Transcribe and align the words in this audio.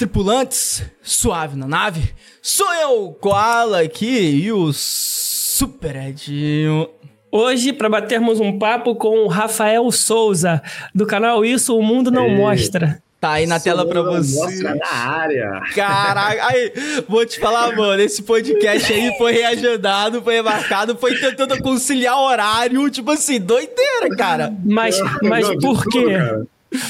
Tripulantes! 0.00 0.82
Suave 1.02 1.58
na 1.58 1.68
nave. 1.68 2.14
Sou 2.40 2.72
eu, 2.72 3.14
Koala 3.20 3.82
aqui 3.82 4.06
e 4.06 4.50
o 4.50 4.72
Super 4.72 5.94
Edinho. 5.94 6.88
Hoje, 7.30 7.70
para 7.70 7.86
batermos 7.86 8.40
um 8.40 8.58
papo 8.58 8.94
com 8.94 9.26
o 9.26 9.28
Rafael 9.28 9.92
Souza, 9.92 10.62
do 10.94 11.04
canal 11.04 11.44
Isso 11.44 11.76
o 11.76 11.82
Mundo 11.82 12.10
Não 12.10 12.28
Ei. 12.28 12.34
Mostra. 12.34 13.02
Tá 13.20 13.32
aí 13.32 13.46
na 13.46 13.60
tela 13.60 13.86
pra 13.86 14.00
você. 14.00 14.36
Mostra 14.36 14.74
na 14.74 14.90
área. 14.90 15.60
Caraca, 15.74 16.46
aí, 16.46 16.72
vou 17.06 17.26
te 17.26 17.38
falar, 17.38 17.76
mano, 17.76 18.00
esse 18.00 18.22
podcast 18.22 18.90
aí 18.90 19.14
foi 19.18 19.32
reagendado, 19.32 20.22
foi 20.22 20.36
remarcado, 20.36 20.96
foi 20.96 21.14
tentando 21.18 21.62
conciliar 21.62 22.18
horário, 22.18 22.88
tipo 22.88 23.10
assim, 23.10 23.38
doideira, 23.38 24.08
cara. 24.16 24.50
Mas, 24.64 24.98
mas 25.22 25.46
por 25.56 25.84
tudo, 25.84 25.90
quê? 25.90 26.46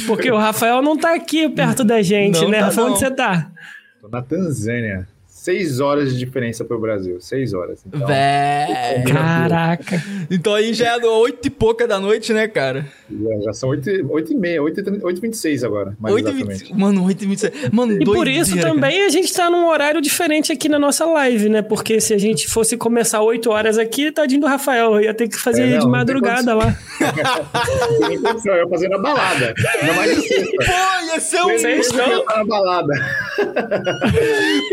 Porque 0.06 0.30
o 0.30 0.36
Rafael 0.36 0.82
não 0.82 0.96
tá 0.96 1.14
aqui 1.14 1.48
perto 1.48 1.82
da 1.84 2.02
gente, 2.02 2.40
Não 2.42 2.50
né? 2.50 2.58
tá, 2.60 2.66
Rafael, 2.66 2.86
onde 2.88 2.98
você 2.98 3.10
tá? 3.10 3.50
Tô 4.00 4.08
na 4.08 4.22
Tanzânia. 4.22 5.08
Seis 5.40 5.80
horas 5.80 6.12
de 6.12 6.18
diferença 6.18 6.62
pro 6.66 6.78
Brasil. 6.78 7.18
Seis 7.18 7.54
horas. 7.54 7.80
Então, 7.86 8.06
Vé. 8.06 9.02
Caraca. 9.10 10.02
Então 10.30 10.54
aí 10.54 10.74
já 10.74 10.88
é 10.88 10.96
oito 11.06 11.46
e 11.46 11.50
pouca 11.50 11.88
da 11.88 11.98
noite, 11.98 12.30
né, 12.34 12.46
cara? 12.46 12.84
já, 13.10 13.40
já 13.46 13.52
são 13.54 13.70
oito, 13.70 13.88
oito 14.10 14.32
e 14.34 14.36
meia, 14.36 14.62
oito, 14.62 14.80
e- 14.80 15.02
oito 15.02 15.16
e 15.16 15.20
vinte 15.22 15.32
e 15.32 15.36
seis 15.38 15.64
agora, 15.64 15.96
mais 15.98 16.14
Oito 16.14 16.28
e 16.28 16.32
exatamente. 16.32 16.64
vinte- 16.64 16.78
Mano, 16.78 17.04
oito 17.06 17.24
e 17.24 17.26
vinte 17.26 17.38
e 17.38 17.40
seis. 17.40 17.68
Mano, 17.72 17.92
E 18.02 18.04
por 18.04 18.28
isso 18.28 18.54
cara. 18.54 18.68
também 18.68 19.02
a 19.02 19.08
gente 19.08 19.32
tá 19.32 19.48
num 19.48 19.66
horário 19.66 20.02
diferente 20.02 20.52
aqui 20.52 20.68
na 20.68 20.78
nossa 20.78 21.06
live, 21.06 21.48
né? 21.48 21.62
Porque 21.62 22.02
se 22.02 22.12
a 22.12 22.18
gente 22.18 22.46
fosse 22.46 22.76
começar 22.76 23.22
8 23.22 23.48
horas 23.50 23.78
aqui, 23.78 24.12
tadinho 24.12 24.42
do 24.42 24.46
Rafael, 24.46 25.00
ia 25.00 25.14
ter 25.14 25.26
que 25.26 25.36
fazer 25.38 25.62
É, 25.62 25.70
não, 25.70 25.78
de 25.78 25.86
madrugada 25.88 26.54
lá. 26.54 26.76
Não 27.98 28.22
condição, 28.22 28.54
eu 28.54 28.64
ia 28.64 28.68
fazer 28.68 28.88
na 28.90 28.98
balada. 28.98 29.54
Ainda 29.80 29.92
mais 29.94 30.16
de 30.16 30.28
sexta. 30.28 30.56
Pô, 30.66 31.06
ia 31.14 31.20
ser 31.20 31.42
um... 31.42 31.50
Estar 31.50 32.36
na 32.36 32.44
balada. 32.44 32.92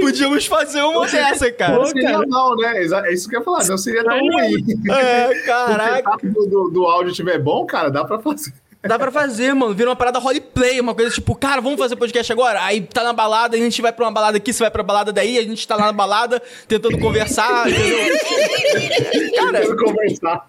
Podíamos 0.02 0.46
fazer 0.46 0.57
uma 0.84 1.08
dessa, 1.08 1.52
cara. 1.52 1.76
Não 1.76 1.86
seria 1.86 2.12
cara. 2.12 2.28
mal, 2.28 2.56
né? 2.56 2.78
É 2.78 3.14
isso 3.14 3.30
que 3.30 3.36
eu 3.36 3.40
ia 3.40 3.46
falar. 3.46 3.66
Não 3.66 3.78
seria 3.78 4.04
tão 4.04 4.20
ruim. 4.20 4.66
É, 4.90 5.30
Se 5.34 5.42
o 5.42 5.46
caraca. 5.46 5.96
setup 5.96 6.28
do, 6.30 6.46
do, 6.48 6.70
do 6.70 6.86
áudio 6.86 7.12
estiver 7.12 7.40
bom, 7.40 7.66
cara, 7.66 7.90
dá 7.90 8.04
pra 8.06 8.20
fazer. 8.20 8.54
Dá 8.86 8.98
pra 8.98 9.12
fazer, 9.12 9.54
mano. 9.54 9.74
Vira 9.74 9.90
uma 9.90 9.96
parada 9.96 10.20
roleplay, 10.20 10.80
uma 10.80 10.94
coisa 10.94 11.12
tipo, 11.12 11.36
cara, 11.36 11.60
vamos 11.62 11.80
fazer 11.80 11.96
podcast 11.96 12.32
agora? 12.32 12.64
Aí 12.64 12.82
tá 12.82 13.04
na 13.04 13.12
balada, 13.12 13.56
a 13.58 13.60
gente 13.60 13.82
vai 13.82 13.92
pra 13.92 14.06
uma 14.06 14.12
balada 14.12 14.38
aqui, 14.38 14.54
você 14.54 14.64
vai 14.64 14.72
pra 14.72 14.84
balada 14.84 15.12
daí, 15.12 15.38
a 15.38 15.44
gente 15.44 15.68
tá 15.68 15.76
lá 15.76 15.88
na 15.88 15.92
balada 15.92 16.42
tentando 16.68 16.98
conversar, 17.00 17.68
entendeu? 17.70 17.98
Cara, 19.36 19.60
Tentando 19.62 19.84
conversar. 19.84 20.46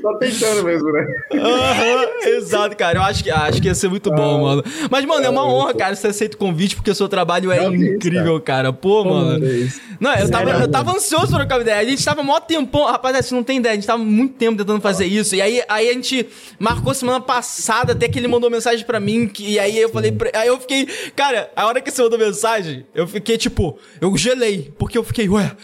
Só 0.00 0.14
tentando 0.18 0.64
mesmo, 0.64 0.92
né? 0.92 1.06
aham, 1.34 2.06
exato, 2.28 2.76
cara. 2.76 2.98
Eu 2.98 3.02
acho 3.02 3.24
que, 3.24 3.30
acho 3.30 3.60
que 3.60 3.68
ia 3.68 3.74
ser 3.74 3.88
muito 3.88 4.10
bom, 4.10 4.42
mano. 4.42 4.64
Mas, 4.90 5.04
mano, 5.04 5.24
é 5.24 5.30
uma 5.30 5.46
honra, 5.46 5.74
cara, 5.74 5.94
você 5.94 6.08
aceita 6.08 6.36
o 6.36 6.38
convite, 6.38 6.76
porque 6.76 6.90
o 6.90 6.94
seu 6.94 7.08
trabalho 7.08 7.50
é 7.52 7.60
Não, 7.60 7.70
que 7.70 7.76
isso, 7.76 7.94
incrível, 7.94 8.40
cara. 8.40 8.72
Pô, 8.72 9.04
mano. 9.04 9.44
É. 9.44 9.68
Não, 10.00 10.14
eu 10.14 10.30
tava, 10.30 10.50
eu 10.50 10.68
tava 10.70 10.92
ansioso 10.92 11.28
pra 11.28 11.38
trocar 11.40 11.56
uma 11.56 11.62
ideia. 11.62 11.78
A 11.80 11.84
gente 11.84 12.04
tava 12.04 12.22
mó 12.22 12.38
tempão. 12.40 12.84
Rapaz, 12.84 13.24
você 13.26 13.34
não 13.34 13.42
tem 13.42 13.58
ideia. 13.58 13.72
A 13.72 13.76
gente 13.76 13.86
tava 13.86 14.02
muito 14.02 14.34
tempo 14.34 14.56
tentando 14.58 14.80
fazer 14.80 15.06
isso. 15.06 15.34
E 15.34 15.42
aí, 15.42 15.62
aí 15.68 15.88
a 15.88 15.92
gente 15.92 16.26
marcou 16.58 16.94
semana 16.94 17.20
passada, 17.20 17.92
até 17.92 18.08
que 18.08 18.18
ele 18.18 18.28
mandou 18.28 18.50
mensagem 18.50 18.84
pra 18.84 19.00
mim. 19.00 19.26
Que, 19.26 19.52
e 19.52 19.58
aí 19.58 19.78
eu 19.78 19.88
falei. 19.88 20.12
Pra, 20.12 20.30
aí 20.34 20.48
eu 20.48 20.60
fiquei. 20.60 20.86
Cara, 21.14 21.50
a 21.54 21.66
hora 21.66 21.80
que 21.80 21.90
você 21.90 22.02
mandou 22.02 22.18
mensagem, 22.18 22.86
eu 22.94 23.06
fiquei 23.06 23.36
tipo. 23.36 23.78
Eu 24.00 24.16
gelei. 24.16 24.72
Porque 24.78 24.98
eu 24.98 25.04
fiquei, 25.04 25.28
ué. 25.28 25.56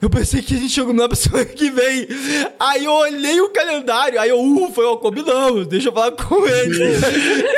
Eu 0.00 0.10
pensei 0.10 0.42
que 0.42 0.54
a 0.54 0.58
gente 0.58 0.78
combinar 0.78 1.08
pra 1.08 1.16
semana 1.16 1.46
que 1.46 1.70
vem. 1.70 2.06
Aí 2.60 2.84
eu 2.84 2.92
olhei 2.92 3.40
o 3.40 3.48
calendário. 3.48 4.20
Aí 4.20 4.28
eu, 4.28 4.38
ufa, 4.38 4.82
eu 4.82 4.98
combinamos. 4.98 5.66
Deixa 5.66 5.88
eu 5.88 5.92
falar 5.92 6.12
com 6.12 6.46
ele. 6.46 6.84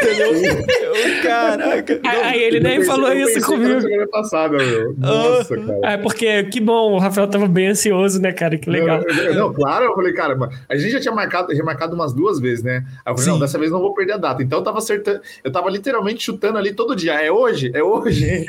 Entendeu? 0.02 0.64
Eu, 0.94 1.22
caraca. 1.22 2.00
Aí- 2.06 2.22
Aí 2.22 2.40
ele 2.42 2.60
nem 2.60 2.76
pensei- 2.78 2.86
falou 2.86 3.12
isso 3.12 3.34
pensei 3.34 3.42
comigo. 3.42 3.74
na 3.74 3.80
semana 3.80 4.06
passada, 4.06 4.56
meu. 4.56 4.94
Nossa, 4.96 5.56
cara. 5.56 5.80
É, 5.82 5.96
porque 5.96 6.44
que 6.44 6.60
bom, 6.60 6.92
o 6.92 6.98
Rafael 6.98 7.26
tava 7.26 7.48
bem 7.48 7.66
ansioso, 7.68 8.20
né, 8.22 8.30
cara? 8.32 8.56
Que 8.56 8.70
legal. 8.70 9.00
Não, 9.04 9.14
eu- 9.24 9.34
não, 9.34 9.52
claro, 9.52 9.86
eu 9.86 9.94
falei, 9.96 10.12
cara, 10.12 10.36
mas 10.36 10.50
a 10.68 10.76
gente 10.76 10.92
já 10.92 11.00
tinha 11.00 11.14
marcado, 11.14 11.52
remarcado 11.52 11.96
umas 11.96 12.12
duas 12.14 12.38
vezes, 12.38 12.62
né? 12.62 12.84
Aí 13.04 13.12
eu 13.12 13.16
falei, 13.16 13.24
Sim. 13.24 13.30
não, 13.30 13.38
dessa 13.40 13.58
vez 13.58 13.72
não 13.72 13.80
vou 13.80 13.92
perder 13.94 14.12
a 14.12 14.16
data. 14.16 14.44
Então 14.44 14.60
eu 14.60 14.64
tava 14.64 14.78
acertando, 14.78 15.20
eu 15.42 15.50
tava 15.50 15.68
literalmente 15.70 16.22
chutando 16.22 16.56
ali 16.56 16.72
todo 16.72 16.94
dia. 16.94 17.14
É 17.14 17.32
hoje? 17.32 17.72
É 17.74 17.82
hoje? 17.82 18.46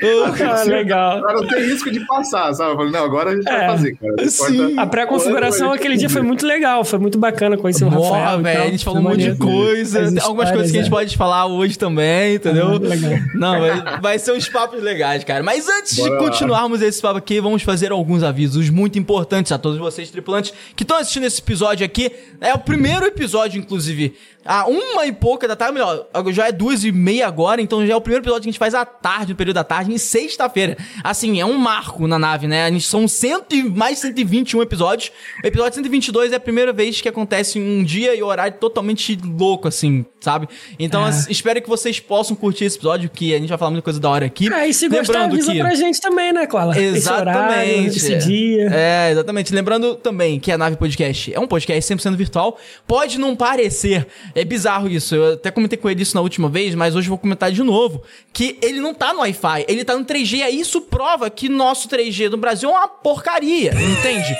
Ah, 0.48 0.62
legal. 0.70 1.18
Agora 1.18 1.42
não 1.42 1.48
tem 1.48 1.64
risco 1.64 1.90
de 1.90 2.06
passar, 2.06 2.54
sabe? 2.54 2.72
Eu 2.74 2.76
falei, 2.78 2.92
não, 2.92 3.04
agora 3.04 3.32
a 3.32 3.36
gente 3.36 3.50
É. 3.50 3.58
vai 3.58 3.68
fazer, 3.68 3.79
cara. 4.00 4.30
Sim. 4.30 4.78
A 4.78 4.86
pré-configuração 4.86 5.72
aquele 5.72 5.98
dia 5.98 6.10
foi 6.10 6.22
muito 6.22 6.46
legal, 6.46 6.84
foi 6.84 7.00
muito 7.00 7.18
bacana 7.18 7.58
conhecer 7.58 7.86
o 7.86 7.92
Porra, 7.92 8.18
Rafael. 8.18 8.42
velho, 8.42 8.64
a 8.64 8.68
gente 8.68 8.86
falou 8.86 9.00
um 9.00 9.04
monte 9.04 9.32
de 9.32 9.36
coisa. 9.36 10.02
As 10.02 10.18
algumas 10.24 10.52
coisas 10.52 10.72
que 10.72 10.78
a 10.78 10.82
gente 10.82 10.88
histórias, 10.88 10.90
pode 10.90 11.18
falar 11.18 11.46
hoje 11.46 11.78
também, 11.78 12.36
entendeu? 12.36 12.68
Ah. 12.68 13.38
Não, 13.38 13.60
vai, 13.60 14.00
vai 14.02 14.20
ser 14.20 14.34
uns 14.34 14.48
papos 14.50 14.82
legais, 14.82 15.24
cara. 15.24 15.44
Mas 15.44 15.68
antes 15.68 15.96
Bora 15.96 16.10
de 16.10 16.16
lá. 16.16 16.24
continuarmos 16.24 16.82
esse 16.82 17.02
papo 17.02 17.18
aqui, 17.18 17.40
vamos 17.40 17.64
fazer 17.64 17.92
alguns 17.92 18.24
avisos 18.24 18.70
muito 18.70 18.98
importantes 19.00 19.52
a 19.52 19.58
todos 19.58 19.78
vocês, 19.78 20.10
tripulantes, 20.10 20.54
que 20.76 20.84
estão 20.84 20.98
assistindo 20.98 21.26
esse 21.26 21.42
episódio 21.42 21.86
aqui. 21.86 22.12
É 22.42 22.54
o 22.54 22.60
primeiro 22.60 23.06
episódio, 23.06 23.60
inclusive. 23.60 24.16
A 24.46 24.66
uma 24.68 25.06
e 25.06 25.12
pouca 25.12 25.48
da 25.48 25.56
tarde, 25.56 25.74
melhor, 25.74 26.08
já 26.32 26.48
é 26.48 26.52
duas 26.52 26.84
e 26.84 26.92
meia 26.92 27.28
agora, 27.28 27.62
então 27.62 27.86
já 27.86 27.94
é 27.94 27.96
o 27.96 28.02
primeiro 28.02 28.24
episódio 28.24 28.44
que 28.44 28.50
a 28.50 28.52
gente 28.52 28.60
faz 28.60 28.74
à 28.74 28.86
tarde, 28.86 29.34
no 29.34 29.36
período 29.36 29.56
da 29.56 29.64
tarde, 29.66 29.92
em 29.94 29.98
sexta-feira. 29.98 30.78
Assim, 31.04 31.40
é 31.42 31.46
um 31.46 31.58
marco 31.58 32.08
na 32.08 32.18
nave, 32.18 32.48
né? 32.48 32.66
A 32.66 32.72
gente 32.72 32.86
são 32.86 33.08
cento 33.08 33.54
e, 33.54 33.64
mais 33.64 33.96
de 33.96 34.02
121 34.02 34.62
episódios. 34.62 35.12
O 35.44 35.48
episódio 35.48 35.76
122 35.76 36.32
é 36.32 36.38
a 36.38 36.40
primeira 36.40 36.72
vez 36.72 37.02
que 37.02 37.10
acontece 37.10 37.60
um 37.60 37.84
dia 37.84 38.16
e 38.16 38.24
horário 38.24 38.58
totalmente 38.60 39.18
louco, 39.24 39.68
assim, 39.68 40.06
sabe? 40.22 40.48
Então, 40.80 41.06
É. 41.06 41.12
espero 41.30 41.62
que 41.62 41.70
vocês 41.70 42.00
possam 42.00 42.36
curtir 42.36 42.64
esse 42.66 42.78
episódio, 42.78 43.10
que 43.10 43.36
a 43.36 43.40
gente 43.40 43.50
vai 43.50 43.58
falar 43.58 43.72
muita 43.72 43.84
coisa 43.84 44.00
da 44.00 44.10
hora 44.10 44.26
aqui. 44.26 44.52
Ah, 44.52 44.66
e 44.66 44.74
se 44.74 44.88
gostar, 44.88 45.14
Lembrando 45.26 45.34
avisa 45.34 45.52
que... 45.52 45.60
pra 45.60 45.76
gente 45.76 46.00
também, 46.02 46.32
né, 46.32 46.48
Cola? 46.48 46.80
Esse 46.80 47.08
horário, 47.12 47.30
Exatamente. 47.32 47.98
esse 47.98 48.16
dia. 48.18 48.70
É, 48.74 49.12
exatamente. 49.12 49.54
Lembrando 49.54 49.96
também 49.96 50.40
que 50.40 50.52
a 50.52 50.58
Nave 50.58 50.78
Podcast 50.78 51.34
é 51.34 51.40
um 51.40 51.46
podcast 51.48 51.94
100% 51.94 52.16
virtual. 52.16 52.58
Pode 52.88 53.20
não 53.20 53.36
parecer, 53.36 54.08
é 54.40 54.46
bizarro 54.46 54.88
isso. 54.88 55.16
Eu 55.16 55.34
até 55.34 55.52
comentei 55.52 55.78
com 55.78 55.90
ele 55.90 56.02
isso 56.02 56.16
na 56.16 56.22
última 56.22 56.50
vez, 56.50 56.76
mas 56.76 56.96
hoje 56.96 57.08
eu 57.08 57.10
vou 57.10 57.18
comentar 57.18 57.52
de 57.52 57.64
novo. 57.64 58.02
Que 58.32 58.58
ele 58.62 58.80
não 58.80 58.94
tá 58.94 59.14
no 59.14 59.20
Wi-Fi, 59.20 59.66
ele 59.68 59.84
tá 59.84 59.98
no 59.98 60.06
3G. 60.06 60.42
Aí 60.44 60.60
isso 60.60 60.82
prova 60.82 61.30
que 61.30 61.50
nosso 61.50 61.90
3G 61.90 62.30
do 62.30 62.38
Brasil 62.38 62.70
é 62.70 62.74
uma 62.74 62.88
porcaria, 62.88 63.72
entende? 63.74 64.38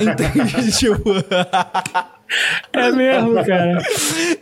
entende? 0.04 0.72
Tipo. 0.78 1.02
É 2.72 2.92
mesmo, 2.92 3.34
cara. 3.34 3.78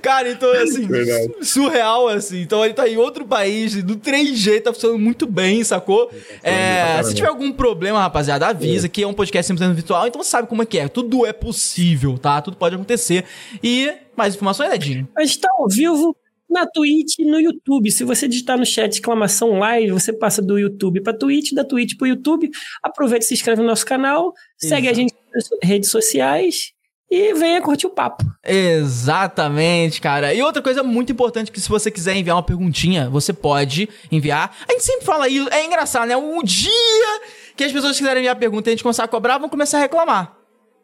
Cara, 0.02 0.30
então 0.30 0.50
assim, 0.52 0.86
Verdade. 0.86 1.32
surreal, 1.42 2.08
assim. 2.08 2.41
Então 2.42 2.64
ele 2.64 2.74
tá 2.74 2.88
em 2.88 2.97
outro 2.97 3.24
país, 3.24 3.82
no 3.82 3.97
3G, 3.97 4.62
tá 4.62 4.72
funcionando 4.72 4.98
muito 4.98 5.26
bem, 5.26 5.62
sacou? 5.62 6.10
É, 6.42 6.82
caramba. 6.84 7.04
se 7.04 7.14
tiver 7.14 7.28
algum 7.28 7.52
problema, 7.52 8.00
rapaziada, 8.00 8.46
avisa 8.46 8.88
que 8.88 9.02
é 9.02 9.06
um 9.06 9.14
podcast 9.14 9.52
100% 9.52 9.72
virtual, 9.72 10.06
então 10.06 10.22
você 10.22 10.30
sabe 10.30 10.48
como 10.48 10.62
é 10.62 10.66
que 10.66 10.78
é. 10.78 10.88
Tudo 10.88 11.25
é 11.25 11.32
possível, 11.32 12.19
tá? 12.19 12.41
Tudo 12.42 12.56
pode 12.56 12.75
acontecer. 12.75 13.25
E 13.62 13.92
mais 14.16 14.34
informações, 14.34 14.72
Edinho? 14.72 15.08
A 15.16 15.25
gente 15.25 15.38
tá 15.38 15.48
ao 15.56 15.69
vivo 15.69 16.16
na 16.48 16.66
Twitch 16.66 17.19
e 17.19 17.25
no 17.25 17.41
YouTube. 17.41 17.91
Se 17.91 18.04
você 18.04 18.26
digitar 18.26 18.58
no 18.58 18.64
chat 18.64 18.92
exclamação 18.92 19.58
live, 19.58 19.91
você 19.92 20.12
passa 20.12 20.41
do 20.41 20.58
YouTube 20.58 21.00
pra 21.02 21.12
Twitch, 21.12 21.52
da 21.52 21.64
Twitch 21.64 21.96
pro 21.96 22.06
YouTube. 22.06 22.50
Aproveita 22.82 23.25
e 23.25 23.28
se 23.28 23.34
inscreve 23.34 23.60
no 23.60 23.69
nosso 23.69 23.84
canal, 23.84 24.32
segue 24.56 24.88
a 24.88 24.92
gente 24.92 25.14
nas 25.34 25.48
redes 25.62 25.91
sociais 25.91 26.75
e 27.11 27.34
venha 27.34 27.62
curtir 27.62 27.87
o 27.87 27.91
papo. 27.91 28.25
Exatamente, 28.44 30.00
cara. 30.00 30.34
E 30.34 30.43
outra 30.43 30.61
coisa 30.61 30.83
muito 30.83 31.12
importante 31.12 31.53
que 31.53 31.61
se 31.61 31.69
você 31.69 31.91
quiser 31.91 32.17
enviar 32.17 32.37
uma 32.37 32.43
perguntinha, 32.43 33.08
você 33.08 33.32
pode 33.32 33.88
enviar. 34.11 34.56
A 34.69 34.73
gente 34.73 34.85
sempre 34.85 35.05
fala 35.05 35.29
isso, 35.29 35.49
é 35.50 35.64
engraçado, 35.64 36.08
né? 36.08 36.17
O 36.17 36.43
dia 36.43 37.20
que 37.56 37.64
as 37.64 37.73
pessoas 37.73 37.97
quiserem 37.97 38.20
enviar 38.20 38.37
pergunta 38.37 38.69
e 38.69 38.70
a 38.70 38.75
gente 38.75 38.82
começar 38.82 39.05
a 39.05 39.08
cobrar, 39.08 39.38
vão 39.38 39.49
começar 39.49 39.79
a 39.79 39.81
reclamar. 39.81 40.37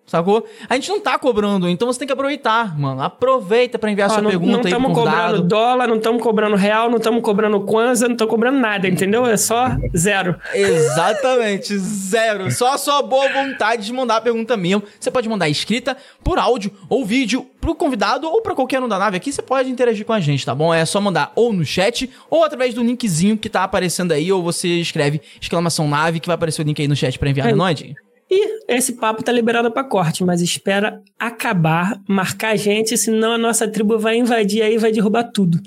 Sacou? 0.04 0.46
A 0.68 0.74
gente 0.74 0.88
não 0.90 1.00
tá 1.00 1.18
cobrando, 1.18 1.68
então 1.68 1.86
você 1.90 2.00
tem 2.00 2.06
que 2.06 2.12
aproveitar, 2.12 2.78
mano. 2.78 3.00
Aproveita 3.00 3.78
pra 3.78 3.90
enviar 3.90 4.10
Ó, 4.10 4.14
sua 4.14 4.22
não 4.22 4.30
pergunta 4.30 4.56
aí 4.56 4.60
pro 4.60 4.68
estamos 4.68 4.92
cobrando 4.92 5.42
dólar, 5.42 5.86
não 5.88 5.96
estamos 5.96 6.22
cobrando 6.22 6.56
real, 6.56 6.90
não 6.90 6.98
estamos 6.98 7.22
cobrando 7.22 7.60
Kwanza, 7.60 8.06
não 8.06 8.14
estamos 8.14 8.30
cobrando 8.30 8.58
nada, 8.58 8.88
entendeu? 8.88 9.24
É 9.24 9.36
só 9.36 9.68
zero. 9.96 10.36
Exatamente, 10.52 11.78
zero. 11.78 12.50
Só 12.50 12.74
a 12.74 12.78
sua 12.78 13.00
boa 13.00 13.28
vontade 13.32 13.86
de 13.86 13.92
mandar 13.92 14.16
a 14.16 14.20
pergunta 14.20 14.56
mesmo. 14.56 14.82
Você 14.98 15.10
pode 15.10 15.28
mandar 15.28 15.48
escrita 15.48 15.96
por 16.22 16.38
áudio 16.38 16.72
ou 16.88 17.04
vídeo 17.04 17.46
pro 17.60 17.74
convidado 17.74 18.28
ou 18.28 18.42
pra 18.42 18.54
qualquer 18.54 18.82
um 18.82 18.88
da 18.88 18.98
nave 18.98 19.16
aqui. 19.16 19.32
Você 19.32 19.40
pode 19.40 19.70
interagir 19.70 20.04
com 20.04 20.12
a 20.12 20.20
gente, 20.20 20.44
tá 20.44 20.54
bom? 20.54 20.74
É 20.74 20.84
só 20.84 21.00
mandar 21.00 21.32
ou 21.34 21.52
no 21.52 21.64
chat 21.64 22.10
ou 22.28 22.44
através 22.44 22.74
do 22.74 22.82
linkzinho 22.82 23.38
que 23.38 23.48
tá 23.48 23.64
aparecendo 23.64 24.12
aí, 24.12 24.30
ou 24.32 24.42
você 24.42 24.68
escreve 24.68 25.20
exclamação 25.40 25.88
nave 25.88 26.20
que 26.20 26.26
vai 26.26 26.34
aparecer 26.34 26.62
o 26.62 26.64
link 26.64 26.80
aí 26.82 26.88
no 26.88 26.96
chat 26.96 27.18
pra 27.18 27.30
enviar, 27.30 27.48
É. 27.48 27.54
não 27.54 27.66
é, 27.66 27.70
Edinho? 27.70 27.94
E 28.34 28.64
esse 28.66 28.94
papo 28.94 29.22
tá 29.22 29.30
liberado 29.30 29.70
pra 29.70 29.84
corte, 29.84 30.24
mas 30.24 30.40
espera 30.40 31.02
acabar, 31.18 32.00
marcar 32.08 32.52
a 32.52 32.56
gente, 32.56 32.96
senão 32.96 33.32
a 33.32 33.36
nossa 33.36 33.68
tribo 33.68 33.98
vai 33.98 34.16
invadir 34.16 34.62
aí 34.62 34.76
e 34.76 34.78
vai 34.78 34.90
derrubar 34.90 35.24
tudo. 35.24 35.60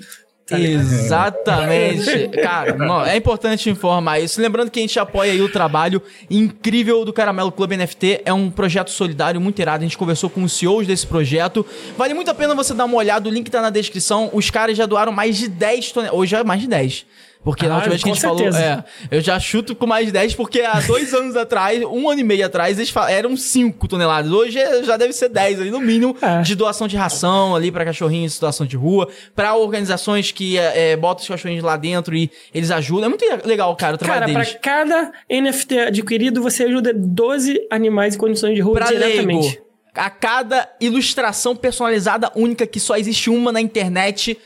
Tá? 0.44 0.58
Exatamente. 0.58 2.28
Cara, 2.42 2.74
não, 2.76 3.06
é 3.06 3.16
importante 3.16 3.70
informar 3.70 4.18
isso. 4.18 4.40
Lembrando 4.40 4.68
que 4.68 4.80
a 4.80 4.82
gente 4.82 4.98
apoia 4.98 5.30
aí 5.30 5.40
o 5.40 5.48
trabalho 5.48 6.02
incrível 6.28 7.04
do 7.04 7.12
Caramelo 7.12 7.52
Club 7.52 7.70
NFT. 7.70 8.22
É 8.24 8.32
um 8.32 8.50
projeto 8.50 8.90
solidário 8.90 9.40
muito 9.40 9.60
irado. 9.60 9.84
A 9.84 9.86
gente 9.86 9.96
conversou 9.96 10.28
com 10.28 10.42
os 10.42 10.52
CEOs 10.52 10.88
desse 10.88 11.06
projeto. 11.06 11.64
Vale 11.96 12.14
muito 12.14 12.32
a 12.32 12.34
pena 12.34 12.52
você 12.52 12.74
dar 12.74 12.86
uma 12.86 12.96
olhada. 12.96 13.28
O 13.28 13.32
link 13.32 13.48
tá 13.48 13.62
na 13.62 13.70
descrição. 13.70 14.28
Os 14.32 14.50
caras 14.50 14.76
já 14.76 14.86
doaram 14.86 15.12
mais 15.12 15.36
de 15.36 15.46
10 15.46 15.92
toneladas. 15.92 16.18
Hoje 16.18 16.34
é 16.34 16.42
mais 16.42 16.60
de 16.60 16.66
10. 16.66 17.06
Porque 17.46 17.64
na 17.68 17.74
Ah, 17.74 17.76
última 17.76 17.90
vez 17.90 18.02
que 18.02 18.10
a 18.10 18.12
gente 18.12 18.22
falou, 18.22 18.38
certeza. 18.38 18.84
é, 19.08 19.16
eu 19.16 19.20
já 19.20 19.38
chuto 19.38 19.76
com 19.76 19.86
mais 19.86 20.10
10, 20.10 20.34
porque 20.34 20.62
há 20.62 20.80
dois 20.80 21.14
anos 21.14 21.36
atrás, 21.36 21.80
um 21.84 22.10
ano 22.10 22.20
e 22.20 22.24
meio 22.24 22.44
atrás, 22.44 22.76
eles 22.76 22.90
fa- 22.90 23.08
eram 23.08 23.36
5 23.36 23.86
toneladas. 23.86 24.32
Hoje 24.32 24.58
é- 24.58 24.82
já 24.82 24.96
deve 24.96 25.12
ser 25.12 25.28
10 25.28 25.60
ali, 25.60 25.70
no 25.70 25.78
mínimo, 25.78 26.16
É. 26.20 26.42
de 26.42 26.56
doação 26.56 26.88
de 26.88 26.96
ração 26.96 27.54
ali 27.54 27.70
pra 27.70 27.84
cachorrinhos 27.84 28.32
em 28.32 28.34
situação 28.34 28.66
de 28.66 28.76
rua, 28.76 29.08
pra 29.32 29.54
organizações 29.54 30.32
que 30.32 30.58
é, 30.58 30.90
é, 30.90 30.96
botam 30.96 31.22
os 31.22 31.28
cachorrinhos 31.28 31.62
lá 31.62 31.76
dentro 31.76 32.16
e 32.16 32.28
eles 32.52 32.72
ajudam. 32.72 33.04
É 33.04 33.08
muito 33.08 33.24
legal, 33.46 33.76
cara, 33.76 33.94
o 33.94 33.98
trabalho 33.98 34.20
Cara, 34.22 34.32
pra 34.32 34.42
deles. 34.42 34.58
cada 34.60 35.12
NFT 35.30 35.78
adquirido, 35.78 36.42
você 36.42 36.64
ajuda 36.64 36.92
12 36.92 37.64
animais 37.70 38.16
em 38.16 38.18
condições 38.18 38.56
de 38.56 38.60
rua 38.60 38.74
Pra 38.74 38.86
diretamente. 38.86 39.46
leigo, 39.46 39.66
a 39.94 40.10
cada 40.10 40.68
ilustração 40.80 41.54
personalizada 41.54 42.30
única 42.34 42.66
que 42.66 42.80
só 42.80 42.96
existe 42.96 43.30
uma 43.30 43.52
na 43.52 43.60
internet, 43.60 44.36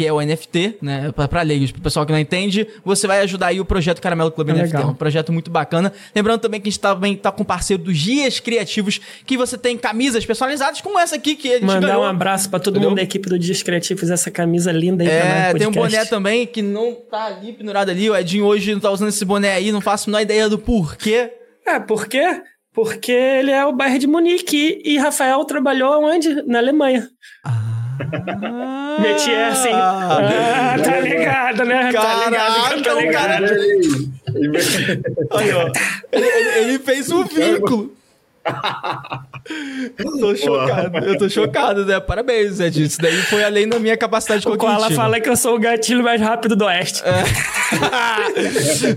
que 0.00 0.06
é 0.06 0.10
o 0.12 0.18
NFT, 0.18 0.78
né? 0.80 1.12
Pra, 1.12 1.28
pra 1.28 1.42
leigos, 1.42 1.70
pro 1.70 1.82
pessoal 1.82 2.06
que 2.06 2.12
não 2.12 2.18
entende, 2.18 2.66
você 2.82 3.06
vai 3.06 3.20
ajudar 3.20 3.48
aí 3.48 3.60
o 3.60 3.66
projeto 3.66 4.00
Caramelo 4.00 4.30
Club 4.30 4.48
É 4.48 4.52
NFT. 4.54 4.66
legal. 4.76 4.82
É 4.82 4.92
um 4.92 4.94
projeto 4.94 5.30
muito 5.30 5.50
bacana. 5.50 5.92
Lembrando 6.14 6.40
também 6.40 6.58
que 6.58 6.68
a 6.68 6.72
gente 6.72 6.80
também 6.80 7.14
tá 7.14 7.30
com 7.30 7.44
parceiro 7.44 7.82
dos 7.82 7.98
Dias 7.98 8.40
Criativos, 8.40 8.98
que 9.26 9.36
você 9.36 9.58
tem 9.58 9.76
camisas 9.76 10.24
personalizadas, 10.24 10.80
como 10.80 10.98
essa 10.98 11.16
aqui 11.16 11.36
que 11.36 11.50
a 11.50 11.54
gente 11.58 11.64
Mandar 11.66 11.88
ganhou. 11.88 12.02
um 12.02 12.06
abraço 12.06 12.48
pra 12.48 12.58
todo 12.58 12.76
Entendeu? 12.76 12.88
mundo 12.90 12.96
da 12.96 13.02
equipe 13.02 13.28
do 13.28 13.38
Dias 13.38 13.62
Criativos, 13.62 14.08
essa 14.10 14.30
camisa 14.30 14.72
linda 14.72 15.04
aí 15.04 15.10
É, 15.10 15.52
tem 15.52 15.66
um 15.66 15.70
boné 15.70 16.02
também 16.06 16.46
que 16.46 16.62
não 16.62 16.94
tá 16.94 17.26
ali 17.26 17.52
pendurado 17.52 17.90
ali. 17.90 18.08
O 18.08 18.16
Edinho 18.16 18.46
hoje 18.46 18.72
não 18.72 18.80
tá 18.80 18.90
usando 18.90 19.10
esse 19.10 19.24
boné 19.26 19.52
aí, 19.52 19.70
não 19.70 19.82
faço 19.82 20.08
a 20.08 20.10
menor 20.10 20.22
ideia 20.22 20.48
do 20.48 20.58
porquê. 20.58 21.30
É, 21.66 21.78
por 21.78 22.06
quê? 22.06 22.40
Porque 22.72 23.12
ele 23.12 23.50
é 23.50 23.66
o 23.66 23.72
bairro 23.76 23.98
de 23.98 24.06
Munique 24.06 24.80
e 24.82 24.96
Rafael 24.96 25.44
trabalhou 25.44 26.02
onde? 26.04 26.42
Na 26.46 26.58
Alemanha. 26.58 27.06
Meti 29.00 29.30
essa, 29.32 29.68
hein? 29.68 29.74
Ah, 29.76 30.76
tá 30.82 31.00
ligado, 31.00 31.64
né? 31.64 31.92
tá 31.92 32.14
ligado 32.26 32.82
tô 32.82 32.90
Caraca, 32.90 32.94
o 32.96 33.00
ligado. 33.00 33.26
cara- 33.28 33.46
Ele- 33.46 35.02
Aí, 35.32 35.52
ó. 35.52 35.72
Ele, 36.12 36.26
ele- 36.26 36.58
ele 36.70 36.78
fez 36.78 37.10
um 37.10 37.24
vínculo. 37.24 37.92
Tô 40.20 40.36
chocado, 40.36 40.98
eu 40.98 41.18
tô 41.18 41.28
chocado, 41.28 41.84
né? 41.84 42.00
Parabéns, 42.00 42.54
Zé. 42.54 42.68
Isso 42.68 43.00
daí 43.00 43.16
foi 43.22 43.42
além 43.44 43.68
da 43.68 43.78
minha 43.78 43.96
capacidade 43.96 44.46
O 44.46 44.56
Koala 44.56 44.76
cognitiva. 44.76 45.02
fala 45.02 45.20
que 45.20 45.28
eu 45.28 45.36
sou 45.36 45.56
o 45.56 45.58
gatilho 45.58 46.02
mais 46.02 46.20
rápido 46.20 46.54
do 46.56 46.64
Oeste. 46.64 47.02
É. 47.04 47.24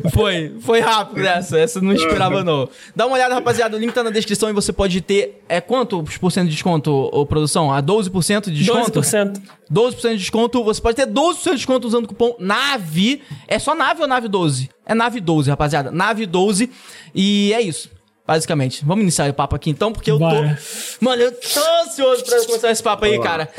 foi, 0.09 0.55
foi 0.61 0.79
rápido 0.79 1.25
essa. 1.25 1.57
Essa 1.59 1.79
eu 1.79 1.83
não 1.83 1.93
esperava, 1.93 2.43
não. 2.43 2.67
Dá 2.95 3.05
uma 3.05 3.15
olhada, 3.15 3.33
rapaziada. 3.33 3.75
O 3.77 3.79
link 3.79 3.93
tá 3.93 4.03
na 4.03 4.09
descrição 4.09 4.49
e 4.49 4.53
você 4.53 4.71
pode 4.73 5.01
ter. 5.01 5.43
É 5.47 5.59
quanto 5.61 6.03
por 6.19 6.31
cento 6.31 6.45
de 6.45 6.53
desconto, 6.53 6.91
ô, 6.91 7.25
produção? 7.25 7.71
A 7.71 7.81
12% 7.81 8.45
de 8.45 8.63
desconto? 8.63 9.01
12%. 9.01 9.41
12% 9.71 10.11
de 10.11 10.17
desconto. 10.17 10.63
Você 10.63 10.81
pode 10.81 10.95
ter 10.95 11.07
12% 11.07 11.43
de 11.43 11.55
desconto 11.55 11.87
usando 11.87 12.05
o 12.05 12.07
cupom 12.07 12.35
NAVE. 12.39 13.21
É 13.47 13.59
só 13.59 13.75
NAVE 13.75 14.01
ou 14.01 14.07
NAVE 14.07 14.27
12? 14.27 14.69
É 14.85 14.93
NAVE 14.93 15.19
12, 15.19 15.49
rapaziada. 15.49 15.91
NAVE 15.91 16.25
12. 16.25 16.69
E 17.15 17.53
é 17.53 17.61
isso. 17.61 17.89
Basicamente. 18.25 18.85
Vamos 18.85 19.01
iniciar 19.03 19.29
o 19.29 19.33
papo 19.33 19.55
aqui 19.55 19.69
então, 19.69 19.91
porque 19.91 20.09
eu 20.09 20.17
Bora. 20.17 20.57
tô. 20.99 21.05
Mano, 21.05 21.21
eu 21.21 21.31
tô 21.33 21.59
ansioso 21.85 22.23
pra 22.23 22.45
começar 22.45 22.71
esse 22.71 22.81
papo 22.81 23.03
aí, 23.03 23.19
cara. 23.19 23.49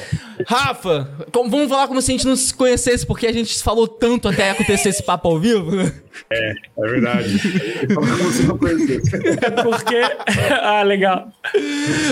Rafa, 0.47 1.09
como- 1.31 1.51
vamos 1.51 1.69
falar 1.69 1.87
como 1.87 2.01
se 2.01 2.11
a 2.11 2.15
gente 2.15 2.27
não 2.27 2.35
se 2.35 2.53
conhecesse, 2.55 3.05
porque 3.07 3.27
a 3.27 3.33
gente 3.33 3.63
falou 3.63 3.87
tanto 3.87 4.27
até 4.27 4.51
acontecer 4.51 4.89
esse 4.89 5.03
papo 5.03 5.29
ao 5.29 5.39
vivo. 5.39 5.71
né? 5.77 5.93
É 6.31 6.55
verdade. 6.79 7.39
Como 7.95 8.33
se 8.33 8.43
não 8.45 8.57
conhecesse. 8.57 9.11
Porque. 9.63 10.01
ah, 10.63 10.83
legal. 10.83 11.29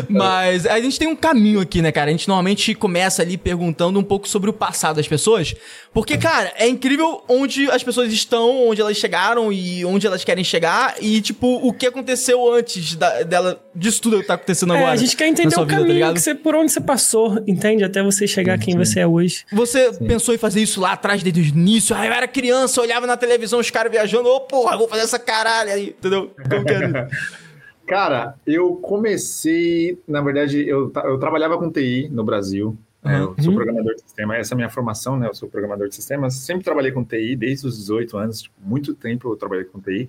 Mas 0.09 0.67
a 0.67 0.79
gente 0.81 0.99
tem 0.99 1.09
um 1.09 1.17
caminho 1.17 1.61
aqui, 1.61 1.81
né, 1.81 1.91
cara? 1.91 2.11
A 2.11 2.13
gente 2.13 2.29
normalmente 2.29 2.75
começa 2.75 3.23
ali 3.23 3.39
perguntando 3.39 3.99
um 3.99 4.03
pouco 4.03 4.29
sobre 4.29 4.51
o 4.51 4.53
passado 4.53 4.97
das 4.97 5.09
pessoas. 5.09 5.55
Porque, 5.95 6.19
cara, 6.19 6.53
é 6.57 6.67
incrível 6.69 7.23
onde 7.29 7.71
as 7.71 7.83
pessoas 7.83 8.13
estão, 8.13 8.69
onde 8.69 8.81
elas 8.81 8.97
chegaram 8.97 9.53
e 9.53 9.85
onde 9.85 10.07
elas 10.07 10.23
querem 10.25 10.45
chegar. 10.45 10.97
E, 11.01 11.21
tipo, 11.21 11.47
o 11.67 11.73
que 11.73 11.87
aconteceu 11.87 12.42
antes 12.51 12.95
da- 12.97 13.23
dela, 13.23 13.63
disso 13.75 14.01
tudo 14.03 14.21
que 14.21 14.27
tá 14.27 14.35
acontecendo 14.35 14.73
É, 14.75 14.77
agora. 14.79 14.93
a 14.93 14.97
gente 14.97 15.17
quer 15.17 15.27
entender 15.29 15.55
o 15.57 15.61
vida, 15.61 15.67
tá 15.73 15.77
caminho 15.79 16.15
que 16.15 16.21
você, 16.21 16.35
por 16.35 16.55
onde 16.55 16.73
você 16.73 16.81
passou, 16.81 17.39
entende? 17.47 17.85
Até 17.85 18.03
você 18.03 18.27
chegar 18.27 18.59
quem 18.59 18.77
você 18.77 19.01
é 19.01 19.07
hoje. 19.07 19.45
Você 19.53 19.93
pensou 19.93 20.35
em 20.35 20.39
fazer 20.39 20.61
isso 20.63 20.81
lá 20.81 20.93
atrás, 20.93 21.23
desde 21.23 21.41
o 21.41 21.45
início? 21.45 21.95
Ah, 21.95 22.07
eu 22.07 22.13
era 22.13 22.27
criança, 22.27 22.81
eu 22.81 22.85
olhava 22.85 23.07
na 23.07 23.17
televisão 23.17 23.61
os 23.61 23.71
caras 23.71 23.93
viajando. 23.93 24.29
Ô, 24.29 24.41
porra, 24.41 24.77
vou 24.77 24.89
fazer 24.89 25.03
essa 25.03 25.19
caralho 25.19 25.71
aí, 25.73 25.89
entendeu? 25.91 26.31
Como 26.51 26.65
que 26.65 26.73
é? 26.73 27.09
Cara, 27.87 28.35
eu 28.47 28.77
comecei, 28.77 29.99
na 30.07 30.21
verdade, 30.23 30.67
eu, 30.67 30.91
eu 31.05 31.19
trabalhava 31.19 31.59
com 31.59 31.71
TI 31.71 32.09
no 32.11 32.25
Brasil. 32.25 32.77
né? 33.05 33.19
Eu 33.21 33.35
sou 33.43 33.49
Uhum. 33.51 33.57
programador 33.57 33.95
de 33.97 34.01
sistema, 34.03 34.37
essa 34.37 34.53
é 34.53 34.55
a 34.55 34.57
minha 34.57 34.71
formação, 34.71 35.19
né? 35.19 35.27
Eu 35.29 35.35
sou 35.35 35.49
programador 35.49 35.89
de 35.89 35.95
sistemas. 35.97 36.35
Sempre 36.35 36.63
trabalhei 36.65 36.93
com 36.93 37.03
TI 37.05 37.35
desde 37.35 37.67
os 37.67 37.77
18 37.77 38.17
anos, 38.17 38.43
tipo, 38.43 38.55
muito 38.65 38.95
tempo 38.95 39.29
eu 39.33 39.37
trabalhei 39.37 39.65
com 39.65 39.81
TI. 39.81 40.09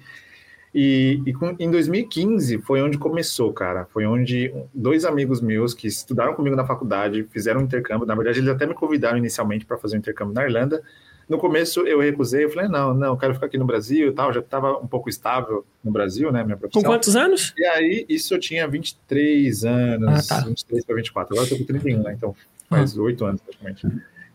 E, 0.76 1.22
e 1.26 1.34
com- 1.34 1.56
em 1.60 1.70
2015 1.70 2.58
foi 2.60 2.82
onde 2.82 2.98
começou, 2.98 3.54
cara. 3.54 3.86
Foi 3.92 4.06
onde 4.06 4.52
dois 4.74 5.06
amigos 5.06 5.40
meus 5.40 5.74
que 5.74 5.88
estudaram 5.88 6.34
comigo 6.34 6.56
na 6.56 6.66
faculdade 6.66 7.24
fizeram 7.32 7.62
um 7.62 7.64
intercâmbio. 7.64 8.08
Na 8.08 8.16
verdade, 8.16 8.40
eles 8.40 8.50
até 8.50 8.66
me 8.66 8.74
convidaram 8.74 9.18
inicialmente 9.18 9.66
para 9.66 9.78
fazer 9.78 9.96
um 9.96 10.00
intercâmbio 10.00 10.34
na 10.34 10.44
Irlanda. 10.44 10.82
No 11.30 11.38
começo 11.38 11.82
eu 11.88 12.00
recusei, 12.02 12.44
eu 12.46 12.50
falei, 12.50 12.68
não, 12.68 12.94
não, 12.94 13.10
eu 13.10 13.18
quero 13.18 13.34
ficar 13.36 13.46
aqui 13.46 13.58
no 13.58 13.66
Brasil 13.66 14.08
e 14.08 14.12
tal. 14.12 14.34
Já 14.34 14.40
estava 14.40 14.78
um 14.80 14.88
pouco 14.88 15.10
estável 15.10 15.64
no 15.84 15.92
Brasil, 15.92 16.32
né? 16.32 16.44
Minha 16.44 16.56
Com 16.56 16.62
profissão. 16.62 16.84
quantos 16.84 17.16
anos? 17.16 17.54
E 17.58 17.66
aí, 17.66 18.06
isso 18.10 18.34
eu 18.34 18.40
tinha 18.40 18.68
23 18.68 19.64
anos, 19.66 20.32
Ah, 20.32 20.42
tá. 20.42 20.46
23 20.48 20.84
para 20.86 20.96
24. 20.96 21.34
Agora 21.36 21.48
eu 21.48 21.58
tô 21.58 21.58
com 21.64 21.68
31, 21.68 22.02
né? 22.04 22.14
Então 22.18 22.36
faz 22.70 22.98
oito 22.98 23.24
anos 23.26 23.42
praticamente. 23.42 23.88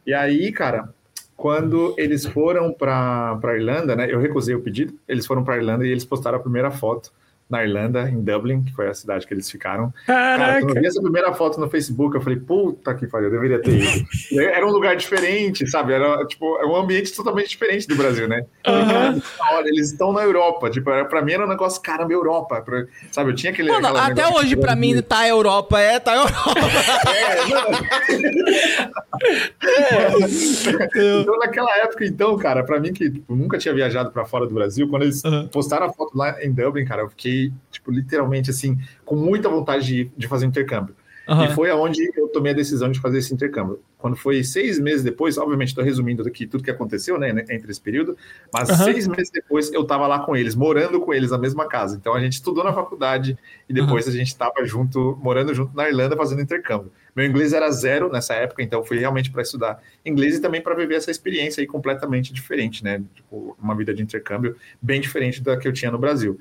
E 0.06 0.14
aí, 0.14 0.50
cara, 0.52 0.88
quando 1.38 1.94
eles 1.96 2.26
foram 2.26 2.73
para 2.73 3.37
para 3.37 3.56
Irlanda, 3.56 3.94
né? 3.94 4.12
Eu 4.12 4.19
recusei 4.19 4.56
o 4.56 4.61
pedido. 4.61 4.99
Eles 5.06 5.25
foram 5.25 5.44
para 5.44 5.56
Irlanda 5.56 5.87
e 5.87 5.90
eles 5.90 6.05
postaram 6.05 6.37
a 6.37 6.40
primeira 6.40 6.69
foto 6.69 7.12
na 7.48 7.64
Irlanda, 7.64 8.08
em 8.10 8.20
Dublin, 8.22 8.62
que 8.62 8.72
foi 8.74 8.88
a 8.88 8.94
cidade 8.94 9.26
que 9.26 9.32
eles 9.32 9.50
ficaram. 9.50 9.92
Cara, 10.06 10.38
Caraca. 10.38 10.60
quando 10.60 10.76
eu 10.76 10.82
vi 10.82 10.86
essa 10.88 11.00
primeira 11.00 11.32
foto 11.32 11.58
no 11.58 11.68
Facebook, 11.70 12.14
eu 12.14 12.20
falei, 12.20 12.38
puta 12.38 12.94
que 12.94 13.06
pariu, 13.06 13.28
eu 13.28 13.32
deveria 13.32 13.60
ter 13.62 13.72
ido. 13.78 14.06
Era 14.38 14.66
um 14.66 14.70
lugar 14.70 14.94
diferente, 14.96 15.66
sabe? 15.66 15.92
Era, 15.94 16.26
tipo, 16.26 16.58
é 16.58 16.66
um 16.66 16.76
ambiente 16.76 17.12
totalmente 17.14 17.48
diferente 17.48 17.87
do 17.88 17.96
Brasil, 17.96 18.28
né? 18.28 18.44
Aham. 18.66 19.20
Olha, 19.52 19.68
eles 19.68 19.90
estão 19.92 20.12
na 20.12 20.23
Europa. 20.23 20.68
Tipo, 20.70 20.90
pra 21.08 21.23
mim 21.23 21.32
era 21.32 21.44
um 21.44 21.49
negócio, 21.49 21.80
caramba, 21.80 22.12
Europa. 22.12 22.61
Pra- 22.61 22.84
sabe, 23.11 23.30
eu 23.30 23.34
tinha 23.34 23.50
aquele. 23.52 23.70
Mano, 23.70 23.87
aquela 23.88 24.06
até 24.06 24.28
hoje, 24.28 24.54
pra 24.56 24.76
mim, 24.76 25.00
tá 25.02 25.26
Europa. 25.26 25.80
É, 25.80 25.99
tá 25.99 26.14
Europa. 26.14 26.34
É, 29.61 30.11
não. 30.11 31.20
então, 31.23 31.38
naquela 31.38 31.76
época, 31.78 32.04
então, 32.04 32.37
cara, 32.37 32.62
pra 32.64 32.78
mim 32.80 32.92
que 32.92 33.11
tipo, 33.11 33.34
nunca 33.34 33.58
tinha 33.58 33.75
viajado 33.75 34.11
pra 34.11 34.25
fora 34.25 34.46
do 34.46 34.54
Brasil, 34.54 34.88
quando 34.88 35.02
eles 35.02 35.23
Uhum. 35.25 35.49
postaram 35.49 35.87
a 35.87 35.92
foto 35.92 36.16
lá 36.16 36.42
em 36.42 36.52
Dublin, 36.52 36.84
cara, 36.84 37.02
eu 37.02 37.08
fiquei, 37.11 37.38
tipo, 37.71 37.90
literalmente 37.90 38.50
assim, 38.50 38.78
com 39.04 39.16
muita 39.16 39.49
vontade 39.49 39.87
de, 39.87 40.11
de 40.16 40.28
fazer 40.28 40.47
intercâmbio. 40.47 40.95
E 41.28 41.54
foi 41.54 41.71
aonde 41.71 42.11
eu 42.16 42.26
tomei 42.28 42.52
a 42.52 42.54
decisão 42.54 42.90
de 42.90 42.99
fazer 42.99 43.18
esse 43.18 43.35
intercâmbio. 43.35 43.80
Quando 43.99 44.16
foi 44.16 44.42
seis 44.42 44.78
meses 44.78 45.02
depois, 45.02 45.37
obviamente 45.37 45.68
estou 45.68 45.85
resumindo 45.85 46.26
aqui 46.26 46.47
tudo 46.47 46.64
que 46.64 46.71
aconteceu, 46.71 47.18
né, 47.18 47.28
entre 47.50 47.71
esse 47.71 47.80
período, 47.80 48.16
mas 48.50 48.71
Aham. 48.71 48.85
seis 48.85 49.07
meses 49.07 49.30
depois 49.30 49.71
eu 49.73 49.83
estava 49.83 50.07
lá 50.07 50.21
com 50.21 50.35
eles, 50.35 50.54
morando 50.54 50.99
com 51.00 51.12
eles 51.12 51.30
na 51.30 51.37
mesma 51.37 51.68
casa. 51.68 51.97
Então 51.97 52.14
a 52.14 52.21
gente 52.21 52.35
estudou 52.35 52.64
na 52.64 52.73
faculdade 52.73 53.37
e 53.68 53.75
depois 53.75 54.09
a 54.09 54.11
gente 54.11 54.28
estava 54.28 54.64
junto, 54.64 55.18
morando 55.21 55.52
junto 55.52 55.76
na 55.76 55.87
Irlanda 55.87 56.16
fazendo 56.16 56.40
intercâmbio. 56.40 56.90
Meu 57.14 57.26
inglês 57.26 57.52
era 57.52 57.71
zero 57.71 58.11
nessa 58.11 58.33
época, 58.35 58.62
então 58.62 58.83
fui 58.83 58.99
realmente 58.99 59.30
para 59.30 59.42
estudar 59.42 59.83
inglês 60.07 60.37
e 60.37 60.40
também 60.40 60.62
para 60.62 60.75
viver 60.75 60.95
essa 60.95 61.11
experiência 61.11 61.61
aí 61.61 61.66
completamente 61.66 62.33
diferente, 62.33 62.83
né? 62.83 63.02
Tipo, 63.14 63.54
uma 63.61 63.75
vida 63.75 63.92
de 63.92 64.00
intercâmbio 64.02 64.57
bem 64.80 65.00
diferente 65.00 65.42
da 65.42 65.57
que 65.59 65.68
eu 65.68 65.73
tinha 65.73 65.90
no 65.90 65.99
Brasil. 65.99 66.40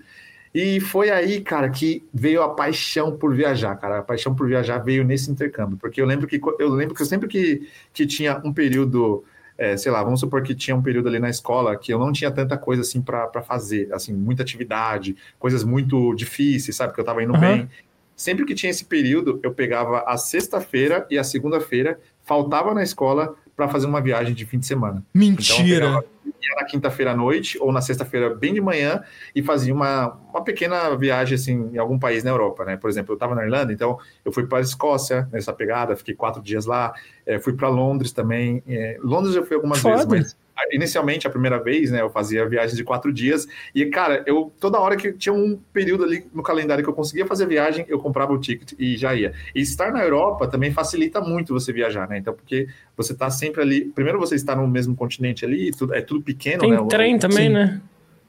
E 0.59 0.79
foi 0.79 1.11
aí, 1.11 1.39
cara, 1.39 1.69
que 1.69 2.03
veio 2.11 2.41
a 2.41 2.49
paixão 2.49 3.15
por 3.15 3.35
viajar, 3.35 3.75
cara. 3.75 3.99
A 3.99 4.01
paixão 4.01 4.33
por 4.33 4.47
viajar 4.47 4.79
veio 4.79 5.03
nesse 5.03 5.29
intercâmbio, 5.29 5.77
porque 5.77 6.01
eu 6.01 6.05
lembro 6.07 6.25
que 6.25 6.41
eu 6.57 6.69
lembro 6.69 6.95
que 6.95 7.01
eu 7.03 7.05
sempre 7.05 7.27
que, 7.27 7.69
que 7.93 8.07
tinha 8.07 8.41
um 8.43 8.51
período, 8.51 9.23
é, 9.55 9.77
sei 9.77 9.91
lá, 9.91 10.03
vamos 10.03 10.19
supor 10.19 10.41
que 10.41 10.55
tinha 10.55 10.75
um 10.75 10.81
período 10.81 11.09
ali 11.09 11.19
na 11.19 11.29
escola 11.29 11.77
que 11.77 11.93
eu 11.93 11.99
não 11.99 12.11
tinha 12.11 12.31
tanta 12.31 12.57
coisa 12.57 12.81
assim 12.81 13.03
para 13.03 13.43
fazer, 13.43 13.93
assim, 13.93 14.11
muita 14.15 14.41
atividade, 14.41 15.15
coisas 15.37 15.63
muito 15.63 16.15
difíceis, 16.15 16.75
sabe? 16.75 16.91
Que 16.91 17.01
eu 17.01 17.05
tava 17.05 17.21
indo 17.21 17.35
Aham. 17.35 17.39
bem. 17.39 17.69
Sempre 18.15 18.43
que 18.43 18.55
tinha 18.55 18.71
esse 18.71 18.83
período, 18.83 19.39
eu 19.43 19.53
pegava 19.53 20.05
a 20.07 20.17
sexta-feira 20.17 21.05
e 21.11 21.19
a 21.19 21.23
segunda-feira, 21.23 21.99
faltava 22.23 22.73
na 22.73 22.81
escola 22.81 23.35
para 23.57 23.67
fazer 23.67 23.87
uma 23.87 23.99
viagem 23.99 24.35
de 24.35 24.45
fim 24.45 24.59
de 24.59 24.67
semana. 24.67 25.03
Então, 25.15 25.57
Mentira. 25.57 26.03
ia 26.25 26.55
na 26.55 26.63
quinta-feira 26.63 27.11
à 27.11 27.15
noite 27.15 27.57
ou 27.59 27.71
na 27.71 27.81
sexta-feira 27.81 28.29
bem 28.35 28.53
de 28.53 28.61
manhã 28.61 29.03
e 29.35 29.41
fazia 29.41 29.73
uma, 29.73 30.15
uma 30.29 30.43
pequena 30.43 30.95
viagem 30.95 31.33
assim 31.33 31.71
em 31.73 31.77
algum 31.79 31.97
país 31.97 32.23
na 32.23 32.29
Europa, 32.29 32.63
né? 32.63 32.77
Por 32.77 32.87
exemplo, 32.87 33.13
eu 33.13 33.15
estava 33.15 33.33
na 33.33 33.43
Irlanda, 33.43 33.73
então 33.73 33.97
eu 34.23 34.31
fui 34.31 34.45
para 34.45 34.59
a 34.59 34.61
Escócia 34.61 35.27
nessa 35.31 35.51
pegada, 35.51 35.95
fiquei 35.95 36.13
quatro 36.13 36.39
dias 36.39 36.67
lá, 36.67 36.93
eh, 37.25 37.39
fui 37.39 37.53
para 37.53 37.67
Londres 37.67 38.11
também. 38.11 38.61
eh, 38.67 38.99
Londres 39.01 39.35
eu 39.35 39.43
fui 39.43 39.55
algumas 39.55 39.79
Foda. 39.79 40.05
vezes, 40.05 40.07
mas 40.07 40.37
inicialmente, 40.71 41.27
a 41.27 41.29
primeira 41.29 41.61
vez, 41.61 41.91
né, 41.91 42.01
eu 42.01 42.09
fazia 42.09 42.47
viagens 42.47 42.75
de 42.75 42.83
quatro 42.83 43.11
dias, 43.13 43.47
e, 43.73 43.85
cara, 43.87 44.23
eu, 44.25 44.51
toda 44.59 44.79
hora 44.79 44.95
que 44.95 45.11
tinha 45.13 45.33
um 45.33 45.59
período 45.73 46.03
ali 46.03 46.25
no 46.33 46.41
calendário 46.43 46.83
que 46.83 46.89
eu 46.89 46.93
conseguia 46.93 47.25
fazer 47.25 47.45
viagem, 47.47 47.85
eu 47.87 47.99
comprava 47.99 48.33
o 48.33 48.39
ticket 48.39 48.73
e 48.79 48.97
já 48.97 49.13
ia. 49.13 49.33
E 49.53 49.61
estar 49.61 49.91
na 49.91 50.03
Europa 50.03 50.47
também 50.47 50.71
facilita 50.71 51.21
muito 51.21 51.53
você 51.53 51.71
viajar, 51.71 52.07
né? 52.09 52.17
Então, 52.17 52.33
porque 52.33 52.67
você 52.95 53.13
tá 53.13 53.29
sempre 53.29 53.61
ali, 53.61 53.85
primeiro 53.85 54.19
você 54.19 54.35
está 54.35 54.55
no 54.55 54.67
mesmo 54.67 54.95
continente 54.95 55.45
ali, 55.45 55.71
tudo, 55.71 55.93
é 55.93 56.01
tudo 56.01 56.21
pequeno, 56.21 56.61
Tem 56.61 56.71
né? 56.71 56.85
trem 56.89 57.15
o- 57.15 57.19
também, 57.19 57.47
sim. 57.47 57.53
né? 57.53 57.81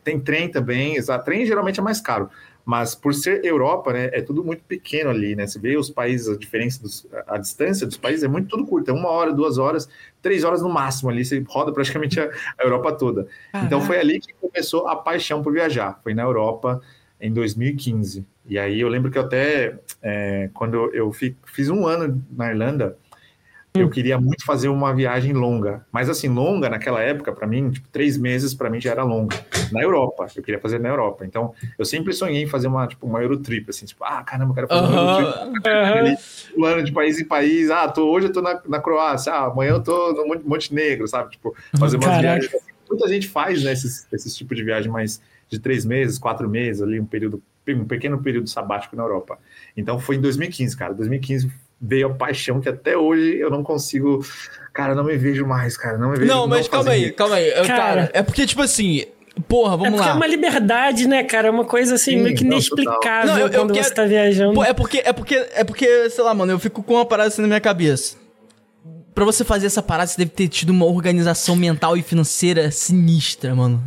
Tem 0.05 0.19
trem 0.19 0.49
também, 0.51 0.97
exato. 0.97 1.25
Trem 1.25 1.45
geralmente 1.45 1.81
é 1.81 1.83
mais 1.83 2.01
caro. 2.01 2.31
Mas 2.69 2.95
por 2.95 3.15
ser 3.15 3.43
Europa, 3.47 3.95
né, 3.95 4.11
é 4.13 4.21
tudo 4.21 4.45
muito 4.45 4.63
pequeno 4.63 5.09
ali, 5.09 5.35
né? 5.35 5.47
Você 5.47 5.59
vê 5.59 5.75
os 5.79 5.89
países, 5.89 6.29
a 6.29 6.37
diferença, 6.37 6.83
dos, 6.83 7.07
a 7.27 7.39
distância 7.39 7.87
dos 7.87 7.97
países 7.97 8.23
é 8.25 8.29
muito 8.29 8.49
tudo 8.49 8.67
curta. 8.67 8.91
É 8.91 8.95
uma 8.95 9.09
hora, 9.09 9.33
duas 9.33 9.57
horas, 9.57 9.89
três 10.21 10.45
horas 10.45 10.61
no 10.61 10.69
máximo 10.69 11.09
ali. 11.09 11.25
Você 11.25 11.43
roda 11.49 11.73
praticamente 11.73 12.21
a, 12.21 12.31
a 12.59 12.63
Europa 12.63 12.93
toda. 12.93 13.27
Então 13.65 13.81
foi 13.81 13.99
ali 13.99 14.21
que 14.21 14.35
começou 14.35 14.87
a 14.87 14.95
paixão 14.95 15.43
por 15.43 15.51
viajar. 15.51 15.99
Foi 16.03 16.13
na 16.13 16.25
Europa 16.25 16.83
em 17.19 17.33
2015. 17.33 18.27
E 18.47 18.59
aí 18.59 18.79
eu 18.79 18.89
lembro 18.91 19.11
que 19.11 19.17
eu 19.17 19.23
até, 19.23 19.79
é, 20.03 20.51
quando 20.53 20.95
eu 20.95 21.11
fi- 21.11 21.35
fiz 21.47 21.71
um 21.71 21.87
ano 21.87 22.23
na 22.31 22.51
Irlanda, 22.51 22.99
eu 23.81 23.91
queria 23.91 24.19
muito 24.21 24.45
fazer 24.45 24.69
uma 24.69 24.95
viagem 24.95 25.33
longa. 25.33 25.85
Mas 25.93 26.09
assim, 26.09 26.29
longa 26.29 26.69
naquela 26.69 27.01
época, 27.01 27.33
para 27.33 27.47
mim, 27.47 27.71
tipo, 27.71 27.89
três 27.89 28.17
meses 28.17 28.55
para 28.55 28.69
mim 28.71 28.81
já 28.81 28.91
era 28.91 29.03
longa. 29.03 29.37
Na 29.73 29.83
Europa, 29.83 30.27
eu 30.37 30.43
queria 30.43 30.61
fazer 30.61 30.79
na 30.79 30.89
Europa. 30.89 31.25
Então, 31.27 31.55
eu 31.79 31.85
sempre 31.85 32.13
sonhei 32.13 32.43
em 32.43 32.47
fazer 32.47 32.69
uma, 32.69 32.87
tipo, 32.87 33.07
uma 33.07 33.23
Eurotrip, 33.23 33.71
assim, 33.71 33.87
tipo, 33.87 34.05
ah, 34.05 34.23
caramba, 34.23 34.51
eu 34.51 34.55
quero 34.55 34.69
fazer 34.69 34.87
uma 34.87 34.97
Eurotrip. 34.97 35.67
Aham. 35.67 36.05
Aham. 36.09 36.15
Pulando 36.55 36.83
de 36.85 36.93
país 36.93 37.21
em 37.21 37.25
país. 37.25 37.71
Ah, 37.71 37.89
tô, 37.89 38.11
hoje 38.11 38.27
eu 38.29 38.33
tô 38.33 38.43
na, 38.43 38.61
na 38.67 38.81
Croácia, 38.81 39.33
ah, 39.33 39.47
amanhã 39.47 39.71
eu 39.73 39.83
tô 39.83 40.13
no 40.13 40.27
Mon- 40.27 40.43
Montenegro, 40.45 41.07
sabe? 41.07 41.31
Tipo, 41.31 41.55
fazer 41.79 41.97
umas 41.97 42.07
Caraca. 42.07 42.21
viagens. 42.23 42.55
assim. 42.55 42.73
Muita 42.89 43.09
gente 43.09 43.29
faz, 43.29 43.63
né, 43.63 43.73
esses, 43.73 44.07
esses 44.13 44.35
tipos 44.35 44.57
de 44.57 44.65
viagem 44.65 44.91
mais 44.91 45.21
de 45.49 45.59
três 45.59 45.85
meses, 45.85 46.19
quatro 46.19 46.49
meses, 46.49 46.83
ali, 46.83 46.99
um 46.99 47.05
período, 47.07 47.43
um 47.69 47.85
pequeno 47.85 48.23
período 48.23 48.49
sabático 48.49 48.97
na 48.97 49.03
Europa. 49.03 49.39
Então 49.77 49.99
foi 49.99 50.17
em 50.17 50.21
2015, 50.21 50.77
cara. 50.77 50.95
2015 50.95 51.51
veio 51.81 52.09
a 52.09 52.15
paixão 52.15 52.61
que 52.61 52.69
até 52.69 52.97
hoje 52.97 53.39
eu 53.39 53.51
não 53.51 53.63
consigo. 53.63 54.25
Cara, 54.73 54.95
não 54.95 55.05
me 55.05 55.17
vejo 55.17 55.47
mais, 55.47 55.77
cara. 55.77 55.99
Não 55.99 56.11
me 56.11 56.19
vejo 56.19 56.31
Não, 56.33 56.47
mas 56.47 56.69
calma 56.69 56.85
fazendo 56.87 57.05
aí, 57.05 57.13
calma 57.13 57.35
aí. 57.37 57.49
Eu, 57.49 57.65
Cara. 57.65 57.77
cara, 57.77 58.11
é 58.13 58.23
porque, 58.23 58.47
tipo 58.47 58.63
assim, 58.63 59.05
porra, 59.49 59.75
É 59.75 59.77
vamos 59.77 59.91
porque 59.95 60.07
lá. 60.09 60.11
é 60.11 60.17
uma 60.17 60.27
liberdade, 60.27 61.07
né, 61.09 61.25
cara? 61.25 61.49
É 61.49 61.51
uma 61.51 61.65
coisa 61.65 61.95
assim, 61.97 62.13
Sim, 62.13 62.23
meio 62.23 62.37
que 62.37 62.45
não, 62.45 62.53
inexplicável. 62.53 63.33
Não, 63.33 63.39
eu- 63.41 63.47
eu 63.49 63.61
quando 63.61 63.73
quero- 63.73 63.85
você 63.87 63.95
tá 63.95 64.05
viajando. 64.05 64.55
Pô, 64.55 64.65
é 64.65 64.73
porque, 64.73 65.03
é 65.05 65.13
porque, 65.13 65.35
é 65.53 65.65
porque, 65.65 66.11
sei 66.11 66.25
lá, 66.25 66.35
mano, 66.35 66.53
eu 66.53 66.59
fico 66.59 66.83
com 66.83 66.95
uma 66.95 67.05
parada 67.07 67.29
assim 67.29 67.43
na 67.43 67.49
minha 67.49 67.61
cabeça. 67.61 68.17
Pra 69.15 69.25
você 69.25 69.45
fazer 69.45 69.67
essa 69.67 69.83
parada, 69.83 70.07
você 70.09 70.19
deve 70.19 70.31
ter 70.31 70.47
tido 70.47 70.71
uma 70.71 70.87
organização 70.87 71.57
mental 71.57 71.97
e 71.97 72.03
financeira 72.03 72.71
sinistra, 72.71 73.53
mano. 73.55 73.83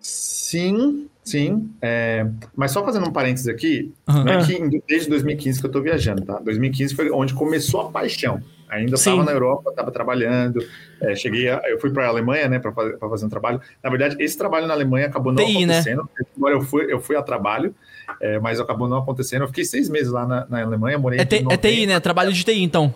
Sim, 0.00 1.08
sim. 1.30 1.70
É, 1.80 2.26
Mas 2.56 2.72
só 2.72 2.84
fazendo 2.84 3.08
um 3.08 3.12
parênteses 3.12 3.48
aqui, 3.48 3.92
Aham. 4.08 4.24
não 4.24 4.32
é 4.32 4.36
Ah. 4.36 4.44
que 4.44 4.54
em- 4.54 4.82
desde 4.88 5.08
2015 5.08 5.60
que 5.60 5.66
eu 5.66 5.70
tô 5.70 5.80
viajando, 5.80 6.22
tá? 6.22 6.38
2015 6.40 6.94
foi 6.94 7.10
onde 7.10 7.32
começou 7.34 7.82
a 7.82 7.90
paixão. 7.90 8.42
Ainda 8.68 8.94
estava 8.94 9.24
na 9.24 9.32
Europa, 9.32 9.70
estava 9.70 9.90
trabalhando. 9.90 10.60
é, 11.02 11.16
cheguei, 11.16 11.48
a- 11.48 11.62
eu 11.66 11.80
fui 11.80 11.90
para 11.90 12.04
a 12.04 12.08
Alemanha, 12.08 12.46
né, 12.46 12.58
para 12.58 12.70
fazer, 12.72 12.96
pra 12.98 13.08
fazer 13.08 13.24
um 13.24 13.28
trabalho. 13.30 13.58
Na 13.82 13.88
verdade, 13.88 14.16
esse 14.20 14.36
trabalho 14.36 14.66
na 14.66 14.74
Alemanha 14.74 15.06
acabou 15.06 15.32
não 15.32 15.42
TI, 15.44 15.64
né? 15.64 15.74
acontecendo. 15.78 16.08
Agora 16.36 16.54
eu 16.54 16.60
fui, 16.60 16.92
eu 16.92 17.00
fui 17.00 17.16
a 17.16 17.22
trabalho, 17.22 17.74
é, 18.20 18.38
mas 18.38 18.60
acabou 18.60 18.86
não 18.86 18.98
acontecendo. 18.98 19.42
Eu 19.42 19.48
fiquei 19.48 19.64
seis 19.64 19.88
meses 19.88 20.12
lá 20.12 20.26
na, 20.26 20.46
na 20.46 20.62
Alemanha, 20.62 20.98
morei 20.98 21.18
É, 21.20 21.24
de 21.24 21.42
T- 21.42 21.46
é 21.50 21.56
TI, 21.56 21.86
né? 21.86 21.98
Trabalho 22.00 22.32
de 22.32 22.44
TI, 22.44 22.62
então. 22.62 22.94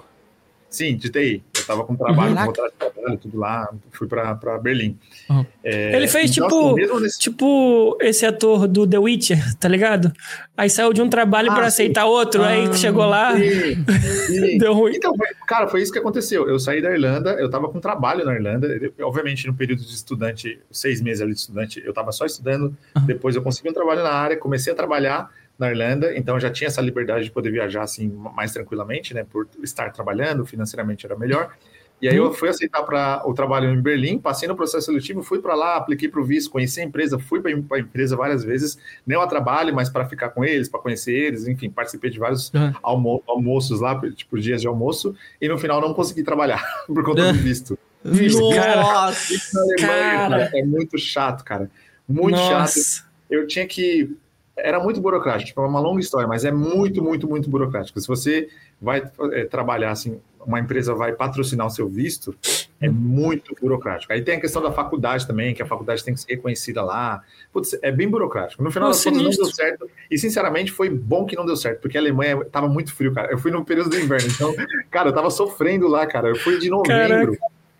Sim, 0.68 0.96
de 0.96 1.08
TI. 1.10 1.42
Eu 1.64 1.66
tava 1.66 1.84
com 1.84 1.96
trabalho, 1.96 2.34
Caraca. 2.34 2.40
com 2.40 2.46
contrato 2.46 2.72
de 2.72 2.78
trabalho, 2.78 3.18
tudo 3.18 3.38
lá. 3.38 3.68
Fui 3.92 4.06
para 4.06 4.58
Berlim. 4.58 4.98
Uhum. 5.30 5.46
É, 5.64 5.96
Ele 5.96 6.06
fez 6.06 6.30
então, 6.36 6.46
tipo, 6.76 6.94
assim, 6.94 7.02
nesse- 7.02 7.18
tipo 7.18 7.98
esse 8.02 8.26
ator 8.26 8.68
do 8.68 8.86
The 8.86 8.98
Witcher, 8.98 9.56
tá 9.58 9.66
ligado? 9.68 10.12
Aí 10.56 10.68
saiu 10.68 10.92
de 10.92 11.00
um 11.00 11.08
trabalho 11.08 11.50
Ah, 11.50 11.54
sim. 11.56 11.60
aceitar 11.62 12.04
outro, 12.04 12.42
Ah. 12.42 12.48
aí 12.48 12.74
chegou 12.76 13.06
lá, 13.06 13.34
Sim, 13.36 13.84
sim. 14.26 14.58
deu 14.58 14.74
ruim. 14.74 14.92
Então, 14.94 15.12
cara, 15.46 15.66
foi 15.68 15.80
isso 15.82 15.90
que 15.92 15.98
aconteceu. 15.98 16.46
Eu 16.48 16.58
saí 16.58 16.82
da 16.82 16.90
Irlanda, 16.92 17.32
eu 17.32 17.48
tava 17.48 17.68
com 17.68 17.80
trabalho 17.80 18.24
na 18.24 18.34
Irlanda. 18.34 18.68
Obviamente, 19.02 19.46
no 19.46 19.54
período 19.54 19.80
de 19.82 19.88
estudante, 19.94 20.58
seis 20.70 21.00
meses 21.00 21.22
ali 21.22 21.32
de 21.32 21.40
estudante, 21.40 21.82
eu 21.84 21.92
tava 21.94 22.12
só 22.12 22.26
estudando. 22.26 22.76
Depois 23.06 23.34
eu 23.34 23.42
consegui 23.42 23.70
um 23.70 23.72
trabalho 23.72 24.02
na 24.02 24.12
área, 24.12 24.36
comecei 24.36 24.72
a 24.72 24.76
trabalhar 24.76 25.30
na 25.58 25.70
Irlanda, 25.70 26.16
então 26.16 26.34
eu 26.36 26.40
já 26.40 26.50
tinha 26.50 26.66
essa 26.68 26.80
liberdade 26.80 27.24
de 27.24 27.30
poder 27.30 27.50
viajar 27.50 27.82
assim 27.82 28.08
mais 28.08 28.52
tranquilamente, 28.52 29.14
né? 29.14 29.24
Por 29.28 29.46
estar 29.62 29.90
trabalhando, 29.90 30.44
financeiramente 30.44 31.06
era 31.06 31.16
melhor. 31.16 31.54
E 32.02 32.08
aí 32.08 32.16
eu 32.16 32.34
fui 32.34 32.48
aceitar 32.48 32.82
para 32.82 33.22
o 33.24 33.32
trabalho 33.32 33.70
em 33.70 33.80
Berlim, 33.80 34.18
passei 34.18 34.46
no 34.48 34.56
processo 34.56 34.86
seletivo, 34.86 35.22
fui 35.22 35.38
para 35.40 35.54
lá, 35.54 35.76
apliquei 35.76 36.08
para 36.08 36.20
o 36.20 36.24
visto, 36.24 36.50
conheci 36.50 36.80
a 36.80 36.84
empresa, 36.84 37.18
fui 37.18 37.40
para 37.40 37.52
a 37.76 37.80
empresa 37.80 38.16
várias 38.16 38.44
vezes, 38.44 38.76
não 39.06 39.22
a 39.22 39.26
trabalho, 39.28 39.72
mas 39.74 39.88
para 39.88 40.04
ficar 40.04 40.30
com 40.30 40.44
eles, 40.44 40.68
para 40.68 40.80
conhecer 40.80 41.12
eles, 41.14 41.46
enfim, 41.46 41.70
participei 41.70 42.10
de 42.10 42.18
vários 42.18 42.52
Uhum. 42.52 42.72
almo 42.82 43.22
almoços 43.26 43.80
lá, 43.80 43.98
tipo 44.10 44.38
dias 44.38 44.60
de 44.60 44.66
almoço, 44.66 45.14
e 45.40 45.48
no 45.48 45.56
final 45.56 45.80
não 45.80 45.94
consegui 45.94 46.24
trabalhar 46.24 46.62
por 46.86 47.02
conta 47.04 47.32
do 47.32 47.38
visto. 47.38 47.78
Visto, 48.04 48.50
cara. 48.50 48.82
Nossa! 48.82 49.32
Na 49.54 49.60
Alemanha, 49.62 49.78
Cara. 50.18 50.28
cara, 50.28 50.50
é 50.58 50.62
muito 50.64 50.98
chato, 50.98 51.42
cara. 51.44 51.70
Muito 52.06 52.36
chato 52.36 52.50
Nossa. 52.58 53.04
eu 53.30 53.46
tinha 53.46 53.66
que. 53.66 54.14
Era 54.56 54.78
muito 54.78 55.00
burocrático, 55.00 55.48
tipo, 55.48 55.60
é 55.60 55.66
uma 55.66 55.80
longa 55.80 56.00
história, 56.00 56.28
mas 56.28 56.44
é 56.44 56.52
muito, 56.52 57.02
muito, 57.02 57.28
muito 57.28 57.50
burocrático. 57.50 58.00
Se 58.00 58.06
você 58.06 58.48
vai 58.80 59.02
é, 59.32 59.44
trabalhar 59.44 59.90
assim, 59.90 60.20
uma 60.46 60.60
empresa 60.60 60.94
vai 60.94 61.12
patrocinar 61.12 61.66
o 61.66 61.70
seu 61.70 61.88
visto, 61.88 62.34
é 62.80 62.88
muito 62.88 63.54
burocrático. 63.60 64.12
Aí 64.12 64.22
tem 64.22 64.36
a 64.36 64.40
questão 64.40 64.62
da 64.62 64.70
faculdade 64.70 65.26
também, 65.26 65.54
que 65.54 65.62
a 65.62 65.66
faculdade 65.66 66.04
tem 66.04 66.14
que 66.14 66.20
ser 66.20 66.34
reconhecida 66.34 66.82
lá. 66.82 67.22
Putz, 67.52 67.76
é 67.82 67.90
bem 67.90 68.08
burocrático. 68.08 68.62
No 68.62 68.70
final 68.70 68.88
Pô, 68.88 68.94
das 68.94 69.04
contas 69.04 69.22
não 69.22 69.30
deu 69.30 69.46
certo. 69.46 69.90
E 70.10 70.18
sinceramente 70.18 70.70
foi 70.70 70.88
bom 70.88 71.24
que 71.24 71.34
não 71.34 71.46
deu 71.46 71.56
certo, 71.56 71.80
porque 71.80 71.96
a 71.96 72.00
Alemanha 72.00 72.44
tava 72.44 72.68
muito 72.68 72.94
frio, 72.94 73.12
cara. 73.12 73.30
Eu 73.30 73.38
fui 73.38 73.50
no 73.50 73.64
período 73.64 73.90
do 73.90 73.98
inverno, 73.98 74.28
então, 74.32 74.54
cara, 74.90 75.08
eu 75.08 75.12
tava 75.12 75.30
sofrendo 75.30 75.88
lá, 75.88 76.06
cara. 76.06 76.28
Eu 76.28 76.36
fui 76.36 76.58
de 76.58 76.68
novembro. 76.68 77.36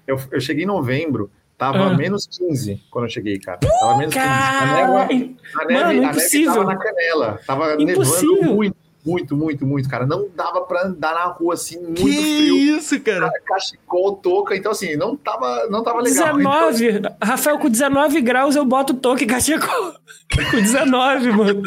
Eu, 0.07 0.19
eu 0.31 0.41
cheguei 0.41 0.65
em 0.65 0.67
novembro. 0.67 1.31
Tava 1.57 1.85
Ah. 1.87 1.95
menos 1.97 2.27
15 2.27 2.83
quando 2.91 3.05
eu 3.05 3.11
cheguei, 3.11 3.39
cara. 3.39 3.59
Tava 3.59 3.97
menos 3.99 4.13
15. 4.15 4.27
A 4.27 4.31
Cara, 4.31 4.73
négua- 4.75 5.01
a 5.03 5.07
neve, 5.07 5.37
Mano, 5.55 6.09
a 6.09 6.13
neve 6.13 6.45
tava 6.47 6.65
na 6.65 6.77
canela. 6.77 7.41
Tava 7.47 7.75
Impossível. 7.81 8.35
nevando 8.35 8.55
muito, 8.55 8.77
muito, 9.07 9.37
muito, 9.37 9.67
muito, 9.67 9.89
cara. 9.89 10.05
Não 10.07 10.29
dava 10.35 10.63
pra 10.63 10.87
andar 10.87 11.15
na 11.15 11.25
rua 11.27 11.55
assim, 11.55 11.79
muito 11.79 12.03
Que 12.03 12.11
frio. 12.13 12.57
isso, 12.79 13.01
cara? 13.01 13.31
Cachecol, 13.47 14.17
touca. 14.17 14.57
Então, 14.57 14.73
assim, 14.73 14.97
não 14.97 15.15
tava, 15.17 15.67
não 15.71 15.83
tava 15.85 16.01
legal. 16.01 16.35
19, 16.37 17.03
Rafael, 17.23 17.59
com 17.59 17.69
19 17.69 18.21
graus 18.21 18.57
eu 18.57 18.65
boto 18.65 18.93
o 18.93 18.97
toque 18.97 19.25
e 19.25 19.27
cachecol. 19.27 19.95
Com 20.51 20.57
19, 20.61 21.31
mano. 21.33 21.63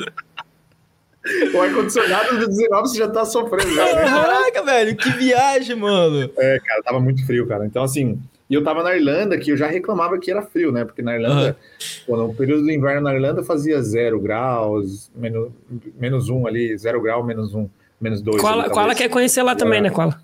Então, 1.26 1.60
o 1.60 1.64
ar-condicionado 1.64 2.40
do 2.40 2.48
19 2.48 2.88
você 2.90 2.98
já 2.98 3.08
tá 3.10 3.24
sofrendo. 3.26 3.74
Né? 3.76 3.86
Caraca, 3.94 4.64
velho, 4.64 4.96
que 4.98 5.10
viagem, 5.12 5.76
mano. 5.76 6.30
É, 6.38 6.60
cara, 6.60 6.82
tava 6.84 7.00
muito 7.00 7.26
frio, 7.26 7.46
cara. 7.48 7.66
Então, 7.66 7.84
assim, 7.84 8.20
e 8.50 8.54
eu 8.54 8.64
tava 8.64 8.82
na 8.82 8.96
Irlanda, 8.96 9.38
que 9.38 9.52
eu 9.52 9.58
já 9.58 9.68
reclamava 9.68 10.18
que 10.18 10.32
era 10.32 10.42
frio, 10.42 10.72
né? 10.72 10.86
Porque 10.86 11.02
na 11.02 11.16
Irlanda, 11.16 11.58
pô, 12.06 12.16
no 12.16 12.34
período 12.34 12.64
do 12.64 12.72
inverno 12.72 13.02
na 13.02 13.14
Irlanda 13.14 13.44
fazia 13.44 13.82
zero 13.82 14.20
graus, 14.20 15.12
menos, 15.14 15.52
menos 16.00 16.30
um 16.30 16.48
ali, 16.48 16.78
zero 16.78 17.02
grau, 17.02 17.24
menos 17.24 17.54
um, 17.54 17.68
menos 18.00 18.22
dois. 18.22 18.42
Koala, 18.42 18.70
ali, 18.74 18.96
quer 18.96 19.10
conhecer 19.10 19.44
lá 19.44 19.54
também, 19.54 19.82
né, 19.82 19.90
Koala? 19.90 20.18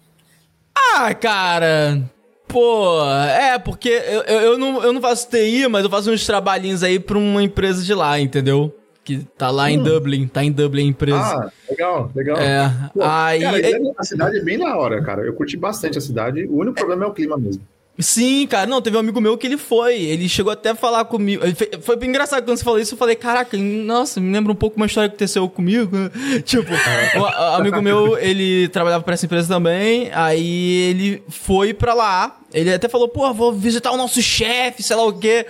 Ah, 0.73 1.13
cara. 1.13 2.01
Pô, 2.47 3.03
é, 3.09 3.59
porque 3.59 3.89
eu, 3.89 4.21
eu, 4.21 4.41
eu 4.41 4.57
não, 4.57 4.83
eu 4.83 4.93
não 4.93 5.01
faço 5.01 5.29
TI, 5.29 5.67
mas 5.67 5.83
eu 5.83 5.89
faço 5.89 6.09
uns 6.09 6.25
trabalhinhos 6.25 6.83
aí 6.83 6.99
pra 6.99 7.17
uma 7.17 7.43
empresa 7.43 7.83
de 7.83 7.93
lá, 7.93 8.19
entendeu? 8.19 8.73
Que 9.03 9.17
tá 9.37 9.49
lá 9.49 9.69
em 9.69 9.83
Dublin, 9.83 10.27
tá 10.27 10.45
em 10.45 10.51
Dublin 10.51 10.85
a 10.85 10.87
empresa. 10.87 11.17
Ah, 11.17 11.51
legal, 11.69 12.11
legal. 12.15 12.37
é, 12.37 12.71
Pô, 12.93 13.01
aí... 13.03 13.41
Cara, 13.41 13.93
a 13.97 14.03
cidade 14.03 14.37
é 14.37 14.41
bem 14.41 14.57
da 14.57 14.77
hora, 14.77 15.03
cara. 15.03 15.23
Eu 15.23 15.33
curti 15.33 15.57
bastante 15.57 15.97
a 15.97 16.01
cidade. 16.01 16.45
O 16.45 16.59
único 16.59 16.75
problema 16.75 17.03
é 17.03 17.07
o 17.07 17.11
clima 17.11 17.37
mesmo. 17.37 17.61
Sim, 17.99 18.47
cara, 18.47 18.65
não, 18.65 18.81
teve 18.81 18.97
um 18.97 18.99
amigo 18.99 19.21
meu 19.21 19.37
que 19.37 19.45
ele 19.45 19.55
foi, 19.57 20.01
ele 20.01 20.27
chegou 20.27 20.51
até 20.51 20.71
a 20.71 20.75
falar 20.75 21.05
comigo, 21.05 21.43
foi 21.83 21.95
bem 21.95 22.09
engraçado 22.09 22.43
quando 22.43 22.57
você 22.57 22.63
falou 22.63 22.79
isso, 22.79 22.95
eu 22.95 22.97
falei, 22.97 23.15
caraca, 23.15 23.55
nossa, 23.55 24.19
me 24.19 24.31
lembra 24.33 24.51
um 24.51 24.55
pouco 24.55 24.77
uma 24.77 24.87
história 24.87 25.07
que 25.09 25.13
aconteceu 25.13 25.47
comigo, 25.47 25.95
tipo, 26.43 26.71
um 27.15 27.23
a- 27.23 27.57
amigo 27.57 27.79
meu, 27.83 28.17
ele 28.17 28.67
trabalhava 28.69 29.03
pra 29.03 29.13
essa 29.13 29.27
empresa 29.27 29.47
também, 29.47 30.09
aí 30.11 30.89
ele 30.89 31.23
foi 31.29 31.71
pra 31.71 31.93
lá, 31.93 32.39
ele 32.51 32.73
até 32.73 32.89
falou, 32.89 33.07
pô, 33.07 33.31
vou 33.31 33.53
visitar 33.53 33.91
o 33.91 33.97
nosso 33.97 34.19
chefe, 34.23 34.81
sei 34.81 34.95
lá 34.95 35.05
o 35.05 35.13
quê, 35.13 35.45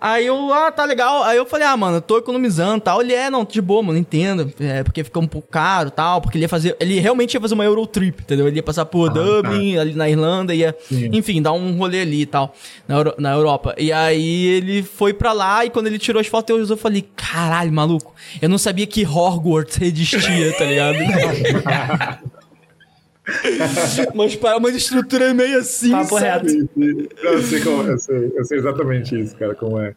Aí 0.00 0.26
eu, 0.26 0.52
ah, 0.52 0.70
tá 0.70 0.84
legal. 0.84 1.22
Aí 1.22 1.36
eu 1.38 1.46
falei, 1.46 1.66
ah, 1.66 1.76
mano, 1.76 1.96
eu 1.96 2.00
tô 2.02 2.18
economizando 2.18 2.80
tal. 2.80 3.00
Ele 3.00 3.14
é, 3.14 3.30
não, 3.30 3.42
de 3.44 3.60
boa, 3.62 3.82
mano, 3.82 3.98
entendo. 3.98 4.52
É, 4.60 4.82
porque 4.82 5.02
fica 5.02 5.18
um 5.18 5.26
pouco 5.26 5.48
caro 5.48 5.90
tal. 5.90 6.20
Porque 6.20 6.36
ele 6.36 6.44
ia 6.44 6.48
fazer. 6.48 6.76
Ele 6.78 6.98
realmente 7.00 7.32
ia 7.34 7.40
fazer 7.40 7.54
uma 7.54 7.64
Eurotrip, 7.64 8.20
entendeu? 8.20 8.46
Ele 8.46 8.56
ia 8.56 8.62
passar 8.62 8.84
por 8.84 9.08
Dublin, 9.08 9.78
ali 9.78 9.94
na 9.94 10.08
Irlanda, 10.10 10.54
ia, 10.54 10.76
Sim. 10.88 11.08
enfim, 11.12 11.40
dar 11.40 11.52
um 11.52 11.76
rolê 11.78 12.02
ali 12.02 12.22
e 12.22 12.26
tal, 12.26 12.54
na, 12.86 12.96
Euro- 12.96 13.14
na 13.18 13.32
Europa. 13.32 13.74
E 13.78 13.90
aí 13.92 14.46
ele 14.46 14.82
foi 14.82 15.14
pra 15.14 15.32
lá 15.32 15.64
e 15.64 15.70
quando 15.70 15.86
ele 15.86 15.98
tirou 15.98 16.20
as 16.20 16.26
fotos, 16.26 16.50
eu, 16.54 16.66
eu 16.66 16.76
falei, 16.76 17.08
caralho, 17.16 17.72
maluco, 17.72 18.12
eu 18.42 18.48
não 18.48 18.58
sabia 18.58 18.86
que 18.86 19.06
Hogwarts 19.06 19.80
existia, 19.80 20.52
tá 20.58 20.64
ligado? 20.64 20.98
Mas 24.14 24.36
para 24.36 24.56
uma 24.58 24.68
estrutura 24.70 25.32
meio 25.32 25.58
assim, 25.58 25.90
Papo 25.92 26.18
sabe? 26.18 26.58
reto. 26.76 27.10
Eu 27.22 27.42
sei, 27.42 27.60
como, 27.62 27.82
eu, 27.82 27.98
sei, 27.98 28.32
eu 28.34 28.44
sei 28.44 28.58
exatamente 28.58 29.20
isso, 29.20 29.36
cara, 29.36 29.54
como 29.54 29.78
é. 29.80 29.94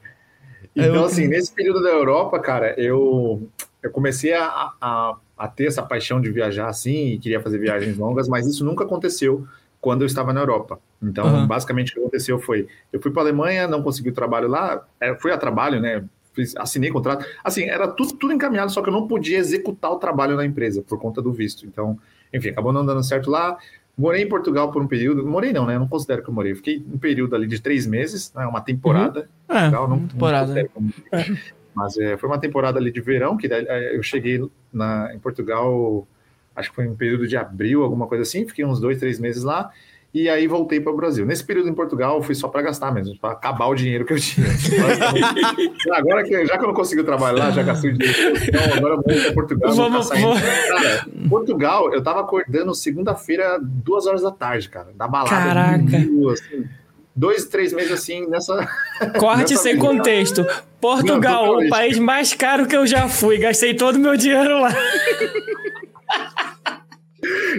Então, 0.76 0.96
Eu- 0.96 1.06
assim, 1.06 1.28
nesse 1.28 1.54
período 1.54 1.82
da 1.82 1.90
Europa, 1.90 2.40
cara, 2.40 2.74
eu, 2.80 3.50
eu 3.82 3.92
comecei 3.92 4.34
a, 4.34 4.72
a, 4.80 5.18
a 5.38 5.48
ter 5.48 5.66
essa 5.68 5.84
paixão 5.84 6.22
de 6.22 6.32
viajar 6.32 6.68
assim 6.70 7.14
e 7.14 7.20
queria 7.20 7.42
fazer 7.42 7.58
viagens 7.58 7.98
longas, 7.98 8.28
mas 8.28 8.48
isso 8.48 8.64
nunca 8.64 8.84
aconteceu 8.84 9.46
quando 9.82 10.02
eu 10.02 10.06
estava 10.08 10.32
na 10.34 10.42
Europa. 10.42 10.80
Então, 11.02 11.26
Aham. 11.28 11.48
basicamente, 11.48 11.92
o 11.92 11.94
que 11.96 12.00
aconteceu 12.00 12.40
foi: 12.40 12.68
eu 12.92 13.02
fui 13.02 13.12
para 13.12 13.22
a 13.24 13.26
Alemanha, 13.26 13.68
não 13.68 13.84
consegui 13.84 14.10
o 14.10 14.14
trabalho 14.14 14.48
lá, 14.48 14.86
é, 15.00 15.16
fui 15.16 15.32
a 15.32 15.38
trabalho, 15.38 15.80
né? 15.80 16.04
Fiz, 16.34 16.56
assinei 16.58 16.92
contrato. 16.92 17.26
Assim, 17.44 17.64
era 17.64 17.88
tudo, 17.88 18.14
tudo 18.14 18.34
encaminhado, 18.34 18.72
só 18.72 18.82
que 18.82 18.90
eu 18.90 18.94
não 18.94 19.08
podia 19.08 19.38
executar 19.40 19.92
o 19.92 19.98
trabalho 19.98 20.36
na 20.36 20.46
empresa 20.46 20.84
por 20.84 21.00
conta 21.00 21.22
do 21.22 21.32
visto. 21.34 21.66
Então, 21.66 21.98
enfim, 22.34 22.50
acabou 22.50 22.72
não 22.74 22.86
dando 22.86 23.04
certo 23.04 23.30
lá. 23.30 23.58
Morei 23.98 24.22
em 24.24 24.30
Portugal 24.30 24.72
por 24.72 24.82
um 24.82 24.88
período. 24.88 25.26
Morei 25.26 25.52
não, 25.52 25.66
né? 25.66 25.76
Eu 25.76 25.80
não 25.80 25.88
considero 25.88 26.22
que 26.24 26.30
eu 26.30 26.34
morei. 26.34 26.54
Fiquei 26.54 26.86
um 26.94 26.98
período 27.00 27.36
ali 27.36 27.48
de 27.48 27.60
três 27.60 27.88
meses, 27.88 28.32
né? 28.34 28.46
uma 28.46 28.62
temporada. 28.62 29.28
É, 29.50 29.62
Legal, 29.66 29.88
não, 29.88 30.08
temporada. 30.08 30.54
não 30.54 30.54
considero 30.54 30.70
como- 30.74 30.94
Mas 31.74 31.98
é, 31.98 32.16
foi 32.18 32.30
uma 32.30 32.40
temporada 32.40 32.80
ali 32.80 32.92
de 32.92 33.02
verão, 33.02 33.36
que 33.38 33.48
é, 33.48 33.96
eu 33.96 34.02
cheguei 34.04 34.40
na, 34.72 35.12
em 35.14 35.20
Portugal, 35.20 36.08
acho 36.56 36.70
que 36.70 36.76
foi 36.76 36.86
em 36.86 36.96
período 36.96 37.28
de 37.28 37.38
abril, 37.38 37.84
alguma 37.84 38.08
coisa 38.08 38.22
assim. 38.24 38.48
Fiquei 38.48 38.66
uns 38.66 38.80
dois, 38.80 39.00
três 39.00 39.20
meses 39.20 39.44
lá. 39.44 39.72
E 40.14 40.28
aí 40.30 40.48
voltei 40.48 40.80
para 40.80 40.92
o 40.92 40.96
Brasil. 40.96 41.26
Nesse 41.26 41.44
período 41.44 41.70
em 41.70 41.74
Portugal, 41.74 42.16
eu 42.18 42.24
fui 42.24 42.34
só 42.34 42.48
para 42.48 42.62
gastar 42.64 42.92
mesmo, 42.92 43.16
para 43.20 43.32
acabar 43.34 43.68
o 43.68 43.76
dinheiro 43.76 44.04
que 44.06 44.14
eu 44.14 44.20
tinha. 44.20 44.48
agora 45.94 46.24
que 46.24 46.46
já 46.46 46.58
que 46.58 46.64
eu 46.64 46.68
não 46.68 46.74
consegui 46.74 47.04
trabalhar 47.04 47.38
lá, 47.46 47.52
já 47.52 47.62
gastei 47.62 47.92
o 47.92 47.98
dinheiro. 47.98 48.34
Então 48.48 48.62
agora 48.78 48.94
eu 48.96 49.02
vou 49.02 49.04
para 49.04 49.34
Portugal. 49.34 49.72
vou 49.74 49.90
Vamos- 49.92 50.10
vamos- 50.10 50.42
Cara, 50.42 51.06
Portugal, 51.30 51.94
eu 51.94 52.02
tava 52.02 52.22
acordando 52.22 52.74
segunda-feira, 52.74 53.60
duas 53.62 54.08
horas 54.08 54.22
da 54.24 54.32
tarde, 54.32 54.70
cara, 54.70 54.88
da 54.96 55.08
balada. 55.08 55.30
Caraca. 55.30 55.78
domingo, 55.78 56.30
assim, 56.32 56.66
dois, 57.16 57.46
três 57.46 57.74
meses 57.74 57.92
assim, 57.92 58.26
nessa. 58.28 58.68
Corte 59.20 59.52
Nessa 59.52 59.64
sem 59.64 59.74
vida. 59.76 59.86
contexto. 59.86 60.46
Portugal, 60.82 61.46
Não, 61.60 61.66
o 61.68 61.70
país 61.70 62.00
mais 62.00 62.34
caro 62.34 62.66
que 62.66 62.76
eu 62.76 62.88
já 62.88 63.08
fui. 63.08 63.38
Gastei 63.38 63.74
todo 63.76 63.96
o 63.98 64.00
meu 64.00 64.16
dinheiro 64.18 64.62
lá. 64.62 64.70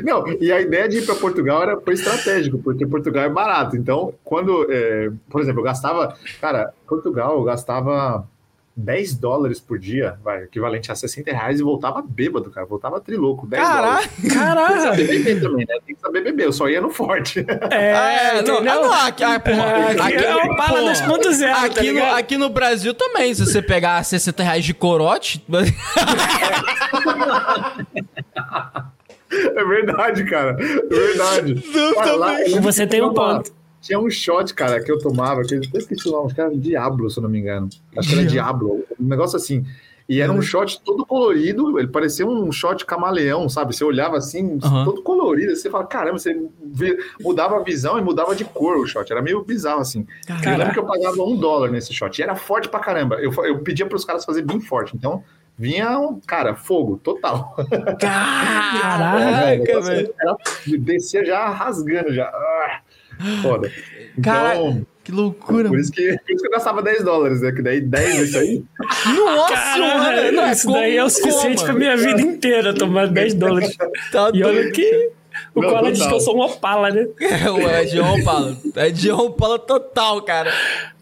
Não, 0.04 0.26
e 0.40 0.50
a 0.52 0.60
ideia 0.60 0.88
de 0.88 0.98
ir 0.98 1.06
para 1.06 1.14
Portugal 1.16 1.62
era, 1.62 1.80
foi 1.80 1.94
estratégico, 1.94 2.58
porque 2.58 2.86
Portugal 2.86 3.24
é 3.24 3.28
barato. 3.28 3.76
Então, 3.76 4.12
quando, 4.24 4.66
é, 4.70 5.10
por 5.30 5.40
exemplo, 5.40 5.60
eu 5.60 5.64
gastava, 5.64 6.16
cara, 6.40 6.72
Portugal, 6.86 7.36
eu 7.36 7.42
gastava 7.44 8.24
10 8.76 9.16
dólares 9.16 9.58
por 9.58 9.76
dia, 9.76 10.16
vai, 10.22 10.44
equivalente 10.44 10.92
a 10.92 10.94
60 10.94 11.32
reais, 11.32 11.58
e 11.58 11.64
voltava 11.64 12.00
bêbado, 12.00 12.48
cara, 12.48 12.64
voltava 12.64 13.00
triloco. 13.00 13.44
10 13.44 13.60
dólares. 13.68 14.06
Caraca! 14.06 14.08
Tem 14.20 14.30
que 14.30 14.36
Caraca! 14.36 14.80
saber 14.80 15.06
beber 15.08 15.40
também, 15.40 15.66
né? 15.68 15.78
Tem 15.84 15.96
que 15.96 16.00
saber 16.00 16.20
beber, 16.22 16.46
eu 16.46 16.52
só 16.52 16.68
ia 16.68 16.80
no 16.80 16.90
forte. 16.90 17.44
É, 17.72 17.92
Ah, 17.92 18.12
é, 18.12 18.42
não, 18.42 18.58
ah, 18.58 18.62
não, 18.62 18.92
aqui, 18.92 19.24
ah, 19.24 19.40
porra, 19.40 19.62
É, 19.64 19.90
aqui 19.90 20.00
aqui- 20.14 20.24
é 20.24 20.36
o 20.36 20.56
Pala 20.56 20.68
porra, 20.68 20.82
2.0, 20.92 21.74
tá 21.74 21.82
no, 21.82 22.04
aqui 22.14 22.38
no 22.38 22.48
Brasil 22.48 22.94
também, 22.94 23.34
se 23.34 23.44
você 23.44 23.60
pegar 23.60 24.00
60 24.04 24.44
reais 24.44 24.64
de 24.64 24.72
corote, 24.72 25.44
É 29.30 29.64
verdade, 29.64 30.24
cara. 30.24 30.56
É 30.60 30.94
verdade. 30.94 31.62
Lá, 32.16 32.36
Você 32.62 32.86
tem 32.86 33.02
um 33.02 33.12
ponto. 33.12 33.52
Tinha 33.80 33.98
um 33.98 34.10
shot, 34.10 34.52
cara, 34.54 34.82
que 34.82 34.90
eu 34.90 34.98
tomava, 34.98 35.42
que 35.42 35.54
eu 35.54 35.60
até 35.66 35.78
esqueci 35.78 36.08
o 36.08 36.12
nome, 36.12 36.26
acho 36.26 36.34
que 36.34 36.40
era 36.40 36.56
Diablo, 36.56 37.08
se 37.08 37.18
eu 37.18 37.22
não 37.22 37.30
me 37.30 37.38
engano. 37.38 37.68
Acho 37.96 38.08
que 38.08 38.14
era 38.14 38.26
Diablo, 38.26 38.84
um 38.98 39.04
negócio 39.06 39.36
assim. 39.36 39.64
E 40.08 40.22
era 40.22 40.32
um 40.32 40.40
shot 40.40 40.80
todo 40.80 41.04
colorido, 41.04 41.78
ele 41.78 41.88
parecia 41.88 42.26
um 42.26 42.50
shot 42.50 42.86
camaleão, 42.86 43.46
sabe? 43.46 43.76
Você 43.76 43.84
olhava 43.84 44.16
assim, 44.16 44.58
Aham. 44.64 44.86
todo 44.86 45.02
colorido, 45.02 45.54
você 45.54 45.68
fala, 45.68 45.84
caramba, 45.84 46.18
você 46.18 46.34
mudava 47.20 47.56
a 47.56 47.62
visão 47.62 47.98
e 47.98 48.02
mudava 48.02 48.34
de 48.34 48.42
cor 48.46 48.78
o 48.78 48.86
shot. 48.86 49.12
Era 49.12 49.20
meio 49.20 49.44
bizarro, 49.44 49.80
assim. 49.82 50.06
Eu 50.26 50.34
lembro 50.34 50.44
Caraca. 50.44 50.72
que 50.72 50.78
eu 50.78 50.86
pagava 50.86 51.22
um 51.22 51.36
dólar 51.36 51.70
nesse 51.70 51.92
shot. 51.92 52.18
E 52.18 52.22
era 52.22 52.34
forte 52.34 52.70
pra 52.70 52.80
caramba. 52.80 53.16
Eu, 53.16 53.30
eu 53.44 53.58
pedia 53.58 53.84
pros 53.84 54.02
caras 54.02 54.24
fazer 54.24 54.40
bem 54.42 54.60
forte. 54.60 54.96
Então, 54.96 55.22
vinha, 55.58 55.98
um, 55.98 56.20
cara, 56.20 56.54
fogo, 56.54 56.98
total. 57.02 57.56
Caraca, 57.98 59.80
velho. 59.82 60.14
Descia 60.78 61.24
já 61.24 61.48
rasgando, 61.48 62.12
já. 62.14 62.26
Ah, 62.26 62.80
foda. 63.42 63.70
Então, 64.16 64.22
Cara, 64.22 64.58
Que 65.04 65.12
loucura, 65.12 65.68
por 65.68 65.78
isso, 65.78 65.90
que, 65.92 66.02
por 66.18 66.30
isso 66.32 66.42
que 66.42 66.46
eu 66.46 66.50
gastava 66.50 66.82
10 66.82 67.02
dólares, 67.04 67.40
né? 67.40 67.50
Que 67.52 67.62
daí 67.62 67.80
10 67.80 68.18
isso 68.20 68.38
aí. 68.38 68.64
Nossa, 69.14 69.54
Caralho, 69.54 69.98
mano. 70.24 70.32
Não, 70.32 70.50
isso 70.52 70.66
como- 70.66 70.78
daí 70.78 70.96
é 70.96 71.04
o 71.04 71.10
suficiente 71.10 71.56
como, 71.56 71.66
pra 71.66 71.74
minha 71.74 71.96
vida 71.96 72.20
inteira, 72.20 72.74
tomar 72.74 73.08
10 73.08 73.34
dólares. 73.34 73.76
Tá 74.12 74.30
E 74.34 74.42
olha 74.44 74.70
que 74.70 75.10
o 75.54 75.60
Não, 75.62 75.70
Cola 75.70 75.90
diz 75.92 76.06
que 76.06 76.12
eu 76.12 76.20
sou 76.20 76.36
um 76.36 76.40
opala, 76.40 76.90
né? 76.90 77.06
É, 77.20 77.50
o 77.50 77.68
Edion 77.68 78.22
Paulo. 78.24 78.56
Edion 78.76 79.30
Paulo 79.32 79.58
total, 79.58 80.22
cara. 80.22 80.52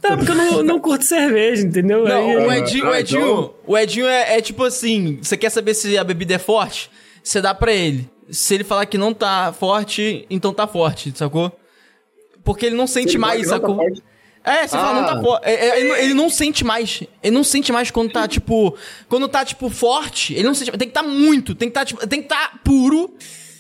Tá, 0.01 0.17
porque 0.17 0.31
eu 0.31 0.35
não, 0.37 0.63
não 0.63 0.81
curto 0.81 1.05
cerveja, 1.05 1.63
entendeu? 1.63 2.05
Não, 2.05 2.17
Aí- 2.31 2.37
o 2.37 2.53
Edinho, 2.53 2.85
o 2.87 2.93
Ah, 2.93 3.01
Edinho, 3.01 3.55
o 3.67 3.79
Edinho 3.79 4.07
é, 4.07 4.39
é 4.39 4.41
tipo 4.41 4.65
assim: 4.65 5.19
você 5.23 5.37
quer 5.37 5.51
saber 5.51 5.75
se 5.75 5.97
a 5.99 6.05
bebida 6.05 6.35
é 6.35 6.39
forte? 6.39 6.91
Você 7.23 7.41
dá 7.41 7.55
pra 7.55 7.73
ele. 7.73 8.09
Se 8.31 8.55
ele 8.55 8.65
falar 8.65 8.87
que 8.87 8.99
não 8.99 9.13
tá 9.15 9.53
forte, 9.53 10.27
então 10.31 10.53
tá 10.53 10.67
forte, 10.67 11.13
sacou? 11.17 11.51
Porque 12.45 12.67
ele 12.67 12.77
não 12.77 12.87
sente 12.87 13.11
Ele 13.11 13.19
mais, 13.19 13.43
tá 13.43 13.49
sacou? 13.51 13.81
É, 14.45 14.65
você 14.67 14.77
fala, 14.77 15.01
não 15.01 15.07
tá 15.09 15.19
Ah. 15.19 15.23
forte. 15.23 15.49
ele, 15.49 15.89
não- 15.89 15.97
ele 15.97 16.15
não 16.15 16.31
sente 16.31 16.65
mais. 16.65 17.03
Ele 17.21 17.35
não 17.35 17.43
sente 17.43 17.73
mais 17.73 17.91
quando 17.91 18.13
tá, 18.13 18.29
tipo. 18.29 18.77
Quando 19.09 19.27
tá, 19.27 19.45
tipo, 19.45 19.69
forte. 19.69 20.35
Ele 20.35 20.45
não 20.45 20.55
sente. 20.55 20.71
Tem 20.73 20.87
que 20.87 20.95
tá 20.95 21.03
muito. 21.03 21.53
Tem 21.55 21.69
que 21.69 21.75
tá, 21.75 21.85
tipo, 21.85 22.07
tem 22.07 22.23
que 22.23 22.29
tá 22.29 22.53
puro 22.65 23.13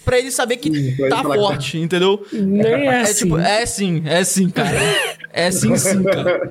pra 0.07 0.19
ele 0.19 0.31
saber 0.31 0.57
que 0.57 0.73
Sim, 0.73 0.97
tá 0.97 1.16
que 1.23 1.29
tá- 1.29 1.35
forte, 1.35 1.79
entendeu? 1.79 2.25
Nem 2.33 2.64
é, 2.64 2.85
É 2.87 3.01
assim. 3.03 3.25
tipo, 3.25 3.37
é 3.38 3.66
sim, 3.66 4.03
é 4.07 4.25
sim, 4.25 4.49
cara. 4.49 4.71
É 5.33 5.51
sim, 5.51 5.75
sim, 5.77 6.03
cara. 6.03 6.51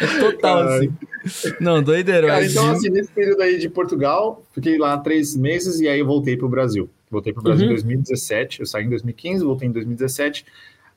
É 0.00 0.06
total 0.20 0.58
Caralho. 0.64 0.92
assim. 1.24 1.52
Não, 1.60 1.82
doideira. 1.82 2.26
Cara, 2.28 2.40
mas- 2.40 2.52
então, 2.52 2.70
assim, 2.70 2.88
nesse 2.90 3.10
período 3.10 3.42
aí 3.42 3.58
de 3.58 3.68
Portugal, 3.68 4.42
fiquei 4.52 4.78
lá 4.78 4.96
três 4.98 5.34
meses 5.36 5.80
e 5.80 5.88
aí 5.88 5.98
eu 5.98 6.06
voltei 6.06 6.36
pro 6.36 6.48
Brasil. 6.48 6.88
Voltei 7.10 7.32
pro 7.32 7.42
Brasil 7.42 7.64
em 7.64 7.68
Uhum. 7.68 7.74
2017. 7.74 8.60
Eu 8.60 8.66
saí 8.66 8.84
em 8.84 8.88
2015, 8.88 9.44
voltei 9.44 9.68
em 9.68 9.72
2017. 9.72 10.46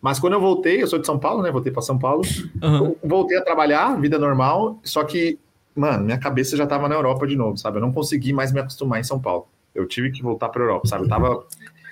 Mas 0.02 0.20
quando 0.20 0.34
eu 0.34 0.40
voltei, 0.40 0.82
eu 0.82 0.88
sou 0.88 1.00
de 1.00 1.06
São 1.06 1.18
Paulo, 1.18 1.42
né? 1.42 1.52
Voltei 1.52 1.72
para 1.72 1.82
São 1.82 1.98
Paulo. 1.98 2.22
Eu 2.62 2.98
voltei 3.04 3.38
a 3.38 3.42
trabalhar, 3.42 4.00
vida 4.00 4.20
normal, 4.20 4.80
só 4.84 5.04
que, 5.04 5.38
mano, 5.76 6.06
minha 6.06 6.18
cabeça 6.18 6.56
já 6.56 6.66
tava 6.68 6.88
na 6.88 6.96
Europa 6.96 7.26
de 7.28 7.36
novo, 7.36 7.58
sabe? 7.58 7.78
Eu 7.78 7.82
não 7.82 7.92
consegui 7.92 8.32
mais 8.32 8.52
me 8.52 8.60
acostumar 8.60 9.00
em 9.00 9.04
São 9.04 9.20
Paulo. 9.20 9.48
Eu 9.74 9.86
tive 9.88 10.10
que 10.12 10.22
voltar 10.24 10.48
pra 10.50 10.62
Europa, 10.64 10.88
sabe? 10.88 11.04
Eu 11.04 11.10
tava. 11.10 11.44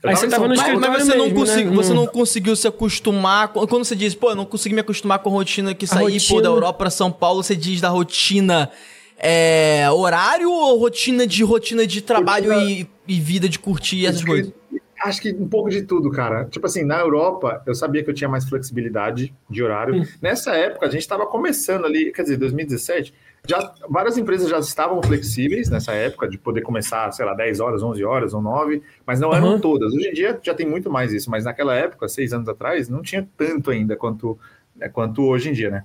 Eu 0.03 0.09
Aí 0.09 0.15
você 0.17 0.27
tava 0.27 0.43
no 0.43 0.49
Mas, 0.49 0.59
Paulo, 0.61 0.79
mas 0.81 0.89
escritório 0.89 1.05
você, 1.05 1.17
não 1.17 1.25
mesmo, 1.25 1.39
consegui- 1.39 1.69
né? 1.69 1.75
você 1.75 1.91
Hum. 1.91 1.95
não 1.95 2.07
conseguiu 2.07 2.55
se 2.57 2.67
acostumar. 2.67 3.47
com- 3.47 3.65
Quando 3.65 3.85
você 3.85 3.95
diz, 3.95 4.13
pô, 4.13 4.31
eu 4.31 4.35
não 4.35 4.45
consegui 4.45 4.75
me 4.75 4.81
acostumar 4.81 5.19
com 5.19 5.29
a 5.29 5.33
rotina 5.33 5.73
que 5.73 5.87
saí, 5.87 6.17
pô, 6.27 6.41
da 6.41 6.49
Europa 6.49 6.79
pra 6.79 6.89
São 6.89 7.09
Paulo, 7.11 7.41
você 7.41 7.55
diz 7.55 7.79
da 7.79 7.87
rotina 7.89 8.69
é, 9.17 9.89
horário 9.91 10.51
ou 10.51 10.77
rotina 10.77 11.25
de 11.25 11.43
rotina 11.43 11.87
de 11.87 12.01
trabalho 12.01 12.51
e, 12.53 12.89
e 13.07 13.19
vida 13.21 13.47
de 13.47 13.57
curtir 13.57 14.05
essas 14.05 14.17
Acho 14.17 14.25
coisas? 14.27 14.51
que- 14.69 14.81
Acho 15.01 15.21
que 15.21 15.33
um 15.33 15.47
pouco 15.49 15.69
de 15.69 15.81
tudo, 15.83 16.09
cara. 16.11 16.45
Tipo 16.45 16.65
assim, 16.65 16.83
na 16.83 16.97
Europa, 16.99 17.61
eu 17.65 17.75
sabia 17.75 18.01
que 18.03 18.09
eu 18.09 18.13
tinha 18.13 18.29
mais 18.29 18.45
flexibilidade 18.47 19.33
de 19.49 19.61
horário. 19.63 19.95
Hum. 20.01 20.05
Nessa 20.21 20.51
época, 20.55 20.85
a 20.85 20.89
gente 20.89 21.01
estava 21.01 21.25
começando 21.25 21.85
ali, 21.85 22.11
quer 22.13 22.23
dizer, 22.23 22.37
2017, 22.37 23.13
já, 23.47 23.73
várias 23.89 24.17
empresas 24.17 24.49
já 24.49 24.59
estavam 24.59 25.01
flexíveis 25.03 25.69
nessa 25.69 25.91
época, 25.93 26.27
de 26.29 26.37
poder 26.37 26.61
começar, 26.61 27.11
sei 27.11 27.25
lá, 27.25 27.33
10 27.33 27.59
horas, 27.59 27.83
11 27.83 28.03
horas 28.03 28.33
ou 28.33 28.41
9, 28.41 28.81
mas 29.05 29.19
não 29.19 29.33
eram 29.33 29.53
Uhum. 29.53 29.59
todas. 29.59 29.93
Hoje 29.93 30.07
em 30.07 30.13
dia 30.13 30.39
já 30.41 30.53
tem 30.53 30.65
muito 30.67 30.89
mais 30.89 31.11
isso, 31.11 31.29
mas 31.29 31.43
naquela 31.43 31.75
época, 31.75 32.07
seis 32.07 32.31
anos 32.31 32.47
atrás, 32.47 32.87
não 32.87 33.01
tinha 33.01 33.27
tanto 33.37 33.69
ainda 33.69 33.95
quanto, 33.97 34.37
né, 34.75 34.87
quanto 34.87 35.23
hoje 35.23 35.49
em 35.49 35.53
dia, 35.53 35.69
né? 35.69 35.83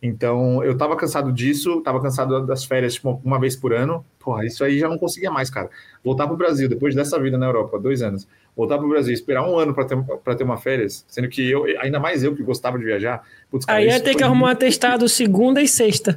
Então, 0.00 0.62
eu 0.62 0.76
tava 0.76 0.94
cansado 0.96 1.32
disso, 1.32 1.80
tava 1.80 2.00
cansado 2.00 2.46
das 2.46 2.64
férias, 2.64 2.94
tipo, 2.94 3.20
uma 3.24 3.40
vez 3.40 3.56
por 3.56 3.72
ano. 3.72 4.04
Porra, 4.20 4.44
isso 4.46 4.62
aí 4.62 4.78
já 4.78 4.88
não 4.88 4.96
conseguia 4.96 5.28
mais, 5.30 5.50
cara. 5.50 5.68
Voltar 6.04 6.28
pro 6.28 6.36
Brasil, 6.36 6.68
depois 6.68 6.94
dessa 6.94 7.18
vida 7.18 7.36
na 7.36 7.46
Europa, 7.46 7.80
dois 7.80 8.00
anos, 8.00 8.28
voltar 8.56 8.78
pro 8.78 8.88
Brasil, 8.88 9.12
esperar 9.12 9.42
um 9.48 9.58
ano 9.58 9.74
para 9.74 9.84
ter, 9.86 9.96
pra 10.22 10.36
ter 10.36 10.44
uma 10.44 10.56
férias, 10.56 11.04
sendo 11.08 11.28
que 11.28 11.50
eu, 11.50 11.64
ainda 11.80 11.98
mais 11.98 12.22
eu 12.22 12.36
que 12.36 12.44
gostava 12.44 12.78
de 12.78 12.84
viajar, 12.84 13.24
putz, 13.50 13.64
cara, 13.66 13.78
Aí 13.78 13.86
ia 13.88 13.98
ter 13.98 14.14
que 14.14 14.22
arrumar 14.22 14.48
um 14.48 14.50
atestado 14.50 15.08
segunda 15.08 15.60
e 15.60 15.66
sexta. 15.66 16.16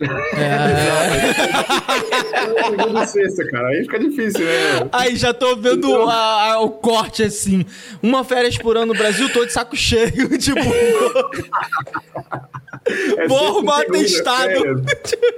É. 0.00 0.08
Segunda 2.70 3.06
sexta, 3.06 3.46
cara, 3.48 3.68
aí 3.68 3.82
fica 3.82 3.98
difícil, 3.98 4.44
né? 4.44 4.88
Aí 4.92 5.16
já 5.16 5.34
tô 5.34 5.56
vendo 5.56 5.92
a- 6.08 6.52
a- 6.52 6.60
o 6.60 6.70
corte 6.70 7.22
assim. 7.22 7.64
Uma 8.02 8.22
férias 8.24 8.56
por 8.58 8.76
ano 8.76 8.92
no 8.92 8.98
Brasil, 8.98 9.28
tô 9.32 9.44
de 9.44 9.52
saco 9.52 9.76
cheio. 9.76 10.28
Tipo, 10.38 10.60
É 13.16 13.26
Vou 13.28 13.38
arrumar 13.48 13.80
atestado. 13.82 14.50
férias. 14.50 14.80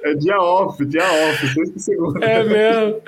É 0.04 0.14
dia 0.14 0.38
off, 0.38 0.84
dia 0.84 1.02
off, 1.04 1.48
sexta 1.54 1.78
e 1.78 1.80
segunda. 1.80 2.24
É 2.24 2.44
mesmo. 2.44 3.00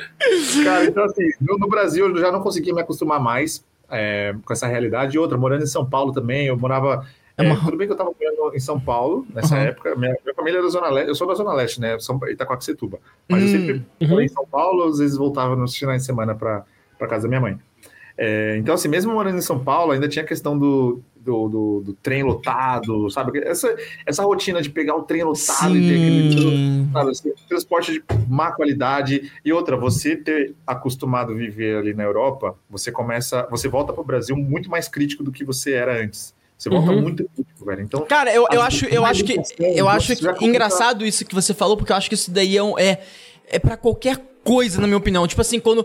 Cara, 0.64 0.84
então 0.84 1.04
assim, 1.04 1.28
no, 1.40 1.58
no 1.58 1.68
Brasil 1.68 2.08
eu 2.08 2.16
já 2.18 2.32
não 2.32 2.40
conseguia 2.40 2.74
me 2.74 2.80
acostumar 2.80 3.20
mais 3.20 3.62
é, 3.90 4.34
com 4.44 4.52
essa 4.52 4.66
realidade. 4.66 5.16
E 5.16 5.18
outra, 5.18 5.36
morando 5.38 5.62
em 5.62 5.66
São 5.66 5.84
Paulo 5.88 6.12
também, 6.12 6.46
eu 6.46 6.56
morava. 6.56 7.06
É 7.36 7.44
é, 7.44 7.46
uma- 7.46 7.64
Tudo 7.64 7.76
bem 7.76 7.86
que 7.86 7.92
eu 7.92 7.96
estava 7.96 8.10
morando 8.18 8.54
em 8.56 8.60
São 8.60 8.78
Paulo 8.80 9.26
nessa 9.34 9.54
Uhum. 9.56 9.62
época. 9.62 9.94
Minha, 9.96 10.16
minha 10.24 10.34
família 10.34 10.58
é 10.58 10.62
da 10.62 10.68
Zona 10.68 10.88
Leste, 10.90 11.08
eu 11.08 11.14
sou 11.14 11.26
da 11.26 11.34
Zona 11.34 11.52
Leste, 11.54 11.80
né? 11.80 11.98
São 11.98 12.20
Itacoaxetuba. 12.28 12.98
Mas 13.28 13.42
Hum, 13.42 13.44
eu 13.46 13.48
sempre 13.50 13.72
uhum. 14.00 14.08
morei 14.08 14.26
em 14.26 14.28
São 14.28 14.46
Paulo, 14.46 14.84
às 14.84 14.98
vezes 14.98 15.16
voltava 15.16 15.56
nos 15.56 15.74
finais 15.76 16.02
de 16.02 16.06
semana 16.06 16.34
para 16.34 16.64
casa 17.08 17.22
da 17.22 17.28
minha 17.28 17.40
mãe. 17.40 17.58
É, 18.18 18.56
então, 18.58 18.74
assim, 18.74 18.88
mesmo 18.88 19.12
morando 19.14 19.38
em 19.38 19.42
São 19.42 19.58
Paulo, 19.58 19.92
ainda 19.92 20.06
tinha 20.06 20.22
a 20.22 20.28
questão 20.28 20.58
do, 20.58 21.00
do, 21.16 21.48
do, 21.48 21.80
do 21.86 21.92
trem 21.94 22.22
lotado, 22.22 23.08
sabe? 23.10 23.38
Essa, 23.42 23.74
essa 24.04 24.22
rotina 24.22 24.60
de 24.60 24.68
pegar 24.68 24.94
o 24.94 25.02
trem 25.02 25.24
lotado 25.24 25.72
Sim. 25.72 25.78
e 25.78 25.88
ter 25.88 25.94
aquele 25.94 26.92
sabe, 26.92 27.10
assim, 27.10 27.32
transporte 27.48 27.92
de 27.92 28.04
má 28.28 28.52
qualidade. 28.52 29.32
E 29.42 29.50
outra, 29.52 29.78
você 29.78 30.14
ter 30.14 30.54
acostumado 30.66 31.32
a 31.32 31.34
viver 31.34 31.78
ali 31.78 31.94
na 31.94 32.04
Europa, 32.04 32.54
você 32.68 32.92
começa, 32.92 33.46
você 33.50 33.66
volta 33.66 33.94
para 33.94 34.02
o 34.02 34.04
Brasil 34.04 34.36
muito 34.36 34.70
mais 34.70 34.88
crítico 34.88 35.24
do 35.24 35.32
que 35.32 35.42
você 35.42 35.72
era 35.72 35.98
antes. 35.98 36.34
Você 36.62 36.70
volta 36.70 36.92
Uhum. 36.92 37.02
muito 37.02 37.24
crítico, 37.34 37.64
velho. 37.64 37.82
Então, 37.82 38.00
Cara, 38.06 38.32
eu, 38.32 38.46
eu 38.52 38.62
acho, 38.62 38.84
eu 38.86 39.04
acho 39.04 39.24
que 39.24 39.36
eu 39.58 39.88
acho 39.88 40.06
você 40.14 40.32
que 40.34 40.44
engraçado 40.44 41.04
isso 41.04 41.24
que 41.24 41.34
você 41.34 41.52
falou, 41.52 41.76
porque 41.76 41.90
eu 41.92 41.96
acho 41.96 42.08
que 42.08 42.14
isso 42.14 42.30
daí 42.30 42.56
é 42.56 42.62
um- 42.62 42.78
é 42.78 43.00
é 43.50 43.58
para 43.58 43.76
qualquer 43.76 44.16
coisa, 44.44 44.80
na 44.80 44.86
minha 44.86 44.96
opinião. 44.96 45.26
Tipo 45.26 45.40
assim, 45.40 45.58
quando 45.58 45.84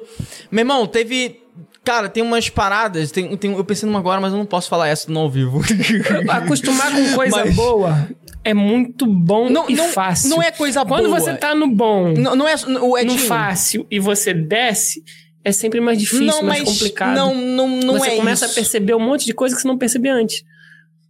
meu 0.52 0.62
irmão 0.62 0.86
teve 0.86 1.42
Cara, 1.84 2.10
tem 2.10 2.22
umas 2.22 2.50
paradas, 2.50 3.12
tem, 3.12 3.36
tem, 3.38 3.54
eu 3.54 3.64
pensei 3.64 3.88
numa 3.88 4.00
agora, 4.00 4.20
mas 4.20 4.34
eu 4.34 4.38
não 4.38 4.46
posso 4.46 4.68
falar 4.68 4.90
essa 4.90 5.10
no 5.10 5.22
ao 5.22 5.30
vivo. 5.30 5.62
Acostumar 6.30 6.92
com 6.92 7.14
coisa 7.16 7.38
Mas- 7.46 7.56
boa 7.56 8.10
é 8.44 8.54
muito 8.54 9.06
bom 9.06 9.50
Não, 9.50 9.70
e 9.70 9.76
não, 9.76 9.88
fácil. 9.90 10.30
não 10.30 10.42
é 10.44 10.52
coisa 10.52 10.84
Quando 10.86 11.08
boa. 11.08 11.20
você 11.20 11.34
tá 11.36 11.56
no 11.56 11.68
bom, 11.68 12.14
Não, 12.14 12.36
não 12.36 12.48
é 12.48 12.56
o 12.56 12.70
no 12.70 12.98
Edinho. 12.98 13.20
fácil 13.20 13.86
e 13.90 14.00
você 14.00 14.34
desce, 14.34 15.02
é 15.46 15.52
sempre 15.54 15.80
mais 15.80 15.98
difícil, 15.98 16.26
não, 16.26 16.44
mais 16.44 16.60
mas 16.64 16.70
complicado. 16.74 17.16
não, 17.16 17.34
não, 17.34 17.68
não 17.68 17.94
você 17.98 18.10
é 18.12 18.16
começa 18.18 18.46
isso. 18.46 18.54
a 18.54 18.56
perceber 18.56 18.94
um 18.94 19.00
monte 19.00 19.26
de 19.26 19.34
coisa 19.34 19.56
que 19.56 19.62
você 19.62 19.68
não 19.68 19.78
percebia 19.78 20.14
antes. 20.14 20.44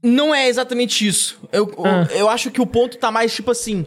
Não 0.08 0.34
é 0.34 0.48
exatamente 0.48 1.06
isso. 1.08 1.40
Eu, 1.52 1.72
Ah. 1.84 2.08
eu, 2.12 2.18
eu 2.20 2.30
acho 2.30 2.50
que 2.52 2.62
o 2.62 2.66
ponto 2.66 2.98
tá 2.98 3.12
mais 3.12 3.34
tipo 3.34 3.52
assim. 3.52 3.86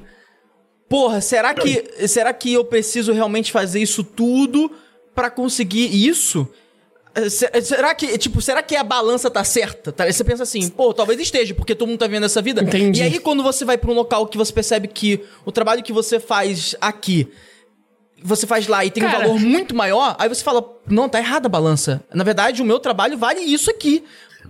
Porra, 0.88 1.20
será 1.20 1.54
que, 1.54 2.08
será 2.08 2.32
que 2.32 2.52
eu 2.52 2.64
preciso 2.64 3.12
realmente 3.12 3.52
fazer 3.52 3.80
isso 3.80 4.02
tudo 4.02 4.70
pra 5.14 5.30
conseguir 5.30 5.86
isso? 6.08 6.48
Eh, 7.14 7.28
se- 7.28 7.50
Será 7.62 7.94
que, 7.94 8.18
tipo, 8.18 8.40
será 8.42 8.62
que 8.62 8.74
a 8.76 8.82
balança 8.82 9.30
tá 9.30 9.42
certa? 9.44 9.92
Tá? 9.92 10.10
Você 10.10 10.22
pensa 10.24 10.42
assim, 10.42 10.68
pô, 10.68 10.92
talvez 10.92 11.18
esteja, 11.20 11.54
porque 11.54 11.74
todo 11.74 11.88
mundo 11.88 11.98
tá 11.98 12.06
vendo 12.08 12.26
essa 12.26 12.42
vida. 12.42 12.60
Entendi. 12.62 13.00
E 13.00 13.02
aí, 13.04 13.18
quando 13.20 13.42
você 13.42 13.64
vai 13.64 13.78
pra 13.78 13.90
um 13.90 13.94
local 13.94 14.26
que 14.26 14.36
você 14.38 14.52
percebe 14.52 14.88
que 14.88 15.20
o 15.44 15.52
trabalho 15.52 15.82
que 15.82 15.92
você 15.92 16.18
faz 16.20 16.74
aqui, 16.80 17.28
você 18.22 18.46
faz 18.46 18.66
lá 18.66 18.84
e 18.84 18.90
tem 18.90 19.02
um 19.04 19.06
Cara. 19.10 19.26
valor 19.26 19.40
muito 19.40 19.74
maior, 19.74 20.14
aí 20.18 20.28
você 20.28 20.42
fala, 20.42 20.64
não, 20.88 21.08
tá 21.08 21.18
errada 21.18 21.46
a 21.46 21.50
balança. 21.50 22.02
Na 22.12 22.22
verdade, 22.24 22.62
o 22.62 22.64
meu 22.64 22.78
trabalho 22.78 23.16
vale 23.16 23.40
isso 23.40 23.70
aqui. 23.70 24.04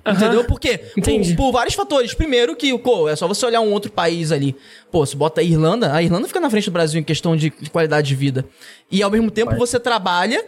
Entendeu? 0.06 0.44
Por 0.44 0.58
quê? 0.58 0.78
Por, 0.78 1.36
por 1.36 1.52
vários 1.52 1.74
fatores. 1.74 2.14
Primeiro 2.14 2.56
que, 2.56 2.76
pô, 2.78 3.08
é 3.08 3.16
só 3.16 3.28
você 3.28 3.44
olhar 3.44 3.60
um 3.60 3.72
outro 3.72 3.92
país 3.92 4.32
ali. 4.32 4.56
Pô, 4.90 5.04
se 5.04 5.14
bota 5.14 5.40
a 5.40 5.44
Irlanda, 5.44 5.92
a 5.94 6.02
Irlanda 6.02 6.26
fica 6.26 6.40
na 6.40 6.48
frente 6.48 6.64
do 6.64 6.72
Brasil 6.72 7.00
em 7.00 7.04
questão 7.04 7.36
de, 7.36 7.52
de 7.60 7.70
qualidade 7.70 8.08
de 8.08 8.14
vida. 8.14 8.46
E 8.90 9.02
ao 9.02 9.10
mesmo 9.10 9.30
tempo 9.30 9.54
você 9.56 9.78
trabalha 9.78 10.44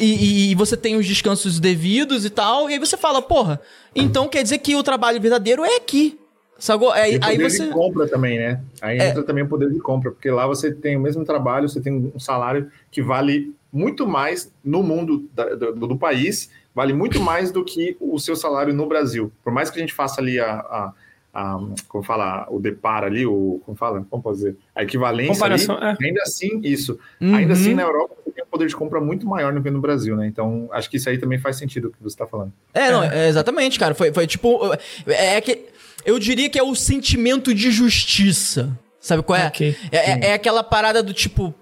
e, 0.00 0.50
e 0.50 0.54
você 0.54 0.76
tem 0.76 0.96
os 0.96 1.06
descansos 1.06 1.60
devidos 1.60 2.24
e 2.24 2.30
tal, 2.30 2.68
e 2.70 2.74
aí 2.74 2.78
você 2.78 2.96
fala, 2.96 3.20
porra, 3.20 3.60
então 3.94 4.28
quer 4.28 4.42
dizer 4.42 4.58
que 4.58 4.74
o 4.74 4.82
trabalho 4.82 5.20
verdadeiro 5.20 5.64
é 5.64 5.76
aqui. 5.76 6.18
Sacou? 6.58 6.94
É, 6.94 7.10
E 7.10 7.14
Aí, 7.14 7.18
o 7.18 7.24
aí 7.24 7.36
poder 7.36 7.50
você. 7.50 7.66
de 7.66 7.70
compra 7.72 8.08
também, 8.08 8.38
né? 8.38 8.60
Aí 8.80 8.98
É. 8.98 9.08
entra 9.10 9.22
também 9.22 9.44
o 9.44 9.48
poder 9.48 9.70
de 9.70 9.78
compra, 9.80 10.10
porque 10.10 10.30
lá 10.30 10.46
você 10.46 10.72
tem 10.72 10.96
o 10.96 11.00
mesmo 11.00 11.24
trabalho, 11.24 11.68
você 11.68 11.80
tem 11.80 12.10
um 12.14 12.18
salário 12.18 12.70
que 12.90 13.02
vale 13.02 13.54
muito 13.72 14.06
mais 14.06 14.50
no 14.64 14.82
mundo 14.82 15.28
da- 15.34 15.54
do, 15.54 15.86
do 15.86 15.98
país, 15.98 16.50
vale 16.74 16.92
muito 16.94 17.20
mais 17.20 17.50
do 17.50 17.62
que 17.64 17.96
o 18.00 18.18
seu 18.18 18.34
salário 18.36 18.72
no 18.72 18.86
Brasil. 18.86 19.30
Por 19.44 19.52
mais 19.52 19.68
que 19.70 19.76
a 19.78 19.80
gente 19.80 19.92
faça 19.92 20.20
ali 20.20 20.40
a, 20.40 20.50
a, 20.60 20.92
a- 21.34 21.60
como 21.88 22.02
fala, 22.02 22.46
o 22.50 22.58
deparo 22.58 23.04
ali, 23.04 23.26
o, 23.26 23.60
como 23.66 23.76
fala, 23.76 24.06
como 24.08 24.22
posso 24.22 24.36
dizer, 24.38 24.56
a 24.74 24.82
equivalência 24.82 25.34
Comparação, 25.34 25.76
ali, 25.76 25.96
é. 26.00 26.06
ainda 26.06 26.22
assim, 26.22 26.60
isso. 26.62 26.98
Uhum. 27.20 27.34
Ainda 27.34 27.52
assim, 27.52 27.74
na 27.74 27.82
Europa, 27.82 28.14
você 28.24 28.30
tem 28.30 28.42
um 28.44 28.46
poder 28.46 28.66
de 28.66 28.74
compra 28.76 28.98
muito 28.98 29.26
maior 29.26 29.52
do 29.52 29.62
que 29.62 29.70
no 29.70 29.80
Brasil, 29.80 30.16
né? 30.16 30.26
Então, 30.26 30.68
acho 30.72 30.88
que 30.88 30.96
isso 30.96 31.10
aí 31.10 31.18
também 31.18 31.38
faz 31.38 31.56
sentido 31.56 31.88
o 31.88 31.90
que 31.90 31.98
você 32.00 32.14
está 32.14 32.26
falando. 32.26 32.50
É, 32.72 32.90
não, 32.90 33.02
é, 33.02 33.28
exatamente, 33.28 33.78
cara. 33.78 33.94
Foi, 33.94 34.10
foi 34.10 34.26
tipo. 34.26 34.58
É 35.06 35.38
que. 35.42 35.66
Eu 36.06 36.18
diria 36.18 36.48
que 36.48 36.58
é 36.58 36.62
o 36.62 36.74
sentimento 36.74 37.52
de 37.52 37.70
justiça. 37.70 38.78
Sabe 39.00 39.22
qual 39.22 39.38
é? 39.38 39.46
Ok. 39.48 39.76
É, 39.92 39.96
é- 40.12 40.20
é 40.28 40.32
aquela 40.34 40.62
parada 40.64 41.02
do 41.02 41.12
tipo. 41.12 41.54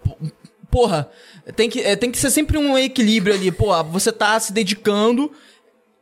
Porra, 0.70 1.08
tem 1.56 1.68
que, 1.70 1.80
é, 1.80 1.94
tem 1.96 2.10
que 2.10 2.18
ser 2.18 2.30
sempre 2.30 2.58
um 2.58 2.76
equilíbrio 2.76 3.34
ali. 3.34 3.50
Pô, 3.50 3.82
você 3.84 4.10
tá 4.12 4.38
se 4.40 4.52
dedicando 4.52 5.30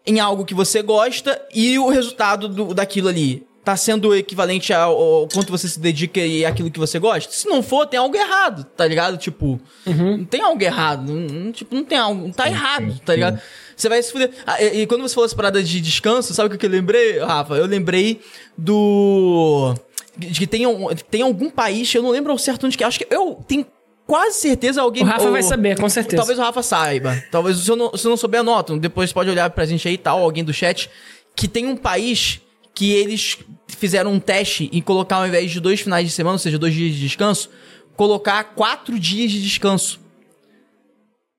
em 0.06 0.18
algo 0.18 0.44
que 0.44 0.54
você 0.54 0.82
gosta 0.82 1.40
e 1.54 1.78
o 1.78 1.88
resultado 1.88 2.48
do, 2.48 2.74
daquilo 2.74 3.08
ali 3.08 3.46
tá 3.64 3.76
sendo 3.76 4.12
equivalente 4.16 4.72
ao, 4.72 5.00
ao 5.00 5.28
quanto 5.28 5.50
você 5.52 5.68
se 5.68 5.78
dedica 5.78 6.18
e 6.18 6.44
aquilo 6.44 6.68
que 6.70 6.80
você 6.80 6.98
gosta. 6.98 7.32
Se 7.32 7.46
não 7.46 7.62
for, 7.62 7.86
tem 7.86 8.00
algo 8.00 8.16
errado, 8.16 8.64
tá 8.76 8.84
ligado? 8.84 9.16
Tipo, 9.16 9.60
não 9.86 10.24
tem 10.24 10.40
algo 10.40 10.60
errado. 10.62 11.12
Não, 11.12 11.20
não- 11.44 11.52
tipo, 11.52 11.72
não 11.74 11.84
tem 11.84 11.96
algo. 11.98 12.32
Tá 12.32 12.48
errado, 12.48 12.98
tá 13.04 13.14
ligado? 13.14 13.40
Você 13.82 13.88
vai 13.88 14.00
se 14.00 14.12
fuder. 14.12 14.30
Ah, 14.46 14.62
e, 14.62 14.82
e 14.82 14.86
quando 14.86 15.02
você 15.02 15.12
falou 15.14 15.26
essa 15.26 15.34
parada 15.34 15.60
de 15.60 15.80
descanso, 15.80 16.32
sabe 16.32 16.54
o 16.54 16.58
que 16.58 16.64
eu 16.64 16.70
lembrei, 16.70 17.18
Rafa? 17.18 17.54
Eu 17.54 17.66
lembrei 17.66 18.20
do. 18.56 19.74
De 20.16 20.38
que 20.38 20.46
tem, 20.46 20.66
um- 20.66 20.88
tem 21.10 21.22
algum 21.22 21.50
país, 21.50 21.92
eu 21.92 22.02
não 22.02 22.10
lembro 22.10 22.30
ao 22.30 22.38
certo 22.38 22.64
onde 22.66 22.78
que 22.78 22.84
é. 22.84 22.86
Acho 22.86 23.00
que 23.00 23.06
eu 23.10 23.42
tenho 23.48 23.66
quase 24.06 24.36
certeza 24.38 24.80
alguém. 24.82 25.02
O 25.02 25.06
Rafa 25.06 25.24
ou- 25.24 25.32
vai 25.32 25.42
saber, 25.42 25.76
com 25.80 25.88
certeza. 25.88 26.16
Talvez 26.18 26.38
o 26.38 26.42
Rafa 26.42 26.62
saiba. 26.62 27.20
Talvez 27.30 27.56
se 27.58 27.68
eu 27.68 27.74
não, 27.74 27.96
se 27.96 28.06
eu 28.06 28.10
não 28.10 28.16
souber, 28.16 28.38
anota. 28.40 28.76
Depois 28.78 29.12
pode 29.12 29.28
olhar 29.30 29.50
pra 29.50 29.64
gente 29.64 29.88
aí 29.88 29.94
e 29.94 29.98
tal, 29.98 30.22
alguém 30.22 30.44
do 30.44 30.52
chat. 30.52 30.88
Que 31.34 31.48
tem 31.48 31.66
um 31.66 31.76
país 31.76 32.40
que 32.74 32.92
eles 32.92 33.38
fizeram 33.66 34.12
um 34.12 34.20
teste 34.20 34.70
em 34.72 34.80
colocar 34.80 35.16
ao 35.16 35.26
invés 35.26 35.50
de 35.50 35.58
dois 35.58 35.80
finais 35.80 36.06
de 36.06 36.12
semana, 36.12 36.34
ou 36.34 36.38
seja, 36.38 36.56
dois 36.58 36.72
dias 36.72 36.94
de 36.94 37.00
descanso, 37.00 37.50
colocar 37.96 38.44
quatro 38.54 38.96
dias 38.98 39.30
de 39.32 39.42
descanso. 39.42 39.98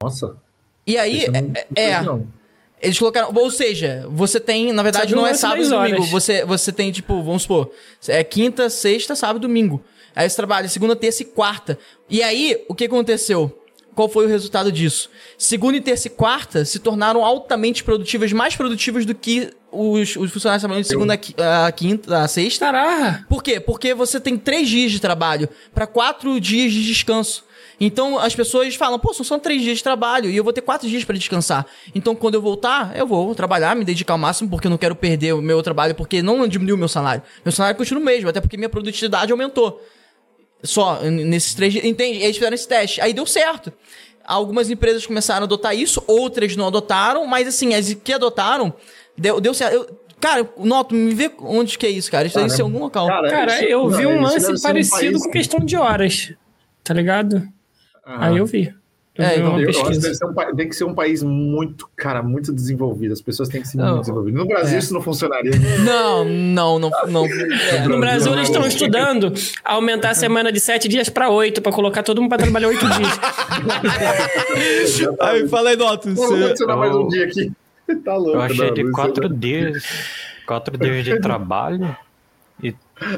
Nossa. 0.01 0.35
E 0.85 0.97
aí, 0.97 1.25
é, 1.75 1.91
é, 1.91 2.01
não. 2.01 2.27
eles 2.81 2.97
colocaram. 2.99 3.31
Ou 3.33 3.49
seja, 3.49 4.05
você 4.09 4.39
tem, 4.39 4.73
na 4.73 4.83
verdade, 4.83 5.15
não 5.15 5.25
é 5.25 5.33
sábado 5.33 5.59
e 5.59 5.61
10 5.61 5.71
horas. 5.71 5.91
domingo. 5.91 6.07
Você, 6.11 6.45
você 6.45 6.71
tem, 6.71 6.91
tipo, 6.91 7.21
vamos 7.23 7.43
supor, 7.43 7.71
é 8.07 8.23
quinta, 8.23 8.69
sexta, 8.69 9.15
sábado 9.15 9.39
e 9.39 9.47
domingo. 9.47 9.83
Aí 10.15 10.29
você 10.29 10.35
trabalha 10.35 10.67
segunda, 10.67 10.95
terça 10.95 11.23
e 11.23 11.25
quarta. 11.25 11.77
E 12.09 12.21
aí, 12.21 12.63
o 12.67 12.75
que 12.75 12.85
aconteceu? 12.85 13.59
Qual 13.95 14.09
foi 14.09 14.25
o 14.25 14.27
resultado 14.27 14.71
disso? 14.71 15.09
Segunda, 15.37 15.77
e 15.77 15.81
terça 15.81 16.07
e 16.07 16.09
quarta 16.09 16.65
se 16.65 16.79
tornaram 16.79 17.23
altamente 17.23 17.83
produtivas, 17.83 18.31
mais 18.31 18.55
produtivas 18.55 19.05
do 19.05 19.13
que 19.13 19.51
os, 19.71 20.15
os 20.15 20.31
funcionários 20.31 20.61
trabalhando 20.61 20.83
de 20.83 20.89
segunda 20.89 21.13
a 21.13 21.71
quinta, 21.71 22.23
a 22.23 22.27
sexta. 22.27 22.65
Caraca! 22.65 23.25
Por 23.29 23.43
quê? 23.43 23.59
Porque 23.59 23.93
você 23.93 24.19
tem 24.19 24.37
três 24.37 24.67
dias 24.67 24.91
de 24.91 24.99
trabalho 24.99 25.47
para 25.73 25.85
quatro 25.85 26.39
dias 26.39 26.71
de 26.71 26.83
descanso. 26.83 27.43
Então 27.79 28.17
as 28.19 28.35
pessoas 28.35 28.75
falam, 28.75 28.97
pô, 28.99 29.13
só 29.13 29.23
são 29.23 29.39
três 29.39 29.61
dias 29.61 29.77
de 29.77 29.83
trabalho 29.83 30.29
e 30.29 30.35
eu 30.37 30.43
vou 30.43 30.53
ter 30.53 30.61
quatro 30.61 30.87
dias 30.87 31.03
para 31.03 31.15
descansar. 31.17 31.65
Então 31.93 32.15
quando 32.15 32.35
eu 32.35 32.41
voltar, 32.41 32.95
eu 32.95 33.05
vou 33.07 33.33
trabalhar, 33.35 33.75
me 33.75 33.83
dedicar 33.83 34.13
ao 34.13 34.17
máximo, 34.17 34.49
porque 34.49 34.67
eu 34.67 34.71
não 34.71 34.77
quero 34.77 34.95
perder 34.95 35.33
o 35.33 35.41
meu 35.41 35.61
trabalho, 35.63 35.95
porque 35.95 36.21
não 36.21 36.47
diminuiu 36.47 36.75
o 36.75 36.79
meu 36.79 36.87
salário. 36.87 37.21
Meu 37.43 37.51
salário 37.51 37.77
continua 37.77 38.01
o 38.01 38.05
mesmo, 38.05 38.29
até 38.29 38.39
porque 38.39 38.57
minha 38.57 38.69
produtividade 38.69 39.31
aumentou. 39.31 39.81
Só 40.63 41.01
nesses 41.03 41.53
três 41.53 41.73
dias. 41.73 41.83
Entende? 41.85 42.19
Eles 42.19 42.37
fizeram 42.37 42.55
esse 42.55 42.67
teste. 42.67 43.01
Aí 43.01 43.11
deu 43.13 43.25
certo. 43.25 43.73
Algumas 44.25 44.69
empresas 44.69 45.05
começaram 45.05 45.41
a 45.41 45.43
adotar 45.43 45.75
isso, 45.75 46.01
outras 46.07 46.55
não 46.55 46.67
adotaram, 46.67 47.25
mas 47.27 47.45
assim, 47.47 47.73
as 47.73 47.93
que 47.93 48.13
adotaram, 48.13 48.73
deu, 49.17 49.41
deu 49.41 49.53
certo. 49.53 49.73
Eu- 49.73 49.99
cara, 50.21 50.49
Noto, 50.57 50.95
me 50.95 51.13
vê 51.13 51.29
onde 51.41 51.77
que 51.77 51.85
é 51.85 51.89
isso, 51.89 52.09
cara. 52.09 52.25
Isso 52.27 52.37
deve 52.37 52.49
ser 52.49 52.61
em 52.61 52.63
algum 52.63 52.79
local. 52.79 53.07
Cara, 53.29 53.55
isso- 53.55 53.63
eu 53.65 53.89
vi 53.89 54.03
não, 54.03 54.11
um 54.11 54.21
lance 54.21 54.49
um 54.49 54.61
parecido 54.61 54.97
país- 55.11 55.23
com 55.25 55.31
questão 55.31 55.59
de 55.59 55.75
horas. 55.75 56.33
Tá 56.81 56.93
ligado? 56.93 57.45
Ah. 58.05 58.27
Aí 58.27 58.37
eu 58.37 58.45
vi. 58.45 58.73
Eu 59.15 59.23
É, 59.23 59.35
vi 59.35 59.39
então, 59.41 59.49
uma 59.51 59.61
Eu 59.61 59.69
acho 59.69 59.77
que 59.79 59.85
pesquisa. 59.85 60.01
deve 60.01 60.15
ser 60.15 60.25
um 60.25 60.55
tem 60.55 60.69
que 60.69 60.75
ser 60.75 60.83
um 60.85 60.95
país 60.95 61.21
muito, 61.21 61.87
cara, 61.95 62.23
muito 62.23 62.51
desenvolvido. 62.51 63.13
As 63.13 63.21
pessoas 63.21 63.47
têm 63.47 63.61
que 63.61 63.67
ser 63.67 63.77
Não. 63.77 63.85
muito 63.89 63.99
desenvolvidas. 64.01 64.39
No 64.41 64.47
Brasil 64.47 64.75
É. 64.75 64.79
isso 64.79 64.91
não 64.93 65.01
funcionaria. 65.03 65.51
Não, 65.85 66.25
não, 66.25 66.79
não, 66.79 66.89
não. 67.07 67.25
É. 67.27 67.87
No 67.87 67.99
Brasil, 67.99 68.33
eles 68.33 68.49
estão 68.49 68.65
estudando 68.65 69.31
aumentar 69.63 70.09
a 70.09 70.13
semana 70.15 70.51
de 70.51 70.59
sete 70.59 70.87
dias 70.87 71.09
pra 71.09 71.29
oito, 71.29 71.61
pra 71.61 71.71
colocar 71.71 72.01
todo 72.01 72.19
mundo 72.21 72.29
pra 72.29 72.39
trabalhar 72.39 72.69
oito 72.69 72.85
dias. 72.89 73.19
Aí, 75.21 75.47
fala 75.47 75.69
aí, 75.69 75.75
Noto. 75.75 76.09
Não, 76.09 76.15
vou 76.15 76.45
adicionar 76.47 76.75
mais 76.77 76.95
um 76.95 77.07
dia 77.07 77.25
aqui. 77.25 77.51
Tá 78.05 78.15
louco. 78.15 78.37
Eu 78.37 78.41
achei 78.41 78.67
não, 78.67 78.73
de 78.73 78.91
quatro 78.91 79.27
dias. 79.29 79.83
Quatro 80.47 80.77
dias 80.77 81.03
de 81.03 81.15
trabalho 81.19 81.95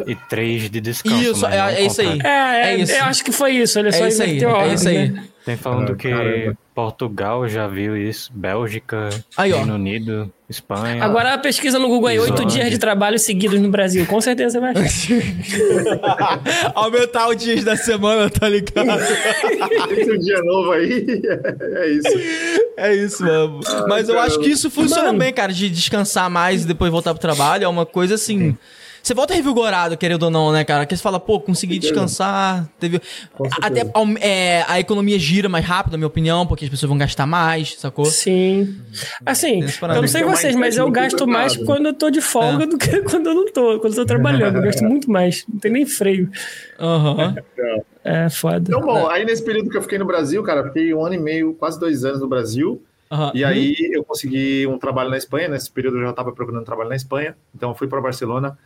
e, 0.08 0.16
três 0.16 0.70
de 0.70 0.80
descanso. 0.82 1.22
Isso, 1.22 1.42
mas 1.42 1.54
é- 1.54 1.82
é 1.82 1.86
isso 1.86 2.02
aí. 2.02 2.20
É, 2.24 2.28
é, 2.28 2.62
É 2.74 2.78
isso. 2.78 2.92
eu 2.94 3.04
acho 3.06 3.24
que 3.24 3.32
foi 3.32 3.52
isso. 3.54 3.78
Ele 3.80 3.92
só 3.92 4.06
É 4.06 4.08
isso 4.08 4.24
aí, 4.24 4.40
é 4.44 4.74
isso 4.74 4.88
aí. 4.90 5.10
né? 5.10 5.24
Tem 5.46 5.56
falando 5.56 5.92
Ah, 5.92 5.96
que 5.96 6.10
caramba. 6.10 6.58
Portugal 6.74 7.48
já 7.48 7.68
viu 7.68 7.96
isso, 7.96 8.32
Bélgica, 8.34 9.10
Aí, 9.38 9.54
ó. 9.54 9.58
Reino 9.58 9.76
Unido, 9.76 10.34
Espanha. 10.50 11.04
Agora 11.04 11.36
a 11.36 11.38
pesquisa 11.38 11.78
no 11.78 11.88
Google 11.88 12.08
aí, 12.10 12.20
oito 12.20 12.44
dias 12.46 12.70
de 12.72 12.80
trabalho 12.80 13.20
seguidos 13.20 13.60
no 13.62 13.70
Brasil. 13.70 14.06
Com 14.08 14.20
certeza 14.20 14.60
vai. 14.60 14.74
Aumentar 16.74 17.30
os 17.30 17.38
dias 17.42 17.64
da 17.64 17.76
semana, 17.76 18.30
tá 18.30 18.48
ligado? 18.50 18.88
Esse 19.92 20.12
um 20.12 20.18
dia 20.20 20.42
novo 20.42 20.72
aí. 20.72 21.06
É 21.76 21.88
isso. 21.90 22.10
É 22.78 22.96
isso, 22.96 23.24
mano. 23.24 23.60
Mas 23.88 24.10
eu 24.10 24.20
acho 24.20 24.40
que 24.40 24.50
isso 24.50 24.70
funciona 24.70 25.08
Mano. 25.08 25.20
bem, 25.20 25.32
cara, 25.34 25.54
de 25.54 25.70
descansar 25.70 26.30
mais 26.30 26.64
e 26.64 26.68
depois 26.68 26.92
voltar 26.92 27.14
pro 27.14 27.22
trabalho. 27.22 27.64
É 27.66 27.68
uma 27.68 27.86
coisa 27.86 28.16
assim. 28.16 28.58
Você 29.06 29.14
volta 29.14 29.36
revigorado, 29.36 29.96
querendo 29.96 30.24
ou 30.24 30.32
não, 30.32 30.52
né, 30.52 30.66
cara? 30.66 30.84
Que 30.84 30.98
você 30.98 31.04
fala, 31.04 31.20
pô, 31.20 31.40
consegui 31.40 31.78
descansar. 31.78 32.68
Teve. 32.80 33.00
Até 33.62 33.86
é, 34.20 34.66
a 34.68 34.80
economia 34.80 35.20
gira 35.20 35.48
mais 35.48 35.64
rápido, 35.64 35.92
na 35.92 36.00
minha 36.00 36.08
opinião, 36.08 36.48
porque 36.48 36.66
as 36.66 36.72
pessoas 36.72 36.90
vão 36.90 36.98
gastar 36.98 37.28
mais, 37.28 37.76
sacou? 37.80 38.06
Sim. 38.06 38.76
Assim, 39.24 39.60
Esse 39.60 39.80
eu 39.80 40.02
não 40.02 40.08
sei 40.08 40.24
um 40.24 40.30
vocês, 40.32 40.56
mas 40.56 40.76
eu 40.76 40.90
gasto 40.90 41.28
mais 41.28 41.56
quando 41.56 41.86
eu 41.86 41.94
tô 41.94 42.10
de 42.10 42.20
folga 42.20 42.64
É. 42.64 42.66
do 42.66 42.80
que 42.80 43.00
quando 43.06 43.28
eu 43.28 43.36
não 43.36 43.46
tô. 43.46 43.80
Quando 43.80 43.94
eu 43.94 44.00
tô 44.00 44.06
trabalhando. 44.08 44.56
Eu 44.56 44.64
gasto 44.64 44.82
muito 44.90 45.08
mais. 45.12 45.46
Não 45.48 45.60
tem 45.60 45.72
nem 45.72 45.86
freio. 45.86 46.28
Aham. 46.80 47.36
É 48.04 48.28
foda. 48.32 48.64
Então, 48.70 48.82
bom, 48.82 49.08
aí 49.08 49.24
nesse 49.24 49.46
período 49.46 49.70
que 49.70 49.78
eu 49.78 49.84
fiquei 49.84 50.00
no 50.00 50.06
Brasil, 50.06 50.42
cara, 50.42 50.64
fiquei 50.64 50.92
um 50.96 51.06
ano 51.06 51.14
e 51.14 51.20
meio, 51.20 51.54
quase 51.54 51.80
dois 51.80 52.04
anos 52.04 52.22
no 52.22 52.28
Brasil. 52.28 52.82
aham. 53.12 53.32
E 53.36 53.44
aí 53.46 53.76
eu 53.94 54.04
consegui 54.04 54.66
um 54.66 54.80
trabalho 54.80 55.12
na 55.12 55.18
Espanha. 55.18 55.48
Nesse 55.48 55.70
período 55.70 55.98
eu 56.00 56.06
já 56.06 56.10
estava 56.10 56.32
procurando 56.32 56.66
trabalho 56.66 56.90
na 56.90 56.96
Espanha. 56.96 57.36
Então 57.54 57.70
eu 57.70 57.76
fui 57.76 57.88
para 57.88 58.02
Barcelona. 58.02 58.58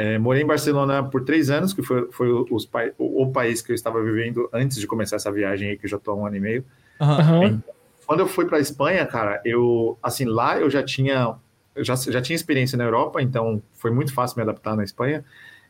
É, 0.00 0.16
morei 0.16 0.44
em 0.44 0.46
Barcelona 0.46 1.02
por 1.02 1.24
três 1.24 1.50
anos, 1.50 1.72
que 1.72 1.82
foi, 1.82 2.06
foi 2.12 2.30
os 2.30 2.70
o, 2.96 3.22
o 3.24 3.32
país 3.32 3.60
que 3.60 3.72
eu 3.72 3.74
estava 3.74 4.00
vivendo 4.00 4.48
antes 4.52 4.78
de 4.78 4.86
começar 4.86 5.16
essa 5.16 5.32
viagem 5.32 5.70
aí, 5.70 5.76
que 5.76 5.86
eu 5.86 5.90
já 5.90 5.96
estou 5.96 6.14
há 6.14 6.16
um 6.18 6.24
ano 6.24 6.36
e 6.36 6.40
meio. 6.40 6.64
Aham. 7.00 7.60
Quando 8.06 8.20
eu 8.20 8.28
fui 8.28 8.44
para 8.44 8.60
Espanha, 8.60 9.04
cara, 9.04 9.42
eu 9.44 9.98
assim 10.00 10.24
lá 10.24 10.56
eu 10.56 10.70
já 10.70 10.84
tinha 10.84 11.34
eu 11.74 11.82
já, 11.84 11.96
já 11.96 12.22
tinha 12.22 12.36
experiência 12.36 12.78
na 12.78 12.84
Europa, 12.84 13.20
então 13.20 13.60
foi 13.74 13.90
muito 13.90 14.14
fácil 14.14 14.36
me 14.36 14.42
adaptar 14.44 14.76
na 14.76 14.84
Espanha 14.84 15.24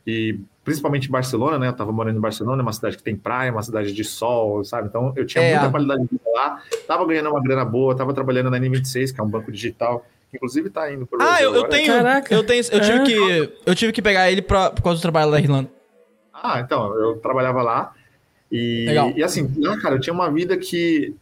e 0.05 0.39
principalmente 0.63 1.07
em 1.07 1.11
Barcelona, 1.11 1.57
né? 1.57 1.67
Eu 1.67 1.73
tava 1.73 1.91
morando 1.91 2.17
em 2.17 2.21
Barcelona, 2.21 2.61
uma 2.61 2.71
cidade 2.71 2.97
que 2.97 3.03
tem 3.03 3.15
praia, 3.15 3.51
uma 3.51 3.63
cidade 3.63 3.91
de 3.91 4.03
sol, 4.03 4.63
sabe? 4.63 4.89
Então 4.89 5.11
eu 5.15 5.25
tinha 5.25 5.43
É. 5.43 5.53
muita 5.55 5.71
qualidade 5.71 6.03
de 6.03 6.07
vida 6.07 6.29
lá, 6.35 6.61
tava 6.87 7.03
ganhando 7.07 7.31
uma 7.31 7.41
grana 7.41 7.65
boa, 7.65 7.95
tava 7.95 8.13
trabalhando 8.13 8.51
na 8.51 8.59
N26, 8.59 9.11
que 9.11 9.19
é 9.19 9.23
um 9.23 9.27
banco 9.27 9.51
digital, 9.51 10.05
inclusive 10.33 10.69
tá 10.69 10.91
indo 10.91 11.05
por 11.07 11.21
Ah, 11.21 11.41
eu, 11.41 11.53
eu 11.55 11.63
tenho. 11.65 11.87
Caraca. 11.93 12.33
Eu 12.33 12.43
tenho. 12.43 12.63
Eu 12.71 12.79
tive, 12.81 12.97
É. 12.99 13.03
que, 13.05 13.53
eu 13.65 13.75
tive 13.75 13.91
que 13.91 14.01
pegar 14.01 14.31
ele 14.31 14.41
pra, 14.41 14.69
por 14.69 14.81
causa 14.83 14.99
do 14.99 15.01
trabalho 15.01 15.31
da 15.31 15.39
Irlanda. 15.39 15.69
Ah, 16.33 16.59
então, 16.59 16.93
eu 16.95 17.17
trabalhava 17.17 17.61
lá. 17.61 17.93
E, 18.51 18.85
Legal. 18.87 19.11
e 19.15 19.23
assim, 19.23 19.51
lá, 19.57 19.79
cara, 19.79 19.95
eu 19.95 19.99
tinha 19.99 20.13
uma 20.13 20.31
vida 20.31 20.57
que 20.57 21.13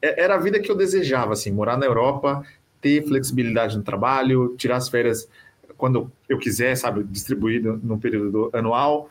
é- 0.00 0.22
era 0.24 0.34
a 0.34 0.38
vida 0.38 0.58
que 0.58 0.70
eu 0.70 0.74
desejava, 0.74 1.32
assim, 1.34 1.52
morar 1.52 1.76
na 1.76 1.86
Europa, 1.86 2.42
ter 2.80 3.06
flexibilidade 3.06 3.76
no 3.76 3.82
trabalho, 3.84 4.54
tirar 4.56 4.76
as 4.76 4.88
férias 4.88 5.28
quando 5.76 6.10
eu 6.28 6.38
quiser, 6.38 6.74
sabe, 6.76 7.04
distribuído 7.04 7.78
num 7.82 7.98
período 7.98 8.50
anual. 8.52 9.08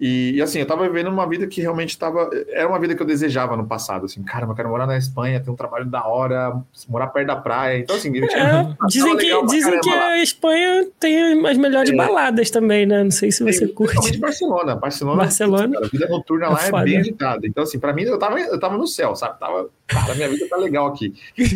E, 0.00 0.32
e, 0.36 0.40
assim, 0.40 0.60
eu 0.60 0.66
tava 0.66 0.88
vivendo 0.88 1.08
uma 1.08 1.28
vida 1.28 1.46
que 1.46 1.60
realmente 1.60 1.98
tava. 1.98 2.30
Era 2.48 2.66
uma 2.66 2.78
vida 2.78 2.94
que 2.94 3.02
eu 3.02 3.06
desejava 3.06 3.54
no 3.54 3.66
passado, 3.66 4.06
assim, 4.06 4.22
cara, 4.22 4.46
eu 4.46 4.54
quero 4.54 4.70
morar 4.70 4.86
na 4.86 4.96
Espanha, 4.96 5.38
ter 5.40 5.50
um 5.50 5.54
trabalho 5.54 5.84
da 5.84 6.06
hora, 6.06 6.58
morar 6.88 7.08
perto 7.08 7.26
da 7.26 7.36
praia. 7.36 7.78
Então, 7.80 7.96
assim, 7.96 8.08
eu 8.16 8.26
tinha. 8.26 8.74
É, 8.82 8.86
dizem 8.86 9.16
que, 9.18 9.46
dizem 9.46 9.80
que 9.80 9.90
lá. 9.90 10.06
a 10.12 10.22
Espanha 10.22 10.86
tem 10.98 11.46
as 11.46 11.58
melhores 11.58 11.90
É. 11.90 11.94
baladas 11.94 12.50
também, 12.50 12.86
né? 12.86 13.04
Não 13.04 13.10
sei 13.10 13.30
se 13.30 13.44
você 13.44 13.66
Tem, 13.66 13.74
curte. 13.74 13.92
Principalmente 13.92 14.18
Barcelona. 14.20 14.74
Barcelona, 14.74 15.16
Barcelona. 15.18 15.72
cara, 15.74 15.84
a 15.84 15.88
vida 15.90 16.08
noturna 16.08 16.46
É 16.46 16.48
lá 16.48 16.58
é 16.66 16.70
foda. 16.70 16.84
bem 16.84 16.96
agitada. 16.96 17.46
Então, 17.46 17.62
assim, 17.64 17.78
pra 17.78 17.92
mim, 17.92 18.04
eu 18.04 18.18
tava, 18.18 18.40
eu 18.40 18.58
tava 18.58 18.78
no 18.78 18.86
céu, 18.86 19.14
sabe? 19.14 19.38
Tava, 19.38 19.68
cara, 19.86 20.14
minha 20.14 20.30
vida 20.30 20.46
tá 20.48 20.56
legal 20.56 20.86
aqui. 20.86 21.12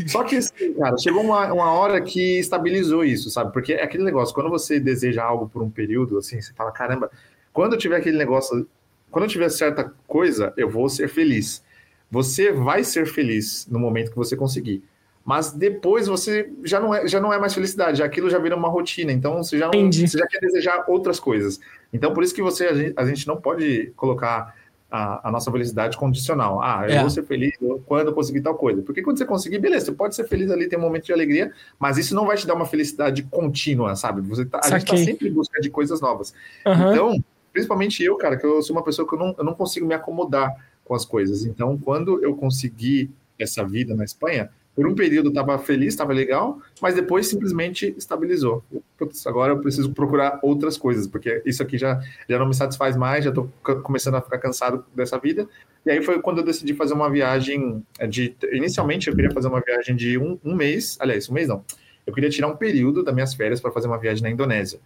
Só 0.07 0.22
que, 0.22 0.37
assim, 0.37 0.74
cara, 0.74 0.98
chegou 0.98 1.22
uma, 1.22 1.50
uma 1.50 1.72
hora 1.72 1.98
que 2.02 2.38
estabilizou 2.40 3.07
isso, 3.07 3.30
sabe? 3.30 3.54
Porque 3.54 3.72
é 3.72 3.83
aquele 3.85 4.04
negócio, 4.04 4.35
quando 4.35 4.50
você 4.50 4.78
deseja 4.78 5.24
algo 5.24 5.48
por 5.48 5.62
um 5.62 5.70
período, 5.70 6.18
assim, 6.18 6.38
você 6.42 6.52
fala, 6.52 6.70
caramba, 6.70 7.11
quando 7.54 7.72
eu 7.72 7.78
tiver 7.78 7.96
aquele 7.96 8.18
negócio, 8.18 8.68
quando 9.10 9.24
eu 9.24 9.30
tiver 9.30 9.48
certa 9.48 9.90
coisa, 10.06 10.52
eu 10.56 10.68
vou 10.68 10.88
ser 10.90 11.08
feliz. 11.08 11.64
Você 12.10 12.52
vai 12.52 12.84
ser 12.84 13.06
feliz 13.06 13.66
no 13.70 13.78
momento 13.78 14.10
que 14.10 14.16
você 14.16 14.36
conseguir. 14.36 14.82
Mas 15.24 15.52
depois 15.52 16.06
você 16.06 16.50
já 16.64 16.78
não 16.78 16.94
é, 16.94 17.08
já 17.08 17.18
não 17.18 17.32
é 17.32 17.38
mais 17.38 17.54
felicidade, 17.54 17.98
já 17.98 18.04
aquilo 18.04 18.28
já 18.28 18.38
vira 18.38 18.54
uma 18.54 18.68
rotina. 18.68 19.10
Então 19.10 19.42
você 19.42 19.56
já, 19.58 19.70
não, 19.72 19.90
você 19.90 20.18
já 20.18 20.26
quer 20.26 20.38
desejar 20.40 20.84
outras 20.86 21.18
coisas. 21.18 21.58
Então 21.92 22.12
por 22.12 22.22
isso 22.22 22.34
que 22.34 22.42
você 22.42 22.66
a 22.66 22.74
gente, 22.74 22.92
a 22.94 23.06
gente 23.06 23.26
não 23.26 23.36
pode 23.40 23.90
colocar 23.96 24.54
a, 24.90 25.28
a 25.28 25.32
nossa 25.32 25.50
felicidade 25.50 25.96
condicional. 25.96 26.60
Ah, 26.62 26.84
eu 26.86 26.96
É. 26.96 27.00
vou 27.00 27.08
ser 27.08 27.24
feliz 27.24 27.52
quando 27.86 28.08
eu 28.08 28.12
conseguir 28.14 28.42
tal 28.42 28.54
coisa. 28.54 28.82
Porque 28.82 29.00
quando 29.02 29.16
você 29.16 29.24
conseguir, 29.24 29.58
beleza, 29.58 29.86
você 29.86 29.92
pode 29.92 30.14
ser 30.14 30.24
feliz 30.28 30.50
ali, 30.50 30.68
ter 30.68 30.76
um 30.76 30.80
momento 30.82 31.06
de 31.06 31.12
alegria, 31.12 31.52
mas 31.78 31.96
isso 31.98 32.14
não 32.14 32.26
vai 32.26 32.36
te 32.36 32.46
dar 32.46 32.54
uma 32.54 32.66
felicidade 32.66 33.22
contínua, 33.22 33.96
sabe? 33.96 34.20
Você 34.28 34.44
tá, 34.44 34.58
a 34.62 34.68
gente 34.68 34.84
tá 34.84 34.92
Saquei. 34.92 35.04
sempre 35.04 35.28
em 35.28 35.32
busca 35.32 35.58
de 35.60 35.70
coisas 35.70 36.00
novas. 36.02 36.34
Aham. 36.66 36.90
Então, 36.92 37.24
principalmente 37.54 38.02
eu, 38.02 38.16
cara, 38.16 38.36
que 38.36 38.44
eu 38.44 38.60
sou 38.60 38.76
uma 38.76 38.82
pessoa 38.82 39.08
que 39.08 39.14
eu 39.14 39.18
não, 39.18 39.34
eu 39.38 39.44
não 39.44 39.54
consigo 39.54 39.86
me 39.86 39.94
acomodar 39.94 40.52
com 40.84 40.94
as 40.94 41.04
coisas. 41.04 41.46
Então, 41.46 41.78
quando 41.78 42.22
eu 42.22 42.34
consegui 42.34 43.10
essa 43.38 43.64
vida 43.64 43.94
na 43.94 44.04
Espanha, 44.04 44.50
por 44.74 44.88
um 44.88 44.94
período 44.94 45.28
estava 45.28 45.56
feliz, 45.56 45.94
estava 45.94 46.12
legal, 46.12 46.58
mas 46.82 46.96
depois 46.96 47.28
simplesmente 47.28 47.94
estabilizou. 47.96 48.62
Putz, 48.98 49.24
agora 49.26 49.52
eu 49.52 49.60
preciso 49.60 49.92
procurar 49.92 50.40
outras 50.42 50.76
coisas, 50.76 51.06
porque 51.06 51.40
isso 51.46 51.62
aqui 51.62 51.78
já, 51.78 52.00
já 52.28 52.38
não 52.38 52.48
me 52.48 52.54
satisfaz 52.54 52.96
mais, 52.96 53.24
já 53.24 53.30
estou 53.30 53.48
começando 53.84 54.16
a 54.16 54.20
ficar 54.20 54.38
cansado 54.38 54.84
dessa 54.92 55.16
vida. 55.16 55.48
E 55.86 55.90
aí 55.92 56.02
foi 56.02 56.20
quando 56.20 56.38
eu 56.38 56.44
decidi 56.44 56.74
fazer 56.74 56.92
uma 56.92 57.08
viagem 57.08 57.84
de. 58.08 58.34
Inicialmente 58.52 59.08
eu 59.08 59.14
queria 59.14 59.30
fazer 59.30 59.46
uma 59.46 59.60
viagem 59.60 59.94
de 59.94 60.18
um, 60.18 60.38
um 60.44 60.56
mês, 60.56 60.96
aliás, 61.00 61.30
um 61.30 61.34
mês 61.34 61.46
não. 61.46 61.64
Eu 62.04 62.12
queria 62.12 62.28
tirar 62.28 62.48
um 62.48 62.56
período 62.56 63.04
das 63.04 63.14
minhas 63.14 63.32
férias 63.32 63.60
para 63.60 63.70
fazer 63.70 63.86
uma 63.86 63.98
viagem 63.98 64.22
na 64.24 64.30
Indonésia. 64.30 64.80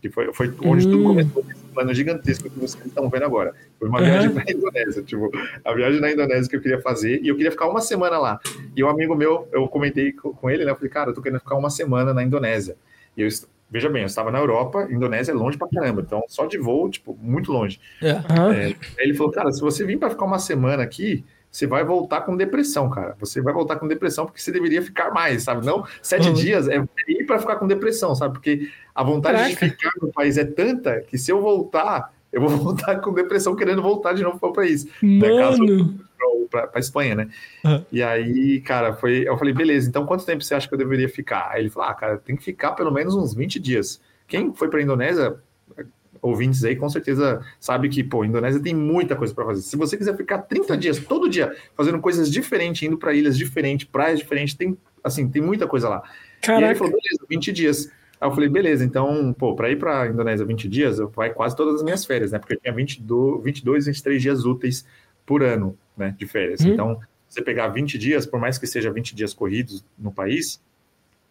Que 0.00 0.08
foi, 0.08 0.32
foi 0.32 0.54
onde 0.64 0.88
tudo 0.88 1.02
Hum. 1.02 1.06
começou 1.08 1.44
esse 1.50 1.64
plano 1.74 1.92
gigantesco 1.94 2.48
que 2.48 2.58
vocês 2.58 2.86
estão 2.86 3.08
vendo 3.10 3.24
agora. 3.24 3.54
Foi 3.78 3.88
uma 3.88 3.98
Uhum. 3.98 4.04
viagem 4.06 4.30
para 4.32 4.44
a 4.48 4.52
Indonésia, 4.52 5.02
tipo, 5.02 5.30
a 5.64 5.74
viagem 5.74 6.00
na 6.00 6.10
Indonésia 6.10 6.48
que 6.48 6.56
eu 6.56 6.60
queria 6.60 6.80
fazer, 6.80 7.20
e 7.22 7.28
eu 7.28 7.36
queria 7.36 7.50
ficar 7.50 7.68
uma 7.68 7.80
semana 7.80 8.18
lá. 8.18 8.40
E 8.74 8.82
um 8.82 8.88
amigo 8.88 9.14
meu, 9.14 9.46
eu 9.52 9.68
comentei 9.68 10.12
co- 10.12 10.32
com 10.32 10.48
ele, 10.48 10.64
né? 10.64 10.70
Eu 10.70 10.76
falei, 10.76 10.90
cara, 10.90 11.10
eu 11.10 11.14
tô 11.14 11.20
querendo 11.20 11.40
ficar 11.40 11.56
uma 11.56 11.70
semana 11.70 12.14
na 12.14 12.22
Indonésia. 12.22 12.76
E 13.16 13.22
eu, 13.22 13.28
veja 13.70 13.88
bem, 13.90 14.02
eu 14.02 14.06
estava 14.06 14.30
na 14.30 14.38
Europa, 14.38 14.88
Indonésia 14.90 15.32
é 15.32 15.34
longe 15.34 15.58
pra 15.58 15.68
caramba, 15.68 16.00
então 16.00 16.22
só 16.28 16.46
de 16.46 16.56
voo, 16.58 16.88
tipo, 16.88 17.16
muito 17.20 17.52
longe. 17.52 17.78
É. 18.02 18.12
Aham. 18.12 18.50
Aí 18.52 18.76
ele 18.98 19.14
falou, 19.14 19.30
cara, 19.32 19.52
se 19.52 19.60
você 19.60 19.84
vir 19.84 19.98
para 19.98 20.10
ficar 20.10 20.24
uma 20.24 20.38
semana 20.38 20.82
aqui, 20.82 21.24
você 21.50 21.66
vai 21.66 21.82
voltar 21.84 22.20
com 22.20 22.36
depressão, 22.36 22.88
cara. 22.88 23.16
Você 23.18 23.40
vai 23.40 23.52
voltar 23.52 23.76
com 23.76 23.88
depressão 23.88 24.24
porque 24.24 24.40
você 24.40 24.52
deveria 24.52 24.80
ficar 24.82 25.10
mais, 25.10 25.42
sabe? 25.42 25.66
Não, 25.66 25.84
sete 26.00 26.28
Uhum. 26.28 26.34
dias 26.34 26.68
é 26.68 26.82
ir 27.08 27.24
para 27.26 27.38
ficar 27.38 27.56
com 27.56 27.66
depressão, 27.66 28.14
sabe? 28.14 28.34
Porque 28.34 28.70
a 28.94 29.02
vontade 29.02 29.38
de 29.50 29.56
Caraca. 29.56 29.76
ficar 29.76 29.92
no 30.00 30.12
país 30.12 30.38
é 30.38 30.44
tanta 30.44 31.00
que 31.00 31.18
se 31.18 31.30
eu 31.32 31.40
voltar, 31.40 32.12
eu 32.32 32.40
vou 32.40 32.50
voltar 32.56 33.00
com 33.00 33.12
depressão 33.12 33.56
querendo 33.56 33.82
voltar 33.82 34.12
de 34.12 34.22
novo 34.22 34.38
para 34.38 34.48
o 34.48 34.52
país, 34.52 34.86
Mano. 35.02 35.98
para 36.50 36.70
a 36.74 36.78
Espanha, 36.78 37.14
né? 37.16 37.28
Uhum. 37.64 37.84
E 37.90 38.02
aí, 38.02 38.60
cara, 38.60 38.94
foi, 38.94 39.26
eu 39.26 39.36
falei, 39.36 39.52
beleza, 39.54 39.88
então 39.88 40.06
quanto 40.06 40.24
tempo 40.24 40.42
você 40.44 40.54
acha 40.54 40.68
que 40.68 40.74
eu 40.74 40.78
deveria 40.78 41.08
ficar? 41.08 41.48
Aí 41.50 41.62
ele 41.62 41.70
falou, 41.70 41.88
ah, 41.88 41.94
cara, 41.94 42.16
tem 42.18 42.36
que 42.36 42.42
ficar 42.44 42.72
pelo 42.72 42.92
menos 42.92 43.14
uns 43.14 43.34
20 43.34 43.58
dias. 43.58 44.00
Quem 44.28 44.52
foi 44.54 44.68
para 44.68 44.78
a 44.78 44.82
Indonésia, 44.82 45.36
ouvintes 46.22 46.64
aí, 46.64 46.76
com 46.76 46.88
certeza 46.88 47.40
sabe 47.58 47.88
que, 47.88 48.02
pô, 48.04 48.22
a 48.22 48.26
Indonésia 48.26 48.60
tem 48.60 48.74
muita 48.74 49.16
coisa 49.16 49.34
para 49.34 49.44
fazer. 49.44 49.62
Se 49.62 49.76
você 49.76 49.96
quiser 49.96 50.16
ficar 50.16 50.38
30 50.38 50.76
dias, 50.76 50.98
todo 50.98 51.28
dia, 51.28 51.54
fazendo 51.76 51.98
coisas 52.00 52.30
diferentes, 52.30 52.82
indo 52.82 52.98
para 52.98 53.14
ilhas 53.14 53.36
diferentes, 53.36 53.86
praias 53.86 54.18
diferentes, 54.18 54.54
tem, 54.54 54.76
assim, 55.02 55.28
tem 55.28 55.40
muita 55.42 55.66
coisa 55.66 55.88
lá. 55.88 56.02
E 56.02 56.50
aí 56.50 56.56
ele 56.56 56.60
Caraca. 56.62 56.78
falou, 56.78 56.92
beleza, 56.92 57.26
20 57.28 57.52
dias. 57.52 57.90
Aí 58.20 58.28
eu 58.28 58.32
falei, 58.34 58.48
beleza, 58.50 58.84
então, 58.84 59.32
pô, 59.32 59.54
para 59.54 59.70
ir 59.70 59.76
para 59.78 60.08
Indonésia 60.08 60.44
20 60.44 60.68
dias, 60.68 60.98
eu- 60.98 61.08
vai 61.08 61.32
quase 61.32 61.56
todas 61.56 61.76
as 61.76 61.82
minhas 61.82 62.04
férias, 62.04 62.32
né? 62.32 62.38
Porque 62.38 62.54
eu 62.54 62.60
tinha 62.60 62.72
22, 62.74 63.42
22 63.42 63.86
23 63.86 64.20
dias 64.20 64.44
úteis 64.44 64.84
por 65.24 65.42
ano, 65.42 65.76
né, 65.96 66.14
de 66.18 66.26
férias. 66.26 66.60
Uhum. 66.60 66.72
Então, 66.72 67.00
você 67.28 67.40
pegar 67.40 67.68
20 67.68 67.96
dias, 67.96 68.26
por 68.26 68.38
mais 68.38 68.58
que 68.58 68.66
seja 68.66 68.92
20 68.92 69.14
dias 69.14 69.32
corridos 69.32 69.82
no 69.98 70.12
país, 70.12 70.60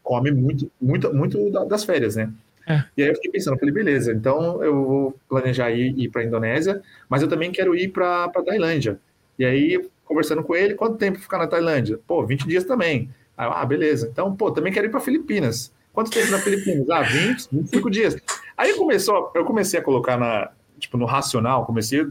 come 0.02 0.32
muito, 0.32 0.72
muito, 0.82 1.14
muito 1.14 1.52
da- 1.52 1.66
das 1.66 1.84
férias, 1.84 2.16
né? 2.16 2.32
É. 2.68 2.84
E 2.98 3.04
aí 3.04 3.10
eu 3.10 3.16
fiquei 3.16 3.32
pensando, 3.32 3.58
falei, 3.58 3.74
beleza, 3.74 4.12
então 4.14 4.64
eu 4.64 4.74
vou 4.86 5.20
planejar 5.28 5.72
ir, 5.72 5.94
ir 5.98 6.10
para 6.10 6.22
a 6.22 6.26
Indonésia, 6.26 6.82
mas 7.10 7.22
eu 7.22 7.28
também 7.28 7.52
quero 7.52 7.76
ir 7.76 7.90
para 7.90 8.26
a 8.26 8.30
Tailândia. 8.44 9.00
E 9.38 9.46
aí, 9.46 9.84
conversando 10.06 10.44
com 10.44 10.56
ele, 10.56 10.74
quanto 10.76 10.98
tempo 10.98 11.18
ficar 11.20 11.38
na 11.38 11.48
Tailândia? 11.48 12.00
Pô, 12.08 12.26
20 12.26 12.48
dias 12.48 12.64
também. 12.64 13.10
Aí, 13.38 13.48
eu, 13.48 13.52
ah, 13.54 13.66
beleza. 13.66 14.10
Então, 14.12 14.36
pô, 14.36 14.52
também 14.52 14.72
quero 14.72 14.86
ir 14.88 14.90
para 14.90 15.00
Filipinas. 15.00 15.74
Quanto 15.94 16.12
tempo 16.12 16.30
na 16.32 16.38
Filipinas? 16.40 16.90
Ah, 16.90 17.02
20, 17.02 17.48
25 17.52 17.90
dias. 17.90 18.18
Aí 18.58 18.74
começou, 18.76 19.32
eu 19.34 19.44
comecei 19.46 19.80
a 19.80 19.84
colocar 19.84 20.18
na, 20.18 20.52
tipo, 20.78 20.98
no 20.98 21.06
racional, 21.06 21.66
comecei 21.66 22.02
a 22.02 22.06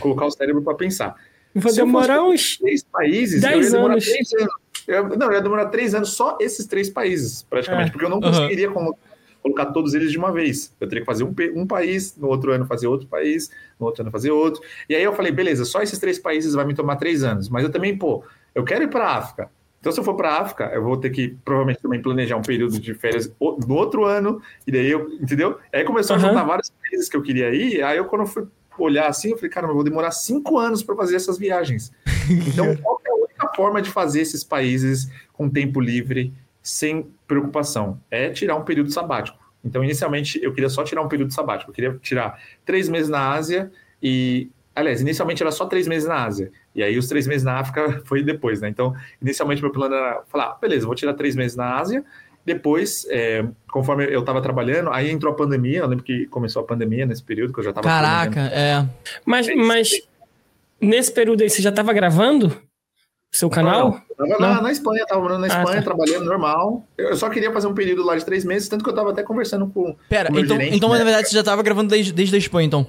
colocar 0.00 0.26
o 0.26 0.30
cérebro 0.30 0.62
para 0.62 0.74
pensar. 0.74 1.16
Vou 1.54 1.70
Se 1.72 1.78
demorar 1.78 2.22
uns. 2.22 2.58
Três 2.58 2.84
países, 2.84 3.42
eu 3.42 3.48
ia 3.50 3.56
Dez 3.56 3.72
demorar 3.72 3.92
anos. 3.94 4.04
três 4.04 4.32
anos. 4.34 4.54
Eu, 4.86 5.08
não, 5.16 5.26
eu 5.28 5.32
ia 5.32 5.40
demorar 5.42 5.66
três 5.66 5.94
anos 5.94 6.10
só 6.12 6.36
esses 6.40 6.66
três 6.66 6.88
países, 6.90 7.42
praticamente, 7.42 7.88
É. 7.88 7.90
porque 7.92 8.04
eu 8.04 8.10
não 8.10 8.20
conseguiria 8.20 8.70
colocar 9.46 9.66
todos 9.66 9.94
eles 9.94 10.10
de 10.10 10.18
uma 10.18 10.32
vez. 10.32 10.74
Eu 10.80 10.88
teria 10.88 11.02
que 11.02 11.06
fazer 11.06 11.22
um, 11.22 11.34
um 11.54 11.66
país, 11.66 12.16
no 12.16 12.26
outro 12.26 12.52
ano 12.52 12.66
fazer 12.66 12.88
outro 12.88 13.06
país, 13.06 13.50
no 13.78 13.86
outro 13.86 14.02
ano 14.02 14.10
fazer 14.10 14.30
outro. 14.32 14.60
E 14.88 14.94
aí 14.94 15.02
eu 15.02 15.14
falei, 15.14 15.30
beleza, 15.30 15.64
só 15.64 15.80
esses 15.82 15.98
três 15.98 16.18
países 16.18 16.54
vai 16.54 16.64
me 16.64 16.74
tomar 16.74 16.96
três 16.96 17.22
anos. 17.22 17.48
Mas 17.48 17.62
eu 17.62 17.70
também, 17.70 17.96
pô, 17.96 18.24
eu 18.54 18.64
quero 18.64 18.84
ir 18.84 18.88
para 18.88 19.04
a 19.04 19.16
África. 19.16 19.50
Então, 19.78 19.92
se 19.92 20.00
eu 20.00 20.04
for 20.04 20.14
para 20.14 20.30
a 20.30 20.40
África, 20.40 20.64
eu 20.74 20.82
vou 20.82 20.96
ter 20.96 21.10
que 21.10 21.36
provavelmente 21.44 21.80
também 21.80 22.02
planejar 22.02 22.36
um 22.36 22.42
período 22.42 22.80
de 22.80 22.92
férias 22.94 23.32
no 23.40 23.74
outro 23.74 24.04
ano, 24.04 24.42
e 24.66 24.72
daí 24.72 24.90
eu, 24.90 25.08
entendeu? 25.12 25.58
Aí 25.72 25.84
começou 25.84 26.16
Aham. 26.16 26.24
a 26.24 26.28
juntar 26.28 26.44
vários 26.44 26.70
países 26.70 27.08
que 27.08 27.16
eu 27.16 27.22
queria 27.22 27.54
ir, 27.54 27.82
aí 27.84 27.96
eu, 27.96 28.06
quando 28.06 28.22
eu 28.22 28.26
fui 28.26 28.46
olhar 28.78 29.06
assim, 29.06 29.30
eu 29.30 29.36
falei, 29.36 29.50
cara, 29.50 29.68
eu 29.68 29.74
vou 29.74 29.84
demorar 29.84 30.10
cinco 30.10 30.58
anos 30.58 30.82
para 30.82 30.96
fazer 30.96 31.16
essas 31.16 31.38
viagens. 31.38 31.92
Então, 32.28 32.74
qual 32.78 33.00
é 33.06 33.10
a 33.10 33.14
única 33.14 33.48
forma 33.54 33.80
de 33.80 33.88
fazer 33.88 34.20
esses 34.20 34.42
países 34.42 35.08
com 35.32 35.48
tempo 35.48 35.80
livre, 35.80 36.34
sem 36.66 37.08
preocupação? 37.28 38.00
É 38.10 38.28
tirar 38.30 38.56
um 38.56 38.64
período 38.64 38.90
sabático. 38.90 39.38
Então, 39.64 39.82
inicialmente, 39.82 40.38
eu 40.42 40.52
queria 40.52 40.68
só 40.68 40.82
tirar 40.82 41.02
um 41.02 41.08
período 41.08 41.32
sabático. 41.32 41.70
Eu 41.70 41.74
queria 41.74 41.98
tirar 42.02 42.40
três 42.64 42.88
meses 42.88 43.08
na 43.08 43.30
Ásia 43.32 43.70
e. 44.02 44.50
Aliás, 44.74 45.00
inicialmente 45.00 45.42
era 45.42 45.50
só 45.50 45.64
três 45.64 45.88
meses 45.88 46.06
na 46.06 46.22
Ásia. 46.22 46.52
E 46.74 46.82
aí, 46.82 46.98
os 46.98 47.08
três 47.08 47.26
meses 47.26 47.42
na 47.42 47.58
África 47.58 48.02
foi 48.04 48.22
depois, 48.22 48.60
né? 48.60 48.68
Então, 48.68 48.94
inicialmente, 49.22 49.62
meu 49.62 49.72
plano 49.72 49.94
era 49.94 50.22
falar: 50.28 50.50
ah, 50.50 50.58
beleza, 50.60 50.86
vou 50.86 50.94
tirar 50.94 51.14
três 51.14 51.34
meses 51.34 51.56
na 51.56 51.78
Ásia. 51.78 52.04
Depois, 52.44 53.04
é, 53.10 53.44
conforme 53.68 54.04
eu 54.04 54.20
estava 54.20 54.40
trabalhando, 54.40 54.90
aí 54.90 55.10
entrou 55.10 55.32
a 55.32 55.36
pandemia. 55.36 55.78
Eu 55.78 55.86
lembro 55.86 56.04
que 56.04 56.26
começou 56.26 56.62
a 56.62 56.64
pandemia 56.64 57.04
nesse 57.04 57.22
período 57.22 57.52
que 57.52 57.58
eu 57.60 57.64
já 57.64 57.70
estava. 57.70 57.86
Caraca, 57.86 58.40
é. 58.40 58.86
Mas, 59.24 59.48
mas 59.56 59.90
nesse 60.80 61.12
período 61.12 61.42
aí, 61.42 61.50
você 61.50 61.60
já 61.60 61.70
estava 61.70 61.92
gravando? 61.92 62.56
Seu 63.32 63.50
canal? 63.50 64.00
Não, 64.18 64.28
tava 64.28 64.40
na, 64.40 64.62
na, 64.62 64.72
Espanha, 64.72 65.04
tava 65.06 65.20
morando 65.20 65.40
na 65.40 65.46
Espanha, 65.48 65.68
ah, 65.70 65.74
tá. 65.74 65.82
trabalhando 65.82 66.24
normal. 66.24 66.86
Eu 66.96 67.16
só 67.16 67.28
queria 67.28 67.52
fazer 67.52 67.66
um 67.66 67.74
período 67.74 68.02
lá 68.02 68.16
de 68.16 68.24
três 68.24 68.44
meses, 68.44 68.68
tanto 68.68 68.82
que 68.82 68.88
eu 68.88 68.94
tava 68.94 69.10
até 69.10 69.22
conversando 69.22 69.66
com. 69.66 69.94
Pera, 70.08 70.30
com 70.30 70.38
então, 70.38 70.56
gerente, 70.56 70.76
então 70.76 70.88
né? 70.90 70.98
na 70.98 71.04
verdade 71.04 71.28
você 71.28 71.34
já 71.34 71.42
tava 71.42 71.62
gravando 71.62 71.90
desde, 71.90 72.12
desde 72.12 72.34
a 72.34 72.38
Espanha, 72.38 72.66
então? 72.66 72.86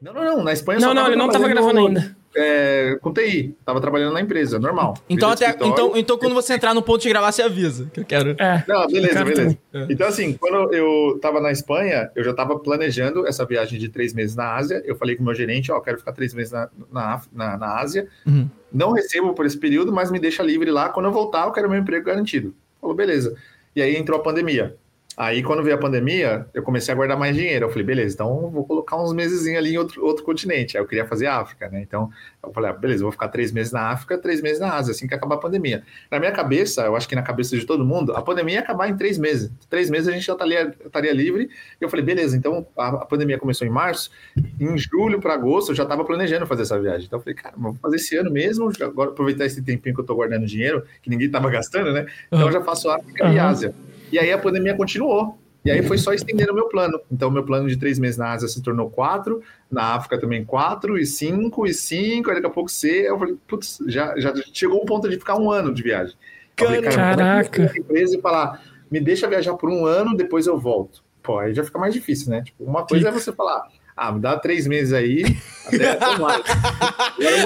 Não, 0.00 0.12
não, 0.12 0.24
não. 0.24 0.44
Na 0.44 0.52
Espanha 0.52 0.78
Não, 0.78 0.94
não, 0.94 1.06
ele 1.06 1.16
não 1.16 1.28
tava 1.28 1.48
gravando 1.48 1.78
ainda. 1.78 2.16
É, 2.36 2.98
com 3.00 3.12
TI. 3.12 3.56
Tava 3.64 3.80
trabalhando 3.80 4.12
na 4.12 4.20
empresa, 4.20 4.58
normal. 4.58 4.94
Então, 5.08 5.30
até, 5.30 5.50
então, 5.50 5.96
então 5.96 6.18
quando 6.18 6.34
você 6.34 6.54
entrar 6.54 6.74
no 6.74 6.82
ponto 6.82 7.02
de 7.02 7.08
gravar, 7.08 7.32
você 7.32 7.42
avisa, 7.42 7.90
que 7.92 8.00
eu 8.00 8.04
quero. 8.04 8.36
É. 8.38 8.64
Não, 8.68 8.86
beleza, 8.86 9.24
beleza. 9.24 9.58
É. 9.72 9.86
Então, 9.88 10.06
assim, 10.06 10.34
quando 10.34 10.72
eu 10.72 11.18
tava 11.20 11.40
na 11.40 11.50
Espanha, 11.50 12.10
eu 12.14 12.22
já 12.22 12.34
tava 12.34 12.58
planejando 12.58 13.26
essa 13.26 13.44
viagem 13.44 13.78
de 13.78 13.88
três 13.88 14.12
meses 14.12 14.36
na 14.36 14.54
Ásia. 14.54 14.82
Eu 14.84 14.96
falei 14.96 15.16
com 15.16 15.22
o 15.22 15.26
meu 15.26 15.34
gerente, 15.34 15.72
ó, 15.72 15.80
quero 15.80 15.98
ficar 15.98 16.12
três 16.12 16.34
meses 16.34 16.52
na, 16.52 16.68
na, 16.92 17.22
na, 17.32 17.56
na 17.56 17.78
Ásia. 17.78 18.08
Uhum. 18.26 18.48
Não 18.72 18.92
recebo 18.92 19.32
por 19.32 19.46
esse 19.46 19.58
período, 19.58 19.92
mas 19.92 20.10
me 20.10 20.18
deixa 20.18 20.42
livre 20.42 20.70
lá. 20.70 20.90
Quando 20.90 21.06
eu 21.06 21.12
voltar, 21.12 21.46
eu 21.46 21.52
quero 21.52 21.68
meu 21.68 21.80
emprego 21.80 22.06
garantido. 22.06 22.54
Falou, 22.80 22.94
beleza. 22.94 23.34
E 23.74 23.82
aí 23.82 23.96
entrou 23.96 24.18
a 24.18 24.22
pandemia. 24.22 24.76
Aí, 25.20 25.42
quando 25.42 25.64
veio 25.64 25.74
a 25.74 25.78
pandemia, 25.80 26.46
eu 26.54 26.62
comecei 26.62 26.94
a 26.94 26.96
guardar 26.96 27.18
mais 27.18 27.34
dinheiro. 27.34 27.64
Eu 27.66 27.70
falei, 27.70 27.84
beleza, 27.84 28.14
então 28.14 28.48
vou 28.52 28.64
colocar 28.64 28.96
uns 29.02 29.12
meses 29.12 29.44
ali 29.52 29.74
em 29.74 29.76
outro, 29.76 30.04
outro 30.04 30.22
continente. 30.22 30.76
Aí 30.76 30.82
eu 30.82 30.86
queria 30.86 31.04
fazer 31.04 31.26
África, 31.26 31.68
né? 31.68 31.82
Então, 31.82 32.08
eu 32.40 32.52
falei, 32.52 32.70
ah, 32.70 32.72
beleza, 32.72 33.02
vou 33.02 33.10
ficar 33.10 33.26
três 33.26 33.50
meses 33.50 33.72
na 33.72 33.90
África, 33.90 34.16
três 34.16 34.40
meses 34.40 34.60
na 34.60 34.72
Ásia, 34.72 34.92
assim 34.92 35.08
que 35.08 35.14
acabar 35.14 35.34
a 35.34 35.38
pandemia. 35.38 35.82
Na 36.08 36.20
minha 36.20 36.30
cabeça, 36.30 36.82
eu 36.82 36.94
acho 36.94 37.08
que 37.08 37.16
na 37.16 37.22
cabeça 37.22 37.56
de 37.56 37.66
todo 37.66 37.84
mundo, 37.84 38.12
a 38.14 38.22
pandemia 38.22 38.54
ia 38.54 38.60
acabar 38.60 38.88
em 38.88 38.96
três 38.96 39.18
meses. 39.18 39.50
Três 39.68 39.90
meses 39.90 40.06
a 40.06 40.12
gente 40.12 40.24
já 40.24 40.34
estaria, 40.34 40.72
estaria 40.86 41.12
livre. 41.12 41.50
E 41.80 41.84
eu 41.84 41.88
falei, 41.88 42.04
beleza, 42.04 42.36
então 42.36 42.64
a, 42.78 42.86
a 42.86 43.04
pandemia 43.04 43.38
começou 43.38 43.66
em 43.66 43.70
março. 43.70 44.12
Em 44.60 44.78
julho 44.78 45.20
para 45.20 45.34
agosto, 45.34 45.72
eu 45.72 45.74
já 45.74 45.82
estava 45.82 46.04
planejando 46.04 46.46
fazer 46.46 46.62
essa 46.62 46.80
viagem. 46.80 47.06
Então, 47.08 47.18
eu 47.18 47.22
falei, 47.24 47.34
cara, 47.34 47.56
vou 47.58 47.74
fazer 47.74 47.96
esse 47.96 48.16
ano 48.16 48.30
mesmo, 48.30 48.70
agora 48.80 49.10
aproveitar 49.10 49.46
esse 49.46 49.62
tempinho 49.62 49.96
que 49.96 50.00
eu 50.00 50.04
estou 50.04 50.14
guardando 50.14 50.46
dinheiro, 50.46 50.84
que 51.02 51.10
ninguém 51.10 51.26
estava 51.26 51.50
gastando, 51.50 51.92
né? 51.92 52.06
Então, 52.28 52.42
eu 52.42 52.52
já 52.52 52.60
faço 52.60 52.88
África 52.88 53.26
uhum. 53.26 53.32
e 53.32 53.38
Ásia. 53.40 53.74
E 54.10 54.18
aí 54.18 54.32
a 54.32 54.38
pandemia 54.38 54.76
continuou. 54.76 55.38
E 55.64 55.70
aí 55.70 55.82
foi 55.82 55.98
só 55.98 56.14
estendendo 56.14 56.52
o 56.52 56.54
meu 56.54 56.68
plano. 56.68 57.00
Então, 57.10 57.30
meu 57.30 57.44
plano 57.44 57.68
de 57.68 57.76
três 57.76 57.98
meses 57.98 58.16
na 58.16 58.32
Ásia 58.32 58.48
se 58.48 58.62
tornou 58.62 58.88
quatro, 58.88 59.42
na 59.70 59.94
África 59.94 60.18
também 60.18 60.44
quatro, 60.44 60.96
e 60.98 61.04
cinco, 61.04 61.66
e 61.66 61.74
cinco, 61.74 62.30
aí 62.30 62.36
daqui 62.36 62.46
a 62.46 62.50
pouco 62.50 62.70
C. 62.70 63.08
Eu 63.08 63.18
falei, 63.18 63.36
putz, 63.46 63.78
já, 63.86 64.18
já 64.18 64.32
chegou 64.52 64.82
o 64.82 64.86
ponto 64.86 65.08
de 65.08 65.18
ficar 65.18 65.36
um 65.36 65.50
ano 65.50 65.74
de 65.74 65.82
viagem. 65.82 66.14
Falei, 66.56 66.80
cara, 66.80 66.96
Caraca. 66.96 67.62
Eu 67.74 67.82
empresa 67.82 68.16
e 68.16 68.20
falar, 68.20 68.62
me 68.90 69.00
deixa 69.00 69.28
viajar 69.28 69.54
por 69.54 69.68
um 69.68 69.84
ano, 69.84 70.16
depois 70.16 70.46
eu 70.46 70.58
volto. 70.58 71.04
Pô, 71.22 71.38
aí 71.38 71.52
já 71.52 71.62
fica 71.62 71.78
mais 71.78 71.92
difícil, 71.92 72.30
né? 72.30 72.42
Tipo, 72.42 72.64
uma 72.64 72.86
coisa 72.86 73.08
é 73.08 73.12
você 73.12 73.32
falar, 73.32 73.68
ah, 73.98 74.12
me 74.12 74.20
dá 74.20 74.36
três 74.36 74.66
meses 74.66 74.92
aí, 74.92 75.24
até. 75.66 75.98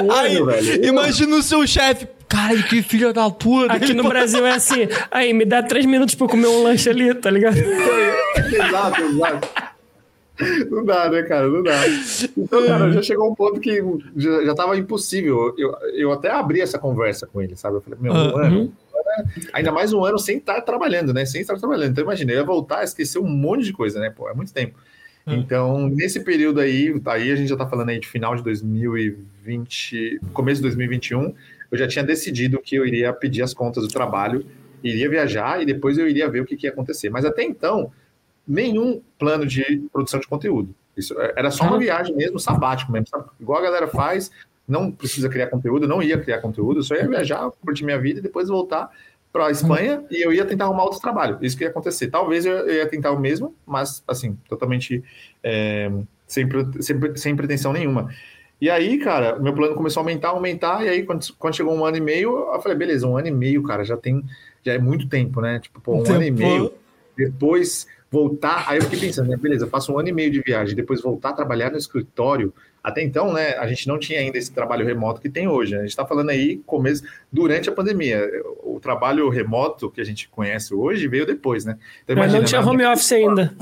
Um 0.02 0.12
aí, 0.12 0.42
velho. 0.42 0.84
Imagina 0.84 1.36
o 1.36 1.42
seu 1.42 1.66
chefe, 1.66 2.06
Cara, 2.32 2.62
que 2.62 2.80
filho 2.80 3.12
da 3.12 3.28
puta. 3.30 3.74
Aqui 3.74 3.92
no 3.92 4.08
Brasil 4.08 4.46
é 4.46 4.52
assim. 4.52 4.88
Aí, 5.10 5.34
me 5.34 5.44
dá 5.44 5.62
três 5.62 5.84
minutos 5.84 6.14
pra 6.14 6.24
eu 6.24 6.30
comer 6.30 6.46
um 6.46 6.62
lanche 6.62 6.88
ali, 6.88 7.14
tá 7.14 7.30
ligado? 7.30 7.58
exato, 7.60 9.02
exato. 9.02 9.48
Não 10.70 10.82
dá, 10.82 11.10
né, 11.10 11.22
cara? 11.24 11.46
Não 11.46 11.62
dá. 11.62 11.78
Então, 12.34 12.66
cara, 12.66 12.90
já 12.90 13.02
chegou 13.02 13.30
um 13.30 13.34
ponto 13.34 13.60
que 13.60 13.84
já, 14.16 14.44
já 14.46 14.54
tava 14.54 14.78
impossível. 14.78 15.54
Eu, 15.58 15.76
eu 15.92 16.10
até 16.10 16.30
abri 16.30 16.62
essa 16.62 16.78
conversa 16.78 17.26
com 17.26 17.42
ele, 17.42 17.54
sabe? 17.54 17.76
Eu 17.76 17.80
falei, 17.82 17.98
meu, 18.00 18.14
um 18.14 18.16
uhum. 18.16 18.36
ano. 18.38 18.72
Ainda 19.52 19.70
mais 19.70 19.92
um 19.92 20.02
ano 20.02 20.18
sem 20.18 20.38
estar 20.38 20.62
trabalhando, 20.62 21.12
né? 21.12 21.26
Sem 21.26 21.42
estar 21.42 21.58
trabalhando. 21.58 21.90
Então, 21.90 22.02
imagina, 22.02 22.32
eu 22.32 22.38
ia 22.38 22.44
voltar 22.44 22.78
a 22.78 22.84
esquecer 22.84 23.18
um 23.18 23.28
monte 23.28 23.64
de 23.64 23.74
coisa, 23.74 24.00
né? 24.00 24.08
Pô, 24.08 24.26
é 24.28 24.32
muito 24.32 24.54
tempo. 24.54 24.78
Uhum. 25.26 25.34
Então, 25.34 25.88
nesse 25.88 26.20
período 26.20 26.60
aí, 26.60 27.00
aí 27.06 27.30
a 27.30 27.36
gente 27.36 27.48
já 27.48 27.56
tá 27.56 27.66
falando 27.66 27.90
aí 27.90 28.00
de 28.00 28.08
final 28.08 28.34
de 28.34 28.42
2020, 28.42 30.20
começo 30.32 30.56
de 30.56 30.62
2021, 30.62 31.34
eu 31.70 31.78
já 31.78 31.86
tinha 31.86 32.04
decidido 32.04 32.60
que 32.60 32.74
eu 32.74 32.86
iria 32.86 33.12
pedir 33.12 33.42
as 33.42 33.54
contas 33.54 33.84
do 33.84 33.88
trabalho, 33.88 34.44
iria 34.82 35.08
viajar 35.08 35.62
e 35.62 35.66
depois 35.66 35.96
eu 35.96 36.08
iria 36.08 36.28
ver 36.28 36.40
o 36.40 36.44
que, 36.44 36.56
que 36.56 36.66
ia 36.66 36.72
acontecer. 36.72 37.08
Mas 37.08 37.24
até 37.24 37.42
então, 37.42 37.92
nenhum 38.46 39.00
plano 39.18 39.46
de 39.46 39.82
produção 39.92 40.18
de 40.18 40.26
conteúdo. 40.26 40.74
Isso 40.96 41.18
é, 41.20 41.32
era 41.36 41.50
só 41.50 41.64
uma 41.64 41.78
viagem 41.78 42.14
mesmo, 42.14 42.38
sabático 42.38 42.92
mesmo, 42.92 43.08
sabe? 43.08 43.24
igual 43.40 43.58
a 43.58 43.62
galera 43.62 43.86
faz, 43.86 44.30
não 44.66 44.90
precisa 44.90 45.28
criar 45.28 45.46
conteúdo, 45.46 45.88
não 45.88 46.02
ia 46.02 46.18
criar 46.18 46.40
conteúdo, 46.40 46.82
só 46.82 46.94
ia 46.94 47.08
viajar, 47.08 47.50
curtir 47.64 47.84
minha 47.84 47.98
vida 47.98 48.20
e 48.20 48.22
depois 48.22 48.48
voltar 48.48 48.90
para 49.32 49.46
a 49.46 49.50
Espanha 49.50 50.04
e 50.10 50.24
eu 50.24 50.32
ia 50.32 50.44
tentar 50.44 50.66
arrumar 50.66 50.84
outro 50.84 51.00
trabalho. 51.00 51.38
Isso 51.40 51.56
que 51.56 51.64
ia 51.64 51.70
acontecer. 51.70 52.08
Talvez 52.08 52.44
eu 52.44 52.70
ia 52.70 52.86
tentar 52.86 53.12
o 53.12 53.18
mesmo, 53.18 53.54
mas 53.66 54.02
assim, 54.06 54.36
totalmente 54.48 55.02
é, 55.42 55.90
sem, 56.26 56.46
sem, 56.80 57.16
sem 57.16 57.36
pretensão 57.36 57.72
nenhuma. 57.72 58.10
E 58.60 58.70
aí, 58.70 58.98
cara, 58.98 59.38
meu 59.38 59.52
plano 59.54 59.74
começou 59.74 60.00
a 60.00 60.02
aumentar, 60.02 60.28
aumentar, 60.28 60.84
e 60.84 60.88
aí 60.88 61.02
quando, 61.02 61.26
quando 61.36 61.56
chegou 61.56 61.74
um 61.74 61.84
ano 61.84 61.96
e 61.96 62.00
meio, 62.00 62.52
eu 62.52 62.60
falei, 62.60 62.78
beleza, 62.78 63.08
um 63.08 63.16
ano 63.16 63.26
e 63.26 63.32
meio, 63.32 63.62
cara, 63.62 63.84
já 63.84 63.96
tem, 63.96 64.22
já 64.64 64.74
é 64.74 64.78
muito 64.78 65.08
tempo, 65.08 65.40
né? 65.40 65.58
Tipo, 65.58 65.80
pô, 65.80 65.96
um 65.96 66.02
tempo. 66.02 66.14
ano 66.14 66.24
e 66.24 66.30
meio, 66.30 66.72
depois 67.16 67.88
voltar, 68.12 68.66
aí 68.68 68.76
eu 68.76 68.82
fiquei 68.82 69.00
pensando, 69.00 69.30
né, 69.30 69.38
beleza, 69.38 69.66
faço 69.66 69.90
um 69.90 69.98
ano 69.98 70.10
e 70.10 70.12
meio 70.12 70.30
de 70.30 70.42
viagem, 70.42 70.76
depois 70.76 71.00
voltar 71.00 71.30
a 71.30 71.32
trabalhar 71.32 71.70
no 71.70 71.78
escritório, 71.78 72.52
até 72.84 73.02
então, 73.02 73.32
né, 73.32 73.54
a 73.56 73.66
gente 73.66 73.88
não 73.88 73.98
tinha 73.98 74.20
ainda 74.20 74.36
esse 74.36 74.52
trabalho 74.52 74.84
remoto 74.84 75.18
que 75.18 75.30
tem 75.30 75.48
hoje, 75.48 75.72
né? 75.72 75.78
a 75.78 75.80
gente 75.80 75.90
está 75.90 76.04
falando 76.04 76.28
aí 76.28 76.60
começo, 76.66 77.02
durante 77.32 77.70
a 77.70 77.72
pandemia, 77.72 78.30
o 78.62 78.78
trabalho 78.78 79.30
remoto 79.30 79.90
que 79.90 80.00
a 80.00 80.04
gente 80.04 80.28
conhece 80.28 80.74
hoje 80.74 81.08
veio 81.08 81.24
depois, 81.24 81.64
né? 81.64 81.78
Então, 82.04 82.14
imagina, 82.14 82.40
Mas 82.40 82.52
não 82.52 82.60
tinha 82.60 82.70
home 82.70 82.84
office 82.84 83.12
ainda. 83.12 83.54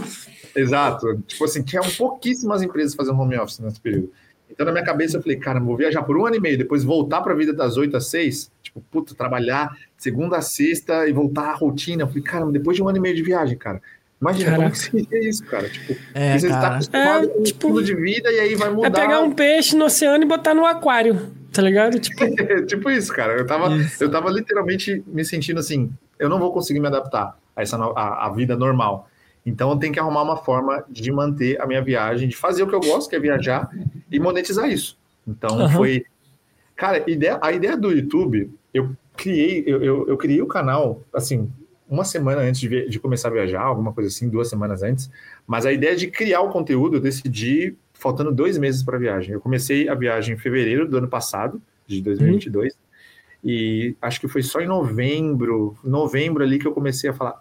Exato, 0.56 1.22
tipo 1.28 1.44
assim, 1.44 1.62
tinha 1.62 1.82
pouquíssimas 1.96 2.60
empresas 2.60 2.96
fazendo 2.96 3.20
home 3.20 3.38
office 3.38 3.60
nesse 3.60 3.80
período. 3.80 4.10
Então, 4.50 4.66
na 4.66 4.72
minha 4.72 4.84
cabeça, 4.84 5.16
eu 5.16 5.22
falei, 5.22 5.36
cara, 5.36 5.60
vou 5.60 5.76
viajar 5.76 6.02
por 6.02 6.16
um 6.16 6.26
ano 6.26 6.34
e 6.34 6.40
meio, 6.40 6.58
depois 6.58 6.82
voltar 6.82 7.20
para 7.20 7.32
a 7.32 7.36
vida 7.36 7.52
das 7.52 7.76
oito 7.76 7.96
às 7.96 8.08
seis, 8.08 8.50
tipo, 8.60 8.80
puta, 8.90 9.14
trabalhar 9.14 9.70
segunda 9.96 10.38
a 10.38 10.42
sexta 10.42 11.06
e 11.06 11.12
voltar 11.12 11.50
à 11.50 11.54
rotina. 11.54 12.02
Eu 12.02 12.08
falei, 12.08 12.22
cara, 12.22 12.46
depois 12.46 12.76
de 12.76 12.82
um 12.82 12.88
ano 12.88 12.98
e 12.98 13.00
meio 13.00 13.14
de 13.14 13.22
viagem, 13.22 13.56
cara, 13.56 13.80
imagina 14.20 14.50
Caraca. 14.50 14.62
como 14.62 14.72
que 14.72 14.78
seria 14.78 15.28
isso, 15.28 15.44
cara? 15.44 15.68
Tipo, 15.68 15.96
é, 16.14 16.38
você 16.38 16.46
está 16.46 16.74
acostumado 16.74 17.24
é, 17.24 17.28
com 17.28 17.42
tipo, 17.42 17.66
estilo 17.68 17.82
de 17.82 17.94
vida 17.94 18.30
e 18.30 18.40
aí 18.40 18.54
vai 18.54 18.70
mudar. 18.70 18.88
É 18.88 18.90
pegar 18.90 19.20
um 19.20 19.32
peixe 19.32 19.76
no 19.76 19.84
oceano 19.86 20.24
e 20.24 20.26
botar 20.26 20.54
no 20.54 20.66
aquário, 20.66 21.30
tá 21.52 21.62
ligado? 21.62 21.98
Tipo, 21.98 22.24
tipo 22.66 22.90
isso, 22.90 23.12
cara. 23.12 23.32
Eu 23.34 23.46
tava, 23.46 23.68
eu 23.98 24.10
tava 24.10 24.30
literalmente 24.30 25.02
me 25.06 25.24
sentindo 25.24 25.60
assim, 25.60 25.90
eu 26.18 26.28
não 26.28 26.38
vou 26.38 26.52
conseguir 26.52 26.80
me 26.80 26.86
adaptar 26.86 27.38
a 27.56 27.62
essa 27.62 27.76
a, 27.76 28.26
a 28.26 28.30
vida 28.30 28.56
normal. 28.56 29.08
Então 29.44 29.70
eu 29.70 29.76
tenho 29.76 29.92
que 29.92 29.98
arrumar 29.98 30.22
uma 30.22 30.36
forma 30.36 30.84
de 30.88 31.10
manter 31.10 31.60
a 31.60 31.66
minha 31.66 31.82
viagem, 31.82 32.28
de 32.28 32.36
fazer 32.36 32.62
o 32.62 32.66
que 32.66 32.74
eu 32.74 32.80
gosto, 32.80 33.08
que 33.08 33.16
é 33.16 33.20
viajar, 33.20 33.70
e 34.10 34.20
monetizar 34.20 34.68
isso. 34.68 34.98
Então 35.26 35.58
uhum. 35.58 35.70
foi. 35.70 36.04
Cara, 36.76 37.10
ideia, 37.10 37.38
a 37.42 37.52
ideia 37.52 37.76
do 37.76 37.90
YouTube, 37.90 38.50
eu 38.72 38.90
criei, 39.16 39.64
eu, 39.66 39.82
eu, 39.82 40.08
eu, 40.08 40.16
criei 40.16 40.40
o 40.40 40.46
canal, 40.46 41.02
assim, 41.12 41.50
uma 41.90 42.04
semana 42.04 42.40
antes 42.40 42.60
de, 42.60 42.88
de 42.88 43.00
começar 43.00 43.28
a 43.28 43.32
viajar, 43.32 43.62
alguma 43.62 43.92
coisa 43.92 44.08
assim, 44.08 44.28
duas 44.28 44.48
semanas 44.48 44.82
antes. 44.82 45.10
Mas 45.46 45.66
a 45.66 45.72
ideia 45.72 45.96
de 45.96 46.06
criar 46.06 46.40
o 46.40 46.50
conteúdo, 46.50 46.96
eu 46.96 47.00
decidi 47.00 47.76
faltando 47.92 48.32
dois 48.32 48.56
meses 48.56 48.82
para 48.82 48.96
a 48.96 49.00
viagem. 49.00 49.32
Eu 49.32 49.40
comecei 49.40 49.88
a 49.88 49.94
viagem 49.94 50.36
em 50.36 50.38
fevereiro 50.38 50.88
do 50.88 50.96
ano 50.96 51.08
passado, 51.08 51.60
de 51.86 52.00
2022. 52.00 52.72
Uhum. 52.72 52.80
E 53.42 53.96
acho 54.00 54.20
que 54.20 54.28
foi 54.28 54.42
só 54.42 54.60
em 54.60 54.66
novembro, 54.66 55.76
novembro 55.82 56.44
ali 56.44 56.58
que 56.58 56.66
eu 56.66 56.72
comecei 56.72 57.10
a 57.10 57.12
falar, 57.12 57.38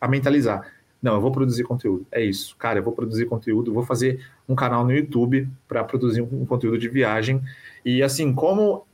a 0.00 0.06
mentalizar 0.06 0.78
não, 1.00 1.14
eu 1.14 1.20
vou 1.20 1.30
produzir 1.30 1.62
conteúdo. 1.62 2.06
É 2.10 2.22
isso. 2.22 2.56
Cara, 2.56 2.80
eu 2.80 2.82
vou 2.82 2.92
produzir 2.92 3.26
conteúdo, 3.26 3.72
vou 3.72 3.84
fazer 3.84 4.20
um 4.48 4.54
canal 4.54 4.84
no 4.84 4.92
YouTube 4.92 5.48
para 5.66 5.84
produzir 5.84 6.22
um, 6.22 6.44
conteúdo 6.44 6.76
de 6.76 6.88
viagem. 6.88 7.40
E 7.84 8.02
assim, 8.02 8.32
como 8.34 8.84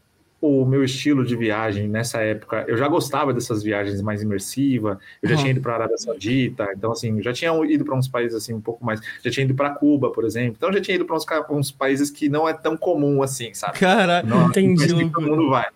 o 0.44 0.66
meu 0.66 0.84
estilo 0.84 1.24
de 1.24 1.34
viagem 1.36 1.88
nessa 1.88 2.20
época, 2.20 2.64
eu 2.68 2.76
já 2.76 2.86
gostava 2.86 3.32
dessas 3.32 3.62
viagens 3.62 4.02
mais 4.02 4.22
imersivas, 4.22 4.98
eu 5.22 5.28
já 5.28 5.34
uhum. 5.34 5.40
tinha 5.40 5.50
ido 5.52 5.60
para 5.60 5.72
a 5.72 5.74
Arábia 5.76 5.96
Saudita, 5.96 6.68
então 6.76 6.92
assim, 6.92 7.22
já 7.22 7.32
tinha 7.32 7.50
ido 7.64 7.84
para 7.84 7.96
uns 7.96 8.08
países 8.08 8.36
assim 8.36 8.52
um 8.52 8.60
pouco 8.60 8.84
mais, 8.84 9.00
já 9.22 9.30
tinha 9.30 9.44
ido 9.44 9.54
para 9.54 9.70
Cuba, 9.70 10.10
por 10.10 10.24
exemplo, 10.24 10.54
então 10.56 10.72
já 10.72 10.80
tinha 10.80 10.96
ido 10.96 11.04
para 11.04 11.16
uns, 11.16 11.24
uns, 11.50 11.70
países 11.70 12.10
que 12.10 12.28
não 12.28 12.48
é 12.48 12.52
tão 12.52 12.76
comum 12.76 13.22
assim, 13.22 13.54
sabe? 13.54 13.78
Cara, 13.78 14.22
não, 14.22 14.48
entendi. 14.48 15.10
Todo 15.10 15.22
mundo 15.22 15.48
vai. 15.48 15.66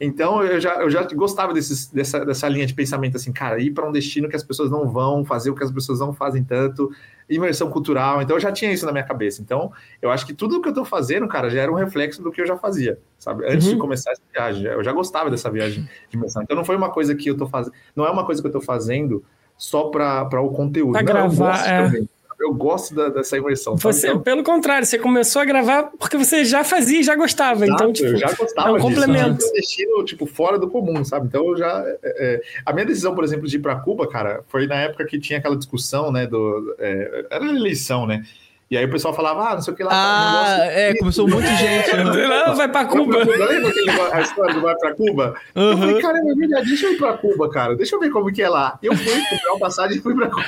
Então 0.00 0.42
eu 0.42 0.58
já, 0.58 0.76
eu 0.76 0.88
já 0.88 1.02
gostava 1.12 1.52
desses, 1.52 1.88
dessa, 1.88 2.24
dessa 2.24 2.48
linha 2.48 2.64
de 2.64 2.72
pensamento 2.72 3.18
assim, 3.18 3.30
cara, 3.30 3.60
ir 3.60 3.70
para 3.72 3.86
um 3.86 3.92
destino 3.92 4.30
que 4.30 4.34
as 4.34 4.42
pessoas 4.42 4.70
não 4.70 4.88
vão, 4.88 5.26
fazer 5.26 5.50
o 5.50 5.54
que 5.54 5.62
as 5.62 5.70
pessoas 5.70 6.00
não 6.00 6.10
fazem 6.14 6.42
tanto, 6.42 6.90
imersão 7.28 7.68
cultural. 7.70 8.22
Então 8.22 8.34
eu 8.34 8.40
já 8.40 8.50
tinha 8.50 8.72
isso 8.72 8.86
na 8.86 8.92
minha 8.92 9.04
cabeça. 9.04 9.42
Então 9.42 9.70
eu 10.00 10.10
acho 10.10 10.24
que 10.24 10.32
tudo 10.32 10.56
o 10.56 10.62
que 10.62 10.68
eu 10.68 10.72
estou 10.72 10.86
fazendo, 10.86 11.28
cara, 11.28 11.50
já 11.50 11.60
era 11.60 11.70
um 11.70 11.74
reflexo 11.74 12.22
do 12.22 12.32
que 12.32 12.40
eu 12.40 12.46
já 12.46 12.56
fazia, 12.56 12.98
sabe? 13.18 13.44
Antes 13.44 13.66
uhum. 13.66 13.74
de 13.74 13.78
começar 13.78 14.12
essa 14.12 14.22
viagem, 14.32 14.64
eu 14.64 14.82
já 14.82 14.92
gostava 14.92 15.30
dessa 15.30 15.50
viagem 15.50 15.86
de 16.08 16.16
imersão. 16.16 16.42
Então 16.42 16.56
não 16.56 16.64
foi 16.64 16.76
uma 16.76 16.90
coisa 16.90 17.14
que 17.14 17.28
eu 17.28 17.34
estou 17.34 17.46
fazendo, 17.46 17.74
não 17.94 18.06
é 18.06 18.10
uma 18.10 18.24
coisa 18.24 18.40
que 18.40 18.46
eu 18.46 18.50
estou 18.50 18.62
fazendo 18.62 19.22
só 19.58 19.90
para 19.90 20.40
o 20.40 20.48
conteúdo. 20.50 20.94
Não, 20.94 21.04
gravar, 21.04 21.68
é. 21.68 21.84
também. 21.84 22.08
Eu 22.40 22.54
gosto 22.54 22.94
da- 22.94 23.10
dessa 23.10 23.36
imersão. 23.36 23.76
Você, 23.76 24.08
Então, 24.08 24.20
pelo 24.20 24.42
contrário, 24.42 24.86
você 24.86 24.98
começou 24.98 25.42
a 25.42 25.44
gravar 25.44 25.90
porque 25.98 26.16
você 26.16 26.42
já 26.44 26.64
fazia 26.64 27.00
e 27.00 27.02
já 27.02 27.14
gostava. 27.14 27.64
Exato, 27.66 27.82
então, 27.82 27.92
tipo, 27.92 28.08
eu 28.08 28.16
já 28.16 28.32
gostava 28.32 28.68
é 28.68 28.72
um 28.72 28.76
disso, 28.76 28.88
complemento. 28.88 29.42
Eu 29.44 29.48
tô 29.48 29.52
destino, 29.52 30.04
tipo, 30.04 30.24
fora 30.26 30.58
do 30.58 30.68
comum, 30.68 31.04
sabe? 31.04 31.26
Então 31.26 31.46
eu 31.48 31.56
já. 31.56 31.84
é, 31.86 31.98
é, 32.02 32.40
a 32.64 32.72
minha 32.72 32.86
decisão, 32.86 33.14
por 33.14 33.24
exemplo, 33.24 33.46
de 33.46 33.56
ir 33.56 33.60
para 33.60 33.76
Cuba, 33.76 34.08
cara, 34.08 34.42
foi 34.48 34.66
na 34.66 34.76
época 34.76 35.04
que 35.04 35.18
tinha 35.20 35.38
aquela 35.38 35.56
discussão, 35.56 36.10
né? 36.10 36.26
Do, 36.26 36.74
é, 36.78 37.26
era 37.30 37.44
eleição, 37.44 38.06
né? 38.06 38.24
E 38.70 38.78
aí 38.78 38.84
o 38.84 38.90
pessoal 38.90 39.12
falava, 39.12 39.48
ah, 39.50 39.54
não 39.54 39.62
sei 39.62 39.74
o 39.74 39.76
que 39.76 39.82
lá. 39.82 39.90
Ah, 39.92 40.24
não 40.32 40.38
gosto 40.40 40.78
é, 40.78 40.94
começou 40.96 41.26
um 41.26 41.30
monte 41.30 41.42
de 41.48 41.56
gente. 41.56 41.96
né? 41.96 42.04
não, 42.46 42.54
vai 42.54 42.68
pra 42.68 42.84
Vai 42.84 42.86
pra 42.86 42.86
Cuba. 42.86 43.16
Lembra 43.18 43.68
aquele 43.68 43.90
a 43.90 44.20
história 44.20 44.54
do 44.54 44.60
vai 44.60 44.76
pra 44.76 44.94
Cuba? 44.94 45.34
Eu 45.56 45.62
Uhum. 45.62 45.78
falei, 45.78 46.00
caramba, 46.02 46.30
é 46.30 46.34
verdade, 46.36 46.68
deixa 46.68 46.86
eu 46.86 46.92
ir 46.92 46.96
pra 46.96 47.12
Cuba, 47.14 47.50
cara. 47.50 47.74
Deixa 47.74 47.96
eu 47.96 48.00
ver 48.00 48.10
como 48.10 48.32
que 48.32 48.40
é 48.40 48.48
lá. 48.48 48.78
Eu 48.80 48.94
fui 48.96 49.06
comprar 49.28 49.50
uma 49.54 49.58
passagem 49.58 49.98
e 49.98 50.00
fui 50.00 50.14
pra 50.14 50.28
Cuba. 50.28 50.46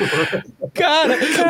Cara, 0.72 1.16
muito 1.16 1.40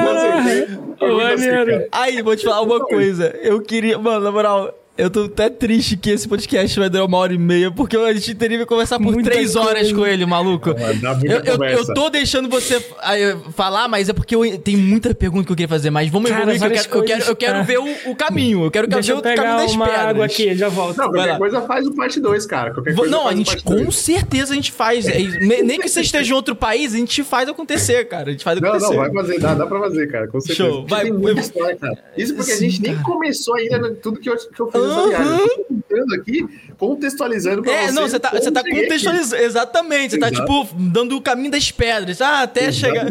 assim, 1.34 1.50
Maneiro. 1.50 1.66
cara. 1.66 1.88
aí, 1.92 2.22
vou 2.22 2.34
te 2.34 2.44
falar 2.44 2.62
uma 2.62 2.80
coisa. 2.80 3.28
Eu 3.42 3.60
queria, 3.60 3.98
mano, 3.98 4.20
na 4.24 4.32
moral, 4.32 4.74
eu 4.96 5.08
tô 5.10 5.24
até 5.24 5.48
triste 5.48 5.96
que 5.96 6.10
esse 6.10 6.28
podcast 6.28 6.78
vai 6.78 6.90
durar 6.90 7.06
uma 7.06 7.16
hora 7.18 7.32
e 7.32 7.38
meia, 7.38 7.70
porque 7.70 7.96
a 7.96 8.12
gente 8.12 8.34
teria 8.34 8.58
que 8.58 8.66
conversar 8.66 8.98
por 8.98 9.12
Muita 9.14 9.30
três 9.30 9.56
horas 9.56 9.82
coisa. 9.90 9.94
com 9.94 10.06
ele, 10.06 10.26
maluco. 10.26 10.70
Eu, 10.70 11.40
eu, 11.44 11.64
eu 11.78 11.94
tô 11.94 12.10
deixando 12.10 12.48
você 12.48 12.76
eu 13.18 13.40
falar, 13.52 13.88
mas 13.88 14.08
é 14.08 14.12
porque 14.12 14.34
eu 14.36 14.58
tenho 14.58 14.78
muita 14.78 15.14
pergunta 15.14 15.46
que 15.46 15.52
eu 15.52 15.56
queria 15.56 15.68
fazer, 15.68 15.90
mas 15.90 16.10
vamos 16.10 16.30
Cara, 16.30 16.42
evoluir, 16.54 16.88
que 16.88 16.96
eu 16.96 17.02
quero, 17.02 17.22
eu 17.24 17.36
quero, 17.36 17.58
eu 17.58 17.64
quero 17.64 17.64
ver 17.64 17.78
o, 17.78 18.10
o 18.10 18.14
caminho. 18.16 18.64
Eu 18.64 18.70
quero, 18.70 18.86
quero 18.86 19.00
Deixa 19.00 19.12
ver 19.14 19.28
eu 19.28 19.32
o 19.32 19.36
caminho 19.36 19.56
das 19.56 19.72
uma 19.72 19.86
pedras. 19.86 20.04
água 20.06 20.24
aqui, 20.26 20.54
já 20.54 20.68
volto. 20.68 20.96
Não, 20.98 21.10
qualquer 21.10 21.38
coisa 21.38 21.60
faz 21.62 21.86
o 21.86 21.94
parte 21.94 22.20
2, 22.20 22.46
cara. 22.46 22.74
Qualquer 22.74 22.94
coisa 22.94 23.10
não, 23.10 23.26
a 23.26 23.34
gente 23.34 23.62
com 23.62 23.76
dois. 23.76 23.94
certeza 23.96 24.52
a 24.52 24.54
gente 24.56 24.70
faz. 24.72 25.08
É, 25.08 25.18
ne- 25.18 25.62
nem 25.62 25.80
que 25.80 25.88
você 25.88 26.02
esteja 26.02 26.32
em 26.32 26.36
outro 26.36 26.54
país, 26.54 26.94
a 26.94 26.98
gente 26.98 27.22
faz 27.24 27.48
acontecer, 27.48 28.04
cara. 28.04 28.28
A 28.28 28.32
gente 28.32 28.44
faz 28.44 28.60
Não, 28.60 28.68
acontecer. 28.68 28.90
não, 28.94 29.00
vai 29.00 29.12
fazer, 29.12 29.38
dá, 29.40 29.54
dá 29.54 29.66
pra 29.66 29.80
fazer, 29.80 30.06
cara, 30.10 30.28
com 30.28 30.40
certeza. 30.40 30.68
Show, 30.68 30.86
vai, 30.86 31.04
tem 31.04 31.12
muita 31.12 31.40
história, 31.40 31.76
cara. 31.76 31.98
Isso 32.16 32.34
porque 32.34 32.52
a 32.52 32.56
gente 32.58 32.82
nem 32.82 32.96
começou 33.02 33.54
ainda 33.54 33.90
tudo 33.94 34.20
que 34.20 34.28
eu, 34.28 34.36
que 34.36 34.60
eu 34.60 34.70
fiz 34.70 34.82
viagem. 35.08 35.64
Contando 35.68 36.14
aqui, 36.14 36.48
contextualizando 36.78 37.62
pra 37.62 37.72
É, 37.72 37.82
vocês 37.82 37.94
não, 37.94 38.02
você 38.08 38.20
tá, 38.20 38.30
você 38.30 38.50
tá 38.50 38.62
contextualizando. 38.62 39.42
Exatamente, 39.42 40.10
você 40.12 40.18
tá, 40.18 40.28
Exato. 40.30 40.46
tipo, 40.46 40.74
dando 40.76 41.16
o 41.16 41.22
caminho 41.22 41.50
das 41.50 41.70
pedras. 41.70 42.20
Ah, 42.20 42.42
até 42.42 42.70
chegar. 42.72 43.10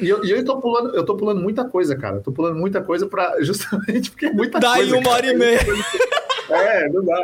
E 0.00 0.08
eu, 0.08 0.24
e 0.24 0.30
eu 0.30 0.44
tô 0.44 0.60
pulando, 0.60 0.94
eu 0.96 1.04
tô 1.04 1.16
pulando 1.16 1.40
muita 1.40 1.64
coisa, 1.64 1.94
cara. 1.96 2.16
Eu 2.16 2.22
tô 2.22 2.32
pulando 2.32 2.56
muita 2.58 2.82
coisa 2.82 3.06
pra. 3.06 3.36
Justamente 3.42 4.10
porque 4.10 4.26
é 4.26 4.32
muita 4.32 4.58
Daí 4.58 4.88
coisa. 4.90 4.96
uma 4.98 5.10
hora 5.10 5.26
e 5.26 5.34
meia. 5.36 5.60
É, 6.50 6.88
não 6.88 7.04
dá. 7.04 7.22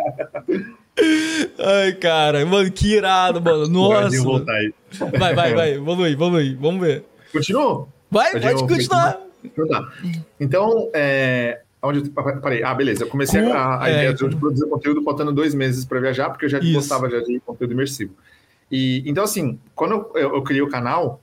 Ai, 1.59 1.93
cara, 1.95 2.45
mano, 2.47 2.71
que 2.71 2.95
irado, 2.95 3.41
mano. 3.43 3.67
Nossa. 3.69 4.23
Voltar 4.23 4.53
aí. 4.55 4.73
Vai, 5.19 5.35
vai, 5.35 5.55
vai. 5.55 5.75
Evolui, 5.75 6.13
evolui. 6.13 6.55
Vamos 6.61 6.81
ver. 6.81 7.05
Continuou? 7.33 7.89
Vai, 8.11 8.33
Pode 8.33 8.45
pode 8.47 8.65
ir, 8.65 8.69
continuar. 8.69 9.21
Então 9.45 9.67
tá. 9.69 9.93
Então, 10.41 10.91
é, 10.95 11.61
onde 11.87 12.01
eu 12.01 12.11
pa- 12.11 12.37
parei? 12.37 12.63
Ah, 12.63 12.75
beleza. 12.75 13.05
Eu 13.05 13.09
comecei 13.09 13.43
Com- 13.43 13.53
a, 13.53 13.83
a 13.85 13.89
é, 13.89 13.93
ideia 13.93 14.15
de 14.15 14.37
produzir 14.37 14.69
conteúdo 14.69 15.03
faltando 15.03 15.33
dois 15.33 15.55
meses 15.55 15.85
para 15.85 16.01
viajar, 16.01 16.31
porque 16.31 16.45
eu 16.45 16.49
já 16.49 16.59
Isso. 16.59 16.73
gostava 16.75 17.09
já 17.11 17.21
de 17.21 17.41
conteúdo 17.41 17.73
imersivo. 17.73 18.13
E 18.71 19.03
então, 19.07 19.23
assim, 19.25 19.59
quando 19.75 19.93
eu, 19.95 20.13
eu- 20.15 20.35
eu 20.37 20.43
criei 20.43 20.63
o 20.63 20.69
canal, 20.69 21.21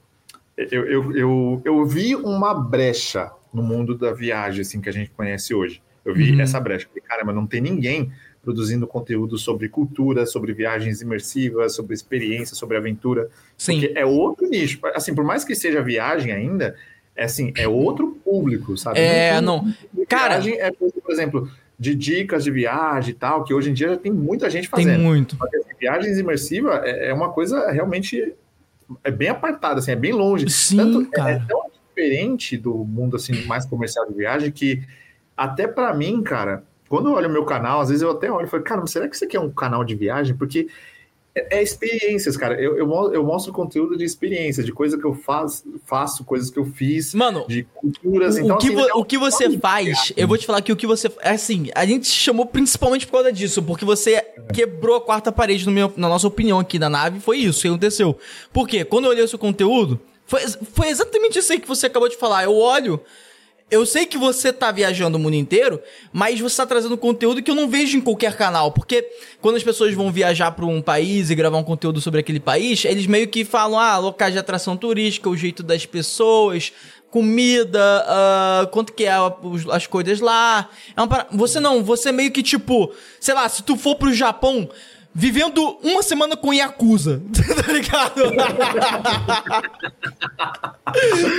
eu, 0.57 0.85
eu, 0.85 1.15
eu, 1.17 1.61
eu 1.65 1.85
vi 1.85 2.15
uma 2.15 2.53
brecha 2.53 3.31
no 3.53 3.61
mundo 3.63 3.97
da 3.97 4.11
viagem, 4.13 4.61
assim, 4.61 4.79
que 4.81 4.89
a 4.89 4.93
gente 4.93 5.11
conhece 5.11 5.53
hoje. 5.53 5.81
Eu 6.05 6.13
vi 6.13 6.31
Uhum. 6.33 6.41
essa 6.41 6.59
brecha. 6.59 6.87
Falei, 6.87 7.01
caramba, 7.07 7.31
não 7.33 7.45
tem 7.47 7.61
ninguém 7.61 8.11
produzindo 8.43 8.85
conteúdo 8.85 9.37
sobre 9.37 9.69
cultura, 9.69 10.25
sobre 10.25 10.51
viagens 10.53 11.01
imersivas, 11.01 11.73
sobre 11.75 11.93
experiência, 11.93 12.55
sobre 12.57 12.75
aventura. 12.75 13.29
Sim. 13.57 13.79
Porque 13.79 13.97
é 13.97 14.05
outro 14.05 14.47
nicho. 14.49 14.79
Assim, 14.93 15.15
por 15.15 15.23
mais 15.23 15.45
que 15.45 15.55
seja 15.55 15.81
viagem 15.81 16.31
ainda, 16.33 16.75
é 17.15 17.25
assim, 17.25 17.53
é 17.57 17.67
outro 17.67 18.17
público, 18.23 18.75
sabe? 18.77 18.99
É, 18.99 19.33
tem- 19.33 19.41
não. 19.41 19.71
Cara- 20.07 20.35
é 20.47 20.71
coisa, 20.71 20.95
por 21.01 21.11
exemplo, 21.11 21.49
de 21.77 21.93
dicas 21.95 22.43
de 22.43 22.51
viagem 22.51 23.11
e 23.11 23.13
tal, 23.13 23.43
que 23.43 23.53
hoje 23.53 23.69
em 23.69 23.73
dia 23.73 23.89
já 23.89 23.97
tem 23.97 24.11
muita 24.11 24.49
gente 24.49 24.69
Tem 24.69 24.85
fazendo. 24.85 25.01
muito. 25.01 25.35
Mas, 25.39 25.53
assim, 25.53 25.73
viagens 25.79 26.17
imersivas 26.17 26.81
é, 26.83 27.09
é 27.09 27.13
uma 27.13 27.29
coisa 27.29 27.69
realmente 27.71 28.33
é 29.03 29.11
bem 29.11 29.29
apartada, 29.29 29.79
assim, 29.79 29.91
é 29.91 29.95
bem 29.95 30.11
longe. 30.13 30.49
Sim, 30.49 30.77
Tanto 30.77 31.01
é- 31.01 31.05
cara. 31.15 31.31
é 31.31 31.39
tão 31.47 31.61
diferente 31.89 32.57
do 32.57 32.73
mundo 32.73 33.15
assim 33.15 33.45
mais 33.45 33.65
comercial 33.65 34.07
de 34.07 34.13
viagem 34.15 34.51
que 34.51 34.81
até 35.37 35.67
pra 35.67 35.93
mim, 35.93 36.21
cara, 36.21 36.63
quando 36.89 37.09
eu 37.09 37.13
olho 37.13 37.27
o 37.29 37.31
meu 37.31 37.43
canal, 37.45 37.81
às 37.81 37.89
vezes 37.89 38.01
eu 38.03 38.11
até 38.11 38.31
olho 38.31 38.45
e 38.45 38.49
falo, 38.49 38.63
cara, 38.63 38.85
será 38.87 39.07
que 39.07 39.15
isso 39.15 39.25
aqui 39.25 39.35
é 39.37 39.39
um 39.39 39.49
canal 39.49 39.83
de 39.83 39.95
viagem? 39.95 40.35
Porque 40.35 40.67
é, 41.35 41.57
é 41.57 41.63
experiências, 41.63 42.37
cara. 42.37 42.61
Eu, 42.61 42.77
eu, 42.77 43.13
eu 43.13 43.23
mostro 43.23 43.51
conteúdo 43.51 43.97
de 43.97 44.03
experiência, 44.03 44.63
de 44.63 44.71
coisa 44.71 44.97
que 44.97 45.05
eu 45.05 45.13
faz, 45.13 45.63
faço, 45.85 46.23
coisas 46.23 46.49
que 46.49 46.57
eu 46.59 46.65
fiz, 46.65 47.13
Mano, 47.13 47.45
de 47.47 47.63
culturas. 47.73 48.35
o, 48.35 48.39
então, 48.41 48.55
o 48.55 48.59
que, 48.59 48.67
assim, 48.67 48.75
vo- 48.75 48.87
é 48.87 48.93
um- 48.93 48.99
o 48.99 49.05
que 49.05 49.17
você 49.17 49.57
faz, 49.57 50.13
eu 50.15 50.27
vou 50.27 50.37
te 50.37 50.45
falar 50.45 50.61
que 50.61 50.71
o 50.71 50.75
que 50.75 50.85
você. 50.87 51.11
é 51.21 51.31
Assim, 51.31 51.69
a 51.73 51.85
gente 51.85 52.03
te 52.09 52.15
chamou 52.15 52.45
principalmente 52.45 53.05
por 53.07 53.13
causa 53.13 53.31
disso, 53.33 53.61
porque 53.63 53.83
você 53.85 54.21
quebrou 54.53 54.95
a 54.97 55.01
quarta 55.01 55.31
parede, 55.31 55.65
no 55.65 55.71
meu, 55.71 55.91
na 55.97 56.07
nossa 56.07 56.27
opinião 56.27 56.59
aqui 56.59 56.77
da 56.77 56.89
nave. 56.89 57.19
Foi 57.19 57.37
isso 57.39 57.61
que 57.61 57.67
aconteceu. 57.67 58.17
Por 58.51 58.67
quê? 58.67 58.85
Quando 58.85 59.05
eu 59.05 59.11
olhei 59.11 59.23
o 59.23 59.27
seu 59.27 59.39
conteúdo, 59.39 59.99
foi, 60.25 60.41
foi 60.73 60.87
exatamente 60.89 61.39
isso 61.39 61.51
aí 61.51 61.59
que 61.59 61.67
você 61.67 61.87
acabou 61.87 62.07
de 62.09 62.15
falar. 62.17 62.43
Eu 62.43 62.55
olho. 62.55 62.99
Eu 63.73 63.87
sei 63.87 64.05
que 64.05 64.19
você 64.19 64.53
tá 64.53 64.71
viajando 64.71 65.17
o 65.17 65.19
mundo 65.19 65.35
inteiro, 65.35 65.81
mas 66.11 66.39
você 66.39 66.57
tá 66.57 66.65
trazendo 66.67 66.95
conteúdo 66.95 67.41
que 67.41 67.49
eu 67.49 67.55
não 67.55 67.67
vejo 67.67 67.97
em 67.97 68.01
qualquer 68.01 68.37
canal. 68.37 68.71
Porque 68.71 69.03
quando 69.41 69.55
as 69.55 69.63
pessoas 69.63 69.95
vão 69.95 70.11
viajar 70.11 70.51
para 70.51 70.63
um 70.65 70.79
país 70.79 71.31
e 71.31 71.35
gravar 71.35 71.57
um 71.57 71.63
conteúdo 71.63 71.99
sobre 71.99 72.19
aquele 72.19 72.39
país, 72.39 72.85
eles 72.85 73.07
meio 73.07 73.27
que 73.27 73.43
falam, 73.43 73.79
ah, 73.79 73.97
locais 73.97 74.31
de 74.33 74.37
atração 74.37 74.77
turística, 74.77 75.27
o 75.27 75.35
jeito 75.35 75.63
das 75.63 75.87
pessoas, 75.87 76.71
comida, 77.09 78.05
ah, 78.07 78.67
quanto 78.71 78.93
que 78.93 79.05
é 79.05 79.13
as 79.71 79.87
coisas 79.87 80.19
lá. 80.19 80.69
É 80.95 81.07
para- 81.07 81.27
Você 81.31 81.59
não, 81.59 81.83
você 81.83 82.11
meio 82.11 82.31
que 82.31 82.43
tipo, 82.43 82.93
sei 83.19 83.33
lá, 83.33 83.49
se 83.49 83.63
tu 83.63 83.75
for 83.75 83.95
pro 83.95 84.13
Japão, 84.13 84.69
vivendo 85.13 85.77
uma 85.83 86.01
semana 86.03 86.35
com 86.35 86.53
Yakuza, 86.53 87.21
tá 87.65 87.71
ligado? 87.71 88.21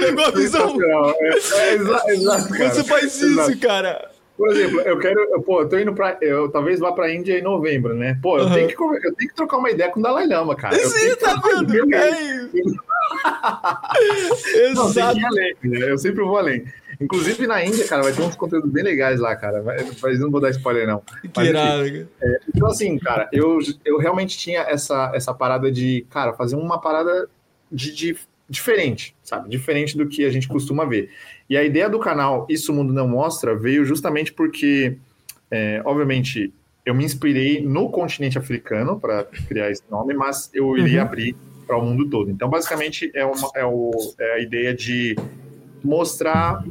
Pegou 0.01 0.25
a 0.25 0.31
visão? 0.31 0.77
Não, 0.77 1.11
é, 1.11 1.29
é 1.29 1.75
exa- 1.75 2.03
exato, 2.09 2.49
cara. 2.51 2.71
Você 2.75 2.85
faz 2.85 3.23
Exato. 3.23 3.51
isso, 3.51 3.61
cara. 3.61 4.11
Por 4.37 4.51
exemplo, 4.51 4.81
eu 4.81 4.99
quero, 4.99 5.21
eu, 5.31 5.41
pô, 5.43 5.61
eu 5.63 5.69
tô 5.69 5.79
indo 5.79 5.95
pra, 5.95 6.19
eu 6.21 6.51
talvez 6.51 6.81
vá 6.81 6.91
pra 6.91 7.13
Índia 7.13 7.39
em 7.39 7.43
novembro, 7.43 7.95
né? 7.95 8.19
Pô, 8.21 8.37
eu, 8.37 8.47
Aham. 8.47 8.55
tenho, 8.55 8.67
que, 8.67 8.75
eu 8.83 9.15
tenho 9.15 9.31
que 9.31 9.35
trocar 9.37 9.59
uma 9.59 9.71
ideia 9.71 9.89
com 9.91 10.01
o 10.01 10.03
Dalai 10.03 10.27
Lama, 10.27 10.57
cara. 10.57 10.77
Eu 10.77 10.91
Sim, 10.91 11.15
tá 11.17 11.41
vendo? 11.41 11.95
É. 11.95 12.11
Não, 14.75 14.89
Exato. 14.89 15.15
que 15.15 15.21
ir 15.21 15.25
além, 15.27 15.55
né? 15.63 15.89
Eu 15.91 15.99
sempre 15.99 16.25
vou 16.25 16.37
além. 16.37 16.65
Inclusive 17.05 17.47
na 17.47 17.65
Índia, 17.65 17.87
cara, 17.87 18.03
vai 18.03 18.13
ter 18.13 18.23
uns 18.23 18.35
conteúdos 18.35 18.71
bem 18.71 18.83
legais 18.83 19.21
lá, 19.21 19.35
cara. 19.37 19.63
Mas 20.03 20.19
não 20.21 20.31
vou 20.31 20.41
dar 20.41 20.51
spoiler, 20.51 20.87
não. 20.87 21.01
Que 21.01 21.31
Mas, 21.35 21.49
enfim, 21.49 21.59
irado, 21.59 22.09
cara. 22.19 22.41
Então, 22.55 22.69
assim, 22.69 22.99
cara, 22.99 23.29
eu, 23.33 23.59
eu 23.85 23.99
realmente 23.99 24.37
tinha 24.39 24.61
essa, 24.63 25.13
essa 25.15 25.33
parada 25.35 25.71
de, 25.71 26.07
cara, 26.11 26.33
fazer 26.33 26.57
uma 26.57 26.81
parada 26.81 27.29
de, 27.71 27.95
de- 27.95 28.17
diferente, 28.49 29.15
sabe? 29.23 29.49
Diferente 29.49 29.97
do 29.97 30.07
que 30.07 30.25
a 30.25 30.31
gente 30.31 30.49
costuma 30.49 30.85
ver. 30.85 31.11
E 31.49 31.57
a 31.57 31.63
ideia 31.65 31.89
do 31.89 31.99
canal 31.99 32.47
Isso 32.49 32.73
o 32.73 32.75
Mundo 32.75 32.93
Não 32.93 33.07
Mostra 33.09 33.55
veio 33.57 33.85
justamente 33.85 34.33
porque, 34.33 34.97
é, 35.51 35.81
obviamente, 35.85 36.53
eu 36.87 36.95
me 36.95 37.05
inspirei 37.05 37.63
no 37.63 37.89
continente 37.91 38.37
africano 38.39 39.01
para 39.01 39.25
criar 39.25 39.71
esse 39.71 39.83
nome, 39.91 40.13
mas 40.15 40.51
eu 40.53 40.77
iria 40.77 41.01
Uhum. 41.01 41.07
abrir 41.07 41.37
para 41.67 41.79
o 41.79 41.83
mundo 41.85 42.09
todo. 42.11 42.31
Então, 42.31 42.49
basicamente, 42.51 43.11
é, 43.15 43.25
uma, 43.25 43.51
é, 43.55 43.65
o, 43.65 43.91
é 44.21 44.33
a 44.35 44.39
ideia 44.41 44.75
de 44.75 45.17
mostrar 45.83 46.63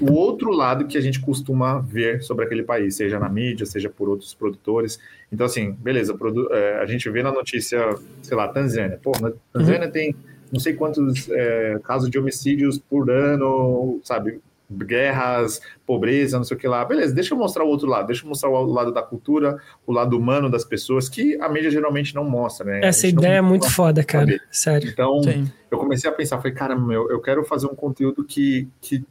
o 0.00 0.12
outro 0.12 0.50
lado 0.50 0.86
que 0.86 0.96
a 0.96 1.00
gente 1.00 1.20
costuma 1.20 1.78
ver 1.80 2.22
sobre 2.22 2.44
aquele 2.44 2.62
país, 2.62 2.96
seja 2.96 3.18
na 3.18 3.28
mídia, 3.28 3.66
seja 3.66 3.88
por 3.88 4.08
outros 4.08 4.34
produtores. 4.34 4.98
Então, 5.32 5.46
assim, 5.46 5.72
beleza, 5.72 6.16
produ- 6.16 6.52
é, 6.52 6.80
a 6.80 6.86
gente 6.86 7.08
vê 7.10 7.22
na 7.22 7.32
notícia, 7.32 7.78
sei 8.22 8.36
lá, 8.36 8.48
Tanzânia. 8.48 8.98
Pô, 9.02 9.12
na 9.20 9.32
Tanzânia 9.52 9.88
tem 9.90 10.14
não 10.52 10.58
sei 10.58 10.74
quantos 10.74 11.28
é, 11.30 11.78
casos 11.84 12.10
de 12.10 12.18
homicídios 12.18 12.78
por 12.78 13.10
ano, 13.10 14.00
sabe? 14.02 14.40
Guerras, 14.72 15.60
pobreza, 15.86 16.36
não 16.36 16.44
sei 16.44 16.56
o 16.56 16.60
que 16.60 16.68
lá. 16.68 16.84
Beleza, 16.84 17.14
deixa 17.14 17.34
eu 17.34 17.38
mostrar 17.38 17.64
o 17.64 17.68
outro 17.68 17.88
lado, 17.88 18.06
deixa 18.06 18.24
eu 18.24 18.28
mostrar 18.28 18.48
o 18.50 18.64
lado 18.66 18.92
da 18.92 19.02
cultura, 19.02 19.58
o 19.86 19.92
lado 19.92 20.16
humano 20.16 20.48
das 20.48 20.64
pessoas, 20.64 21.08
que 21.08 21.36
a 21.40 21.48
mídia 21.48 21.70
geralmente 21.70 22.14
não 22.14 22.24
mostra, 22.24 22.64
né? 22.66 22.80
Essa 22.82 23.06
ideia 23.08 23.38
é 23.38 23.40
muito 23.40 23.68
foda, 23.68 24.02
cara. 24.04 24.40
Sério. 24.50 24.88
Então, 24.88 25.22
Sim. 25.22 25.50
eu 25.70 25.78
comecei 25.78 26.08
a 26.08 26.12
pensar, 26.12 26.38
falei, 26.38 26.52
cara, 26.52 26.76
meu, 26.76 27.10
eu 27.10 27.20
quero 27.20 27.44
fazer 27.44 27.66
um 27.66 27.74
conteúdo 27.74 28.24
que, 28.24 28.68
que 28.80 29.04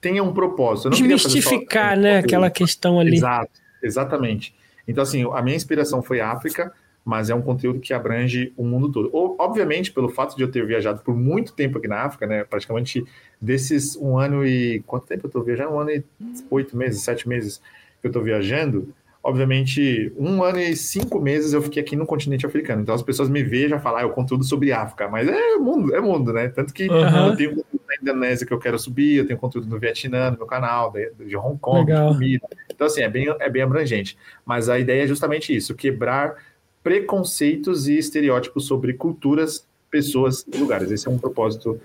tenha 0.00 0.22
um 0.22 0.32
propósito. 0.32 0.88
Eu 0.88 0.92
só 0.92 1.02
Desmistificar, 1.02 1.98
né? 1.98 2.18
Aquela 2.18 2.50
questão 2.50 2.98
ali. 2.98 3.16
Exato, 3.16 3.52
exatamente. 3.82 4.54
Então, 4.86 5.02
assim, 5.02 5.24
a 5.32 5.42
minha 5.42 5.56
inspiração 5.56 6.02
foi 6.02 6.20
África, 6.20 6.72
mas 7.04 7.30
é 7.30 7.34
um 7.34 7.42
conteúdo 7.42 7.80
que 7.80 7.92
abrange 7.92 8.52
o 8.56 8.64
mundo 8.64 8.90
todo. 8.90 9.10
Ou, 9.12 9.36
obviamente, 9.38 9.92
pelo 9.92 10.08
fato 10.08 10.36
de 10.36 10.42
eu 10.42 10.50
ter 10.50 10.66
viajado 10.66 11.02
por 11.02 11.16
muito 11.16 11.52
tempo 11.52 11.78
aqui 11.78 11.88
na 11.88 12.02
África, 12.02 12.26
né? 12.26 12.44
Praticamente 12.44 13.04
desses 13.40 13.96
um 13.96 14.18
ano 14.18 14.44
e. 14.44 14.82
Quanto 14.86 15.06
tempo 15.06 15.26
eu 15.26 15.30
tô 15.30 15.42
viajando? 15.42 15.74
Um 15.74 15.80
ano 15.80 15.90
e 15.90 16.04
oito 16.50 16.76
meses, 16.76 17.02
sete 17.02 17.28
meses 17.28 17.60
que 18.00 18.08
eu 18.08 18.12
tô 18.12 18.20
viajando. 18.20 18.92
Obviamente, 19.22 20.12
um 20.16 20.42
ano 20.42 20.58
e 20.60 20.74
cinco 20.76 21.20
meses 21.20 21.52
eu 21.52 21.60
fiquei 21.62 21.82
aqui 21.82 21.94
no 21.96 22.06
continente 22.06 22.46
africano. 22.46 22.82
Então 22.82 22.94
as 22.94 23.02
pessoas 23.02 23.28
me 23.28 23.42
veem 23.42 23.66
e 23.66 23.68
já 23.68 23.78
falam, 23.78 23.98
ah, 24.00 24.02
eu 24.02 24.10
conto 24.10 24.28
tudo 24.30 24.44
sobre 24.44 24.72
África. 24.72 25.08
Mas 25.08 25.28
é 25.28 25.56
mundo, 25.56 25.94
é 25.94 26.00
mundo, 26.00 26.32
né? 26.32 26.48
Tanto 26.48 26.72
que 26.72 26.88
Uhum. 26.88 27.26
eu 27.28 27.36
tenho 27.36 27.50
conteúdo 27.56 27.80
na 27.88 27.94
Indonésia 28.00 28.46
que 28.46 28.52
eu 28.52 28.58
quero 28.58 28.78
subir, 28.78 29.16
eu 29.16 29.26
tenho 29.26 29.38
conteúdo 29.38 29.66
no 29.68 29.78
Vietnã, 29.78 30.30
no 30.30 30.38
meu 30.38 30.46
canal, 30.46 30.90
de, 30.90 31.12
de 31.26 31.36
Hong 31.36 31.58
Kong, 31.58 31.84
de 31.86 31.92
Legal. 31.92 32.12
comida. 32.14 32.48
Então, 32.70 32.86
assim, 32.86 33.02
é 33.02 33.08
bem, 33.08 33.26
é 33.40 33.50
bem 33.50 33.62
abrangente. 33.62 34.16
Mas 34.44 34.68
a 34.68 34.78
ideia 34.78 35.04
é 35.04 35.06
justamente 35.06 35.54
isso: 35.54 35.74
quebrar 35.74 36.36
preconceitos 36.82 37.88
e 37.88 37.98
estereótipos 37.98 38.66
sobre 38.66 38.94
culturas, 38.94 39.66
pessoas 39.90 40.46
e 40.52 40.56
lugares. 40.56 40.90
Esse 40.90 41.08
é 41.08 41.10
um 41.10 41.18
propósito 41.18 41.78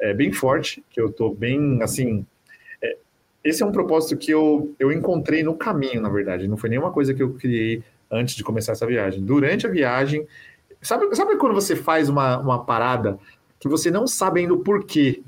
é, 0.00 0.14
bem 0.14 0.32
forte, 0.32 0.82
que 0.90 1.00
eu 1.00 1.12
tô 1.12 1.30
bem, 1.30 1.82
assim... 1.82 2.24
esse 3.48 3.62
é 3.62 3.66
um 3.66 3.72
propósito 3.72 4.16
que 4.16 4.30
eu, 4.30 4.74
eu 4.78 4.92
encontrei 4.92 5.42
no 5.42 5.54
caminho, 5.54 6.00
na 6.00 6.08
verdade. 6.08 6.46
Não 6.46 6.56
foi 6.56 6.68
nenhuma 6.70 6.90
coisa 6.90 7.14
que 7.14 7.22
eu 7.22 7.34
criei 7.34 7.82
antes 8.10 8.34
de 8.34 8.44
começar 8.44 8.72
essa 8.72 8.86
viagem. 8.86 9.24
Durante 9.24 9.66
a 9.66 9.70
viagem... 9.70 10.26
Sabe, 10.80 11.12
sabe 11.16 11.36
quando 11.36 11.54
você 11.54 11.74
faz 11.74 12.08
uma, 12.08 12.38
uma 12.38 12.64
parada 12.64 13.18
que 13.58 13.66
você 13.66 13.90
não 13.90 14.06
sabe 14.06 14.40
ainda 14.40 14.54
o 14.54 14.60
porquê, 14.60 15.22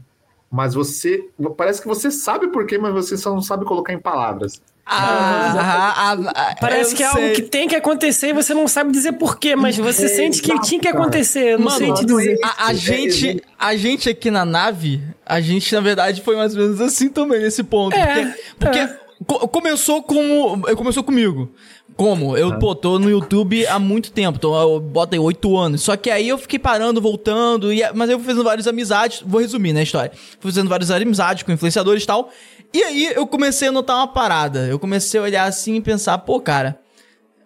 mas 0.51 0.75
você... 0.75 1.29
Parece 1.57 1.83
que 1.83 1.89
você 1.89 2.11
sabe 2.11 2.47
o 2.47 2.53
porquê, 2.53 2.79
mas 2.79 2.93
você 2.93 3.17
só 3.17 3.35
não 3.35 3.43
sabe 3.43 3.65
colocar 3.65 3.93
em 3.93 3.99
palavras. 3.99 4.63
Ah, 4.93 5.95
ah, 5.97 6.33
ah, 6.35 6.57
Parece 6.61 6.93
eu 6.93 6.97
que 6.97 7.03
é 7.03 7.11
sei. 7.11 7.23
algo 7.23 7.35
que 7.37 7.43
tem 7.43 7.69
que 7.69 7.77
acontecer 7.77 8.29
e 8.29 8.33
você 8.33 8.53
não 8.53 8.67
sabe 8.67 8.91
dizer 8.93 9.13
porquê, 9.13 9.55
mas 9.55 9.77
você 9.77 10.07
É, 10.07 10.09
sente 10.09 10.43
que 10.43 10.51
exato, 10.53 10.67
tinha 10.69 10.81
que 10.81 10.89
acontecer. 10.89 11.57
Não 11.59 11.67
Mano, 11.67 11.79
sei 11.79 11.93
te 11.95 12.07
não 12.07 12.17
dizer. 12.19 12.39
A, 12.43 12.67
a 12.69 12.75
gente, 12.75 13.43
a 13.59 13.77
gente 13.77 14.09
aqui 14.09 14.31
na 14.31 14.45
nave, 14.45 15.01
a 15.25 15.41
gente, 15.41 15.73
na 15.75 15.81
verdade, 15.81 16.23
foi 16.23 16.37
mais 16.37 16.55
ou 16.57 16.63
menos 16.63 16.81
assim 16.81 17.09
também, 17.09 17.41
nesse 17.41 17.63
ponto. 17.63 17.95
É, 17.97 18.07
porque 18.15 18.35
porque 18.59 18.79
é. 18.79 18.97
co- 19.27 19.49
começou 19.49 20.03
com. 20.03 20.61
Começou 20.77 21.03
comigo. 21.05 21.51
Como? 21.97 22.35
Eu, 22.37 22.59
pô, 22.59 22.75
tô 22.75 22.99
no 22.99 23.11
YouTube 23.11 23.67
há 23.67 23.79
muito 23.79 24.11
tempo, 24.11 24.39
tô, 24.39 24.59
eu 24.59 24.83
aí 25.13 25.19
oito 25.19 25.55
anos. 25.59 25.83
Só 25.83 25.97
que 25.97 26.09
aí 26.11 26.29
eu 26.29 26.39
fiquei 26.39 26.59
parando, 26.59 26.99
voltando, 27.01 27.71
e, 27.73 27.83
mas 27.95 28.09
eu 28.09 28.19
fui 28.19 28.27
fazendo 28.29 28.45
várias 28.45 28.67
amizades. 28.67 29.23
Vou 29.27 29.39
resumir, 29.41 29.73
né, 29.75 29.81
a 29.81 29.83
história. 29.83 30.11
Fui 30.41 30.51
fazendo 30.51 30.69
várias 30.69 30.91
amizades 30.91 31.43
com 31.43 31.53
influenciadores 31.53 32.03
e 32.03 32.07
tal. 32.07 32.31
E 32.73 32.83
aí 32.83 33.07
eu 33.15 33.27
comecei 33.27 33.69
a 33.69 33.73
notar 33.73 33.97
uma 33.97 34.07
parada. 34.09 34.67
Eu 34.67 34.79
comecei 34.79 35.19
a 35.19 35.23
olhar 35.25 35.45
assim 35.45 35.77
e 35.77 35.81
pensar, 35.81 36.19
pô, 36.19 36.41
cara, 36.41 36.79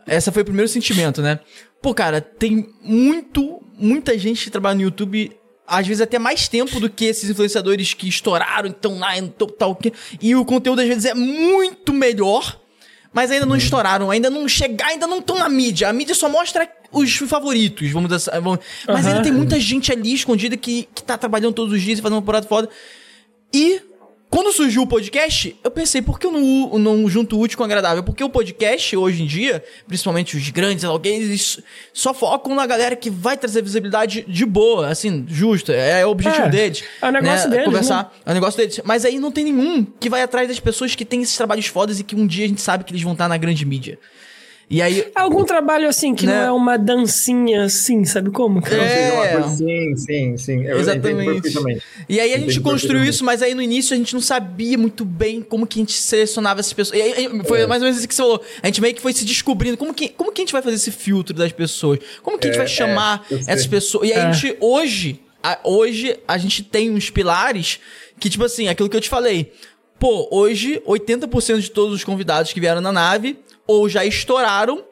essa 0.06 0.30
foi 0.30 0.42
o 0.42 0.44
primeiro 0.44 0.68
sentimento, 0.68 1.22
né? 1.22 1.40
Pô, 1.80 1.94
cara, 1.94 2.20
tem 2.20 2.68
muito, 2.82 3.62
muita 3.78 4.18
gente 4.18 4.44
que 4.44 4.50
trabalha 4.50 4.74
no 4.76 4.82
YouTube, 4.82 5.32
às 5.66 5.86
vezes 5.86 6.00
até 6.02 6.18
mais 6.18 6.46
tempo 6.48 6.78
do 6.80 6.88
que 6.90 7.06
esses 7.06 7.28
influenciadores 7.28 7.94
que 7.94 8.08
estouraram, 8.08 8.68
estão 8.70 8.98
lá, 8.98 9.12
tal, 9.38 9.48
tal, 9.48 9.78
e 10.20 10.34
o 10.34 10.44
conteúdo 10.44 10.80
às 10.80 10.88
vezes 10.88 11.04
é 11.06 11.14
muito 11.14 11.92
melhor, 11.92 12.58
mas 13.12 13.30
ainda 13.30 13.46
não 13.46 13.56
estouraram, 13.56 14.10
ainda 14.10 14.28
não 14.28 14.46
chegaram, 14.48 14.92
ainda 14.92 15.06
não 15.06 15.18
estão 15.18 15.36
na 15.38 15.48
mídia. 15.48 15.88
A 15.88 15.92
mídia 15.92 16.14
só 16.14 16.28
mostra 16.28 16.68
os 16.92 17.14
favoritos, 17.16 17.90
vamos 17.90 18.10
dizer 18.10 18.30
assim. 18.30 18.40
vamos- 18.42 18.60
Mas 18.88 19.04
Aham. 19.06 19.08
ainda 19.08 19.22
tem 19.22 19.32
muita 19.32 19.58
gente 19.60 19.92
ali 19.92 20.12
escondida 20.12 20.56
que, 20.56 20.88
que 20.94 21.02
tá 21.02 21.16
trabalhando 21.16 21.54
todos 21.54 21.72
os 21.72 21.80
dias 21.82 21.98
e 21.98 22.02
fazendo 22.02 22.16
uma 22.16 22.22
parada 22.22 22.46
foda. 22.46 22.68
E 23.52 23.80
quando 24.34 24.52
surgiu 24.52 24.82
o 24.82 24.86
podcast, 24.86 25.54
eu 25.62 25.70
pensei, 25.70 26.02
por 26.02 26.18
que 26.18 26.26
eu 26.26 26.32
não, 26.32 26.76
não 26.76 27.08
junto 27.08 27.36
o 27.36 27.40
útil 27.40 27.56
com 27.56 27.62
agradável? 27.62 28.02
Porque 28.02 28.24
o 28.24 28.28
podcast, 28.28 28.96
hoje 28.96 29.22
em 29.22 29.26
dia, 29.26 29.62
principalmente 29.86 30.36
os 30.36 30.50
grandes, 30.50 30.84
alguém, 30.84 31.22
eles 31.22 31.60
só 31.92 32.12
focam 32.12 32.52
na 32.52 32.66
galera 32.66 32.96
que 32.96 33.08
vai 33.08 33.36
trazer 33.36 33.62
visibilidade 33.62 34.24
de 34.26 34.44
boa, 34.44 34.88
assim, 34.88 35.24
justa. 35.28 35.72
É 35.72 36.04
o 36.04 36.10
objetivo 36.10 36.46
É, 36.46 36.50
deles. 36.50 36.82
é 37.00 37.08
o 37.08 37.12
negócio 37.12 37.48
deles, 37.48 37.64
Conversar, 37.64 38.12
é 38.26 38.30
o 38.32 38.34
negócio 38.34 38.58
deles. 38.58 38.80
Mas 38.84 39.04
aí 39.04 39.20
não 39.20 39.30
tem 39.30 39.44
nenhum 39.44 39.84
que 39.84 40.10
vai 40.10 40.20
atrás 40.20 40.48
das 40.48 40.58
pessoas 40.58 40.96
que 40.96 41.04
têm 41.04 41.22
esses 41.22 41.36
trabalhos 41.36 41.66
fodas 41.66 42.00
e 42.00 42.02
que 42.02 42.16
um 42.16 42.26
dia 42.26 42.44
a 42.44 42.48
gente 42.48 42.60
sabe 42.60 42.82
que 42.82 42.90
eles 42.90 43.02
vão 43.02 43.12
estar 43.12 43.28
na 43.28 43.36
grande 43.36 43.64
mídia. 43.64 44.00
E 44.70 44.80
aí. 44.80 45.06
Algum 45.14 45.44
trabalho 45.44 45.88
assim 45.88 46.14
que 46.14 46.24
Né? 46.26 46.32
não 46.34 46.42
é 46.42 46.50
uma 46.52 46.76
dancinha 46.78 47.64
assim, 47.64 48.04
sabe 48.04 48.30
como? 48.30 48.62
cara? 48.62 48.76
Não 48.76 48.88
seja 48.88 49.12
uma 49.14 49.26
É. 49.26 49.32
coisa- 49.40 49.56
Sim, 49.56 49.96
sim, 49.96 50.36
sim. 50.38 50.64
Eu 50.64 50.78
Exatamente. 50.80 51.82
E 52.08 52.18
aí 52.20 52.32
a 52.34 52.38
gente 52.38 52.60
construiu 52.60 53.04
isso, 53.04 53.24
mas 53.24 53.42
aí 53.42 53.54
no 53.54 53.62
início 53.62 53.94
a 53.94 53.96
gente 53.96 54.14
não 54.14 54.20
sabia 54.20 54.76
muito 54.78 55.04
bem 55.04 55.42
como 55.42 55.66
que 55.66 55.78
a 55.78 55.82
gente 55.82 55.92
selecionava 55.92 56.60
essas 56.60 56.72
pessoas. 56.72 56.98
E 56.98 57.02
aí 57.02 57.28
foi 57.46 57.62
É. 57.62 57.66
mais 57.66 57.82
ou 57.82 57.86
menos 57.86 57.98
isso 57.98 58.08
que 58.08 58.14
você 58.14 58.22
falou. 58.22 58.42
A 58.62 58.66
gente 58.66 58.80
meio 58.80 58.94
que 58.94 59.02
foi 59.02 59.12
se 59.12 59.24
descobrindo 59.24 59.76
como 59.76 59.92
que, 59.92 60.08
como 60.08 60.32
que 60.32 60.40
a 60.40 60.44
gente 60.44 60.52
vai 60.52 60.62
fazer 60.62 60.76
esse 60.76 60.90
filtro 60.90 61.34
das 61.34 61.52
pessoas? 61.52 61.98
Como 62.22 62.38
que 62.38 62.46
a 62.46 62.50
gente 62.50 62.56
É, 62.56 62.64
vai 62.64 62.68
chamar 62.68 63.26
é, 63.30 63.34
essas 63.34 63.66
pessoas? 63.66 64.08
E 64.08 64.12
aí 64.12 64.18
É. 64.18 64.22
a 64.22 64.32
gente, 64.32 64.56
hoje, 64.60 65.20
a- 65.42 65.58
hoje 65.62 66.18
a 66.26 66.38
gente 66.38 66.62
tem 66.62 66.90
uns 66.90 67.10
pilares 67.10 67.78
que, 68.18 68.30
tipo 68.30 68.44
assim, 68.44 68.68
aquilo 68.68 68.88
que 68.88 68.96
eu 68.96 69.00
te 69.00 69.08
falei. 69.10 69.52
Pô, 69.98 70.28
hoje 70.30 70.82
80% 70.86 71.60
de 71.60 71.70
todos 71.70 71.94
os 71.94 72.04
convidados 72.04 72.52
que 72.52 72.60
vieram 72.60 72.80
na 72.80 72.92
nave 72.92 73.38
ou 73.66 73.88
já 73.88 74.04
estouraram 74.04 74.84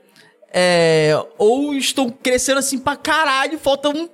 é, 0.53 1.19
ou 1.39 1.75
estão 1.75 2.11
crescendo 2.11 2.59
assim 2.59 2.79
pra 2.79 2.95
caralho, 2.95 3.59
falta 3.59 3.89
um, 3.89 4.09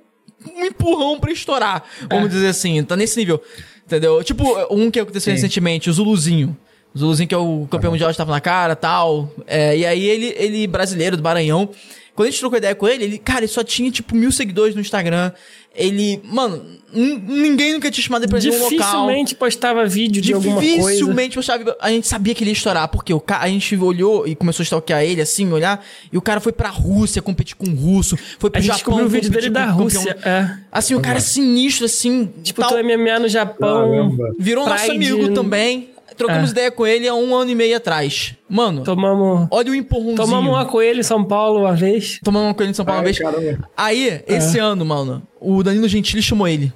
um 0.55 0.65
empurrão 0.65 1.19
pra 1.19 1.31
estourar, 1.31 1.83
vamos 2.09 2.29
dizer 2.29 2.47
assim, 2.47 2.81
tá 2.83 2.95
nesse 2.95 3.19
nível, 3.19 3.41
entendeu? 3.85 4.23
Tipo, 4.23 4.43
um 4.73 4.89
que 4.89 4.99
aconteceu 4.99 5.31
Sim. 5.31 5.35
recentemente, 5.35 5.89
o 5.89 5.93
Zuluzinho. 5.93 6.57
O 6.95 6.97
Zuluzinho 6.97 7.27
que 7.27 7.35
é 7.35 7.37
o 7.37 7.67
campeão 7.69 7.91
mundial 7.91 8.09
de 8.09 8.17
tava 8.17 8.31
na 8.31 8.41
cara 8.41 8.75
tal, 8.75 9.31
é, 9.45 9.77
e 9.77 9.85
aí 9.85 10.05
ele, 10.05 10.33
ele, 10.37 10.65
brasileiro 10.65 11.17
do 11.17 11.21
Maranhão, 11.21 11.69
quando 12.15 12.27
a 12.27 12.31
gente 12.31 12.39
trocou 12.39 12.57
ideia 12.57 12.73
com 12.73 12.87
ele, 12.87 13.03
ele, 13.03 13.17
cara, 13.17 13.41
ele 13.41 13.47
só 13.47 13.63
tinha 13.63 13.91
tipo 13.91 14.15
mil 14.15 14.31
seguidores 14.31 14.75
no 14.75 14.81
Instagram, 14.81 15.31
ele, 15.79 16.21
mano, 16.25 16.61
ninguém 16.93 17.73
nunca 17.73 17.89
tinha 17.91 18.03
chamado 18.03 18.23
ele 18.23 18.29
pra 18.29 18.39
ir 18.39 18.49
um 18.49 18.53
local. 18.53 18.69
Dificilmente 18.69 19.35
postava 19.35 19.85
vídeo 19.85 20.21
de 20.21 20.33
alguma 20.33 20.55
coisa. 20.61 20.77
Dificilmente 20.77 21.43
sabia, 21.43 21.75
a 21.79 21.89
gente 21.89 22.07
sabia 22.07 22.33
que 22.35 22.43
ele 22.43 22.49
ia 22.51 22.53
estourar, 22.53 22.87
porque 22.87 23.13
o 23.13 23.19
ca- 23.19 23.39
a 23.41 23.47
gente 23.47 23.75
olhou 23.77 24.27
e 24.27 24.35
começou 24.35 24.63
a 24.63 24.65
stalkear 24.65 25.03
ele, 25.03 25.21
assim, 25.21 25.51
olhar, 25.51 25.83
e 26.11 26.17
o 26.17 26.21
cara 26.21 26.39
foi 26.39 26.51
pra 26.51 26.69
Rússia 26.69 27.21
competir 27.21 27.55
com 27.55 27.67
o 27.67 27.75
russo, 27.75 28.17
foi 28.37 28.49
pro 28.49 28.59
A 28.59 28.61
gente 28.61 28.67
Japão. 28.77 28.95
descobriu 28.95 29.05
o 29.05 29.09
vídeo 29.09 29.29
dele 29.31 29.49
da 29.49 29.65
Rússia. 29.65 30.17
É. 30.23 30.49
Assim, 30.71 30.95
o 30.95 30.99
cara 31.01 31.17
é 31.17 31.21
sinistro, 31.21 31.85
assim, 31.85 32.29
Disputou 32.41 32.71
tal. 32.71 32.83
MMA 32.83 33.19
no 33.19 33.27
Japão. 33.29 33.91
Caramba. 33.91 34.35
virou 34.39 34.67
nosso 34.67 34.85
Pride. 34.87 35.11
amigo 35.11 35.33
também. 35.33 35.89
Trocamos 36.19 36.49
É. 36.49 36.51
ideia 36.51 36.71
com 36.71 36.85
ele 36.85 37.07
há 37.07 37.15
um 37.15 37.33
ano 37.35 37.49
e 37.49 37.55
meio 37.55 37.75
atrás. 37.77 38.35
Mano, 38.47 38.83
Tomamos, 38.83 39.47
olha 39.49 39.71
o 39.71 39.75
empurrãozinho. 39.75 40.17
tomamos 40.17 40.51
uma 40.53 40.65
coelho 40.65 40.99
em 40.99 41.03
São 41.03 41.23
Paulo 41.23 41.61
uma 41.61 41.73
vez. 41.73 42.19
Tomamos 42.23 42.49
uma 42.49 42.53
coisa 42.53 42.69
em 42.69 42.73
São 42.75 42.85
Paulo 42.85 42.99
uma 43.01 43.07
Ai, 43.07 43.13
vez. 43.13 43.19
caramba. 43.19 43.69
Aí, 43.75 44.21
esse 44.27 44.59
ano, 44.59 44.85
mano, 44.85 45.23
o 45.39 45.63
Danilo 45.63 45.87
Gentili 45.87 46.21
chamou 46.21 46.47
ele. 46.47 46.71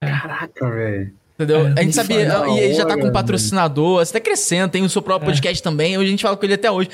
Caraca, 0.00 0.70
velho. 0.70 1.12
Entendeu? 1.34 1.68
É, 1.68 1.72
a 1.78 1.82
gente 1.82 1.94
sabia, 1.94 2.20
e 2.50 2.58
ele 2.58 2.74
já 2.74 2.84
tá 2.84 2.98
com 2.98 3.06
um 3.06 3.12
patrocinador, 3.12 4.04
você 4.04 4.12
tá 4.12 4.20
crescendo, 4.20 4.70
tem 4.70 4.82
o 4.84 4.88
seu 4.90 5.00
próprio 5.00 5.26
podcast 5.30 5.62
também, 5.62 5.96
hoje 5.96 6.08
a 6.08 6.10
gente 6.10 6.22
fala 6.22 6.36
com 6.36 6.44
ele 6.44 6.52
até 6.52 6.70
hoje. 6.70 6.90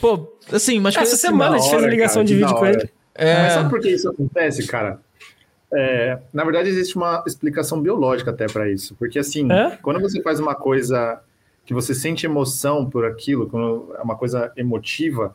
Pô, 0.00 0.32
assim, 0.50 0.80
mas 0.80 0.96
Essa 0.96 1.14
assim, 1.14 1.26
semana 1.26 1.56
a 1.56 1.58
gente 1.58 1.68
fez 1.68 1.74
a 1.74 1.84
hora, 1.84 1.90
ligação 1.90 2.14
cara, 2.22 2.24
de 2.26 2.34
vídeo 2.34 2.54
com 2.54 2.64
ele. 2.66 2.88
É. 3.14 3.42
Mas 3.42 3.52
sabe 3.52 3.68
por 3.68 3.80
que 3.80 3.90
isso 3.90 4.08
acontece, 4.08 4.66
cara? 4.66 4.98
É, 5.74 6.18
na 6.32 6.44
verdade, 6.44 6.68
existe 6.68 6.96
uma 6.96 7.22
explicação 7.26 7.80
biológica 7.80 8.30
até 8.30 8.46
para 8.46 8.70
isso. 8.70 8.94
Porque, 8.96 9.18
assim, 9.18 9.50
É? 9.50 9.78
quando 9.82 10.00
você 10.00 10.20
faz 10.22 10.38
uma 10.38 10.54
coisa 10.54 11.20
que 11.64 11.72
você 11.72 11.94
sente 11.94 12.26
emoção 12.26 12.88
por 12.88 13.04
aquilo, 13.04 13.48
quando 13.48 13.94
é 13.98 14.02
uma 14.02 14.16
coisa 14.16 14.52
emotiva, 14.56 15.34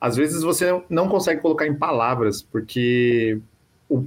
às 0.00 0.16
vezes 0.16 0.42
você 0.42 0.82
não 0.90 1.08
consegue 1.08 1.40
colocar 1.40 1.66
em 1.66 1.74
palavras, 1.74 2.42
porque 2.42 3.38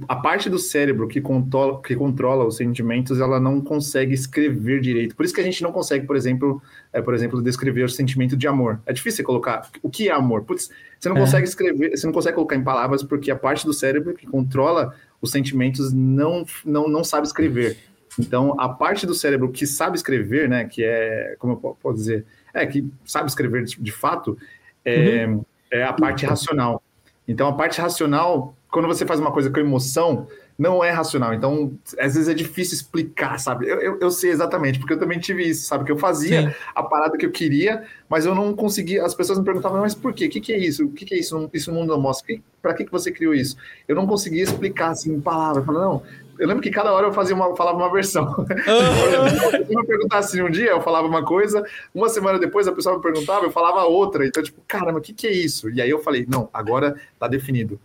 a 0.08 0.16
parte 0.16 0.48
do 0.48 0.58
cérebro 0.58 1.06
que 1.06 1.20
controla, 1.20 1.80
que 1.82 1.94
controla 1.94 2.44
os 2.46 2.56
sentimentos, 2.56 3.20
ela 3.20 3.38
não 3.38 3.60
consegue 3.60 4.14
escrever 4.14 4.80
direito. 4.80 5.14
Por 5.14 5.24
isso 5.26 5.34
que 5.34 5.40
a 5.42 5.44
gente 5.44 5.62
não 5.62 5.72
consegue, 5.72 6.06
por 6.06 6.16
exemplo, 6.16 6.62
é, 6.92 7.02
por 7.02 7.12
exemplo, 7.14 7.42
descrever 7.42 7.82
o 7.84 7.88
sentimento 7.88 8.34
de 8.36 8.46
amor. 8.48 8.80
É 8.86 8.92
difícil 8.94 9.18
você 9.18 9.22
colocar 9.24 9.68
o 9.82 9.90
que 9.90 10.08
é 10.08 10.12
amor. 10.12 10.42
Putz, 10.44 10.70
você 10.98 11.08
não 11.10 11.16
É. 11.16 11.20
consegue 11.20 11.46
escrever, 11.46 11.90
você 11.96 12.06
não 12.06 12.14
consegue 12.14 12.34
colocar 12.34 12.56
em 12.56 12.64
palavras 12.64 13.02
porque 13.02 13.30
a 13.30 13.36
parte 13.36 13.66
do 13.66 13.74
cérebro 13.74 14.14
que 14.14 14.26
controla 14.26 14.94
os 15.24 15.30
sentimentos 15.30 15.92
não, 15.92 16.44
não, 16.64 16.88
não 16.88 17.02
sabe 17.02 17.26
escrever. 17.26 17.78
Então, 18.18 18.54
a 18.60 18.68
parte 18.68 19.06
do 19.06 19.14
cérebro 19.14 19.50
que 19.50 19.66
sabe 19.66 19.96
escrever, 19.96 20.48
né, 20.48 20.66
que 20.66 20.84
é, 20.84 21.34
como 21.38 21.54
eu 21.54 21.56
po- 21.56 21.76
posso 21.82 21.96
dizer, 21.96 22.24
é 22.52 22.64
que 22.64 22.88
sabe 23.04 23.28
escrever 23.28 23.64
de, 23.64 23.80
de 23.80 23.90
fato, 23.90 24.38
é, 24.84 25.26
é 25.70 25.82
a 25.82 25.92
parte 25.92 26.24
racional. 26.24 26.82
Então, 27.26 27.48
a 27.48 27.54
parte 27.54 27.80
racional, 27.80 28.54
quando 28.70 28.86
você 28.86 29.04
faz 29.04 29.18
uma 29.18 29.32
coisa 29.32 29.50
com 29.50 29.58
emoção, 29.58 30.28
não 30.58 30.82
é 30.84 30.90
racional. 30.90 31.34
Então, 31.34 31.72
às 31.98 32.14
vezes 32.14 32.28
é 32.28 32.34
difícil 32.34 32.76
explicar, 32.76 33.38
sabe? 33.38 33.68
Eu, 33.68 33.80
eu, 33.80 33.98
eu 34.00 34.10
sei 34.10 34.30
exatamente, 34.30 34.78
porque 34.78 34.92
eu 34.94 34.98
também 34.98 35.18
tive 35.18 35.42
isso, 35.48 35.66
sabe? 35.66 35.84
Que 35.84 35.90
eu 35.92 35.98
fazia 35.98 36.42
Sim. 36.50 36.54
a 36.74 36.82
parada 36.82 37.18
que 37.18 37.26
eu 37.26 37.30
queria, 37.32 37.84
mas 38.08 38.24
eu 38.24 38.34
não 38.34 38.54
conseguia. 38.54 39.04
As 39.04 39.14
pessoas 39.14 39.38
me 39.38 39.44
perguntavam, 39.44 39.80
mas 39.80 39.94
por 39.94 40.12
quê? 40.12 40.26
O 40.26 40.30
que, 40.30 40.40
que 40.40 40.52
é 40.52 40.58
isso? 40.58 40.84
O 40.86 40.90
que, 40.92 41.04
que 41.04 41.14
é 41.14 41.18
isso? 41.18 41.50
Isso 41.52 41.70
o 41.70 41.74
mundo 41.74 41.88
não 41.94 42.00
mostra. 42.00 42.26
Que- 42.26 42.42
Pra 42.62 42.72
que, 42.72 42.84
que 42.86 42.90
você 42.90 43.12
criou 43.12 43.34
isso? 43.34 43.56
Eu 43.86 43.94
não 43.94 44.06
conseguia 44.06 44.42
explicar 44.42 44.88
assim 44.92 45.12
em 45.12 45.20
palavras. 45.20 45.66
Não. 45.66 46.02
Eu 46.38 46.48
lembro 46.48 46.62
que 46.62 46.70
cada 46.70 46.90
hora 46.94 47.06
eu 47.06 47.12
fazia 47.12 47.34
uma, 47.36 47.54
falava 47.54 47.76
uma 47.76 47.92
versão. 47.92 48.24
Exemplo, 48.48 49.66
se 49.66 49.72
eu 49.74 49.80
me 49.80 49.86
perguntasse 49.86 50.42
um 50.42 50.50
dia, 50.50 50.70
eu 50.70 50.80
falava 50.80 51.06
uma 51.06 51.22
coisa, 51.22 51.62
uma 51.94 52.08
semana 52.08 52.38
depois 52.38 52.66
a 52.66 52.72
pessoa 52.72 52.96
me 52.96 53.02
perguntava, 53.02 53.44
eu 53.44 53.50
falava 53.50 53.82
outra. 53.84 54.26
Então, 54.26 54.42
tipo, 54.42 54.62
caramba, 54.66 54.98
o 54.98 55.02
que, 55.02 55.12
que 55.12 55.26
é 55.26 55.32
isso? 55.32 55.68
E 55.70 55.82
aí 55.82 55.90
eu 55.90 55.98
falei, 55.98 56.24
não, 56.26 56.48
agora 56.54 56.96
tá 57.18 57.28
definido. 57.28 57.78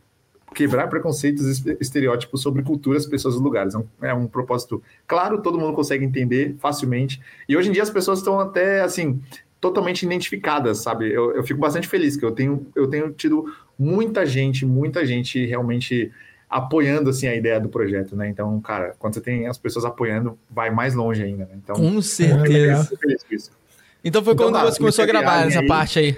Quebrar 0.54 0.88
preconceitos 0.88 1.45
e 1.45 1.52
este- 1.52 1.78
estereótipos 1.80 2.41
sobre 2.41 2.64
culturas, 2.64 3.06
pessoas 3.06 3.36
e 3.36 3.39
lugares. 3.39 3.74
É 3.76 3.78
um, 3.78 3.86
é 4.02 4.14
um 4.14 4.28
propósito 4.28 4.82
claro, 5.08 5.41
todo 5.41 5.60
mundo 5.60 5.74
consegue 5.74 6.04
entender 6.04 6.56
facilmente. 6.60 7.22
E 7.47 7.56
hoje 7.56 7.70
em 7.70 7.72
dia 7.72 7.84
as 7.84 7.89
pessoas 7.89 8.20
estão 8.20 8.39
até, 8.39 8.82
assim, 8.82 9.22
totalmente 9.62 10.04
identificadas, 10.04 10.80
sabe? 10.80 11.12
Eu, 11.12 11.32
eu 11.36 11.43
fico 11.43 11.60
bastante 11.60 11.88
feliz 11.88 12.16
que 12.18 12.26
eu 12.26 12.32
tenho, 12.32 12.66
eu 12.76 12.88
tenho 12.88 13.12
tido 13.12 13.45
muita 13.78 14.26
gente, 14.26 14.66
muita 14.66 15.06
gente 15.06 15.45
realmente 15.45 16.12
apoiando 16.50 17.12
assim 17.12 17.28
a 17.28 17.36
ideia 17.36 17.60
do 17.60 17.70
projeto, 17.70 18.16
né? 18.16 18.28
Então, 18.28 18.60
cara, 18.62 18.95
quando 18.97 19.14
você 19.14 19.22
tem 19.22 19.45
as 19.47 19.58
pessoas 19.58 19.86
apoiando, 19.86 20.38
vai 20.50 20.72
mais 20.72 20.95
longe 20.95 21.22
ainda, 21.22 21.43
né? 21.45 21.52
Então, 21.64 21.76
Com 21.76 22.02
certeza. 22.02 22.89
Então 24.04 24.24
foi 24.24 24.34
Então 24.34 24.47
quando 24.47 24.56
tá, 24.56 24.66
você 24.66 24.80
começou 24.80 25.04
a 25.04 25.08
gravar 25.08 25.45
essa 25.45 25.60
aí. 25.60 25.68
parte 25.68 26.00
aí. 26.00 26.18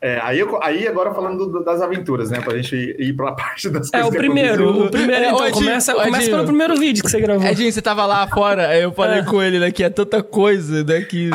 É, 0.00 0.20
aí, 0.22 0.38
eu- 0.38 0.62
aí 0.62 0.86
agora 0.86 1.12
falando 1.12 1.44
do- 1.50 1.64
das 1.64 1.82
aventuras, 1.82 2.30
né? 2.30 2.40
Pra 2.40 2.56
gente 2.56 2.76
ir 2.76 3.12
pra 3.16 3.32
parte 3.34 3.68
das 3.68 3.88
É, 3.88 3.90
coisas 4.00 4.08
o 4.08 4.12
que 4.12 4.16
primeiro. 4.18 4.84
O 4.86 4.90
primeiro, 4.90 5.24
É, 5.24 5.28
então, 5.30 5.46
Edinho, 5.48 5.64
começa, 5.64 5.92
ô, 5.92 5.96
começa 5.96 6.16
Edinho. 6.18 6.30
pelo 6.36 6.46
primeiro 6.46 6.76
vídeo 6.76 7.02
que 7.02 7.10
você 7.10 7.20
gravou. 7.20 7.44
Edinho, 7.44 7.72
você 7.72 7.82
tava 7.82 8.06
lá 8.06 8.26
fora, 8.28 8.68
aí 8.68 8.82
eu 8.82 8.92
falei 8.92 9.24
com 9.24 9.42
ele, 9.42 9.58
né, 9.58 9.72
que 9.72 9.82
é 9.82 9.90
tanta 9.90 10.22
coisa, 10.22 10.84
né, 10.84 11.00
que, 11.00 11.30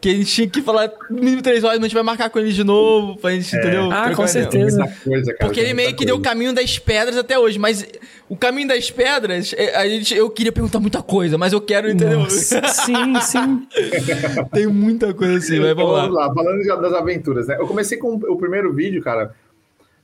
que 0.00 0.08
a 0.10 0.12
gente 0.12 0.26
tinha 0.26 0.48
que 0.48 0.62
falar 0.62 0.88
mínimo 1.10 1.42
três 1.42 1.64
horas, 1.64 1.78
mas 1.78 1.86
a 1.86 1.88
gente 1.88 1.94
vai 1.94 2.04
marcar 2.04 2.30
com 2.30 2.38
ele 2.38 2.52
de 2.52 2.62
novo, 2.62 3.16
pra 3.16 3.32
gente, 3.32 3.56
entendeu? 3.56 3.90
Ah, 3.90 4.14
com 4.14 4.26
certeza. 4.28 4.78
Muita 4.78 4.94
coisa, 5.02 5.32
cara, 5.34 5.38
Porque 5.46 5.58
ele 5.58 5.74
meio 5.74 5.96
que 5.96 6.06
deu 6.06 6.14
o 6.14 6.18
coisa. 6.18 6.30
caminho 6.30 6.52
das 6.52 6.78
pedras 6.78 7.16
até 7.16 7.36
hoje, 7.36 7.58
mas 7.58 7.84
o 8.28 8.36
caminho 8.36 8.68
das 8.68 8.90
pedras, 8.90 9.52
é, 9.56 9.76
a 9.76 9.88
gente, 9.88 10.14
eu 10.14 10.30
queria 10.30 10.50
perguntar 10.52 10.80
muita 10.80 11.02
coisa, 11.02 11.36
mas 11.36 11.52
eu 11.52 11.60
quero, 11.60 11.90
entendeu? 11.90 12.20
Nossa, 12.20 12.62
sim, 12.68 13.20
sim. 13.20 13.66
Tem 14.52 14.66
muita 14.66 15.12
coisa 15.12 15.36
assim, 15.38 15.60
mas 15.60 15.74
vamos 15.76 15.92
lá. 15.92 16.00
Vamos 16.02 16.16
lá, 16.16 16.34
falando 16.34 16.64
já 16.64 16.76
das 16.76 16.92
aventuras, 16.94 17.46
né? 17.46 17.56
Eu 17.58 17.66
comecei 17.66 17.98
com 17.98 18.14
o 18.14 18.36
primeiro 18.36 18.72
vídeo, 18.72 19.02
cara. 19.02 19.34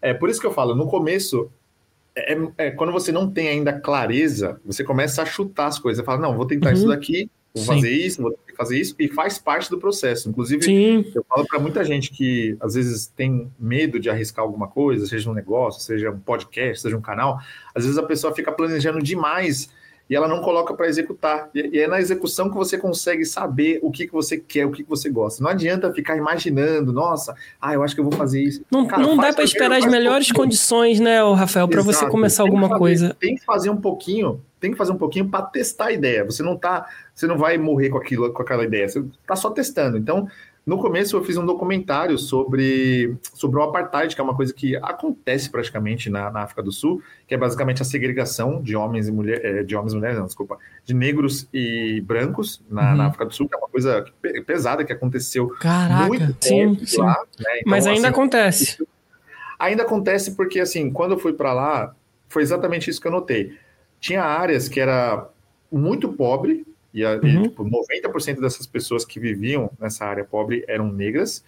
É 0.02 0.12
por 0.14 0.28
isso 0.28 0.40
que 0.40 0.46
eu 0.46 0.52
falo, 0.52 0.74
no 0.74 0.86
começo, 0.86 1.50
é, 2.16 2.36
é- 2.58 2.70
quando 2.70 2.92
você 2.92 3.10
não 3.12 3.30
tem 3.30 3.48
ainda 3.48 3.72
clareza, 3.72 4.60
você 4.64 4.82
começa 4.84 5.22
a 5.22 5.26
chutar 5.26 5.66
as 5.66 5.78
coisas. 5.78 5.98
Você 6.00 6.04
fala, 6.06 6.20
não, 6.20 6.36
vou 6.36 6.46
tentar 6.46 6.68
Uhum. 6.70 6.74
isso 6.74 6.88
daqui, 6.88 7.30
vou 7.54 7.64
Sim. 7.64 7.74
fazer 7.74 7.90
isso, 7.90 8.22
vou 8.22 8.38
fazer 8.56 8.78
isso, 8.78 8.94
e 8.98 9.08
faz 9.08 9.38
parte 9.38 9.70
do 9.70 9.78
processo. 9.78 10.28
Inclusive, 10.28 10.62
Sim. 10.62 11.10
eu 11.14 11.24
falo 11.28 11.46
para 11.46 11.58
muita 11.58 11.84
gente 11.84 12.10
que 12.10 12.56
às 12.60 12.74
vezes 12.74 13.06
tem 13.06 13.50
medo 13.58 13.98
de 13.98 14.10
arriscar 14.10 14.44
alguma 14.44 14.68
coisa, 14.68 15.06
seja 15.06 15.30
um 15.30 15.34
negócio, 15.34 15.80
seja 15.80 16.10
um 16.10 16.20
podcast, 16.20 16.82
seja 16.82 16.96
um 16.96 17.00
canal. 17.00 17.40
Às 17.74 17.84
vezes 17.84 17.98
a 17.98 18.02
pessoa 18.02 18.34
fica 18.34 18.52
planejando 18.52 19.02
demais 19.02 19.70
e 20.10 20.16
ela 20.16 20.26
não 20.26 20.40
coloca 20.40 20.74
para 20.74 20.88
executar. 20.88 21.48
E, 21.54 21.78
é 21.78 21.86
na 21.86 22.00
execução 22.00 22.50
que 22.50 22.56
você 22.56 22.76
consegue 22.76 23.24
saber 23.24 23.78
o 23.80 23.92
que, 23.92 24.08
que 24.08 24.12
você 24.12 24.36
quer, 24.36 24.66
o 24.66 24.72
que, 24.72 24.82
que 24.82 24.88
você 24.90 25.08
gosta. 25.08 25.40
Não 25.42 25.48
adianta 25.48 25.92
ficar 25.92 26.16
imaginando, 26.16 26.92
nossa, 26.92 27.32
ah, 27.60 27.72
eu 27.72 27.82
acho 27.84 27.94
que 27.94 28.00
eu 28.00 28.04
vou 28.04 28.12
fazer 28.12 28.42
isso. 28.42 28.60
Não, 28.70 28.86
Cara, 28.86 29.00
não 29.02 29.16
dá 29.16 29.28
primeiro, 29.28 29.42
esperar 29.44 29.78
as 29.78 29.86
melhores 29.86 30.32
condições, 30.32 30.98
né, 30.98 31.22
Rafael, 31.32 31.68
pra 31.68 31.80
você 31.80 32.04
começar 32.08 32.42
alguma 32.42 32.68
fazer- 32.68 32.78
coisa. 32.80 33.16
Tem 33.20 33.36
que 33.36 33.44
fazer 33.44 33.70
um 33.70 33.76
pouquinho, 33.76 34.42
tem 34.58 34.72
que 34.72 34.76
fazer 34.76 34.90
um 34.90 34.98
pouquinho 34.98 35.28
para 35.28 35.42
testar 35.42 35.86
a 35.86 35.92
ideia. 35.92 36.24
Você 36.24 36.42
não 36.42 36.56
tá, 36.56 36.86
você 37.14 37.28
não 37.28 37.38
vai 37.38 37.56
morrer 37.56 37.90
com 37.90 37.98
aquilo, 37.98 38.32
com 38.32 38.42
aquela 38.42 38.64
ideia. 38.64 38.88
Você 38.88 39.04
tá 39.24 39.36
só 39.36 39.48
testando. 39.50 39.96
Então, 39.96 40.26
no 40.66 40.78
começo 40.78 41.16
eu 41.16 41.24
fiz 41.24 41.36
um 41.36 41.44
documentário 41.46 42.16
sobre 42.18 43.16
sobre 43.34 43.58
o 43.58 43.62
apartheid, 43.62 44.14
que 44.14 44.20
é 44.20 44.24
uma 44.24 44.36
coisa 44.36 44.52
que 44.52 44.76
acontece 44.76 45.50
praticamente 45.50 46.08
na, 46.10 46.30
na 46.30 46.42
África 46.42 46.62
do 46.62 46.70
Sul, 46.70 47.02
que 47.26 47.34
é 47.34 47.38
basicamente 47.38 47.82
a 47.82 47.84
segregação 47.84 48.62
de 48.62 48.76
homens 48.76 49.08
e 49.08 49.12
mulheres, 49.12 49.66
de 49.66 49.74
homens 49.74 49.92
e 49.92 49.96
mulheres, 49.96 50.18
não, 50.18 50.26
desculpa, 50.26 50.58
de 50.84 50.94
negros 50.94 51.48
e 51.52 52.00
brancos 52.02 52.62
na, 52.70 52.90
Uhum. 52.90 52.96
na 52.98 53.06
África 53.06 53.24
do 53.26 53.34
Sul, 53.34 53.48
que 53.48 53.54
é 53.54 53.58
uma 53.58 53.68
coisa 53.68 54.04
pe- 54.22 54.42
pesada 54.42 54.84
que 54.84 54.92
aconteceu 54.92 55.48
Caraca. 55.60 56.06
muito 56.06 56.26
Sim, 56.40 56.74
tempo 56.74 56.86
sim. 56.86 56.98
lá, 57.00 57.16
né? 57.38 57.58
Então, 57.60 57.62
Mas 57.66 57.86
ainda 57.86 58.08
assim, 58.08 58.14
acontece. 58.14 58.86
Ainda 59.58 59.82
acontece 59.82 60.36
porque, 60.36 60.60
assim, 60.60 60.90
quando 60.90 61.12
eu 61.12 61.18
fui 61.18 61.32
para 61.32 61.52
lá, 61.52 61.94
foi 62.28 62.42
exatamente 62.42 62.88
isso 62.88 63.00
que 63.00 63.06
eu 63.08 63.12
notei. 63.12 63.58
Tinha 63.98 64.22
áreas 64.22 64.68
que 64.68 64.80
era 64.80 65.28
muito 65.70 66.12
pobre, 66.12 66.64
e, 66.92 67.04
a- 67.04 67.14
e, 67.22 67.36
Uhum. 67.36 67.42
tipo, 67.44 67.64
90% 67.64 68.40
dessas 68.40 68.66
pessoas 68.66 69.04
que 69.04 69.20
viviam 69.20 69.70
nessa 69.80 70.04
área 70.04 70.24
pobre 70.24 70.64
eram 70.68 70.92
negras. 70.92 71.44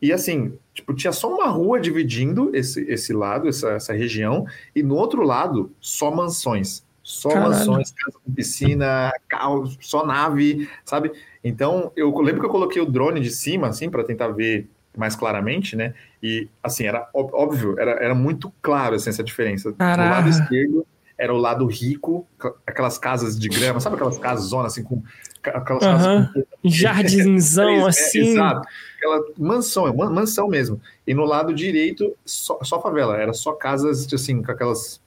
E, 0.00 0.12
assim, 0.12 0.56
tipo, 0.72 0.94
tinha 0.94 1.12
só 1.12 1.28
uma 1.34 1.46
rua 1.48 1.80
dividindo 1.80 2.54
esse, 2.54 2.82
esse 2.88 3.12
lado, 3.12 3.48
essa, 3.48 3.70
essa 3.72 3.92
região, 3.92 4.46
e 4.74 4.82
no 4.82 4.94
outro 4.94 5.22
lado, 5.22 5.72
só 5.80 6.10
mansões. 6.10 6.86
Só 7.02 7.30
Caralho. 7.30 7.50
mansões, 7.50 7.90
casa 7.90 8.18
com 8.22 8.32
piscina, 8.32 9.10
carro, 9.26 9.66
só 9.80 10.04
nave, 10.06 10.68
sabe? 10.84 11.10
Então, 11.42 11.90
eu 11.96 12.16
lembro 12.20 12.40
que 12.40 12.46
eu 12.46 12.50
coloquei 12.50 12.80
o 12.82 12.86
drone 12.86 13.18
de 13.18 13.30
cima, 13.30 13.68
assim, 13.68 13.88
para 13.90 14.04
tentar 14.04 14.28
ver 14.28 14.68
mais 14.96 15.16
claramente, 15.16 15.74
né? 15.74 15.94
E, 16.22 16.48
assim, 16.62 16.84
era 16.86 17.08
óbvio, 17.14 17.78
era, 17.78 17.92
era 17.92 18.14
muito 18.14 18.52
claro, 18.60 18.94
assim, 18.96 19.08
essa 19.10 19.24
diferença. 19.24 19.70
Do 19.72 19.76
Caraca. 19.78 20.10
lado 20.16 20.28
esquerdo 20.28 20.86
era 21.18 21.34
o 21.34 21.36
lado 21.36 21.66
rico, 21.66 22.26
aquelas 22.66 22.96
casas 22.96 23.36
de 23.38 23.48
grama, 23.48 23.80
sabe 23.80 23.96
aquelas 23.96 24.18
casas 24.18 24.46
zonas, 24.46 24.72
assim, 24.72 24.84
com... 24.84 25.02
Aquelas 25.42 25.82
casas 25.82 26.30
com 26.32 26.44
Jardinzão, 26.68 27.86
assim. 27.86 28.20
Exato. 28.32 28.68
Aquela 28.96 29.24
mansão, 29.38 29.94
man- 29.96 30.10
mansão 30.10 30.48
mesmo. 30.48 30.80
E 31.06 31.14
no 31.14 31.24
lado 31.24 31.52
direito, 31.54 32.14
só, 32.24 32.58
só 32.62 32.80
favela. 32.80 33.16
Era 33.16 33.32
só 33.32 33.52
casas, 33.52 34.12
assim, 34.12 34.42
com 34.42 34.50
aquelas. 34.52 35.00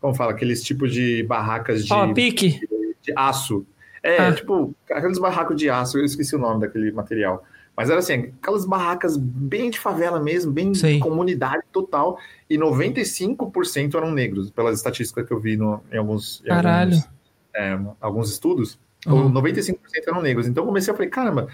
Como 0.00 0.14
fala? 0.14 0.32
Aqueles 0.32 0.62
tipos 0.62 0.92
de 0.92 1.22
barracas 1.24 1.84
de, 1.84 1.92
Ó, 1.92 2.12
pique. 2.14 2.60
de 3.02 3.12
aço. 3.16 3.66
É, 4.02 4.18
Ah. 4.18 4.32
tipo, 4.32 4.74
aqueles 4.90 5.18
barracos 5.18 5.56
de 5.56 5.68
aço, 5.68 5.98
eu 5.98 6.04
esqueci 6.04 6.36
o 6.36 6.38
nome 6.38 6.60
daquele 6.60 6.92
material. 6.92 7.44
Mas 7.78 7.90
era 7.90 8.00
assim, 8.00 8.32
aquelas 8.42 8.64
barracas 8.64 9.16
bem 9.16 9.70
de 9.70 9.78
favela 9.78 10.18
mesmo, 10.18 10.50
bem 10.50 10.74
Sei. 10.74 10.94
de 10.94 10.98
comunidade 10.98 11.62
total. 11.72 12.18
E 12.50 12.58
95% 12.58 13.94
eram 13.94 14.10
negros, 14.10 14.50
pelas 14.50 14.78
estatísticas 14.78 15.24
que 15.24 15.32
eu 15.32 15.38
vi 15.38 15.56
no, 15.56 15.80
em 15.92 15.96
alguns, 15.96 16.42
em 16.44 16.50
alguns, 16.50 17.08
é, 17.54 17.78
alguns 18.00 18.32
estudos. 18.32 18.80
Uhum. 19.06 19.32
95% 19.32 19.76
eram 20.08 20.20
negros. 20.20 20.48
Então 20.48 20.64
eu 20.64 20.66
comecei 20.66 20.92
a 20.92 20.96
falei, 20.96 21.08
caramba, 21.08 21.46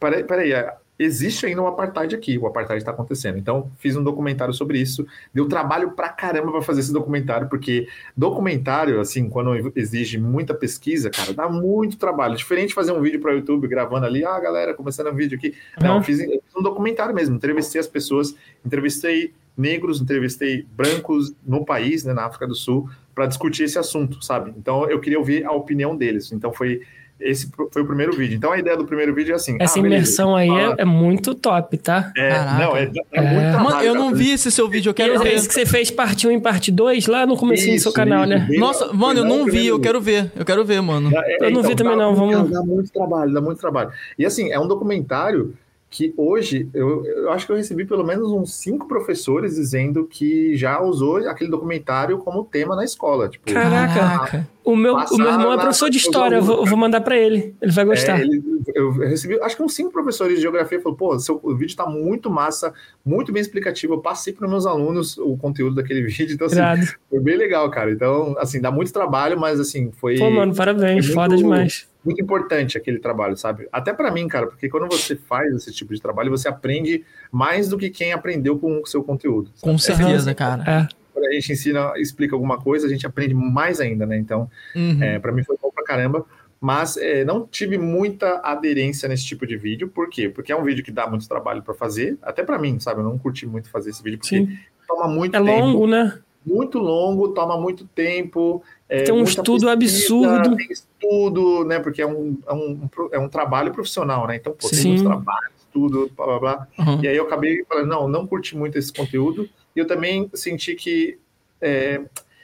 peraí, 0.00 0.24
peraí, 0.24 0.52
é, 0.52 0.74
existe 0.98 1.46
ainda 1.46 1.62
um 1.62 1.66
apartheid 1.66 2.14
aqui, 2.14 2.36
o 2.36 2.46
apartheid 2.46 2.78
está 2.82 2.90
acontecendo. 2.90 3.38
Então 3.38 3.70
fiz 3.78 3.94
um 3.96 4.02
documentário 4.02 4.52
sobre 4.52 4.80
isso. 4.80 5.06
Deu 5.32 5.46
trabalho 5.46 5.92
pra 5.92 6.08
caramba 6.08 6.50
para 6.50 6.62
fazer 6.62 6.80
esse 6.80 6.92
documentário, 6.92 7.48
porque 7.48 7.86
documentário, 8.16 9.00
assim, 9.00 9.28
quando 9.28 9.54
exige 9.76 10.18
muita 10.18 10.52
pesquisa, 10.54 11.08
cara, 11.10 11.32
dá 11.32 11.48
muito 11.48 11.96
trabalho. 11.96 12.36
Diferente 12.36 12.68
de 12.68 12.74
fazer 12.74 12.92
um 12.92 13.00
vídeo 13.00 13.20
para 13.20 13.32
o 13.32 13.36
YouTube 13.36 13.66
gravando 13.68 14.06
ali, 14.06 14.24
ah, 14.24 14.38
galera, 14.40 14.74
começando 14.74 15.08
um 15.08 15.14
vídeo 15.14 15.38
aqui. 15.38 15.54
Não, 15.80 15.96
Uhum. 15.96 16.02
fiz, 16.02 16.18
fiz 16.18 16.40
um 16.56 16.62
documentário 16.62 17.14
mesmo. 17.14 17.36
Entrevistei 17.36 17.80
as 17.80 17.86
pessoas, 17.86 18.34
entrevistei 18.64 19.32
negros, 19.56 20.00
entrevistei 20.00 20.64
brancos 20.76 21.32
no 21.44 21.64
país, 21.64 22.04
né, 22.04 22.12
na 22.12 22.26
África 22.26 22.46
do 22.46 22.54
Sul, 22.54 22.88
para 23.14 23.26
discutir 23.26 23.64
esse 23.64 23.78
assunto, 23.78 24.24
sabe? 24.24 24.52
Então 24.56 24.88
eu 24.88 25.00
queria 25.00 25.18
ouvir 25.18 25.44
a 25.44 25.50
opinião 25.52 25.96
deles. 25.96 26.30
Então 26.32 26.52
foi 26.52 26.82
esse 27.20 27.50
foi 27.72 27.82
o 27.82 27.86
primeiro 27.86 28.12
vídeo. 28.16 28.36
Então 28.36 28.52
a 28.52 28.58
ideia 28.58 28.76
do 28.76 28.84
primeiro 28.84 29.14
vídeo 29.14 29.32
é 29.32 29.36
assim. 29.36 29.56
Essa 29.60 29.78
ah, 29.78 29.82
beleza, 29.82 29.96
imersão 30.02 30.36
aí 30.36 30.48
é, 30.48 30.74
é 30.78 30.84
muito 30.84 31.34
top, 31.34 31.76
tá? 31.78 32.12
é, 32.16 32.30
Caraca. 32.30 32.64
não, 32.64 32.76
é, 32.76 32.82
é 32.84 32.84
É. 33.12 33.20
muito 33.20 33.34
Mano, 33.44 33.52
trabalho, 33.66 33.86
eu 33.86 33.94
não 33.94 34.14
vi 34.14 34.30
esse 34.32 34.50
seu 34.50 34.68
vídeo, 34.68 34.90
eu 34.90 34.92
E 34.92 34.94
quero 34.94 35.18
ver. 35.20 35.34
esse 35.34 35.48
que 35.48 35.54
você 35.54 35.66
fez 35.66 35.90
parte 35.90 36.26
1 36.28 36.32
e 36.32 36.40
parte 36.40 36.70
2 36.70 37.06
lá 37.06 37.26
no 37.26 37.36
começo 37.36 37.68
do 37.70 37.78
seu 37.78 37.92
canal, 37.92 38.20
isso, 38.24 38.30
né? 38.30 38.46
bem- 38.48 38.58
Nossa, 38.60 38.92
mano, 38.92 39.20
eu 39.20 39.24
não 39.24 39.44
vi, 39.46 39.66
eu 39.66 39.80
quero 39.80 40.00
ver. 40.00 40.30
Eu 40.36 40.44
quero 40.44 40.64
ver, 40.64 40.80
mano. 40.80 41.10
É, 41.14 41.46
Eu 41.46 41.50
não 41.50 41.62
vi 41.62 41.74
também 41.74 41.96
dá- 41.96 42.02
não, 42.04 42.14
vamos- 42.14 42.50
Dá 42.50 42.62
muito 42.62 42.92
trabalho, 42.92 43.32
dá 43.32 43.40
muito 43.40 43.58
trabalho. 43.60 43.90
E 44.18 44.24
assim, 44.24 44.50
é 44.50 44.58
um 44.58 44.66
documentário 44.68 45.54
que 45.90 46.12
hoje, 46.18 46.68
eu, 46.74 47.02
eu 47.06 47.32
acho 47.32 47.46
que 47.46 47.52
eu 47.52 47.56
recebi 47.56 47.86
pelo 47.86 48.04
menos 48.04 48.30
uns 48.30 48.52
cinco 48.54 48.86
professores 48.86 49.54
dizendo 49.54 50.04
que 50.04 50.54
já 50.54 50.78
usou 50.82 51.16
aquele 51.28 51.50
documentário 51.50 52.18
como 52.18 52.44
tema 52.44 52.76
na 52.76 52.84
escola. 52.84 53.26
Tipo, 53.26 53.50
Caraca. 53.50 54.46
O 54.70 54.76
meu, 54.76 54.94
o 54.94 55.16
meu 55.16 55.30
irmão 55.30 55.52
é 55.52 55.56
professor 55.56 55.88
de 55.88 55.96
história, 55.96 56.36
eu 56.36 56.42
vou, 56.42 56.66
vou 56.66 56.76
mandar 56.76 57.00
pra 57.00 57.16
ele. 57.16 57.54
Ele 57.62 57.72
vai 57.72 57.86
gostar. 57.86 58.18
É, 58.18 58.22
ele- 58.22 58.42
eu 58.74 58.90
recebi, 58.92 59.40
acho 59.40 59.56
que 59.56 59.62
uns 59.62 59.74
cinco 59.74 59.90
professores 59.90 60.36
de 60.36 60.42
geografia 60.42 60.78
falaram, 60.78 60.94
pô, 60.98 61.18
seu, 61.18 61.40
o 61.42 61.56
vídeo 61.56 61.74
tá 61.74 61.86
muito 61.86 62.28
massa, 62.30 62.74
muito 63.02 63.32
bem 63.32 63.40
explicativo. 63.40 63.94
Eu 63.94 64.00
passei 64.02 64.30
para 64.32 64.46
meus 64.46 64.66
alunos 64.66 65.16
o 65.16 65.38
conteúdo 65.38 65.76
daquele 65.76 66.02
vídeo, 66.06 66.34
então 66.34 66.46
assim, 66.46 66.56
Irado. 66.56 66.82
foi 67.08 67.18
bem 67.20 67.36
legal, 67.38 67.70
cara. 67.70 67.90
Então, 67.90 68.36
assim, 68.38 68.60
dá 68.60 68.70
muito 68.70 68.92
trabalho, 68.92 69.40
mas 69.40 69.58
assim, 69.58 69.90
foi 69.92 70.18
Pô, 70.18 70.30
mano, 70.30 70.54
parabéns. 70.54 70.90
é 70.90 70.92
muito- 71.00 71.14
Foda 71.14 71.34
demais. 71.36 71.88
muito 72.04 72.20
importante 72.22 72.76
aquele 72.76 72.98
trabalho, 72.98 73.38
sabe? 73.38 73.66
Até 73.72 73.94
para 73.94 74.10
mim, 74.10 74.28
cara, 74.28 74.46
porque 74.48 74.68
quando 74.68 74.86
você 74.86 75.16
faz 75.16 75.54
esse 75.54 75.72
tipo 75.72 75.94
de 75.94 76.00
trabalho, 76.02 76.30
você 76.30 76.46
aprende 76.46 77.04
mais 77.32 77.70
do 77.70 77.78
que 77.78 77.88
quem 77.88 78.12
aprendeu 78.12 78.58
com 78.58 78.82
o 78.82 78.86
seu 78.86 79.02
conteúdo. 79.02 79.50
sabe? 79.54 79.72
Com 79.72 79.78
certeza, 79.78 80.34
cara. 80.34 80.62
É. 80.70 80.88
Quando 81.18 81.26
a 81.26 81.32
gente 81.32 81.52
ensina, 81.52 81.92
explica 81.96 82.36
alguma 82.36 82.58
coisa, 82.58 82.86
a 82.86 82.90
gente 82.90 83.04
aprende 83.06 83.34
mais 83.34 83.80
ainda, 83.80 84.06
né? 84.06 84.16
Então, 84.16 84.48
Uhum. 84.74 85.02
é, 85.02 85.18
para 85.18 85.32
mim 85.32 85.42
foi 85.42 85.56
bom 85.60 85.70
pra 85.74 85.82
caramba. 85.82 86.24
Mas 86.60 86.96
é, 86.96 87.24
não 87.24 87.46
tive 87.46 87.76
muita 87.78 88.40
aderência 88.42 89.08
nesse 89.08 89.24
tipo 89.24 89.46
de 89.46 89.56
vídeo. 89.56 89.88
Por 89.88 90.08
quê? 90.08 90.28
Porque 90.28 90.50
é 90.52 90.56
um 90.56 90.64
vídeo 90.64 90.82
que 90.84 90.90
dá 90.90 91.06
muito 91.08 91.28
trabalho 91.28 91.62
para 91.62 91.74
fazer. 91.74 92.16
Até 92.22 92.42
para 92.42 92.58
mim, 92.58 92.78
sabe? 92.80 93.00
Eu 93.00 93.04
não 93.04 93.16
curti 93.18 93.46
muito 93.46 93.68
fazer 93.70 93.90
esse 93.90 94.02
vídeo 94.02 94.18
porque 94.18 94.36
Sim. 94.38 94.58
toma 94.86 95.06
muito 95.08 95.36
É 95.36 95.40
tempo. 95.42 95.50
longo, 95.66 95.86
né? 95.86 96.18
Muito 96.44 96.78
longo, 96.78 97.28
toma 97.28 97.60
muito 97.60 97.84
tempo. 97.94 98.62
é, 98.88 99.02
Tem 99.02 99.14
um 99.14 99.22
estudo 99.22 99.68
absurdo. 99.68 100.56
Tem 100.56 100.66
estudo, 100.70 101.64
né? 101.64 101.78
Porque 101.78 102.00
é 102.02 102.06
um, 102.06 102.38
é 102.46 102.52
um, 102.52 102.88
é 103.12 103.18
um 103.18 103.28
trabalho 103.28 103.72
profissional, 103.72 104.26
né? 104.26 104.36
Então, 104.36 104.52
pô, 104.52 104.68
tem 104.68 104.84
muito 104.84 105.04
trabalho, 105.04 105.50
estudo, 105.58 106.10
blá 106.16 106.26
blá 106.26 106.38
blá. 106.40 106.68
Uhum. 106.78 107.02
E 107.02 107.08
aí 107.08 107.16
eu 107.16 107.24
acabei 107.24 107.64
falando, 107.68 107.86
não, 107.86 108.08
não 108.08 108.26
curti 108.26 108.56
muito 108.56 108.76
esse 108.78 108.92
conteúdo. 108.92 109.48
E 109.78 109.80
eu 109.80 109.86
também 109.86 110.28
senti 110.34 110.74
que 110.74 111.18
é, 111.60 112.00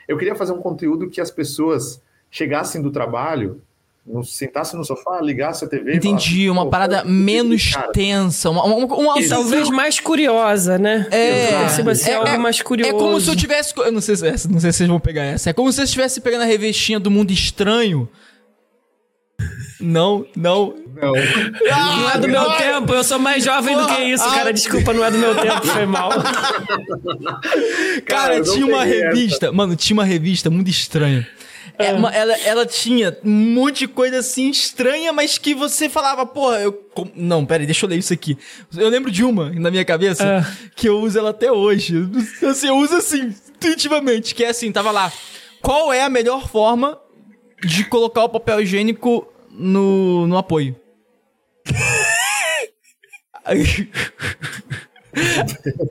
eu 0.07 0.17
queria 0.17 0.37
fazer 0.37 0.53
um 0.53 0.61
conteúdo 0.61 1.11
que 1.11 1.21
as 1.21 1.33
pessoas 1.33 2.01
chegassem 2.31 2.81
do 2.81 2.93
trabalho 2.93 3.61
no, 4.07 4.23
sentasse 4.23 4.77
no 4.77 4.85
sofá, 4.85 5.21
ligasse 5.21 5.65
a 5.65 5.69
TV. 5.69 5.97
Entendi, 5.97 6.49
uma 6.49 6.71
parada 6.71 7.03
menos 7.05 7.73
cara. 7.73 7.91
tensa, 7.91 8.51
uma, 8.51 8.63
uma, 8.65 8.77
uma, 8.77 8.97
uma 8.97 9.29
talvez 9.29 9.69
mais 9.69 9.99
curiosa, 9.99 10.79
né? 10.79 11.09
É, 11.11 11.57
assim, 11.65 12.09
é, 12.09 12.15
algo 12.15 12.29
é, 12.29 12.39
mais 12.39 12.63
curioso. 12.63 12.95
É 12.95 12.97
como 12.97 13.21
se 13.21 13.29
eu 13.29 13.35
tivesse, 13.35 13.75
eu 13.77 13.91
não 13.91 14.01
sei, 14.01 14.15
se, 14.15 14.49
não 14.49 14.61
sei 14.61 14.71
se 14.71 14.79
vocês 14.79 14.89
vão 14.89 15.01
pegar 15.01 15.25
essa. 15.25 15.51
É 15.51 15.53
como 15.53 15.73
se 15.73 15.81
eu 15.81 15.85
estivesse 15.85 16.21
pegando 16.21 16.43
a 16.43 16.47
revistinha 16.47 17.01
do 17.01 17.11
Mundo 17.11 17.33
Estranho. 17.33 18.09
Não, 19.85 20.27
não. 20.37 20.75
Não. 20.95 21.13
Ah, 21.73 21.97
não 21.97 22.11
é 22.11 22.19
do 22.19 22.29
meu 22.29 22.51
tempo, 22.53 22.93
eu 22.93 23.03
sou 23.05 23.19
mais 23.19 23.45
jovem 23.45 23.77
do 23.77 23.87
que 23.87 24.03
isso, 24.03 24.25
cara. 24.25 24.53
Desculpa, 24.53 24.93
não 24.93 25.05
é 25.05 25.11
do 25.11 25.19
meu 25.19 25.35
tempo, 25.35 25.67
foi 25.67 25.87
mal. 25.87 26.11
Cara, 28.07 28.35
cara 28.35 28.43
tinha 28.43 28.67
uma 28.67 28.85
revista, 28.85 29.47
essa. 29.47 29.55
mano, 29.55 29.75
tinha 29.77 29.95
uma 29.95 30.05
revista 30.05 30.51
muito 30.51 30.71
estranha 30.71 31.27
é. 31.79 31.93
Uma, 31.93 32.11
ela, 32.11 32.35
ela 32.45 32.67
tinha 32.67 33.17
um 33.25 33.31
monte 33.31 33.81
de 33.81 33.89
coisa 33.89 34.19
assim 34.19 34.49
estranha, 34.49 35.13
mas 35.13 35.39
que 35.39 35.55
você 35.55 35.89
falava, 35.89 36.25
porra, 36.25 36.61
eu. 36.61 36.73
Com... 36.73 37.09
Não, 37.15 37.45
peraí, 37.45 37.67
deixa 37.67 37.85
eu 37.85 37.91
ler 37.91 37.99
isso 37.99 38.13
aqui. 38.13 38.39
Eu 38.77 38.89
lembro 38.89 39.11
de 39.11 39.25
uma 39.25 39.51
na 39.51 39.71
minha 39.71 39.85
cabeça 39.85 40.25
é. 40.25 40.47
que 40.77 40.89
eu 40.89 41.01
uso 41.01 41.19
ela 41.19 41.31
até 41.31 41.51
hoje. 41.51 42.09
Assim, 42.49 42.69
eu 42.69 42.77
uso 42.77 42.95
assim, 42.97 43.35
intuitivamente, 43.57 44.35
que 44.35 44.45
é 44.45 44.49
assim, 44.49 44.71
tava 44.71 44.91
lá. 44.91 45.13
Qual 45.61 45.93
é 45.93 46.03
a 46.03 46.09
melhor 46.09 46.49
forma 46.49 46.99
de 47.65 47.85
colocar 47.85 48.25
o 48.25 48.29
papel 48.29 48.61
higiênico 48.61 49.27
no, 49.57 50.27
no 50.27 50.37
apoio? 50.37 50.77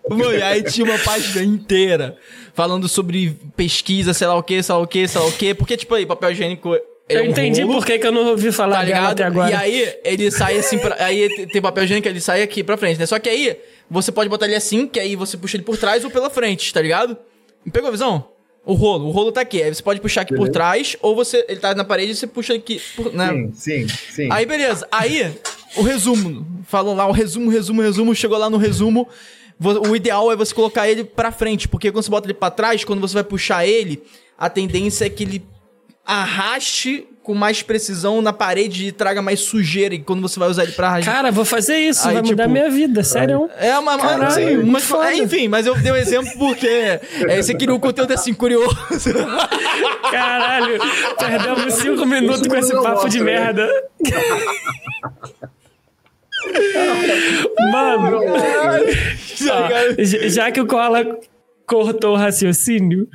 Mano, 0.09 0.43
aí 0.43 0.61
tinha 0.63 0.85
uma 0.85 0.99
página 0.99 1.43
inteira 1.43 2.17
falando 2.53 2.89
sobre 2.89 3.37
pesquisa, 3.55 4.13
sei 4.13 4.27
lá 4.27 4.35
o 4.35 4.43
que, 4.43 4.61
sei 4.61 4.75
lá 4.75 4.81
o 4.81 4.87
que, 4.87 5.07
sei 5.07 5.21
lá 5.21 5.27
o 5.27 5.31
que. 5.31 5.53
Porque, 5.53 5.77
tipo 5.77 5.95
aí, 5.95 6.05
papel 6.05 6.31
higiênico. 6.31 6.75
É 6.75 7.17
eu 7.17 7.23
um 7.23 7.25
entendi 7.27 7.61
rolo, 7.61 7.75
por 7.75 7.85
que, 7.85 7.99
que 7.99 8.07
eu 8.07 8.11
não 8.11 8.27
ouvi 8.27 8.51
falar 8.51 8.77
tá 8.77 8.83
ligado? 8.83 9.11
até 9.11 9.23
agora. 9.23 9.51
E 9.51 9.53
aí, 9.53 9.95
ele 10.03 10.31
sai 10.31 10.57
assim, 10.57 10.77
pra, 10.77 10.95
aí 10.99 11.47
tem 11.47 11.61
papel 11.61 11.83
higiênico, 11.83 12.07
ele 12.07 12.21
sai 12.21 12.41
aqui 12.41 12.63
pra 12.63 12.77
frente, 12.77 12.99
né? 12.99 13.05
Só 13.05 13.19
que 13.19 13.29
aí, 13.29 13.57
você 13.89 14.11
pode 14.11 14.29
botar 14.29 14.45
ele 14.45 14.55
assim, 14.55 14.87
que 14.87 14.99
aí 14.99 15.15
você 15.15 15.37
puxa 15.37 15.57
ele 15.57 15.63
por 15.63 15.77
trás 15.77 16.03
ou 16.03 16.11
pela 16.11 16.29
frente, 16.29 16.73
tá 16.73 16.81
ligado? 16.81 17.17
Pegou 17.71 17.87
a 17.89 17.91
visão? 17.91 18.32
O 18.65 18.73
rolo, 18.73 19.07
o 19.07 19.11
rolo 19.11 19.31
tá 19.31 19.41
aqui. 19.41 19.61
Aí 19.61 19.73
você 19.73 19.83
pode 19.83 19.99
puxar 19.99 20.21
aqui 20.21 20.31
beleza. 20.31 20.49
por 20.49 20.53
trás, 20.53 20.95
ou 21.01 21.15
você. 21.15 21.45
Ele 21.49 21.59
tá 21.59 21.75
na 21.75 21.83
parede 21.83 22.13
e 22.13 22.15
você 22.15 22.25
puxa 22.25 22.53
aqui. 22.53 22.81
Por, 22.95 23.13
né? 23.13 23.49
Sim, 23.53 23.87
sim, 23.87 23.87
sim. 23.87 24.29
Aí, 24.31 24.45
beleza. 24.45 24.87
Aí, 24.91 25.33
o 25.75 25.81
resumo. 25.81 26.47
Falou 26.65 26.95
lá, 26.95 27.05
o 27.05 27.11
resumo, 27.11 27.49
resumo, 27.49 27.81
resumo. 27.81 28.15
Chegou 28.15 28.37
lá 28.37 28.49
no 28.49 28.57
resumo. 28.57 29.07
O 29.89 29.95
ideal 29.95 30.31
é 30.31 30.35
você 30.35 30.53
colocar 30.53 30.89
ele 30.89 31.03
pra 31.03 31.31
frente, 31.31 31.67
porque 31.67 31.91
quando 31.91 32.03
você 32.03 32.09
bota 32.09 32.25
ele 32.25 32.33
pra 32.33 32.49
trás, 32.49 32.83
quando 32.83 32.99
você 32.99 33.13
vai 33.13 33.23
puxar 33.23 33.65
ele, 33.65 34.01
a 34.37 34.49
tendência 34.49 35.05
é 35.05 35.09
que 35.09 35.23
ele 35.23 35.45
arraste 36.05 37.07
com 37.23 37.33
mais 37.33 37.63
precisão 37.63 38.21
na 38.21 38.33
parede 38.33 38.87
e 38.87 38.91
traga 38.91 39.21
mais 39.21 39.39
sujeira. 39.39 39.95
E 39.95 39.99
quando 39.99 40.21
você 40.21 40.37
vai 40.37 40.49
usar 40.49 40.63
ele 40.63 40.73
pra 40.73 40.87
arrastar. 40.89 41.15
Cara, 41.15 41.31
vou 41.31 41.45
fazer 41.45 41.77
isso, 41.77 42.05
Aí, 42.07 42.15
vai 42.15 42.23
tipo, 42.23 42.33
mudar 42.33 42.47
minha 42.49 42.69
vida, 42.69 43.03
sério. 43.03 43.49
É 43.57 43.77
uma. 43.79 43.97
Caralho, 43.97 44.31
sim, 44.31 44.57
mas, 44.69 44.91
é, 44.91 45.15
enfim, 45.15 45.47
mas 45.47 45.65
eu 45.65 45.75
dei 45.75 45.91
um 45.91 45.95
exemplo 45.95 46.31
porque 46.37 46.67
é, 46.67 47.41
você 47.41 47.55
queria 47.55 47.73
um 47.73 47.79
conteúdo 47.79 48.13
assim 48.13 48.33
curioso. 48.33 48.75
Caralho, 50.11 50.79
perdemos 51.17 51.73
cinco 51.75 52.05
minutos 52.05 52.45
com 52.45 52.55
esse 52.57 52.73
papo 52.73 53.07
de 53.07 53.19
né? 53.19 53.25
merda. 53.25 53.69
Mano, 57.71 58.19
ó, 58.19 58.79
já 60.27 60.51
que 60.51 60.59
o 60.59 60.67
Koala 60.67 61.17
cortou 61.73 62.13
o 62.13 62.15
raciocínio, 62.15 63.07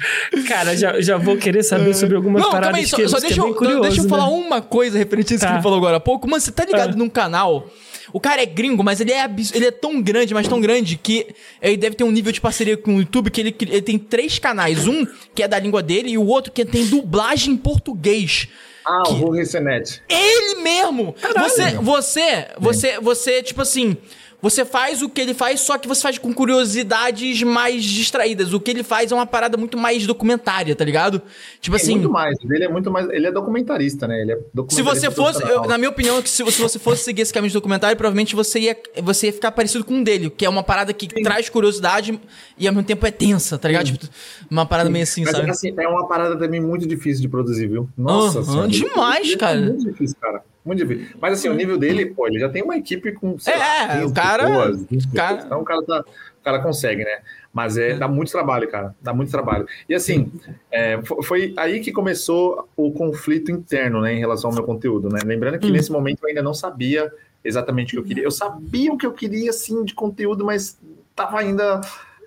cara, 0.46 0.76
já, 0.76 1.00
já 1.00 1.16
vou 1.16 1.36
querer 1.36 1.62
saber 1.62 1.94
sobre 1.94 2.16
algumas 2.16 2.42
não, 2.42 2.50
paradas 2.50 2.78
aí, 2.78 2.86
só, 2.86 2.96
que, 2.96 3.08
só 3.08 3.20
deixa, 3.20 3.40
é 3.40 3.52
curioso, 3.52 3.80
deixa 3.82 4.00
eu 4.00 4.04
né? 4.04 4.10
falar 4.10 4.28
uma 4.28 4.60
coisa 4.60 4.98
referente 4.98 5.32
a 5.32 5.36
isso 5.36 5.44
tá. 5.44 5.50
que 5.50 5.56
ele 5.56 5.62
falou 5.62 5.78
agora 5.78 5.96
há 5.98 6.00
pouco. 6.00 6.28
Mano, 6.28 6.40
você 6.40 6.50
tá 6.50 6.64
ligado 6.64 6.94
ah. 6.94 6.96
num 6.96 7.08
canal... 7.08 7.68
O 8.10 8.18
cara 8.18 8.42
é 8.42 8.46
gringo, 8.46 8.82
mas 8.82 9.02
ele 9.02 9.12
é, 9.12 9.28
ele 9.52 9.66
é 9.66 9.70
tão 9.70 10.00
grande, 10.00 10.32
mas 10.32 10.48
tão 10.48 10.62
grande, 10.62 10.96
que 10.96 11.26
ele 11.60 11.76
deve 11.76 11.94
ter 11.94 12.04
um 12.04 12.10
nível 12.10 12.32
de 12.32 12.40
parceria 12.40 12.74
com 12.74 12.96
o 12.96 13.00
YouTube 13.00 13.30
que 13.30 13.38
ele, 13.38 13.54
ele 13.60 13.82
tem 13.82 13.98
três 13.98 14.38
canais. 14.38 14.88
Um 14.88 15.06
que 15.34 15.42
é 15.42 15.46
da 15.46 15.58
língua 15.58 15.82
dele 15.82 16.12
e 16.12 16.16
o 16.16 16.24
outro 16.24 16.50
que 16.50 16.64
tem 16.64 16.86
dublagem 16.86 17.52
em 17.52 17.56
português. 17.58 18.48
Ah, 18.82 19.02
que... 19.04 19.12
o 19.12 19.16
Rui 19.16 19.36
Resenet. 19.36 20.02
Ele 20.08 20.62
mesmo! 20.62 21.12
Caralho. 21.20 21.50
Você, 21.50 21.72
você, 21.76 22.48
você, 22.58 22.98
você, 22.98 23.42
tipo 23.42 23.60
assim, 23.60 23.94
você 24.40 24.64
faz 24.64 25.02
o 25.02 25.08
que 25.08 25.20
ele 25.20 25.34
faz, 25.34 25.60
só 25.60 25.76
que 25.76 25.88
você 25.88 26.00
faz 26.00 26.16
com 26.16 26.32
curiosidades 26.32 27.42
mais 27.42 27.82
distraídas. 27.82 28.52
O 28.52 28.60
que 28.60 28.70
ele 28.70 28.84
faz 28.84 29.10
é 29.10 29.14
uma 29.14 29.26
parada 29.26 29.56
muito 29.56 29.76
mais 29.76 30.06
documentária, 30.06 30.76
tá 30.76 30.84
ligado? 30.84 31.20
Tipo 31.60 31.76
é 31.76 31.80
assim. 31.80 31.92
Muito 31.94 32.10
mais. 32.10 32.36
Ele 32.48 32.64
é 32.64 32.68
muito 32.68 32.90
mais. 32.90 33.08
Ele 33.10 33.26
é 33.26 33.32
documentarista, 33.32 34.06
né? 34.06 34.20
Ele 34.20 34.32
é 34.32 34.38
Se 34.68 34.80
você 34.80 35.10
fosse. 35.10 35.42
Eu, 35.42 35.62
na 35.62 35.76
minha 35.76 35.90
opinião, 35.90 36.24
se, 36.24 36.44
se 36.50 36.62
você 36.62 36.78
fosse 36.78 37.02
seguir 37.02 37.22
esse 37.22 37.34
caminho 37.34 37.50
de 37.50 37.54
documentário, 37.54 37.96
provavelmente 37.96 38.36
você 38.36 38.60
ia, 38.60 38.76
você 39.02 39.26
ia 39.26 39.32
ficar 39.32 39.50
parecido 39.50 39.84
com 39.84 39.94
um 39.94 40.02
dele, 40.02 40.30
que 40.30 40.44
é 40.44 40.48
uma 40.48 40.62
parada 40.62 40.92
que 40.92 41.08
Sim. 41.12 41.22
traz 41.22 41.48
curiosidade 41.48 42.18
e 42.56 42.68
ao 42.68 42.72
mesmo 42.72 42.86
tempo 42.86 43.04
é 43.06 43.10
tensa, 43.10 43.58
tá 43.58 43.66
ligado? 43.66 43.86
Tipo, 43.86 44.06
uma 44.48 44.64
parada 44.64 44.88
Sim. 44.88 44.92
meio 44.92 45.02
assim, 45.02 45.24
Mas, 45.24 45.36
sabe? 45.36 45.50
Assim, 45.50 45.74
é 45.76 45.88
uma 45.88 46.06
parada 46.06 46.36
também 46.36 46.60
muito 46.60 46.86
difícil 46.86 47.22
de 47.22 47.28
produzir, 47.28 47.66
viu? 47.66 47.88
Nossa 47.96 48.40
uh 48.40 48.44
-huh. 48.44 48.68
Demais, 48.68 49.34
cara. 49.34 49.58
É 49.58 49.62
muito 49.62 49.84
difícil, 49.84 50.16
cara. 50.20 50.44
Muito 50.64 50.86
difícil. 50.86 51.16
Mas 51.20 51.34
assim, 51.34 51.48
o 51.48 51.54
nível 51.54 51.78
dele, 51.78 52.06
pô, 52.06 52.26
ele 52.26 52.38
já 52.38 52.48
tem 52.48 52.62
uma 52.62 52.76
equipe 52.76 53.12
com. 53.12 53.38
Sei 53.38 53.54
é, 53.54 53.56
lá, 53.56 53.88
15 54.00 54.04
o 54.04 54.14
cara. 54.14 54.46
Pessoas, 54.46 55.06
cara... 55.14 55.42
Então 55.44 55.60
o 55.60 55.64
cara, 55.64 55.82
tá, 55.82 56.00
o 56.40 56.44
cara 56.44 56.58
consegue, 56.60 57.04
né? 57.04 57.20
Mas 57.52 57.76
é, 57.76 57.94
dá 57.94 58.06
muito 58.06 58.30
trabalho, 58.30 58.68
cara. 58.70 58.94
Dá 59.00 59.12
muito 59.12 59.30
trabalho. 59.30 59.66
E 59.88 59.94
assim, 59.94 60.30
é, 60.70 61.00
foi 61.22 61.54
aí 61.56 61.80
que 61.80 61.90
começou 61.90 62.68
o 62.76 62.92
conflito 62.92 63.50
interno, 63.50 64.00
né, 64.00 64.14
em 64.14 64.18
relação 64.18 64.50
ao 64.50 64.54
meu 64.54 64.64
conteúdo, 64.64 65.08
né? 65.08 65.20
Lembrando 65.24 65.58
que 65.58 65.68
hum. 65.68 65.72
nesse 65.72 65.90
momento 65.90 66.18
eu 66.22 66.28
ainda 66.28 66.42
não 66.42 66.54
sabia 66.54 67.10
exatamente 67.44 67.88
o 67.88 67.90
que 67.92 67.98
eu 67.98 68.04
queria. 68.04 68.24
Eu 68.24 68.30
sabia 68.30 68.92
o 68.92 68.98
que 68.98 69.06
eu 69.06 69.12
queria, 69.12 69.50
assim, 69.50 69.84
de 69.84 69.94
conteúdo, 69.94 70.44
mas 70.44 70.78
tava 71.14 71.38
ainda. 71.38 71.80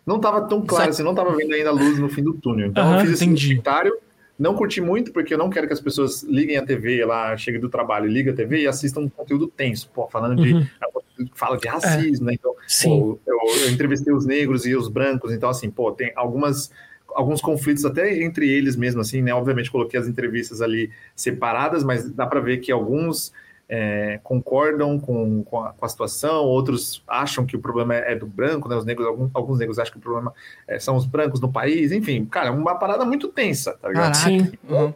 Não 0.04 0.20
tava 0.20 0.42
tão 0.42 0.62
claro, 0.66 0.90
assim, 0.90 1.04
não 1.04 1.14
tava 1.14 1.36
vendo 1.36 1.54
ainda 1.54 1.70
a 1.70 1.74
luz 1.74 2.00
no 2.00 2.10
fim 2.10 2.24
do 2.24 2.34
túnel. 2.34 2.68
Então 2.68 2.86
uhum, 2.86 2.96
eu 2.96 3.02
fiz 3.02 3.12
esse 3.12 3.26
comentário 3.26 3.96
não 4.42 4.56
curti 4.56 4.82
muito, 4.82 5.14
porque 5.14 5.36
eu 5.36 5.38
não 5.38 5.52
quero 5.52 5.68
que 5.68 5.74
as 5.74 5.80
pessoas 5.80 6.24
liguem 6.24 6.58
a 6.58 6.66
TV 6.66 7.06
lá, 7.06 7.38
cheguem 7.38 7.62
do 7.62 7.70
trabalho, 7.70 8.08
liguem 8.08 8.34
a 8.34 8.36
TV 8.36 8.62
e 8.62 8.68
assistam 8.68 9.02
um 9.02 9.10
conteúdo 9.10 9.48
tenso, 9.48 9.88
pô, 9.94 10.08
falando 10.08 10.42
de. 10.42 10.54
Uhum. 10.54 10.68
Fala 11.36 11.58
de 11.58 11.68
racismo, 11.68 12.28
é. 12.28 12.32
né? 12.32 12.38
Então, 12.40 12.56
pô, 12.84 13.20
eu, 13.28 13.38
eu, 13.62 13.70
entrevistei 13.70 14.12
os 14.12 14.26
negros 14.26 14.66
e 14.66 14.76
os 14.76 14.88
brancos, 14.88 15.32
então, 15.32 15.48
assim, 15.48 15.70
pô, 15.70 15.92
tem 15.92 16.12
algumas. 16.16 16.72
Alguns 17.14 17.42
conflitos 17.42 17.84
até 17.84 18.24
entre 18.24 18.50
eles 18.50 18.76
mesmo, 18.76 19.02
assim, 19.02 19.22
né? 19.22 19.34
Obviamente 19.34 19.70
coloquei 19.70 20.00
as 20.00 20.08
entrevistas 20.08 20.62
ali 20.62 20.90
separadas, 21.14 21.84
mas 21.84 22.10
dá 22.10 22.26
para 22.26 22.40
ver 22.40 22.60
que 22.60 22.72
alguns 22.72 23.34
é, 23.74 24.20
concordam 24.22 25.00
com, 25.00 25.44
com 25.46 25.64
a, 25.64 25.72
com, 25.72 25.86
a, 25.86 25.88
situação, 25.88 26.44
outros 26.44 27.02
acham 27.08 27.46
que 27.46 27.56
o 27.56 27.60
problema 27.60 27.96
é, 27.96 28.12
é 28.12 28.16
do 28.16 28.28
branco, 28.28 28.68
né? 28.68 28.76
Os 28.76 28.84
negros, 28.84 29.08
alguns, 29.08 29.32
alguns 29.34 29.60
negros 29.60 29.80
acham 29.80 29.94
que 29.94 29.98
o 29.98 30.02
problema 30.02 30.34
é, 30.68 30.78
são 30.78 30.98
os 30.98 31.06
brancos 31.06 31.40
no 31.40 31.50
país, 31.50 31.94
enfim, 31.94 32.26
cara, 32.26 32.50
é 32.50 32.52
uma 32.52 32.76
parada 32.76 33.06
muito 33.06 33.30
tensa, 33.30 33.72
tá 33.82 33.88
ligado? 33.88 34.22
Caraca. 34.22 34.58
Uhum. 34.70 34.94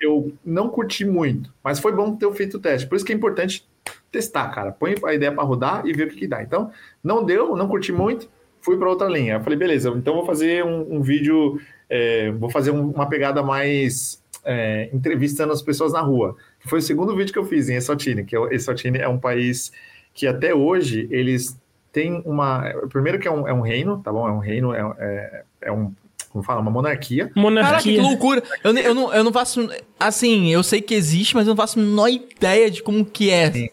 Eu 0.00 0.32
não 0.42 0.70
curti 0.70 1.04
muito, 1.04 1.52
mas 1.62 1.78
foi 1.78 1.92
bom 1.92 2.16
ter 2.16 2.30
feito 2.32 2.56
o 2.56 2.60
teste. 2.60 2.88
Por 2.88 2.96
isso 2.96 3.04
que 3.04 3.12
é 3.12 3.14
importante 3.14 3.68
testar, 4.10 4.48
cara. 4.48 4.72
Põe 4.72 4.94
a 5.04 5.14
ideia 5.14 5.32
para 5.32 5.44
rodar 5.44 5.86
e 5.86 5.92
ver 5.92 6.06
o 6.06 6.10
que, 6.10 6.16
que, 6.16 6.26
dá. 6.26 6.42
Então, 6.42 6.70
não 7.04 7.22
deu, 7.22 7.54
não 7.54 7.68
curti 7.68 7.92
muito, 7.92 8.30
fui 8.62 8.78
para 8.78 8.88
outra 8.88 9.08
linha. 9.08 9.34
Eu 9.34 9.40
falei, 9.42 9.58
beleza, 9.58 9.90
então 9.90 10.14
vou 10.14 10.24
fazer 10.24 10.64
um, 10.64 10.96
um 10.96 11.02
vídeo, 11.02 11.60
é, 11.88 12.30
vou 12.30 12.48
fazer 12.48 12.70
um, 12.70 12.90
uma 12.90 13.06
pegada 13.06 13.42
mais 13.42 14.22
é, 14.46 14.88
entrevistando 14.92 15.52
as 15.52 15.60
pessoas 15.60 15.92
na 15.92 16.00
rua. 16.00 16.36
Foi 16.66 16.80
o 16.80 16.82
segundo 16.82 17.16
vídeo 17.16 17.32
que 17.32 17.38
eu 17.38 17.44
fiz 17.44 17.68
em 17.68 17.74
Eswatini, 17.74 18.24
que 18.24 18.36
é, 18.36 18.54
Eswatini 18.54 18.98
é 18.98 19.08
um 19.08 19.18
país 19.18 19.72
que 20.12 20.26
até 20.26 20.54
hoje 20.54 21.06
eles 21.10 21.58
têm 21.92 22.22
uma. 22.24 22.62
Primeiro 22.90 23.18
que 23.18 23.28
é 23.28 23.30
um, 23.30 23.46
é 23.48 23.54
um 23.54 23.60
reino, 23.60 24.02
tá 24.02 24.12
bom? 24.12 24.28
É 24.28 24.32
um 24.32 24.38
reino, 24.38 24.74
é, 24.74 24.80
é, 24.98 25.42
é 25.62 25.72
um. 25.72 25.92
Como 26.30 26.44
fala? 26.44 26.60
Uma 26.60 26.70
monarquia. 26.70 27.30
Monarquia. 27.34 27.70
Caraca, 27.70 27.88
que 27.88 27.98
loucura. 27.98 28.42
Eu, 28.62 28.76
eu, 28.76 28.94
não, 28.94 29.14
eu 29.14 29.24
não 29.24 29.32
faço. 29.32 29.68
Assim, 29.98 30.52
eu 30.52 30.62
sei 30.62 30.82
que 30.82 30.94
existe, 30.94 31.34
mas 31.34 31.46
eu 31.46 31.52
não 31.52 31.56
faço 31.56 31.78
a 31.78 31.82
menor 31.82 32.08
ideia 32.08 32.70
de 32.70 32.82
como 32.82 33.04
que 33.04 33.30
é 33.30 33.50
Sim. 33.50 33.68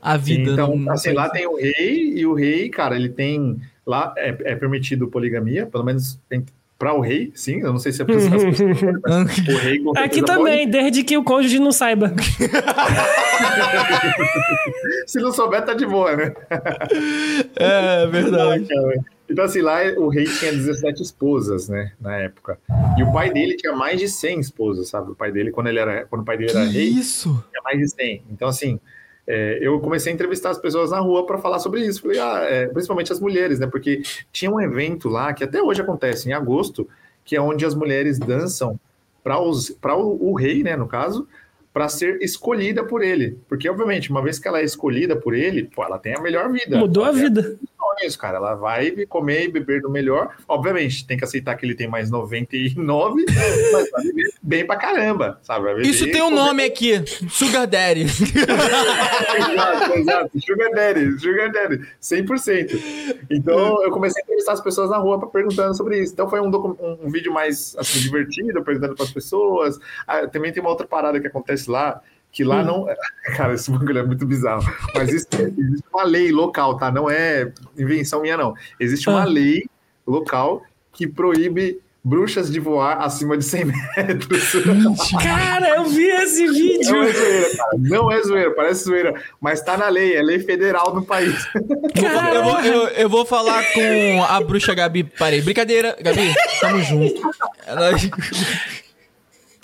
a 0.00 0.16
vida. 0.16 0.46
Sim, 0.46 0.52
então, 0.52 0.90
assim, 0.90 1.12
lá 1.12 1.28
tem 1.28 1.46
o 1.46 1.56
rei, 1.56 2.14
e 2.16 2.26
o 2.26 2.32
rei, 2.32 2.70
cara, 2.70 2.96
ele 2.96 3.08
tem. 3.08 3.60
Lá 3.86 4.14
é, 4.16 4.28
é 4.28 4.56
permitido 4.56 5.08
poligamia, 5.08 5.66
pelo 5.66 5.84
menos 5.84 6.18
tem 6.28 6.44
para 6.78 6.92
o 6.92 7.00
rei, 7.00 7.32
sim, 7.34 7.60
eu 7.60 7.72
não 7.72 7.78
sei 7.78 7.90
se 7.90 8.02
é 8.02 8.04
para 8.04 8.16
o 8.20 9.56
rei 9.58 9.82
Aqui 9.96 10.22
também, 10.22 10.66
pode. 10.66 10.70
desde 10.78 11.02
que 11.04 11.16
o 11.16 11.24
cônjuge 11.24 11.58
não 11.58 11.72
saiba. 11.72 12.12
se 15.06 15.18
não 15.18 15.32
souber, 15.32 15.64
tá 15.64 15.72
de 15.72 15.86
boa, 15.86 16.14
né? 16.14 16.34
É, 17.56 18.06
verdade. 18.06 18.68
Então, 19.28 19.44
assim, 19.44 19.60
lá 19.60 19.80
o 19.96 20.08
rei 20.08 20.24
tinha 20.24 20.52
17 20.52 21.02
esposas, 21.02 21.68
né, 21.68 21.92
na 22.00 22.16
época. 22.16 22.58
E 22.96 23.02
o 23.02 23.12
pai 23.12 23.32
dele 23.32 23.56
tinha 23.56 23.72
mais 23.72 23.98
de 23.98 24.08
100 24.08 24.40
esposas, 24.40 24.88
sabe? 24.88 25.10
O 25.12 25.14
pai 25.14 25.32
dele, 25.32 25.50
quando, 25.50 25.68
ele 25.68 25.78
era, 25.78 26.04
quando 26.04 26.22
o 26.22 26.24
pai 26.24 26.36
dele 26.36 26.50
que 26.50 26.56
era 26.56 26.66
rei, 26.66 26.84
isso? 26.84 27.42
tinha 27.50 27.62
mais 27.62 27.78
de 27.78 27.88
100. 27.88 28.22
Então, 28.30 28.48
assim, 28.48 28.78
é, 29.26 29.58
eu 29.60 29.80
comecei 29.80 30.12
a 30.12 30.14
entrevistar 30.14 30.50
as 30.50 30.58
pessoas 30.58 30.90
na 30.90 31.00
rua 31.00 31.26
para 31.26 31.38
falar 31.38 31.58
sobre 31.58 31.84
isso. 31.84 32.02
Falei, 32.02 32.18
ah, 32.18 32.40
é, 32.42 32.66
principalmente 32.68 33.12
as 33.12 33.20
mulheres, 33.20 33.58
né? 33.58 33.66
Porque 33.66 34.02
tinha 34.32 34.50
um 34.50 34.60
evento 34.60 35.08
lá 35.08 35.32
que 35.32 35.42
até 35.42 35.60
hoje 35.60 35.80
acontece 35.80 36.28
em 36.28 36.32
agosto, 36.32 36.88
que 37.24 37.34
é 37.34 37.40
onde 37.40 37.66
as 37.66 37.74
mulheres 37.74 38.18
dançam 38.18 38.78
para 39.24 39.38
o, 39.96 40.30
o 40.30 40.34
rei, 40.34 40.62
né, 40.62 40.76
no 40.76 40.86
caso, 40.86 41.26
para 41.72 41.88
ser 41.88 42.22
escolhida 42.22 42.84
por 42.84 43.02
ele. 43.02 43.36
Porque, 43.48 43.68
obviamente, 43.68 44.10
uma 44.10 44.22
vez 44.22 44.38
que 44.38 44.46
ela 44.46 44.60
é 44.60 44.64
escolhida 44.64 45.16
por 45.16 45.34
ele, 45.34 45.64
pô, 45.64 45.82
ela 45.82 45.98
tem 45.98 46.14
a 46.14 46.20
melhor 46.22 46.50
vida. 46.50 46.78
Mudou 46.78 47.04
a 47.04 47.12
tem 47.12 47.22
vida. 47.22 47.58
Sonhos, 47.78 48.16
cara. 48.16 48.36
Ela 48.38 48.54
vai 48.54 48.90
comer 49.06 49.44
e 49.44 49.48
beber 49.48 49.80
do 49.82 49.90
melhor. 49.90 50.34
Obviamente, 50.48 51.06
tem 51.06 51.16
que 51.16 51.24
aceitar 51.24 51.54
que 51.56 51.64
ele 51.66 51.74
tem 51.74 51.86
mais 51.88 52.10
99, 52.10 53.24
mas 53.72 53.90
vai 53.90 54.02
viver 54.02 54.30
bem 54.42 54.66
pra 54.66 54.76
caramba, 54.76 55.38
sabe? 55.42 55.82
Isso 55.82 56.04
tem 56.10 56.22
um 56.22 56.30
nome 56.30 56.64
aqui: 56.64 57.02
Sugar 57.30 57.66
Daddy. 57.66 58.06
exato, 59.38 59.92
exato. 59.94 60.40
Sugar 60.40 60.70
Daddy, 60.72 61.18
Sugar 61.18 61.52
Daddy, 61.52 61.86
100%. 62.00 63.16
Então, 63.30 63.82
eu 63.82 63.90
comecei 63.90 64.22
a 64.22 64.24
entrevistar 64.24 64.52
as 64.52 64.60
pessoas 64.60 64.90
na 64.90 64.98
rua 64.98 65.26
perguntando 65.30 65.74
sobre 65.76 65.98
isso. 66.02 66.12
Então, 66.12 66.28
foi 66.28 66.40
um, 66.40 66.48
um- 66.48 66.98
um 67.04 67.10
vídeo 67.10 67.32
mais 67.32 67.74
assim, 67.78 68.00
divertido, 68.00 68.62
perguntando 68.62 68.94
para 68.94 69.04
as 69.04 69.10
pessoas. 69.12 69.78
Ah, 70.06 70.26
também 70.26 70.52
tem 70.52 70.60
uma 70.62 70.70
outra 70.70 70.86
parada 70.86 71.20
que 71.20 71.26
acontece 71.26 71.70
lá, 71.70 72.00
que 72.36 72.44
lá 72.44 72.62
não. 72.62 72.86
Cara, 73.34 73.54
esse 73.54 73.70
bagulho 73.70 73.98
é 73.98 74.02
muito 74.02 74.26
bizarro. 74.26 74.62
Mas 74.94 75.10
isso, 75.10 75.26
existe 75.32 75.84
uma 75.92 76.04
lei 76.04 76.30
local, 76.30 76.76
tá? 76.76 76.90
Não 76.90 77.08
é 77.10 77.50
invenção 77.78 78.20
minha, 78.20 78.36
não. 78.36 78.54
Existe 78.78 79.08
uma 79.08 79.22
Ah. 79.22 79.24
lei 79.24 79.64
local 80.06 80.62
que 80.92 81.06
proíbe 81.06 81.80
bruxas 82.04 82.52
de 82.52 82.60
voar 82.60 82.98
acima 83.02 83.36
de 83.36 83.44
100 83.44 83.64
metros. 83.96 84.52
Cara, 85.20 85.76
eu 85.76 85.84
vi 85.86 86.04
esse 86.06 86.44
Não 86.46 86.52
vídeo. 86.54 87.02
é 87.02 87.12
zoeira, 87.12 87.56
cara. 87.56 87.70
Não 87.78 88.12
é 88.12 88.22
zoeira, 88.22 88.50
parece 88.54 88.84
zoeira. 88.84 89.14
Mas 89.40 89.60
tá 89.62 89.76
na 89.76 89.88
lei, 89.88 90.14
é 90.14 90.22
lei 90.22 90.38
federal 90.38 90.94
no 90.94 91.04
país. 91.04 91.34
Eu 92.34 92.44
vou, 92.44 92.60
eu, 92.60 92.88
eu 92.88 93.08
vou 93.08 93.24
falar 93.26 93.64
com 93.72 94.24
a 94.28 94.40
bruxa 94.42 94.72
Gabi. 94.74 95.02
Parei. 95.04 95.40
Brincadeira, 95.40 95.96
Gabi. 96.00 96.32
Tamo 96.60 96.80
junto. 96.82 97.20
Ela- 97.66 97.90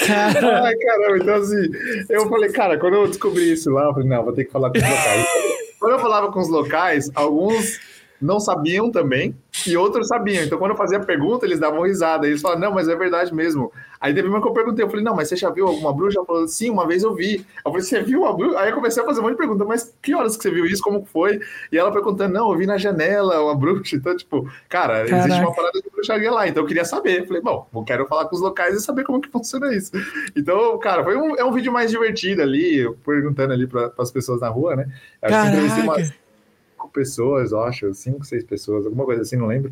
Cara, 0.07 0.65
Ai, 0.65 0.77
caramba, 0.77 1.19
então 1.19 1.35
assim, 1.37 1.71
eu 2.09 2.29
falei, 2.29 2.51
cara, 2.51 2.79
quando 2.79 2.95
eu 2.95 3.07
descobri 3.07 3.53
isso 3.53 3.71
lá, 3.71 3.85
eu 3.85 3.95
falei, 3.95 4.09
não, 4.09 4.25
vou 4.25 4.33
ter 4.33 4.45
que 4.45 4.51
falar 4.51 4.71
com 4.71 4.79
os 4.79 4.85
locais. 4.85 5.27
quando 5.79 5.93
eu 5.93 5.99
falava 5.99 6.33
com 6.33 6.41
os 6.41 6.49
locais, 6.49 7.11
alguns 7.15 7.81
não 8.23 8.39
sabiam 8.39 8.91
também 8.91 9.35
e 9.67 9.77
outros 9.77 10.09
sabiam. 10.09 10.45
Então, 10.45 10.59
quando 10.59 10.71
eu 10.71 10.77
fazia 10.77 11.01
pergunta, 11.01 11.45
eles 11.45 11.59
davam 11.59 11.83
risada. 11.83 12.27
Eles 12.27 12.41
falavam, 12.41 12.63
não, 12.63 12.73
mas 12.73 12.89
é 12.89 12.95
verdade 12.97 13.35
mesmo. 13.35 13.73
Aí 14.01 14.15
teve 14.15 14.29
uma 14.29 14.41
que 14.41 14.49
eu 14.49 14.53
perguntei, 14.53 14.85
eu 14.85 14.89
falei, 14.89 15.05
não, 15.05 15.15
mas 15.15 15.29
você 15.29 15.37
já 15.37 15.51
viu 15.51 15.67
alguma 15.67 15.93
bruxa? 15.93 16.19
Ela 16.19 16.27
falou, 16.27 16.49
sim, 16.49 16.71
uma 16.71 16.87
vez 16.87 17.03
eu 17.03 17.15
vi. 17.15 17.47
Eu 17.65 17.71
falei, 17.71 17.83
você 17.83 18.03
viu 18.03 18.25
a 18.25 18.33
bruxa? 18.33 18.59
Aí 18.59 18.71
eu 18.71 18.75
comecei 18.75 19.03
a 19.03 19.07
fazer 19.07 19.21
um 19.21 19.25
monte 19.25 19.33
de 19.33 19.39
perguntas, 19.39 19.67
mas 19.67 19.95
que 20.01 20.15
horas 20.15 20.37
que 20.37 20.43
você 20.43 20.51
viu 20.51 20.65
isso? 20.67 20.83
Como 20.83 21.03
que 21.03 21.09
foi? 21.11 21.41
E 21.71 21.79
ela 21.79 21.93
perguntando, 21.93 22.33
não, 22.33 22.51
eu 22.51 22.59
vi 22.59 22.67
na 22.67 22.79
janela 22.79 23.43
uma 23.43 23.55
bruxa. 23.55 23.97
Então, 23.97 24.17
tipo, 24.17 24.51
cara, 24.69 25.03
existe 25.03 25.29
Caraca. 25.29 25.47
uma 25.47 25.55
parada 25.55 25.81
de 25.81 25.91
bruxaria 25.91 26.31
lá. 26.31 26.49
Então 26.49 26.63
eu 26.63 26.67
queria 26.67 26.85
saber. 26.85 27.21
Eu 27.21 27.27
falei, 27.27 27.43
bom, 27.43 27.69
eu 27.75 27.85
quero 27.85 28.07
falar 28.07 28.25
com 28.27 28.35
os 28.35 28.41
locais 28.41 28.75
e 28.75 28.81
saber 28.81 29.05
como 29.05 29.21
que 29.21 29.29
funciona 29.29 29.75
isso. 29.75 29.93
Então, 30.35 30.79
cara, 30.79 31.05
foi 31.05 31.17
um, 31.17 31.37
é 31.37 31.45
um 31.45 31.53
vídeo 31.53 31.73
mais 31.73 31.91
divertido 31.91 32.43
ali, 32.43 32.79
eu 32.79 32.97
perguntando 33.05 33.53
ali 33.53 33.67
para 33.67 33.93
as 33.99 34.11
pessoas 34.11 34.41
na 34.41 34.49
rua, 34.49 34.77
né? 34.77 34.89
Eu 35.23 35.29
que 35.29 35.35
entrevistei 35.35 35.83
umas 35.85 36.13
Caraca. 36.13 36.22
Cinco 36.83 36.89
pessoas, 36.93 37.53
eu 37.53 37.63
acho, 37.63 37.93
cinco, 37.95 38.25
seis 38.25 38.45
pessoas, 38.45 38.85
alguma 38.87 39.05
coisa 39.05 39.23
assim, 39.23 39.37
não 39.37 39.47
lembro. 39.47 39.71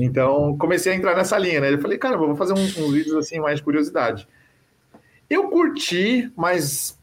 Então, 0.00 0.56
comecei 0.58 0.92
a 0.92 0.96
entrar 0.96 1.16
nessa 1.16 1.38
linha, 1.38 1.60
né? 1.60 1.72
Eu 1.72 1.78
falei, 1.80 1.98
cara, 1.98 2.16
vou 2.16 2.34
fazer 2.36 2.52
um- 2.52 2.56
uns 2.56 2.92
vídeos 2.92 3.14
assim 3.16 3.38
mais 3.40 3.58
de 3.58 3.64
curiosidade. 3.64 4.28
Eu 5.28 5.48
curti, 5.48 6.30
mas 6.36 6.98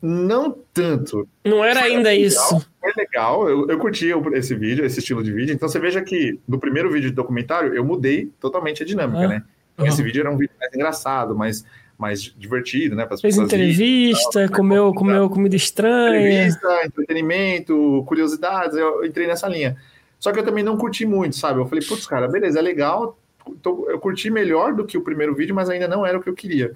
não 0.00 0.56
tanto. 0.72 1.28
não 1.44 1.64
era 1.64 1.80
ainda 1.82 2.14
isso. 2.14 2.60
Foi 2.80 2.92
legal, 2.96 3.48
eu, 3.48 3.68
eu 3.68 3.78
curti 3.78 4.10
esse 4.34 4.54
vídeo, 4.54 4.84
esse 4.84 5.00
estilo 5.00 5.22
de 5.22 5.32
vídeo. 5.32 5.52
Então 5.54 5.68
você 5.68 5.78
veja 5.80 6.00
que 6.02 6.38
no 6.46 6.58
primeiro 6.58 6.90
vídeo 6.90 7.10
de 7.10 7.16
documentário 7.16 7.74
eu 7.74 7.84
mudei 7.84 8.30
totalmente 8.40 8.82
a 8.82 8.86
dinâmica, 8.86 9.24
Ah. 9.24 9.28
né? 9.28 9.42
Então, 9.74 9.86
Esse 9.86 10.00
Uhum. 10.00 10.06
vídeo 10.06 10.20
era 10.20 10.30
um 10.30 10.36
vídeo 10.36 10.54
mais 10.58 10.72
engraçado, 10.74 11.36
mais, 11.36 11.64
mais 11.98 12.22
divertido, 12.22 12.94
né? 12.94 13.04
Para 13.04 13.16
as 13.16 13.20
Fez 13.20 13.34
pessoas 13.34 13.52
irem. 13.52 13.70
entrevista, 13.72 14.48
comeu, 14.48 14.94
comeu 14.94 15.28
comida 15.28 15.56
estranha. 15.56 16.20
Entrevista, 16.46 16.86
entretenimento, 16.86 18.04
curiosidades, 18.06 18.76
eu 18.76 19.04
entrei 19.04 19.26
nessa 19.26 19.48
linha. 19.48 19.76
Só 20.18 20.32
que 20.32 20.38
eu 20.38 20.44
também 20.44 20.62
não 20.64 20.76
curti 20.76 21.04
muito, 21.04 21.36
sabe? 21.36 21.60
Eu 21.60 21.66
falei, 21.66 21.84
putz, 21.84 22.06
cara, 22.06 22.28
beleza, 22.28 22.58
é 22.58 22.62
legal. 22.62 23.18
tô- 23.62 23.88
eu 23.88 23.98
curti 23.98 24.30
melhor 24.30 24.74
do 24.74 24.84
que 24.84 24.98
o 24.98 25.00
primeiro 25.02 25.34
vídeo, 25.34 25.54
mas 25.54 25.70
ainda 25.70 25.88
não 25.88 26.04
era 26.04 26.18
o 26.18 26.22
que 26.22 26.28
eu 26.28 26.34
queria. 26.34 26.74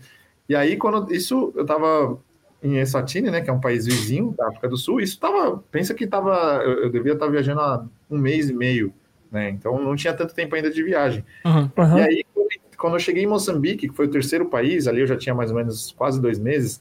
E 0.48 0.54
aí, 0.56 0.76
quando 0.76 1.12
isso, 1.14 1.52
eu 1.54 1.66
tava 1.66 2.18
em 2.62 2.78
Eswatini, 2.78 3.30
né, 3.30 3.40
que 3.42 3.50
é 3.50 3.52
um 3.52 3.60
país 3.60 3.84
vizinho 3.84 4.34
da 4.38 4.48
África 4.48 4.68
do 4.68 4.76
Sul, 4.78 5.00
isso 5.00 5.20
tava, 5.20 5.62
pensa 5.70 5.92
que 5.92 6.06
tava, 6.06 6.62
eu, 6.64 6.84
eu 6.84 6.90
devia 6.90 7.12
estar 7.12 7.26
viajando 7.26 7.60
há 7.60 7.84
um 8.10 8.16
mês 8.18 8.48
e 8.48 8.54
meio, 8.54 8.92
né, 9.30 9.50
então 9.50 9.78
não 9.82 9.94
tinha 9.96 10.14
tanto 10.14 10.34
tempo 10.34 10.54
ainda 10.54 10.70
de 10.70 10.82
viagem. 10.82 11.24
Uhum. 11.44 11.68
Aham. 11.76 11.98
E 11.98 12.02
aí, 12.02 12.24
quando 12.32 12.48
eu 12.96 12.98
cheguei 12.98 13.22
em 13.24 13.26
Moçambique, 13.26 13.88
que 13.88 13.94
foi 13.94 14.06
o 14.06 14.10
terceiro 14.10 14.46
país, 14.46 14.86
ali 14.88 15.00
eu 15.00 15.06
já 15.06 15.16
tinha 15.16 15.34
mais 15.34 15.50
ou 15.50 15.56
menos 15.56 15.94
quase 15.96 16.20
dois 16.20 16.38
meses, 16.38 16.80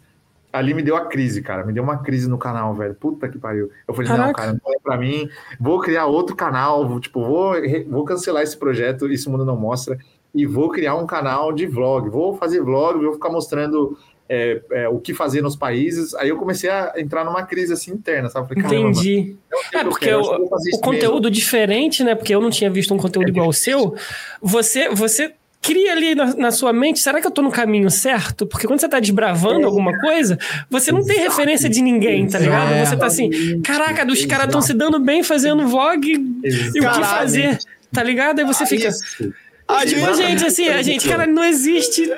ali 0.52 0.74
me 0.74 0.82
deu 0.82 0.96
a 0.96 1.06
crise, 1.06 1.42
cara. 1.42 1.66
Me 1.66 1.72
deu 1.72 1.84
uma 1.84 1.98
crise 2.00 2.28
no 2.28 2.38
canal, 2.38 2.74
velho. 2.76 2.94
Puta 2.96 3.30
que 3.30 3.38
pariu. 3.38 3.70
Eu 3.88 3.94
falei, 3.94 4.10
não, 4.10 4.18
Caraca. 4.18 4.34
cara, 4.42 4.54
não 4.54 4.74
é 4.74 4.78
pra 4.84 4.98
mim. 4.98 5.30
Vou 5.60 5.80
criar 5.80 6.06
outro 6.08 6.36
canal, 6.36 6.88
vou, 6.88 7.00
tipo, 7.00 7.22
vou, 7.24 7.54
vou 7.90 8.04
cancelar 8.04 8.44
esse 8.44 8.58
projeto, 8.58 9.08
Isso 9.12 9.30
o 9.30 9.32
Mundo 9.32 9.46
Não 9.46 9.56
Mostra, 9.56 9.98
e 10.34 10.46
vou 10.46 10.70
criar 10.70 10.96
um 10.96 11.06
canal 11.06 11.54
de 11.54 11.66
vlog. 11.68 12.10
Vou 12.10 12.36
fazer 12.38 12.62
vlog, 12.62 13.02
vou 13.04 13.14
ficar 13.14 13.30
mostrando 13.30 13.98
é, 14.34 14.62
é, 14.72 14.88
o 14.90 14.98
que 14.98 15.14
fazer 15.14 15.42
nos 15.42 15.58
países. 15.58 16.14
Aí 16.16 16.30
eu 16.30 16.38
comecei 16.38 16.70
a 16.70 16.94
entrar 16.98 17.26
numa 17.26 17.44
crise 17.44 17.74
assim 17.74 17.92
interna, 17.92 18.30
sabe? 18.30 18.48
Falei, 18.62 18.80
Entendi. 18.80 19.36
não 19.52 19.60
o 19.60 19.70
que 19.70 19.76
É, 19.78 19.82
eu 19.82 19.90
porque 19.90 20.10
o- 20.14 20.20
eu 20.20 20.48
fazer 20.48 20.70
O 20.70 20.70
isso 20.70 20.80
mesmo. 20.80 20.82
conteúdo 20.82 21.30
diferente, 21.30 22.02
né? 22.04 22.16
Porque 22.16 22.34
eu 22.34 22.40
não 22.40 22.50
tinha 22.50 22.70
visto 22.70 22.94
um 22.94 22.98
conteúdo 22.98 23.28
É 23.28 23.30
igual 23.30 23.46
ao 23.48 23.52
difícil. 23.52 23.80
seu. 23.90 23.96
Você, 24.42 24.88
você 24.90 25.34
cria 25.62 25.92
ali 25.94 26.16
na, 26.16 26.36
na 26.36 26.52
sua 26.52 26.74
mente, 26.74 27.00
será 27.00 27.22
que 27.22 27.28
eu 27.28 27.32
tô 27.32 27.42
no 27.42 27.52
caminho 27.52 27.90
certo? 27.92 28.46
Porque 28.48 28.66
quando 28.66 28.80
você 28.80 28.90
tá 28.90 29.00
desbravando 29.00 29.62
É. 29.62 29.66
alguma 29.66 29.96
coisa, 30.00 30.38
você 30.70 30.92
não 30.92 31.04
tem 31.06 31.20
referência 31.20 31.70
de 31.70 31.82
ninguém, 31.82 32.28
tá 32.28 32.40
ligado? 32.40 32.86
Você 32.86 32.96
tá 32.98 33.06
assim, 33.06 33.62
caraca, 33.62 34.06
os 34.12 34.26
caras 34.26 34.48
estão 34.48 34.62
se 34.62 34.74
dando 34.74 35.00
bem 35.00 35.22
fazendo 35.24 35.68
vlog 35.68 36.08
e 36.12 36.80
o 36.80 36.90
que 36.90 37.04
fazer, 37.06 37.60
tá 37.92 38.02
ligado? 38.04 38.40
Aí 38.40 38.46
você 38.46 38.66
fica. 38.66 38.88
Isso. 38.88 39.34
Ah, 39.68 39.86
tipo, 39.86 40.14
gente, 40.16 40.44
assim, 40.46 40.68
a 40.68 40.82
gente, 40.82 41.08
cara, 41.08 41.26
não 41.28 41.44
existe 41.46 42.12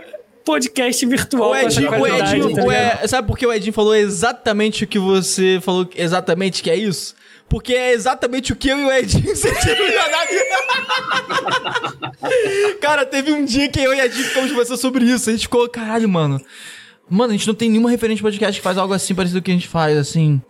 podcast 0.44 1.06
virtual 1.06 1.52
O 1.52 1.56
Edinho, 1.56 1.90
o 1.92 2.08
Edinho, 2.08 2.54
tá 2.54 2.64
o? 2.64 2.72
Ed- 2.72 3.08
sabe 3.08 3.28
por 3.28 3.38
que 3.38 3.46
o 3.46 3.54
Edinho 3.54 3.72
falou 3.74 3.96
exatamente 3.96 4.84
o 4.84 4.88
que 4.88 5.00
você 5.00 5.60
falou 5.62 5.88
exatamente 5.96 6.62
que 6.64 6.70
é 6.70 6.76
isso? 6.76 7.16
Porque 7.50 7.74
é 7.74 7.92
exatamente 7.92 8.52
o 8.52 8.56
que 8.56 8.70
eu 8.70 8.80
e 8.80 8.86
o 8.86 8.92
Edinho 8.92 9.36
sentimos 9.36 9.78
vida. 9.78 10.44
Cara, 12.82 13.06
teve 13.06 13.32
um 13.32 13.46
dia 13.46 13.70
que 13.70 13.80
eu 13.80 13.94
e 13.94 14.00
o 14.00 14.04
Edinho 14.04 14.26
ficamos 14.26 14.50
conversando 14.52 14.78
sobre 14.78 15.06
isso. 15.06 15.30
A 15.30 15.34
gente 15.34 15.44
ficou, 15.44 15.68
caralho, 15.70 16.10
mano. 16.10 16.42
Mano, 17.10 17.34
a 17.34 17.38
gente 17.38 17.48
não 17.48 17.54
tem 17.54 17.70
nenhuma 17.70 17.90
referente 17.90 18.22
podcast 18.22 18.60
que 18.60 18.64
faz 18.64 18.78
algo 18.78 18.94
assim 18.94 19.14
parecido 19.14 19.40
com 19.40 19.42
o 19.42 19.46
que 19.46 19.52
a 19.52 19.56
gente 19.56 19.68
faz, 19.68 19.98
assim. 19.98 20.42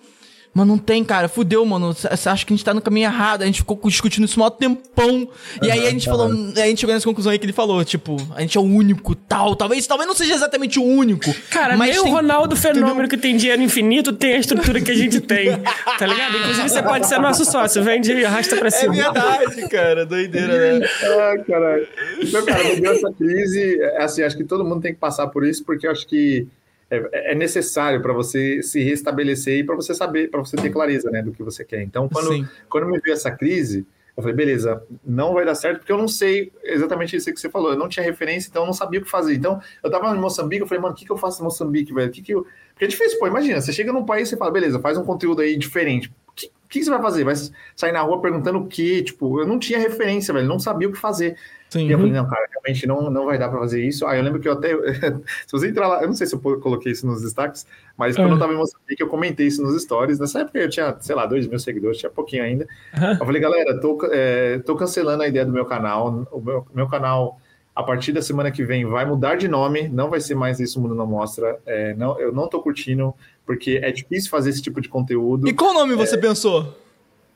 Mano, 0.54 0.74
não 0.74 0.78
tem, 0.78 1.04
cara. 1.04 1.28
Fudeu, 1.28 1.66
mano. 1.66 1.96
Acha 2.12 2.46
que 2.46 2.54
a 2.54 2.56
gente 2.56 2.64
tá 2.64 2.74
no 2.76 2.82
caminho 2.82 3.06
errado. 3.08 3.42
A 3.42 3.46
gente 3.46 3.60
ficou 3.62 3.80
discutindo 3.86 4.26
isso 4.26 4.38
um 4.40 4.42
maior 4.42 4.52
tempão. 4.52 5.28
E 5.62 5.72
aí 5.72 5.88
a 5.88 5.90
gente 5.90 6.06
falou. 6.06 6.28
Aí 6.56 6.62
a 6.62 6.66
gente 6.68 6.80
chegou 6.82 6.94
nessa 6.94 7.06
conclusão 7.08 7.32
aí 7.32 7.40
que 7.40 7.46
ele 7.46 7.54
falou, 7.54 7.84
tipo, 7.84 8.18
a 8.36 8.42
gente 8.42 8.56
é 8.56 8.62
o 8.62 8.64
único, 8.64 9.16
tal. 9.16 9.56
Talvez, 9.56 9.88
talvez 9.88 10.08
não 10.08 10.16
seja 10.16 10.36
exatamente 10.36 10.78
o 10.80 10.84
único. 10.84 11.34
Cara, 11.50 11.76
mas 11.76 11.90
nem 11.90 12.00
o 12.00 12.04
tem- 12.04 12.12
Ronaldo 12.14 12.56
Fenômeno 12.56 13.08
que 13.10 13.18
tem 13.18 13.36
dinheiro 13.36 13.62
infinito 13.64 14.14
tem 14.14 14.34
a 14.36 14.38
estrutura 14.38 14.80
que 14.80 14.92
a 14.92 14.96
gente 14.96 15.20
tem, 15.22 15.58
tá 15.98 16.06
ligado? 16.06 16.38
Inclusive 16.38 16.70
você 16.70 16.84
pode 16.84 17.08
ser 17.08 17.18
nosso 17.20 17.46
sócio, 17.46 17.82
vende 17.84 18.12
e 18.14 18.24
arrasta 18.24 18.56
pra 18.56 18.68
É 18.68 18.72
cima. 18.72 18.94
verdade, 18.94 19.68
cara. 19.70 20.06
Doideira, 20.06 20.80
né? 20.80 20.88
Ai, 21.32 21.38
caralho. 21.46 21.88
Então, 22.22 22.46
cara, 22.46 22.64
me 22.64 22.80
deu 22.80 22.92
essa 22.92 23.12
crise. 23.12 23.82
é 23.82 24.04
Assim, 24.04 24.22
acho 24.22 24.38
que 24.38 24.44
todo 24.44 24.64
mundo 24.64 24.82
tem 24.82 24.94
que 24.94 25.00
passar 25.00 25.26
por 25.28 25.46
isso, 25.46 25.64
porque 25.66 25.88
eu 25.88 25.92
acho 25.92 26.06
que 26.06 26.46
é, 26.94 27.32
é 27.32 27.36
necessário 27.36 28.02
para 28.02 28.14
você 28.14 28.62
se 28.62 28.82
restabelecer 28.82 29.60
e 29.60 29.64
para 29.64 29.76
você 29.76 29.94
saber, 29.94 30.30
para 30.30 30.40
você 30.40 30.56
ter 30.56 30.70
clareza, 30.70 31.10
né, 31.10 31.22
do 31.22 31.32
que 31.32 31.42
você 31.42 31.66
quer. 31.66 31.82
Então, 31.82 32.08
quando, 32.08 32.34
Sim. 32.34 32.48
quando 32.70 32.88
me 32.88 33.00
veio 33.00 33.14
essa 33.14 33.32
crise, 33.32 33.86
eu 34.16 34.22
falei, 34.22 34.36
beleza, 34.36 34.84
não 35.04 35.34
vai 35.34 35.44
dar 35.44 35.56
certo, 35.56 35.80
porque 35.80 35.92
eu 35.92 35.98
não 35.98 36.08
sei 36.08 36.52
exatamente 36.64 37.16
isso 37.16 37.34
que 37.34 37.40
você 37.40 37.50
falou. 37.50 37.72
Eu 37.72 37.78
não 37.78 37.90
tinha 37.90 38.06
referência, 38.06 38.48
então 38.48 38.62
eu 38.62 38.68
não 38.68 38.74
sabia 38.74 39.00
o 39.00 39.04
que 39.04 39.10
fazer. 39.10 39.34
Então, 39.34 39.60
eu 39.84 39.90
tava 39.90 40.16
em 40.16 40.20
Moçambique, 40.20 40.62
eu 40.62 40.68
falei, 40.68 40.82
mano, 40.82 40.94
o 40.94 40.98
que, 40.98 41.06
que 41.06 41.12
eu 41.12 41.18
faço 41.18 41.42
em 41.42 41.46
Moçambique, 41.46 41.92
velho? 41.92 42.10
O 42.10 42.12
que, 42.12 42.22
que 42.22 42.34
eu. 42.34 42.46
Porque 42.74 42.86
é 42.86 42.88
difícil, 42.88 43.18
pô, 43.18 43.28
imagina, 43.28 43.60
você 43.60 43.74
chega 43.74 43.92
num 43.92 44.06
país 44.06 44.28
e 44.28 44.32
você 44.32 44.38
fala, 44.38 44.52
beleza, 44.52 44.80
faz 44.80 44.98
um 45.00 45.04
conteúdo 45.04 45.42
aí 45.42 45.58
diferente. 45.58 46.12
O 46.28 46.32
que, 46.32 46.48
o 46.48 46.68
que 46.70 46.84
você 46.84 46.92
vai 46.92 47.02
fazer? 47.02 47.24
Vai 47.24 47.36
sair 47.76 47.92
na 47.92 48.02
rua 48.02 48.22
perguntando 48.22 48.60
o 48.60 48.68
quê? 48.68 49.02
Tipo, 49.02 49.40
eu 49.40 49.48
não 49.48 49.58
tinha 49.58 49.80
referência, 49.80 50.32
velho, 50.32 50.48
não 50.48 50.60
sabia 50.60 50.88
o 50.88 50.92
que 50.92 51.00
fazer. 51.00 51.36
Sim. 51.74 51.88
E 51.88 51.92
eu 51.92 51.98
falei, 51.98 52.14
não, 52.14 52.30
cara, 52.30 52.48
realmente 52.52 52.86
não, 52.86 53.10
não 53.10 53.26
vai 53.26 53.40
dar 53.40 53.50
pra 53.50 53.58
fazer 53.58 53.84
isso. 53.84 54.06
Aí 54.06 54.20
eu 54.20 54.24
lembro 54.24 54.40
que 54.40 54.48
eu 54.48 54.54
até. 54.54 54.70
se 55.48 55.52
você 55.52 55.70
entrar 55.70 55.88
lá, 55.88 56.02
eu 56.04 56.08
não 56.08 56.14
sei 56.14 56.28
se 56.28 56.36
eu 56.36 56.40
coloquei 56.40 56.92
isso 56.92 57.08
nos 57.08 57.24
destaques, 57.24 57.66
mas 57.98 58.16
quando 58.16 58.30
Ah. 58.30 58.36
eu 58.36 58.40
tava 58.40 58.54
em 58.54 58.58
Moçambique, 58.58 59.02
eu 59.02 59.08
comentei 59.08 59.48
isso 59.48 59.64
nos 59.64 59.82
stories. 59.82 60.20
Nessa 60.20 60.42
época 60.42 60.60
eu 60.60 60.70
tinha, 60.70 60.96
sei 61.00 61.16
lá, 61.16 61.26
dois 61.26 61.48
mil 61.48 61.58
seguidores, 61.58 61.98
tinha 61.98 62.12
pouquinho 62.12 62.44
ainda. 62.44 62.68
Aham. 62.96 63.18
Eu 63.20 63.26
falei, 63.26 63.42
galera, 63.42 63.80
tô, 63.80 63.98
é, 64.12 64.60
tô 64.60 64.76
cancelando 64.76 65.24
a 65.24 65.28
ideia 65.28 65.46
do 65.46 65.52
meu 65.52 65.66
canal. 65.66 66.28
O 66.32 66.40
meu, 66.40 66.68
meu 66.76 66.88
canal, 66.88 67.40
a 67.76 67.82
partir 67.82 68.12
da 68.12 68.22
semana 68.22 68.52
que 68.52 68.64
vem, 68.64 68.86
vai 68.86 69.04
mudar 69.04 69.36
de 69.36 69.48
nome, 69.48 69.90
não 69.90 70.12
vai 70.12 70.22
ser 70.22 70.36
mais 70.36 70.60
Isso 70.60 70.78
o 70.78 70.84
Mundo 70.84 70.94
Não 70.94 71.08
Mostra. 71.08 71.58
É, 71.66 71.96
não, 71.96 72.20
eu 72.20 72.32
não 72.32 72.48
tô 72.48 72.62
curtindo, 72.62 73.16
porque 73.48 73.80
é 73.82 73.92
difícil 73.92 74.30
fazer 74.30 74.52
esse 74.52 74.62
tipo 74.62 74.80
de 74.80 74.88
conteúdo. 74.88 75.48
E 75.48 75.54
qual 75.54 75.74
nome 75.74 75.96
você 75.96 76.18
pensou? 76.20 76.78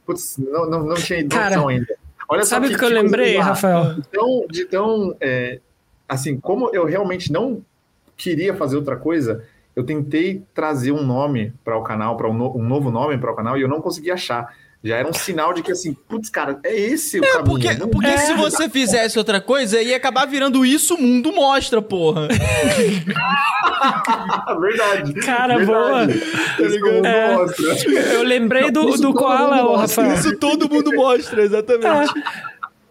Putz, 0.05 0.37
não, 0.37 0.69
não, 0.69 0.83
não 0.83 0.95
tinha 0.95 1.23
noção 1.23 1.67
ainda. 1.67 1.97
Olha 2.29 2.43
só 2.43 2.55
Sabe 2.55 2.67
o 2.67 2.69
que, 2.69 2.75
eu 2.75 2.79
coisa 2.79 3.01
lembrei. 3.01 3.37
Rafael? 3.37 3.93
De 3.95 4.07
tão, 4.09 4.47
de 4.49 4.65
tão 4.65 5.15
é, 5.21 5.59
assim, 6.07 6.39
como 6.39 6.69
eu 6.73 6.85
realmente 6.85 7.31
não 7.31 7.63
queria 8.15 8.55
fazer 8.55 8.75
outra 8.75 8.95
coisa, 8.95 9.43
eu 9.75 9.83
tentei 9.83 10.43
trazer 10.53 10.91
um 10.91 11.03
nome 11.03 11.53
para 11.63 11.77
o 11.77 11.83
canal, 11.83 12.17
para 12.17 12.27
um, 12.29 12.33
no, 12.33 12.57
um, 12.57 12.63
novo 12.63 12.89
nome 12.89 13.17
para 13.17 13.31
o 13.31 13.35
canal, 13.35 13.57
e 13.57 13.61
eu 13.61 13.67
não 13.67 13.81
consegui 13.81 14.11
achar. 14.11 14.53
Já 14.83 14.97
era 14.97 15.09
um 15.09 15.13
sinal 15.13 15.53
de 15.53 15.63
que 15.63 15.71
assim, 15.71 15.93
putz, 15.93 16.29
cara, 16.29 16.59
é 16.63 16.75
esse 16.75 17.19
o 17.19 17.25
é, 17.25 17.27
caminho. 17.27 17.45
Porque, 17.45 17.75
porque 17.87 18.07
é. 18.07 18.17
se 18.17 18.33
você 18.35 18.69
fizesse 18.69 19.17
outra 19.17 19.41
coisa, 19.41 19.81
ia 19.81 19.97
acabar 19.97 20.25
virando 20.25 20.63
isso, 20.63 20.93
o 20.95 21.01
mundo 21.01 21.31
mostra, 21.31 21.81
porra. 21.81 22.27
verdade. 24.61 25.13
Cara, 25.15 25.57
verdade. 25.57 26.19
boa. 26.79 27.01
Tá 27.01 27.09
é, 27.09 27.35
mostra. 27.35 27.65
Eu 28.13 28.23
lembrei 28.23 28.69
do, 28.69 28.97
do 28.97 29.13
Koala, 29.13 29.79
Rafael. 29.79 30.13
Isso 30.13 30.37
todo 30.37 30.69
mundo 30.69 30.93
mostra, 30.93 31.43
exatamente. 31.43 32.13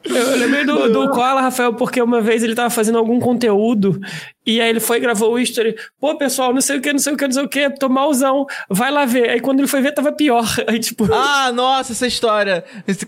Eu 0.08 0.36
lembrei 0.36 0.64
do, 0.64 0.92
do 0.92 1.10
Koala, 1.10 1.40
Rafael, 1.40 1.74
porque 1.74 2.00
uma 2.00 2.20
vez 2.20 2.42
ele 2.42 2.54
tava 2.54 2.70
fazendo 2.70 2.98
algum 2.98 3.18
conteúdo 3.20 3.98
e 4.46 4.60
aí 4.60 4.68
ele 4.68 4.80
foi 4.80 4.98
e 4.98 5.00
gravou 5.00 5.32
o 5.32 5.38
history. 5.38 5.74
Pô, 6.00 6.16
pessoal, 6.16 6.52
não 6.52 6.60
sei 6.60 6.78
o 6.78 6.80
que, 6.80 6.92
não 6.92 6.98
sei 6.98 7.12
o 7.12 7.16
que, 7.16 7.24
não 7.24 7.32
sei 7.32 7.44
o 7.44 7.48
que, 7.48 7.70
tô 7.70 7.88
malzão, 7.88 8.46
vai 8.68 8.90
lá 8.90 9.04
ver. 9.04 9.30
Aí 9.30 9.40
quando 9.40 9.60
ele 9.60 9.68
foi 9.68 9.80
ver, 9.80 9.92
tava 9.92 10.12
pior. 10.12 10.46
Aí 10.66 10.78
tipo. 10.78 11.12
Ah, 11.12 11.50
nossa, 11.52 11.92
essa 11.92 12.06
história. 12.06 12.64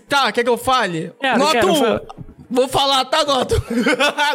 Tá, 0.07 0.31
quer 0.31 0.43
que 0.43 0.49
eu 0.49 0.57
fale? 0.57 1.11
É, 1.21 1.37
Nota 1.37 1.65
um. 1.65 1.99
Vou 2.51 2.67
falar, 2.67 3.05
tá, 3.05 3.23
Noto? 3.23 3.63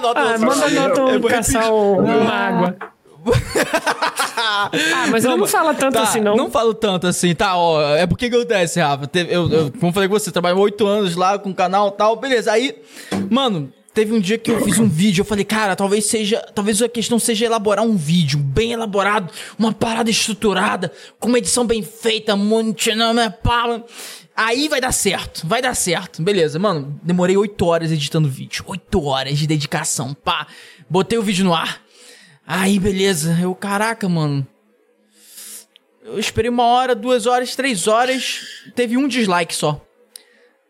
nota 0.01 0.21
ah, 0.21 0.39
manda 0.39 0.71
Noto 0.71 1.03
um 1.03 1.21
caçar 1.23 1.73
um, 1.73 1.99
uma 1.99 2.33
água. 2.33 2.77
ah, 4.37 4.71
mas 5.11 5.25
não, 5.25 5.37
não 5.37 5.47
fala 5.47 5.75
tanto 5.75 5.95
tá, 5.95 6.03
assim, 6.03 6.21
não. 6.21 6.37
Não 6.37 6.51
falo 6.51 6.75
tanto 6.75 7.07
assim, 7.07 7.35
tá? 7.35 7.57
Ó, 7.57 7.81
é 7.95 8.07
porque 8.07 8.29
que 8.29 8.37
acontece, 8.37 8.81
Rafa. 8.81 9.09
Eu, 9.15 9.51
eu, 9.51 9.73
como 9.79 9.93
falei 9.93 10.09
com 10.09 10.19
você, 10.19 10.31
trabalhou 10.31 10.61
oito 10.61 10.87
anos 10.87 11.17
lá 11.17 11.39
com 11.39 11.51
o 11.51 11.55
canal 11.55 11.89
e 11.89 11.93
tal, 11.93 12.17
beleza. 12.17 12.53
Aí, 12.53 12.77
mano, 13.31 13.73
teve 13.95 14.13
um 14.13 14.21
dia 14.21 14.37
que 14.37 14.51
eu 14.51 14.61
fiz 14.63 14.79
um 14.79 14.89
vídeo, 14.89 15.23
eu 15.23 15.25
falei, 15.25 15.45
cara, 15.45 15.77
talvez 15.77 16.07
seja, 16.07 16.41
talvez 16.55 16.83
a 16.83 16.89
questão 16.89 17.19
seja 17.19 17.47
elaborar 17.47 17.85
um 17.85 17.97
vídeo 17.97 18.39
bem 18.39 18.73
elaborado, 18.73 19.33
uma 19.59 19.73
parada 19.73 20.11
estruturada, 20.11 20.93
com 21.19 21.29
uma 21.29 21.39
edição 21.39 21.65
bem 21.65 21.83
feita, 21.83 22.37
muito, 22.37 22.95
não 22.95 23.21
é 23.21 23.31
pá. 23.31 23.81
Aí 24.37 24.69
vai 24.69 24.81
dar 24.81 24.91
certo, 24.91 25.47
vai 25.47 25.63
dar 25.63 25.77
certo. 25.77 26.21
Beleza, 26.21 26.59
mano, 26.59 26.99
demorei 27.03 27.37
oito 27.37 27.65
horas 27.67 27.93
editando 27.93 28.29
vídeo, 28.29 28.65
oito 28.67 29.05
horas 29.05 29.39
de 29.39 29.47
dedicação, 29.47 30.13
pá. 30.13 30.49
Botei 30.91 31.17
o 31.17 31.23
vídeo 31.23 31.45
no 31.45 31.55
ar. 31.55 31.85
Aí, 32.47 32.79
beleza. 32.79 33.37
Eu, 33.41 33.55
caraca, 33.55 34.09
mano. 34.09 34.47
Eu 36.05 36.19
esperei 36.19 36.51
uma 36.51 36.65
hora, 36.65 36.95
duas 36.95 37.27
horas, 37.27 37.57
três 37.57 37.89
horas. 37.89 38.41
Teve 38.75 38.97
um 38.97 39.09
dislike 39.09 39.55
só. 39.55 39.81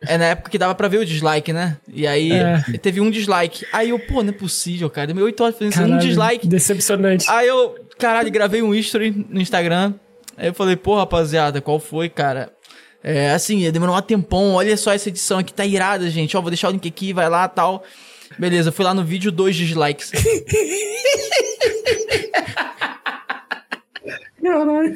É 0.06 0.18
na 0.18 0.26
época 0.26 0.50
que 0.50 0.58
dava 0.58 0.74
pra 0.74 0.86
ver 0.86 0.98
o 0.98 1.04
dislike, 1.04 1.52
né? 1.52 1.76
E 1.92 2.06
aí 2.06 2.30
é. 2.30 2.62
teve 2.80 3.00
um 3.00 3.10
dislike. 3.10 3.66
Aí 3.72 3.90
eu, 3.90 3.98
pô, 3.98 4.22
não 4.22 4.30
é 4.30 4.32
possível, 4.32 4.88
cara. 4.90 5.12
Deu 5.12 5.24
oito 5.24 5.42
horas 5.42 5.56
fazendo 5.58 5.94
um 5.94 5.98
dislike. 5.98 6.46
Decepcionante. 6.46 7.28
Aí 7.28 7.48
eu, 7.48 7.74
caralho, 7.98 8.30
gravei 8.30 8.62
um 8.62 8.74
history 8.74 9.10
no 9.28 9.40
Instagram. 9.40 9.94
Aí 10.36 10.48
eu 10.48 10.54
falei, 10.54 10.76
pô, 10.76 10.96
rapaziada, 10.96 11.60
qual 11.60 11.80
foi, 11.80 12.08
cara? 12.08 12.52
É, 13.02 13.30
assim, 13.32 13.70
demorou 13.70 13.96
um 13.96 14.02
tempão. 14.02 14.54
Olha 14.54 14.76
só 14.76 14.92
essa 14.92 15.08
edição 15.08 15.38
aqui, 15.38 15.52
tá 15.52 15.64
irada, 15.64 16.08
gente. 16.10 16.36
Ó, 16.36 16.40
vou 16.40 16.50
deixar 16.50 16.68
o 16.68 16.72
link 16.72 16.86
aqui, 16.86 17.12
vai 17.12 17.28
lá 17.28 17.48
tal. 17.48 17.82
Beleza, 18.38 18.72
fui 18.72 18.84
lá 18.84 18.92
no 18.94 19.04
vídeo, 19.04 19.32
dois 19.32 19.56
dislikes. 19.56 20.10
Caralho. 24.44 24.94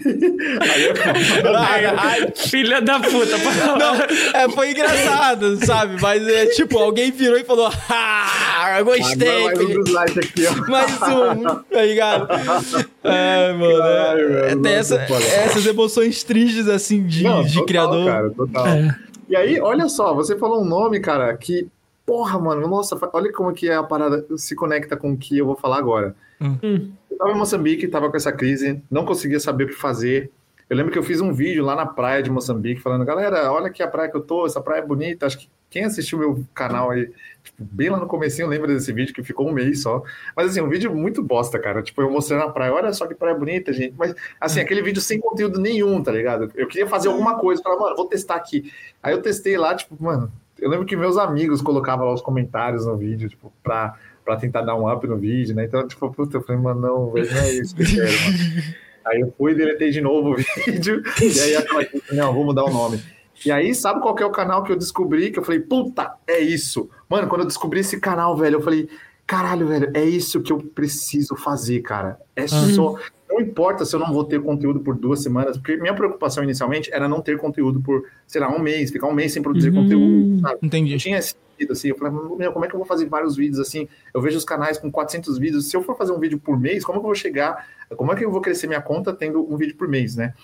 Ai, 1.97 2.33
filha 2.37 2.83
da 2.83 3.01
puta. 3.01 3.39
Não, 3.79 3.95
é, 4.39 4.49
foi 4.51 4.73
engraçado, 4.73 5.65
sabe? 5.65 5.97
Mas 6.01 6.27
é 6.29 6.47
tipo, 6.47 6.79
alguém 6.79 7.11
virou 7.11 7.39
e 7.39 7.45
falou: 7.45 7.71
Ah, 7.89 8.83
gostei. 8.83 9.45
mais 9.45 9.59
um 9.59 9.83
dislike 9.83 10.19
aqui, 10.19 10.47
ó. 10.47 10.71
Mais 10.71 10.93
um, 11.03 11.45
tá 11.71 11.83
ligado? 11.83 12.29
É, 13.03 13.53
mano. 13.55 13.79
Caralho, 13.79 14.39
é, 14.39 14.57
tem 14.57 14.73
essa, 14.73 14.97
essas 14.97 15.65
emoções 15.65 16.23
tristes, 16.23 16.69
assim, 16.69 17.07
de, 17.07 17.25
Não, 17.25 17.43
de 17.43 17.55
total, 17.55 17.67
criador. 17.67 18.07
Cara, 18.07 18.31
total. 18.31 18.67
É. 18.67 18.99
E 19.29 19.37
aí, 19.37 19.61
olha 19.61 19.89
só, 19.89 20.15
você 20.15 20.37
falou 20.37 20.63
um 20.63 20.65
nome, 20.65 21.01
cara, 21.01 21.35
que 21.37 21.69
porra, 22.05 22.39
mano, 22.39 22.67
nossa, 22.67 22.99
olha 23.13 23.31
como 23.33 23.53
que 23.53 23.69
é 23.69 23.75
a 23.75 23.83
parada 23.83 24.25
se 24.37 24.55
conecta 24.55 24.97
com 24.97 25.13
o 25.13 25.17
que 25.17 25.37
eu 25.37 25.47
vou 25.47 25.57
falar 25.57 25.79
agora. 25.79 26.15
Hum. 26.41 26.91
Eu 27.19 27.25
tava 27.25 27.33
em 27.33 27.39
Moçambique, 27.39 27.89
tava 27.89 28.09
com 28.09 28.17
essa 28.17 28.31
crise, 28.31 28.81
não 28.89 29.05
conseguia 29.05 29.41
saber 29.41 29.65
o 29.65 29.67
que 29.67 29.75
fazer. 29.75 30.31
Eu 30.71 30.77
lembro 30.77 30.93
que 30.93 30.99
eu 30.99 31.03
fiz 31.03 31.21
um 31.21 31.33
vídeo 31.33 31.65
lá 31.65 31.75
na 31.75 31.85
praia 31.85 32.23
de 32.23 32.31
Moçambique 32.31 32.81
falando, 32.81 33.05
galera, 33.05 33.51
olha 33.51 33.67
aqui 33.67 33.83
a 33.83 33.89
praia 33.89 34.09
que 34.09 34.17
eu 34.17 34.21
tô, 34.21 34.47
essa 34.47 34.61
praia 34.61 34.81
é 34.81 34.87
bonita. 34.87 35.27
Acho 35.27 35.39
que 35.39 35.49
quem 35.69 35.85
assistiu 35.85 36.17
meu 36.17 36.45
canal 36.55 36.93
aí, 36.93 37.11
tipo, 37.43 37.57
bem 37.59 37.91
lá 37.91 37.99
no 37.99 38.07
comecinho, 38.07 38.47
lembra 38.47 38.73
desse 38.73 38.93
vídeo 38.93 39.13
que 39.13 39.25
ficou 39.25 39.49
um 39.49 39.53
mês 39.53 39.83
só. 39.83 40.01
Mas 40.37 40.51
assim, 40.51 40.61
um 40.61 40.69
vídeo 40.69 40.95
muito 40.95 41.21
bosta, 41.21 41.59
cara. 41.59 41.83
Tipo, 41.83 42.03
eu 42.03 42.11
mostrando 42.11 42.45
a 42.45 42.51
praia, 42.51 42.73
olha 42.73 42.93
só 42.93 43.05
que 43.05 43.17
praia 43.17 43.35
bonita, 43.35 43.73
gente. 43.73 43.95
Mas 43.99 44.15
assim, 44.41 44.61
aquele 44.61 44.81
vídeo 44.81 45.03
sem 45.03 45.19
conteúdo 45.19 45.59
nenhum, 45.59 46.01
tá 46.01 46.13
ligado? 46.13 46.53
Eu 46.55 46.69
queria 46.69 46.87
fazer 46.87 47.09
alguma 47.09 47.37
coisa, 47.37 47.61
falar, 47.61 47.81
mano, 47.81 47.97
vou 47.97 48.07
testar 48.07 48.37
aqui. 48.37 48.73
Aí 49.03 49.13
eu 49.13 49.21
testei 49.21 49.59
lá, 49.59 49.75
tipo, 49.75 50.01
mano, 50.01 50.31
eu 50.61 50.71
lembro 50.71 50.87
que 50.87 50.97
meus 50.97 51.17
amigos 51.17 51.61
colocavam 51.61 52.07
lá 52.07 52.13
os 52.13 52.23
comentários 52.23 52.87
no 52.87 52.97
vídeo, 52.97 53.29
tipo, 53.29 53.53
pra, 53.61 53.97
pra 54.29 54.37
tentar 54.37 54.61
dar 54.61 54.75
um 54.77 54.93
up 54.93 55.07
no 55.07 55.17
vídeo, 55.17 55.55
né? 55.55 55.65
Então, 55.65 55.89
tipo, 55.89 56.13
puta, 56.13 56.37
eu 56.37 56.43
falei, 56.43 56.61
mano, 56.61 56.81
não, 56.83 57.11
velho, 57.11 57.33
não 57.33 57.41
é 57.41 57.53
isso 57.55 57.75
que 57.75 57.83
eu 57.83 57.87
quero, 57.87 58.13
mano. 58.13 58.65
Aí 59.07 59.21
eu 59.21 59.33
fui, 59.39 59.55
deletei 59.55 59.91
de 59.91 60.03
novo 60.03 60.33
o 60.33 60.37
vídeo, 60.67 61.03
e 61.19 61.41
aí 61.41 61.57
aquela 61.57 61.87
não, 62.13 62.35
vou 62.35 62.45
mudar 62.45 62.65
o 62.65 62.71
nome. 62.71 63.03
E 63.43 63.51
aí, 63.51 63.75
sabe 63.75 64.03
qual 64.03 64.15
que 64.15 64.23
é 64.23 64.27
o 64.27 64.31
canal 64.31 64.63
que 64.63 64.71
eu 64.71 64.77
descobri? 64.77 65.31
Que 65.31 65.39
eu 65.39 65.43
falei, 65.43 65.61
puta, 65.61 66.13
é 66.27 66.41
isso. 66.41 66.91
Mano, 67.09 67.27
quando 67.27 67.41
eu 67.41 67.47
descobri 67.47 67.81
esse 67.81 67.99
canal, 67.99 68.37
velho, 68.37 68.57
eu 68.57 68.61
falei, 68.61 68.87
caralho, 69.27 69.67
velho, 69.67 69.91
é 69.95 70.05
isso 70.05 70.43
que 70.43 70.53
eu 70.53 70.59
preciso 70.59 71.35
fazer, 71.37 71.81
cara. 71.81 72.19
É 72.37 72.43
uhum. 72.43 72.75
só. 72.75 72.97
Não 73.39 73.47
importa 73.47 73.85
se 73.85 73.95
eu 73.95 74.01
não 74.01 74.13
vou 74.13 74.25
ter 74.25 74.43
conteúdo 74.43 74.81
por 74.81 74.97
duas 74.97 75.23
semanas, 75.23 75.57
porque 75.57 75.77
minha 75.77 75.95
preocupação 75.95 76.43
inicialmente 76.43 76.93
era 76.93 77.09
não 77.09 77.21
ter 77.21 77.39
conteúdo 77.39 77.81
por, 77.81 78.05
sei 78.27 78.41
lá, 78.41 78.49
um 78.49 78.59
mês, 78.59 78.91
ficar 78.91 79.07
um 79.07 79.15
mês 79.15 79.33
sem 79.33 79.41
produzir 79.41 79.69
uhum. 79.69 79.83
conteúdo, 79.85 80.41
sabe? 80.41 80.59
Entendi. 80.61 80.93
Eu 80.93 80.99
tinha 80.99 81.23
sentido, 81.23 81.73
assim, 81.73 81.89
eu 81.89 81.97
falei, 81.97 82.13
meu, 82.37 82.53
como 82.53 82.65
é 82.65 82.69
que 82.69 82.75
eu 82.75 82.79
vou 82.79 82.87
fazer 82.87 83.07
vários 83.07 83.37
vídeos 83.37 83.61
assim? 83.61 83.89
Eu 84.13 84.21
vejo 84.21 84.37
os 84.37 84.45
canais 84.45 84.77
com 84.77 84.91
400 84.91 85.39
vídeos, 85.39 85.71
se 85.71 85.77
eu 85.77 85.83
for 85.83 85.97
fazer 85.97 86.13
um 86.13 86.19
vídeo 86.19 86.39
por 86.39 86.59
mês, 86.59 86.85
como 86.85 86.99
é 86.99 87.01
que 87.01 87.05
eu 87.05 87.09
vou 87.09 87.15
chegar, 87.15 87.65
como 87.97 88.13
é 88.13 88.17
que 88.17 88.25
eu 88.25 88.31
vou 88.31 88.41
crescer 88.41 88.67
minha 88.67 88.83
conta 88.83 89.13
tendo 89.13 89.41
um 89.53 89.57
vídeo 89.57 89.77
por 89.77 89.87
mês, 89.87 90.17
né? 90.17 90.35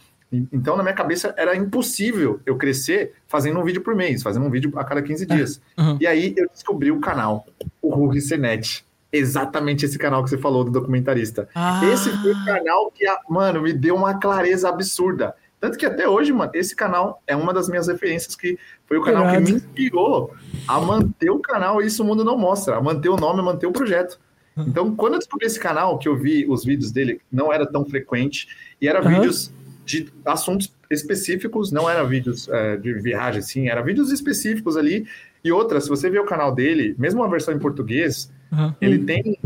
Então, 0.52 0.76
na 0.76 0.82
minha 0.82 0.94
cabeça, 0.94 1.34
era 1.36 1.54
impossível 1.56 2.40
eu 2.44 2.56
crescer 2.56 3.12
fazendo 3.26 3.58
um 3.58 3.64
vídeo 3.64 3.82
por 3.82 3.94
mês, 3.94 4.22
fazendo 4.22 4.46
um 4.46 4.50
vídeo 4.50 4.72
a 4.76 4.84
cada 4.84 5.00
15 5.00 5.26
dias. 5.26 5.60
Uhum. 5.78 5.96
E 6.00 6.06
aí, 6.06 6.34
eu 6.36 6.48
descobri 6.52 6.90
o 6.90 7.00
canal, 7.00 7.46
o 7.80 7.94
Rui 7.94 8.20
Senet 8.20 8.84
exatamente 9.16 9.84
esse 9.84 9.98
canal 9.98 10.22
que 10.22 10.30
você 10.30 10.38
falou 10.38 10.64
do 10.64 10.70
documentarista. 10.70 11.48
Ah. 11.54 11.80
Esse 11.84 12.10
foi 12.10 12.32
o 12.32 12.44
canal 12.44 12.90
que, 12.90 13.04
mano, 13.28 13.62
me 13.62 13.72
deu 13.72 13.94
uma 13.94 14.18
clareza 14.18 14.68
absurda. 14.68 15.34
Tanto 15.60 15.78
que 15.78 15.86
até 15.86 16.06
hoje, 16.06 16.32
mano, 16.32 16.50
esse 16.54 16.76
canal 16.76 17.22
é 17.26 17.34
uma 17.34 17.52
das 17.52 17.68
minhas 17.68 17.88
referências 17.88 18.36
que 18.36 18.58
foi 18.86 18.98
o 18.98 19.02
canal 19.02 19.30
que 19.30 19.40
me 19.40 19.52
inspirou 19.52 20.34
a 20.68 20.78
manter 20.78 21.30
o 21.30 21.38
canal 21.38 21.80
Isso 21.80 22.02
o 22.02 22.06
Mundo 22.06 22.22
Não 22.22 22.36
Mostra, 22.36 22.76
a 22.76 22.82
manter 22.82 23.08
o 23.08 23.16
nome, 23.16 23.40
a 23.40 23.42
manter 23.42 23.66
o 23.66 23.72
projeto. 23.72 24.18
Então, 24.56 24.94
quando 24.94 25.14
eu 25.14 25.18
descobri 25.18 25.46
esse 25.46 25.58
canal, 25.58 25.98
que 25.98 26.08
eu 26.08 26.16
vi 26.16 26.46
os 26.48 26.64
vídeos 26.64 26.92
dele, 26.92 27.20
não 27.30 27.52
era 27.52 27.66
tão 27.66 27.84
frequente, 27.84 28.46
e 28.80 28.86
era 28.86 29.02
uhum. 29.02 29.08
vídeos 29.08 29.52
de 29.84 30.12
assuntos 30.24 30.72
específicos, 30.90 31.72
não 31.72 31.88
era 31.88 32.04
vídeos 32.04 32.48
é, 32.48 32.76
de 32.76 32.92
viagem, 32.94 33.40
assim, 33.40 33.68
era 33.68 33.82
vídeos 33.82 34.12
específicos 34.12 34.76
ali. 34.76 35.06
E 35.42 35.50
outra, 35.50 35.80
se 35.80 35.88
você 35.88 36.08
ver 36.08 36.20
o 36.20 36.24
canal 36.24 36.54
dele, 36.54 36.94
mesmo 36.98 37.22
a 37.22 37.28
versão 37.28 37.52
em 37.52 37.58
português, 37.58 38.30
Uhum. 38.54 38.74
Ele 38.80 38.98
tem. 38.98 39.38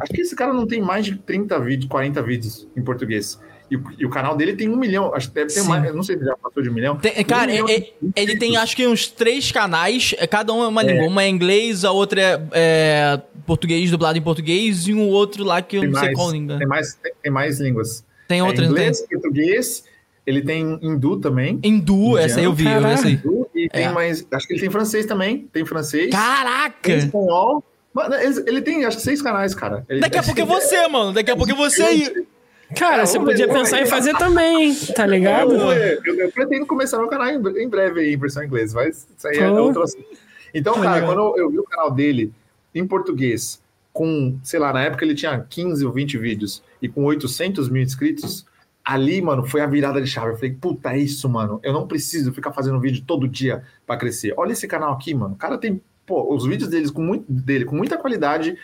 Acho 0.00 0.12
que 0.12 0.20
esse 0.20 0.36
cara 0.36 0.52
não 0.52 0.66
tem 0.66 0.80
mais 0.80 1.04
de 1.04 1.16
30 1.16 1.58
vídeos, 1.60 1.88
40 1.88 2.22
vídeos 2.22 2.68
em 2.76 2.82
português. 2.82 3.38
E, 3.70 3.78
e, 3.98 4.04
o 4.04 4.10
canal 4.10 4.36
dele 4.36 4.54
tem 4.54 4.68
um 4.68 4.76
milhão. 4.76 5.14
Acho 5.14 5.28
que 5.28 5.34
deve 5.34 5.46
ter 5.46 5.60
Sim. 5.60 5.68
mais. 5.68 5.94
Não 5.94 6.02
sei 6.02 6.18
se 6.18 6.24
já 6.24 6.36
passou 6.36 6.62
de 6.62 6.68
um 6.68 6.74
milhão. 6.74 6.96
Tem, 6.96 7.24
cara, 7.24 7.50
um 7.50 7.54
milhão 7.54 7.68
é, 7.68 7.92
ele 8.14 8.36
tem 8.36 8.56
acho 8.56 8.76
que 8.76 8.86
uns 8.86 9.08
três 9.08 9.50
canais. 9.50 10.14
É, 10.18 10.26
cada 10.26 10.52
um 10.52 10.62
é 10.62 10.68
uma 10.68 10.82
é. 10.82 10.86
língua. 10.86 11.06
Uma 11.06 11.22
é 11.22 11.28
inglês, 11.28 11.84
a 11.84 11.90
outra 11.90 12.20
é, 12.20 12.42
é, 12.52 13.22
português, 13.46 13.90
dublado 13.90 14.18
em 14.18 14.22
português, 14.22 14.86
e 14.88 14.94
um 14.94 15.08
outro 15.08 15.42
lá 15.42 15.62
que 15.62 15.76
eu 15.76 15.80
tem 15.80 15.90
não 15.90 15.98
mais, 15.98 16.06
sei 16.06 16.14
qual 16.14 16.30
língua. 16.30 16.58
Tem 16.58 16.66
mais, 16.66 16.94
tem, 16.94 17.12
tem 17.22 17.32
mais 17.32 17.60
línguas. 17.60 18.04
Tem 18.28 18.40
é 18.40 18.44
outras, 18.44 18.68
inglês, 18.68 19.00
tem? 19.00 19.08
português. 19.18 19.84
Ele 20.26 20.42
tem 20.42 20.78
hindu 20.80 21.16
também. 21.16 21.58
Hindu, 21.64 22.16
essa 22.16 22.38
aí 22.38 22.44
eu 22.44 22.52
vi, 22.52 22.66
essa 22.66 23.08
aí. 23.08 23.14
Hindu, 23.14 23.48
e 23.54 23.68
tem 23.68 23.92
mais. 23.92 24.26
Acho 24.30 24.46
que 24.46 24.52
ele 24.52 24.60
tem 24.60 24.70
francês 24.70 25.06
também. 25.06 25.48
Tem 25.52 25.64
francês. 25.64 26.10
Caraca! 26.10 26.76
Tem 26.80 26.98
espanhol. 26.98 27.64
Mano, 27.94 28.14
ele 28.14 28.62
tem 28.62 28.84
acho 28.84 28.96
que 28.96 29.02
seis 29.02 29.20
canais, 29.20 29.54
cara. 29.54 29.84
Ele, 29.88 30.00
Daqui 30.00 30.18
a 30.18 30.22
pouco 30.22 30.40
é 30.40 30.44
você, 30.44 30.88
mano. 30.88 31.12
Daqui 31.12 31.30
a 31.30 31.36
pouco 31.36 31.52
é 31.52 31.54
você 31.54 31.82
aí. 31.82 32.26
Cara, 32.76 33.04
você 33.04 33.18
podia 33.18 33.48
pensar 33.48 33.82
em 33.82 33.86
fazer 33.86 34.16
também, 34.16 34.74
tá 34.74 35.06
ligado? 35.06 35.52
Eu, 35.54 36.00
eu, 36.04 36.14
eu, 36.20 36.32
pretendo 36.32 36.64
começar 36.64 36.98
meu 36.98 37.08
canal 37.08 37.28
em, 37.28 37.68
breve 37.68 38.00
aí, 38.00 38.14
em 38.14 38.16
versão 38.16 38.42
inglesa, 38.42 38.76
mas 38.76 39.06
isso 39.16 39.28
aí 39.28 39.38
é 39.38 39.50
outro 39.50 39.82
assunto. 39.82 40.06
Então, 40.54 40.80
cara, 40.80 41.04
quando 41.04 41.36
eu 41.36 41.50
vi 41.50 41.58
o 41.58 41.64
canal 41.64 41.90
dele 41.90 42.32
em 42.74 42.86
português, 42.86 43.60
com, 43.92 44.38
sei 44.42 44.58
lá, 44.58 44.72
na 44.72 44.82
época 44.82 45.04
ele 45.04 45.14
tinha 45.14 45.38
15 45.38 45.84
ou 45.84 45.92
20 45.92 46.16
vídeos 46.18 46.62
e 46.80 46.88
com 46.88 47.04
800 47.04 47.68
mil 47.68 47.82
inscritos, 47.82 48.46
ali, 48.84 49.20
mano, 49.20 49.46
foi 49.46 49.60
a 49.60 49.66
virada 49.66 50.00
de 50.00 50.08
chave. 50.08 50.30
Eu 50.30 50.36
falei, 50.36 50.52
puta, 50.52 50.92
é 50.92 50.98
isso, 50.98 51.28
mano. 51.28 51.60
Eu 51.62 51.72
não 51.72 51.86
preciso 51.86 52.32
ficar 52.32 52.52
fazendo 52.52 52.80
vídeo 52.80 53.04
todo 53.06 53.28
dia 53.28 53.62
para 53.86 53.98
crescer. 53.98 54.34
Olha 54.36 54.52
esse 54.52 54.66
canal 54.66 54.92
aqui, 54.92 55.14
mano. 55.14 55.34
O 55.34 55.38
cara 55.38 55.58
tem 55.58 55.80
pô, 56.06 56.34
os 56.34 56.46
vídeos 56.46 56.70
deles 56.70 56.90
com 56.90 57.02
muito, 57.02 57.24
dele 57.30 57.64
com 57.64 57.76
muita 57.76 57.96
qualidade 57.96 58.56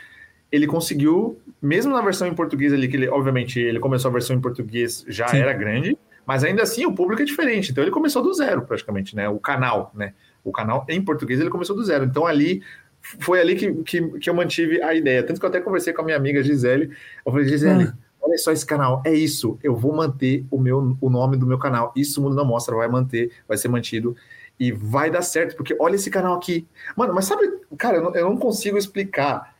ele 0.51 0.67
conseguiu, 0.67 1.39
mesmo 1.61 1.93
na 1.93 2.01
versão 2.01 2.27
em 2.27 2.35
português 2.35 2.73
ali, 2.73 2.89
que 2.89 2.97
ele, 2.97 3.09
obviamente, 3.09 3.61
ele 3.61 3.79
começou 3.79 4.09
a 4.09 4.13
versão 4.13 4.35
em 4.35 4.41
português, 4.41 5.05
já 5.07 5.29
Sim. 5.29 5.39
era 5.39 5.53
grande, 5.53 5.97
mas 6.27 6.43
ainda 6.43 6.63
assim 6.63 6.87
o 6.87 6.95
público 6.95 7.23
é 7.23 7.25
diferente. 7.25 7.71
Então 7.71 7.85
ele 7.85 7.91
começou 7.91 8.23
do 8.23 8.33
zero, 8.33 8.63
praticamente, 8.63 9.15
né? 9.15 9.29
O 9.29 9.39
canal, 9.39 9.93
né? 9.95 10.15
O 10.43 10.51
canal 10.53 10.87
em 10.89 11.03
português 11.03 11.41
ele 11.41 11.51
começou 11.51 11.77
do 11.77 11.85
zero. 11.85 12.05
Então 12.05 12.27
ali 12.27 12.63
foi 13.01 13.41
ali 13.41 13.57
que, 13.57 13.73
que, 13.83 14.19
que 14.19 14.31
eu 14.31 14.35
mantive 14.35 14.83
a 14.83 14.95
ideia. 14.95 15.23
Tanto 15.23 15.39
que 15.39 15.45
eu 15.45 15.49
até 15.49 15.61
conversei 15.61 15.93
com 15.93 16.03
a 16.03 16.05
minha 16.05 16.17
amiga 16.17 16.43
Gisele. 16.43 16.91
Eu 17.25 17.33
falei, 17.33 17.47
Gisele, 17.47 17.85
Hum. 17.85 17.93
olha 18.21 18.39
só 18.39 18.53
esse 18.53 18.65
canal, 18.65 19.03
é 19.05 19.13
isso. 19.13 19.59
Eu 19.63 19.77
vou 19.77 19.95
manter 19.95 20.45
o 20.51 20.59
meu 20.59 20.97
o 21.01 21.11
nome 21.11 21.37
do 21.37 21.47
meu 21.47 21.59
canal. 21.59 21.93
Isso 21.97 22.21
o 22.21 22.25
mundo 22.25 22.37
não 22.37 22.45
mostra, 22.45 22.75
vai 22.75 22.89
manter, 22.89 23.31
vai 23.47 23.57
ser 23.57 23.69
mantido. 23.69 24.17
E 24.59 24.73
vai 24.73 25.11
dar 25.11 25.23
certo, 25.23 25.57
porque 25.57 25.77
olha 25.79 25.95
esse 25.95 26.11
canal 26.11 26.35
aqui. 26.35 26.67
Mano, 26.97 27.15
mas 27.15 27.27
sabe, 27.27 27.49
cara, 27.77 27.99
eu 27.99 28.03
não, 28.03 28.15
eu 28.15 28.25
não 28.31 28.37
consigo 28.37 28.77
explicar 28.77 29.55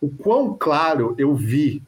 o 0.00 0.08
quão 0.08 0.56
claro 0.58 1.14
eu 1.18 1.34
vi 1.34 1.82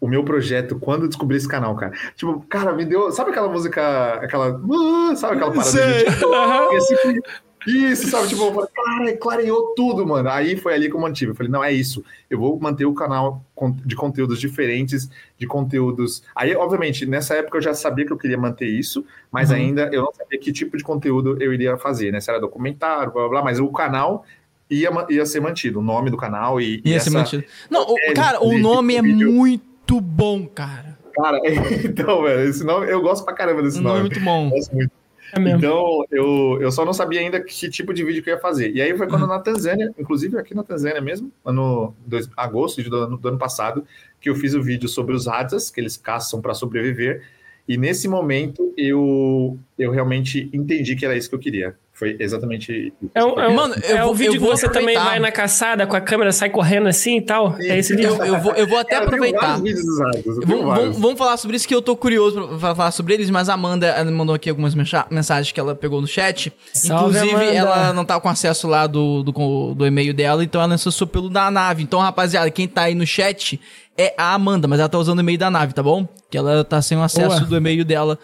o 0.00 0.08
meu 0.08 0.24
projeto 0.24 0.78
quando 0.78 1.02
eu 1.02 1.08
descobri 1.08 1.36
esse 1.36 1.46
canal, 1.46 1.76
cara. 1.76 1.92
Tipo, 2.16 2.40
cara, 2.48 2.72
me 2.72 2.84
deu. 2.84 3.12
Sabe 3.12 3.30
aquela 3.30 3.48
música, 3.48 4.14
aquela. 4.14 4.56
uh, 4.56 5.16
Sabe 5.16 5.36
aquela 5.36 5.52
parada 5.52 5.70
Sei. 5.70 6.04
de. 6.08 7.18
Aqui. 7.18 7.22
Isso, 7.66 8.08
sabe? 8.08 8.28
Tipo, 8.28 8.44
eu 8.44 8.52
falei, 8.54 8.68
cara, 8.74 9.16
clareou 9.18 9.74
tudo, 9.76 10.06
mano. 10.06 10.28
Aí 10.30 10.56
foi 10.56 10.72
ali 10.74 10.88
que 10.88 10.96
eu 10.96 11.00
mantive. 11.00 11.32
Eu 11.32 11.34
falei, 11.34 11.52
não, 11.52 11.62
é 11.62 11.70
isso. 11.72 12.02
Eu 12.30 12.38
vou 12.38 12.58
manter 12.58 12.86
o 12.86 12.94
canal 12.94 13.44
de 13.84 13.94
conteúdos 13.94 14.40
diferentes, 14.40 15.10
de 15.36 15.46
conteúdos. 15.46 16.22
Aí, 16.34 16.54
obviamente, 16.56 17.04
nessa 17.04 17.34
época 17.34 17.58
eu 17.58 17.62
já 17.62 17.74
sabia 17.74 18.06
que 18.06 18.12
eu 18.12 18.16
queria 18.16 18.38
manter 18.38 18.66
isso, 18.66 19.04
mas 19.30 19.50
Uhum. 19.50 19.56
ainda 19.56 19.90
eu 19.92 20.02
não 20.02 20.12
sabia 20.14 20.38
que 20.38 20.52
tipo 20.52 20.76
de 20.76 20.82
conteúdo 20.82 21.36
eu 21.42 21.52
iria 21.52 21.76
fazer, 21.76 22.10
né? 22.12 22.20
Se 22.20 22.30
era 22.30 22.40
documentário, 22.40 23.12
blá 23.12 23.22
blá 23.22 23.28
blá, 23.28 23.42
mas 23.44 23.60
o 23.60 23.68
canal 23.68 24.24
ia, 24.70 24.90
ia 25.10 25.26
ser 25.26 25.40
mantido, 25.40 25.80
o 25.80 25.82
nome 25.82 26.10
do 26.10 26.16
canal 26.16 26.60
e. 26.60 26.80
e 26.84 26.90
Ia 26.92 27.00
ser 27.00 27.08
essa- 27.10 27.18
mantido. 27.18 27.44
Não, 27.68 27.82
o- 27.86 27.98
É, 27.98 28.12
cara, 28.14 28.42
o 28.42 28.56
nome 28.58 28.94
é 28.96 29.02
vídeo. 29.02 29.30
muito 29.30 30.00
bom, 30.00 30.46
cara. 30.46 30.98
Cara, 31.14 31.40
então, 31.84 32.22
velho, 32.22 32.48
esse 32.48 32.64
nome, 32.64 32.90
eu 32.90 33.02
gosto 33.02 33.24
pra 33.24 33.34
caramba 33.34 33.62
desse 33.62 33.80
nome 33.80 33.88
é 33.88 34.02
nome. 34.02 34.08
muito 34.10 34.20
bom. 34.24 34.44
Eu 34.46 34.50
gosto 34.50 34.74
muito. 34.74 34.99
É. 35.32 35.50
Então, 35.50 36.04
eu, 36.10 36.58
eu 36.60 36.70
só 36.72 36.84
não 36.84 36.92
sabia 36.92 37.20
ainda 37.20 37.40
que 37.40 37.68
tipo 37.70 37.92
de 37.94 38.04
vídeo 38.04 38.22
que 38.22 38.30
eu 38.30 38.34
ia 38.34 38.40
fazer. 38.40 38.72
E 38.74 38.80
aí 38.80 38.96
foi 38.96 39.06
Uhum. 39.06 39.12
quando 39.12 39.26
na 39.26 39.38
Tanzânia, 39.38 39.92
inclusive 39.98 40.38
aqui 40.38 40.54
na 40.54 40.62
Tanzânia 40.62 41.00
mesmo, 41.00 41.30
ano 41.44 41.94
dois, 42.06 42.28
agosto 42.36 42.82
do 42.82 42.96
ano, 42.96 43.16
do 43.16 43.28
ano 43.28 43.38
passado, 43.38 43.84
que 44.20 44.28
eu 44.28 44.34
fiz 44.34 44.54
o 44.54 44.62
vídeo 44.62 44.88
sobre 44.88 45.14
os 45.14 45.26
Hadzas, 45.28 45.70
que 45.70 45.80
eles 45.80 45.96
caçam 45.96 46.40
para 46.40 46.54
sobreviver. 46.54 47.22
E 47.68 47.76
nesse 47.76 48.08
momento 48.08 48.72
eu, 48.76 49.58
eu 49.78 49.90
realmente 49.92 50.50
entendi 50.52 50.96
que 50.96 51.04
era 51.04 51.16
isso 51.16 51.28
que 51.28 51.34
eu 51.34 51.40
queria. 51.40 51.76
Foi 52.00 52.16
exatamente 52.18 52.72
isso. 52.72 53.10
É, 53.14 53.22
um, 53.22 53.38
é, 53.38 53.46
um- 53.48 53.54
Mano, 53.54 53.74
eu 53.86 53.96
é 53.98 54.02
vou- 54.02 54.10
o 54.12 54.14
vídeo 54.14 54.30
eu 54.30 54.32
que 54.32 54.38
vou 54.38 54.56
você 54.56 54.68
também 54.70 54.96
vai 54.96 55.18
na 55.20 55.30
caçada 55.30 55.86
com 55.86 55.94
a 55.94 56.00
câmera, 56.00 56.32
sai 56.32 56.48
correndo 56.48 56.88
assim 56.88 57.18
e 57.18 57.20
tal. 57.20 57.54
É 57.60 57.78
esse 57.78 57.94
vídeo. 57.94 58.16
Eu, 58.16 58.24
eu 58.24 58.40
vou, 58.40 58.52
eu 58.54 58.66
vou 58.66 58.78
até 58.78 58.96
eu 58.96 59.02
aproveitar. 59.02 59.58
Vamos, 59.58 60.64
vamos- 60.64 60.98
vamos 60.98 61.18
falar 61.18 61.36
sobre 61.36 61.56
isso 61.56 61.68
que 61.68 61.74
eu 61.74 61.82
tô 61.82 61.94
curioso 61.94 62.48
pra- 62.58 62.74
falar 62.74 62.90
sobre 62.90 63.14
eles, 63.14 63.28
mas 63.30 63.48
a 63.50 63.54
Amanda 63.54 63.86
ela 63.86 64.10
mandou 64.10 64.34
aqui 64.34 64.48
algumas 64.48 64.74
mensa- 64.74 65.06
mensagens 65.10 65.52
que 65.52 65.60
ela 65.60 65.74
pegou 65.74 66.00
no 66.00 66.06
chat. 66.06 66.52
Salve, 66.72 67.18
Inclusive, 67.18 67.34
Amanda. 67.34 67.52
ela 67.54 67.92
não 67.92 68.04
tá 68.04 68.18
com 68.18 68.28
acesso 68.30 68.66
lá 68.66 68.86
do, 68.86 69.22
do, 69.22 69.74
do 69.74 69.86
e-mail 69.86 70.14
dela, 70.14 70.42
então 70.42 70.60
ela 70.62 70.74
acessou 70.74 71.06
pelo 71.06 71.28
da 71.28 71.50
nave. 71.50 71.82
Então, 71.82 72.00
rapaziada, 72.00 72.50
quem 72.50 72.66
tá 72.66 72.82
aí 72.84 72.94
no 72.94 73.06
chat 73.06 73.60
é 73.98 74.14
a 74.16 74.32
Amanda, 74.34 74.66
mas 74.66 74.80
ela 74.80 74.88
tá 74.88 74.96
usando 74.98 75.18
o 75.18 75.20
e-mail 75.20 75.36
da 75.38 75.50
nave, 75.50 75.74
tá 75.74 75.82
bom? 75.82 76.08
Que 76.30 76.38
ela 76.38 76.64
tá 76.64 76.80
sem 76.80 76.96
o 76.96 77.02
acesso 77.02 77.28
Boa. 77.36 77.40
do 77.40 77.56
e-mail 77.56 77.84
dela. 77.84 78.18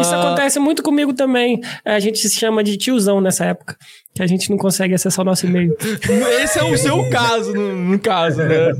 Isso 0.00 0.14
Ah, 0.14 0.20
acontece 0.28 0.58
muito 0.60 0.82
comigo 0.82 1.12
também. 1.12 1.60
A 1.84 1.98
gente 1.98 2.18
se 2.18 2.36
chama 2.38 2.62
de 2.62 2.76
tiozão 2.76 3.20
nessa 3.20 3.44
época. 3.46 3.76
Que 4.14 4.22
a 4.22 4.26
gente 4.26 4.50
não 4.50 4.56
consegue 4.58 4.94
acessar 4.94 5.22
o 5.22 5.26
nosso 5.26 5.46
e-mail. 5.46 5.74
Esse 6.42 6.58
é 6.58 6.64
o 6.64 6.76
seu 6.76 7.08
caso, 7.10 7.52
no, 7.54 7.74
no 7.74 7.98
caso, 7.98 8.38
né? 8.42 8.72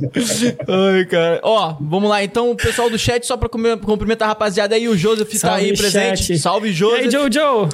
Ai, 0.69 1.05
cara. 1.07 1.41
Ó, 1.43 1.77
vamos 1.81 2.09
lá. 2.11 2.23
Então, 2.23 2.51
o 2.51 2.55
pessoal 2.57 2.91
do 2.91 2.99
chat, 2.99 3.27
só 3.27 3.37
pra 3.37 3.49
cumprimentar 3.49 4.27
a 4.27 4.31
rapaziada 4.31 4.75
aí, 4.75 4.87
o 4.89 4.97
Joseph 4.97 5.31
tá 5.33 5.39
Salve, 5.39 5.65
aí 5.65 5.77
presente. 5.77 6.23
chat. 6.25 6.39
Salve, 6.39 6.69
E 6.69 6.71
aí, 6.71 6.75
Joseph. 7.11 7.13
Jojo? 7.33 7.69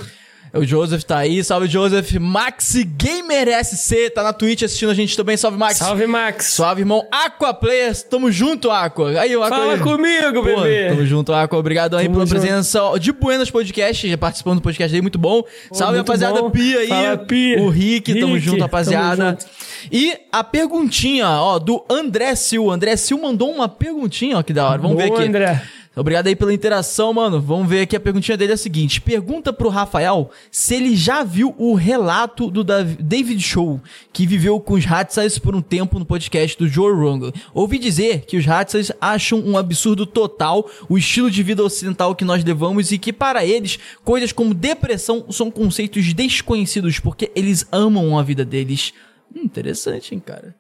O 0.55 0.65
Joseph 0.65 1.03
tá 1.05 1.19
aí, 1.19 1.45
salve 1.45 1.69
Joseph. 1.69 2.13
Max 2.15 2.75
Gamer 2.97 3.49
SC 3.65 4.11
tá 4.11 4.23
na 4.23 4.33
Twitch 4.33 4.63
assistindo 4.63 4.91
a 4.91 4.95
gente 4.95 5.15
também, 5.17 5.37
salve 5.37 5.59
Max. 5.59 5.77
Salve, 5.77 6.07
Max. 6.07 6.47
Salve, 6.47 6.81
irmão. 6.83 7.07
Aqua 7.13 7.53
Players, 7.53 8.03
tamo 8.03 8.33
junto, 8.33 8.71
Aqua. 8.71 9.11
Aí, 9.21 9.37
o 9.37 9.43
Aqua. 9.43 9.59
Fala 9.59 9.75
aí. 9.75 9.81
comigo, 9.81 10.35
Pô, 10.35 10.43
bebê. 10.43 10.89
tamo 10.89 11.05
junto, 11.07 11.33
Aqua. 11.35 11.59
Obrigado 11.59 11.97
aí 11.97 12.05
Tamo 12.07 12.15
pela 12.17 12.27
junto. 12.27 12.39
presença 12.41 12.81
de 12.99 13.13
Buenas 13.13 13.51
Podcast, 13.51 14.09
já 14.09 14.17
participando 14.17 14.57
do 14.57 14.63
podcast 14.63 14.95
aí, 14.95 15.03
muito 15.03 15.19
bom. 15.19 15.43
salve, 15.73 15.97
muito 15.97 16.07
rapaziada. 16.09 16.41
bom. 16.41 16.51
Pia 16.51 16.79
aí. 16.79 16.89
Fala, 16.89 17.19
Pia. 17.19 17.61
O 17.63 17.69
Rick, 17.69 18.19
tamo 18.19 18.35
Rick, 18.35 18.47
junto, 18.47 18.61
rapaziada. 18.63 19.17
tamo 19.17 19.31
junto. 19.31 19.47
E 19.93 20.17
a 20.33 20.43
perguntinha, 20.43 21.29
ó, 21.29 21.59
do 21.59 21.85
André 21.91 22.35
Sil. 22.35 22.71
André 22.71 22.97
Sil 22.97 23.21
mandou 23.21 23.51
uma 23.53 23.69
perguntinha, 23.69 24.39
ó, 24.39 24.43
que 24.43 24.53
da 24.53 24.67
hora. 24.69 24.81
Vamos 24.81 24.97
ver 24.97 25.09
Boa, 25.09 25.19
aqui. 25.21 25.29
André. 25.29 25.63
Obrigado 25.97 26.29
aí 26.29 26.37
pela 26.37 26.55
interação, 26.55 27.13
mano. 27.13 27.41
Vamos 27.41 27.69
ver 27.69 27.81
aqui 27.81 27.97
a 27.97 28.01
perguntinha 28.01 28.37
dele 28.37 28.53
é 28.53 28.55
a 28.55 28.59
seguinte: 28.59 29.01
pergunta 29.01 29.53
pro 29.53 29.69
Rafael 29.69 30.31
se 30.51 30.77
ele 30.77 30.95
já 30.95 31.25
viu 31.25 31.55
o 31.59 31.75
relato 31.75 32.51
do 32.51 32.63
Dav- 32.63 32.97
David 33.01 33.41
Show, 33.43 33.81
que 34.13 34.27
viveu 34.27 34.61
com 34.61 34.75
os 34.75 34.87
Hatsas 34.87 35.39
por 35.39 35.57
um 35.57 35.61
tempo 35.63 35.99
no 35.99 36.05
podcast 36.05 36.57
do 36.57 36.69
Joe 36.69 36.93
Rogan. 36.95 37.33
Ouvi 37.53 37.79
dizer 37.79 38.21
que 38.27 38.37
os 38.37 38.47
Hatsas 38.47 38.93
acham 39.01 39.41
um 39.41 39.59
absurdo 39.59 40.07
total 40.07 40.69
o 40.89 40.97
estilo 40.97 41.31
de 41.31 41.43
vida 41.43 41.65
ocidental 41.65 42.15
que 42.15 42.25
nós 42.25 42.45
levamos 42.45 42.93
e 42.93 42.99
que 42.99 43.13
para 43.13 43.45
eles 43.45 43.79
coisas 44.05 44.31
como 44.31 44.55
depressão 44.55 45.27
são 45.31 45.51
conceitos 45.51 46.15
desconhecidos 46.15 47.01
porque 47.01 47.31
eles 47.35 47.67
amam 47.73 48.17
a 48.19 48.23
vida 48.23 48.45
deles. 48.45 48.93
Hum, 49.35 49.43
interessante, 49.45 50.15
hein, 50.15 50.23
cara. 50.25 50.55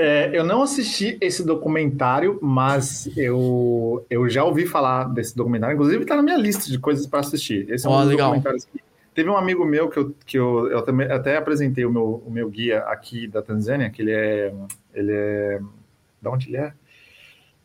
É, 0.00 0.30
eu 0.32 0.44
não 0.44 0.62
assisti 0.62 1.18
esse 1.20 1.44
documentário, 1.44 2.38
mas 2.40 3.10
eu, 3.16 4.06
eu 4.08 4.28
já 4.28 4.44
ouvi 4.44 4.64
falar 4.64 5.12
desse 5.12 5.36
documentário. 5.36 5.74
Inclusive, 5.74 6.02
está 6.02 6.14
na 6.14 6.22
minha 6.22 6.36
lista 6.36 6.70
de 6.70 6.78
coisas 6.78 7.04
para 7.04 7.18
assistir. 7.18 7.68
Esse 7.68 7.84
é 7.84 7.90
um 7.90 7.94
Ó, 7.94 8.00
dos 8.02 8.10
legal. 8.10 8.28
documentários 8.28 8.64
que. 8.64 8.80
Teve 9.12 9.28
um 9.28 9.36
amigo 9.36 9.64
meu 9.64 9.88
que 9.88 9.98
eu, 9.98 10.14
que 10.24 10.38
eu, 10.38 10.70
eu 10.70 10.82
também 10.82 11.10
até 11.10 11.36
apresentei 11.36 11.84
o 11.84 11.90
meu, 11.90 12.22
o 12.24 12.30
meu 12.30 12.48
guia 12.48 12.78
aqui 12.82 13.26
da 13.26 13.42
Tanzânia, 13.42 13.90
que 13.90 14.00
ele 14.00 14.12
é. 14.12 14.54
Ele 14.94 15.12
é. 15.12 15.60
Da 16.22 16.30
onde 16.30 16.48
ele 16.48 16.58
é? 16.58 16.72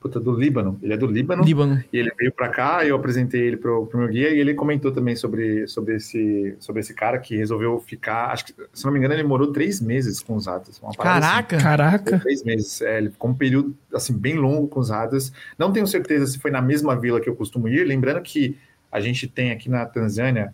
Puta, 0.04 0.20
do 0.20 0.34
Líbano. 0.34 0.78
Ele 0.84 0.94
é 0.94 0.98
do 0.98 1.08
Líbano. 1.08 1.46
Líbano. 1.46 1.82
E 1.94 1.98
ele 1.98 2.12
veio 2.20 2.30
para 2.30 2.50
cá, 2.50 2.86
eu 2.86 2.94
apresentei 2.94 3.40
ele 3.40 3.56
pro, 3.56 3.86
pro 3.86 4.00
meu 4.00 4.10
guia 4.10 4.32
e 4.32 4.38
ele 4.38 4.54
comentou 4.54 4.92
também 4.92 5.16
sobre, 5.16 5.66
sobre, 5.66 5.96
esse, 5.96 6.58
sobre 6.60 6.82
esse 6.82 6.94
cara 6.94 7.18
que 7.18 7.38
resolveu 7.38 7.80
ficar. 7.80 8.26
Acho 8.26 8.48
que, 8.48 8.54
se 8.74 8.84
não 8.84 8.92
me 8.92 9.00
engano, 9.00 9.14
ele 9.14 9.24
morou 9.24 9.54
três 9.54 9.80
meses 9.80 10.20
com 10.20 10.36
os 10.36 10.46
ratos. 10.46 10.78
Uma 10.84 10.92
parada 10.92 11.26
assim. 11.26 11.48
Caraca. 11.48 11.58
Caraca. 11.58 12.20
Três 12.20 12.44
meses. 12.44 12.82
É, 12.82 12.98
ele 12.98 13.12
ficou 13.12 13.32
um 13.32 13.34
período 13.34 13.74
assim 13.94 14.12
bem 14.12 14.36
longo 14.36 14.68
com 14.68 14.82
os 14.82 14.92
Hadas. 14.92 15.32
Não 15.58 15.72
tenho 15.72 15.88
certeza 15.88 16.28
se 16.28 16.38
foi 16.38 16.52
na 16.52 16.62
mesma 16.62 17.00
vila 17.00 17.22
que 17.22 17.30
eu 17.30 17.36
costumo 17.36 17.70
ir. 17.70 17.86
Lembrando 17.86 18.22
que 18.22 18.58
a 18.92 19.00
gente 19.00 19.26
tem 19.26 19.52
aqui 19.52 19.70
na 19.70 19.86
Tanzânia 19.86 20.54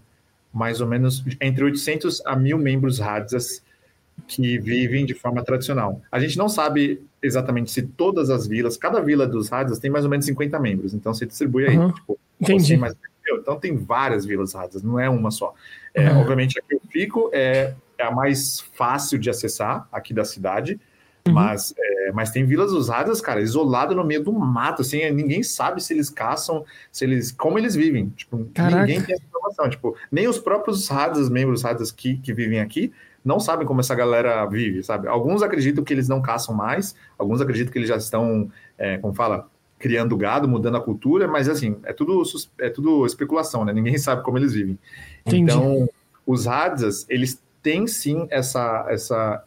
mais 0.53 0.79
ou 0.79 0.85
menos 0.85 1.25
entre 1.41 1.63
800 1.63 2.23
a 2.23 2.35
1000 2.35 2.55
membros 2.59 3.01
Hadas 3.01 3.63
que 4.27 4.59
vivem 4.59 5.07
de 5.07 5.15
forma 5.15 5.43
tradicional. 5.43 6.03
A 6.11 6.19
gente 6.19 6.37
não 6.37 6.47
sabe 6.47 7.01
exatamente 7.21 7.71
se 7.71 7.81
todas 7.83 8.29
as 8.29 8.47
vilas, 8.47 8.77
cada 8.77 9.01
vila 9.01 9.27
dos 9.27 9.51
Hadas 9.51 9.79
tem 9.79 9.89
mais 9.91 10.05
ou 10.05 10.11
menos 10.11 10.25
50 10.25 10.59
membros. 10.59 10.93
Então 10.93 11.13
se 11.13 11.25
distribui 11.25 11.67
aí. 11.67 11.77
Uhum. 11.77 11.91
Tipo, 11.91 12.19
Entendi. 12.39 12.63
você 12.75 12.77
mais- 12.77 12.95
então 13.31 13.59
tem 13.59 13.75
várias 13.77 14.25
vilas 14.25 14.55
Hadas, 14.55 14.81
não 14.81 14.99
é 14.99 15.09
uma 15.09 15.29
só. 15.31 15.53
É, 15.93 16.09
Uhum. 16.11 16.21
Obviamente 16.21 16.57
a 16.59 16.61
que 16.61 16.75
eu 16.75 16.81
fico 16.89 17.29
é, 17.33 17.73
é 17.97 18.03
a 18.03 18.11
mais 18.11 18.61
fácil 18.73 19.19
de 19.19 19.29
acessar 19.29 19.87
aqui 19.91 20.13
da 20.13 20.23
cidade. 20.25 20.79
Uhum. 21.27 21.33
Mas, 21.33 21.73
é, 21.77 22.11
mas 22.13 22.31
tem 22.31 22.45
vilas 22.45 22.71
usadas, 22.71 23.19
cara, 23.21 23.41
isolado 23.41 23.93
no 23.93 24.03
meio 24.05 24.23
do 24.23 24.31
mato, 24.31 24.81
assim, 24.81 25.01
é, 25.01 25.11
ninguém 25.11 25.43
sabe 25.43 25.83
se 25.83 25.93
eles 25.93 26.09
caçam, 26.09 26.65
se 26.91 27.03
eles, 27.03 27.31
como 27.31 27.59
eles 27.59 27.75
vivem, 27.75 28.07
tipo, 28.15 28.45
Caraca. 28.53 28.79
ninguém 28.85 29.01
tem 29.03 29.13
essa 29.13 29.23
informação, 29.25 29.69
tipo, 29.69 29.95
nem 30.11 30.27
os 30.27 30.39
próprios 30.39 30.87
radas, 30.87 31.29
membros 31.29 31.61
radas 31.61 31.91
que, 31.91 32.17
que 32.17 32.33
vivem 32.33 32.61
aqui, 32.61 32.91
não 33.23 33.39
sabem 33.39 33.65
como 33.67 33.79
essa 33.79 33.95
galera 33.95 34.45
vive, 34.45 34.83
sabe? 34.83 35.07
Alguns 35.07 35.41
acreditam 35.41 35.83
que 35.83 35.93
eles 35.93 36.07
não 36.07 36.21
caçam 36.21 36.55
mais, 36.55 36.95
alguns 37.17 37.41
acreditam 37.41 37.71
que 37.71 37.79
eles 37.79 37.89
já 37.89 37.97
estão, 37.97 38.51
é, 38.77 38.97
como 38.97 39.13
fala, 39.13 39.49
criando 39.77 40.17
gado, 40.17 40.47
mudando 40.47 40.77
a 40.77 40.81
cultura, 40.81 41.27
mas 41.27 41.47
assim, 41.47 41.77
é 41.83 41.93
tudo, 41.93 42.21
é 42.57 42.69
tudo 42.69 43.05
especulação, 43.05 43.63
né? 43.63 43.73
Ninguém 43.73 43.97
sabe 43.99 44.23
como 44.23 44.37
eles 44.37 44.53
vivem. 44.53 44.77
Entendi. 45.25 45.43
Então, 45.43 45.89
os 46.25 46.47
Hadzas, 46.47 47.05
eles 47.09 47.41
têm 47.61 47.87
sim 47.87 48.27
essa, 48.29 48.85
essa, 48.89 49.43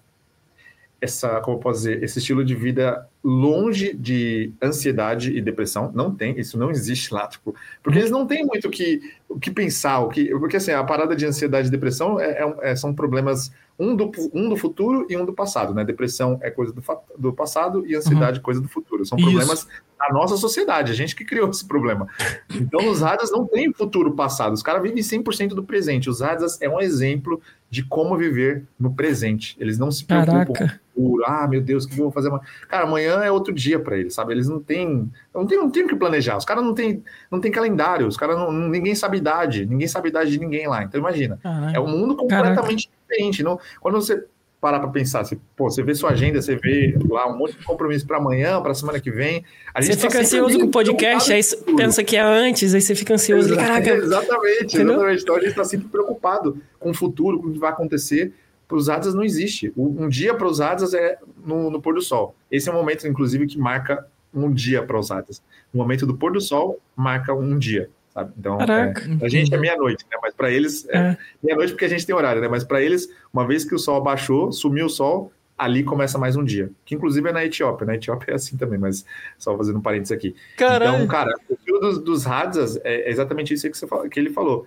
essa, 1.00 1.40
como 1.40 1.58
eu 1.58 1.60
posso 1.60 1.80
dizer, 1.80 2.02
esse 2.02 2.18
estilo 2.18 2.44
de 2.44 2.54
vida 2.54 3.08
longe 3.24 3.92
de 3.94 4.52
ansiedade 4.60 5.36
e 5.36 5.40
depressão, 5.40 5.92
não 5.94 6.12
tem, 6.12 6.38
isso 6.38 6.58
não 6.58 6.70
existe 6.70 7.14
lá, 7.14 7.28
tipo, 7.28 7.54
porque 7.82 7.98
eles 7.98 8.10
não 8.10 8.26
têm 8.26 8.44
muito 8.44 8.66
o 8.66 8.70
que, 8.70 9.00
que 9.40 9.50
pensar, 9.50 10.00
o 10.00 10.08
que, 10.08 10.30
porque 10.30 10.56
assim, 10.56 10.72
a 10.72 10.82
parada 10.82 11.14
de 11.14 11.24
ansiedade 11.24 11.68
e 11.68 11.70
depressão 11.70 12.18
é, 12.18 12.42
é, 12.42 12.72
é 12.72 12.76
são 12.76 12.92
problemas 12.92 13.52
um 13.78 13.96
do, 13.96 14.10
um 14.32 14.48
do 14.48 14.56
futuro 14.56 15.06
e 15.08 15.16
um 15.16 15.24
do 15.24 15.32
passado, 15.32 15.74
né? 15.74 15.84
Depressão 15.84 16.38
é 16.42 16.50
coisa 16.50 16.72
do, 16.72 16.82
do 17.18 17.32
passado 17.32 17.86
e 17.86 17.94
ansiedade 17.94 18.38
uhum. 18.38 18.44
coisa 18.44 18.60
do 18.60 18.68
futuro. 18.68 19.04
São 19.04 19.18
problemas 19.18 19.60
Isso. 19.60 19.68
da 19.98 20.12
nossa 20.12 20.36
sociedade, 20.36 20.92
a 20.92 20.94
gente 20.94 21.16
que 21.16 21.24
criou 21.24 21.48
esse 21.48 21.66
problema. 21.66 22.06
Então, 22.54 22.88
os 22.88 23.00
rádios 23.00 23.30
não 23.30 23.46
têm 23.46 23.72
futuro 23.72 24.12
passado, 24.12 24.52
os 24.52 24.62
caras 24.62 24.82
vivem 24.82 25.02
100% 25.02 25.48
do 25.48 25.64
presente. 25.64 26.08
Os 26.10 26.20
rádios 26.20 26.60
é 26.60 26.68
um 26.68 26.80
exemplo 26.80 27.40
de 27.70 27.82
como 27.82 28.16
viver 28.16 28.64
no 28.78 28.94
presente. 28.94 29.56
Eles 29.58 29.78
não 29.78 29.90
se 29.90 30.04
preocupam 30.04 30.68
futuro. 30.92 31.24
Ah, 31.26 31.46
meu 31.48 31.60
Deus, 31.60 31.84
o 31.84 31.88
que 31.88 31.94
eu 31.94 32.04
vou 32.04 32.12
fazer 32.12 32.28
amanhã? 32.28 32.42
Cara, 32.68 32.84
amanhã 32.84 33.22
é 33.22 33.30
outro 33.30 33.52
dia 33.52 33.78
para 33.78 33.96
eles, 33.96 34.14
sabe? 34.14 34.32
Eles 34.32 34.48
não 34.48 34.60
têm, 34.60 35.10
não 35.34 35.46
têm, 35.46 35.58
não 35.58 35.70
têm 35.70 35.84
o 35.84 35.88
que 35.88 35.96
planejar. 35.96 36.36
Os 36.36 36.44
caras 36.44 36.64
não 36.64 36.74
têm, 36.74 37.02
não 37.30 37.40
têm 37.40 37.50
calendário, 37.50 38.06
os 38.06 38.16
caras 38.16 38.36
não, 38.36 38.52
ninguém 38.52 38.94
sabe 38.94 39.18
idade, 39.18 39.66
ninguém 39.66 39.88
sabe 39.88 40.08
idade 40.08 40.30
de 40.30 40.38
ninguém 40.38 40.68
lá. 40.68 40.82
Então, 40.82 41.00
imagina, 41.00 41.38
Caraca. 41.42 41.76
é 41.76 41.80
um 41.80 41.88
mundo 41.88 42.16
completamente 42.16 42.88
Caraca 42.88 43.01
diferente. 43.12 43.42
Não, 43.42 43.58
quando 43.80 43.94
você 43.94 44.24
parar 44.60 44.78
para 44.78 44.90
pensar, 44.90 45.24
você, 45.24 45.36
pô, 45.56 45.68
você 45.68 45.82
vê 45.82 45.92
sua 45.92 46.10
agenda, 46.10 46.40
você 46.40 46.54
vê 46.54 46.96
lá 47.10 47.26
um 47.26 47.36
monte 47.36 47.58
de 47.58 47.64
compromisso 47.64 48.06
para 48.06 48.18
amanhã, 48.18 48.62
para 48.62 48.72
semana 48.74 49.00
que 49.00 49.10
vem. 49.10 49.44
você 49.76 49.96
tá 49.96 50.02
fica 50.02 50.20
ansioso 50.20 50.56
com 50.56 50.66
o 50.66 50.70
podcast, 50.70 51.32
aí 51.32 51.42
pensa 51.76 52.04
que 52.04 52.16
é 52.16 52.20
antes, 52.20 52.72
aí 52.72 52.80
você 52.80 52.94
fica 52.94 53.14
ansioso. 53.14 53.56
Caraca. 53.56 53.90
Exatamente, 53.90 54.76
exatamente. 54.76 55.22
Então 55.22 55.34
a 55.34 55.40
gente 55.40 55.50
está 55.50 55.64
sempre 55.64 55.88
preocupado 55.88 56.58
com 56.78 56.90
o 56.90 56.94
futuro, 56.94 57.40
com 57.40 57.48
o 57.48 57.52
que 57.52 57.58
vai 57.58 57.70
acontecer. 57.70 58.32
Para 58.68 58.76
os 58.76 58.88
Adas 58.88 59.12
não 59.12 59.24
existe. 59.24 59.72
Um 59.76 60.08
dia 60.08 60.32
para 60.32 60.46
os 60.46 60.60
Adas 60.60 60.94
é 60.94 61.18
no, 61.44 61.68
no, 61.68 61.82
pôr 61.82 61.94
do 61.94 62.00
sol. 62.00 62.34
Esse 62.50 62.70
é 62.70 62.72
o 62.72 62.74
momento, 62.74 63.06
inclusive, 63.06 63.46
que 63.46 63.58
marca 63.58 64.06
um 64.32 64.50
dia 64.50 64.82
para 64.82 64.98
os 64.98 65.10
Adas. 65.10 65.42
O 65.74 65.76
momento 65.76 66.06
do 66.06 66.16
pôr 66.16 66.32
do 66.32 66.40
sol 66.40 66.78
marca 66.96 67.34
um 67.34 67.58
dia 67.58 67.90
sabe? 68.12 68.32
Então, 68.38 68.58
é, 68.60 68.92
a 69.22 69.28
gente 69.28 69.54
é 69.54 69.58
meia-noite, 69.58 70.04
né? 70.10 70.18
Mas 70.22 70.34
para 70.34 70.50
eles 70.50 70.86
é, 70.88 70.98
é. 70.98 71.18
meia-noite 71.42 71.72
porque 71.72 71.84
a 71.84 71.88
gente 71.88 72.06
tem 72.06 72.14
horário, 72.14 72.40
né? 72.40 72.48
Mas 72.48 72.64
para 72.64 72.82
eles, 72.82 73.08
uma 73.32 73.46
vez 73.46 73.64
que 73.64 73.74
o 73.74 73.78
sol 73.78 74.02
baixou, 74.02 74.52
sumiu 74.52 74.86
o 74.86 74.90
sol, 74.90 75.32
ali 75.56 75.82
começa 75.84 76.18
mais 76.18 76.36
um 76.36 76.44
dia. 76.44 76.70
Que 76.84 76.94
inclusive 76.94 77.28
é 77.28 77.32
na 77.32 77.44
Etiópia. 77.44 77.86
Na 77.86 77.94
Etiópia 77.94 78.32
é 78.32 78.34
assim 78.34 78.56
também, 78.56 78.78
mas 78.78 79.04
só 79.38 79.56
fazendo 79.56 79.78
um 79.78 79.82
parênteses 79.82 80.12
aqui. 80.12 80.34
Caramba. 80.56 80.96
Então, 80.96 81.06
cara, 81.06 81.32
o 81.48 81.56
fio 81.56 81.78
dos, 81.78 81.98
dos 81.98 82.26
Hadzas 82.26 82.78
é 82.84 83.10
exatamente 83.10 83.54
isso 83.54 83.70
que, 83.70 83.76
você, 83.76 83.86
que 84.10 84.20
ele 84.20 84.30
falou. 84.30 84.66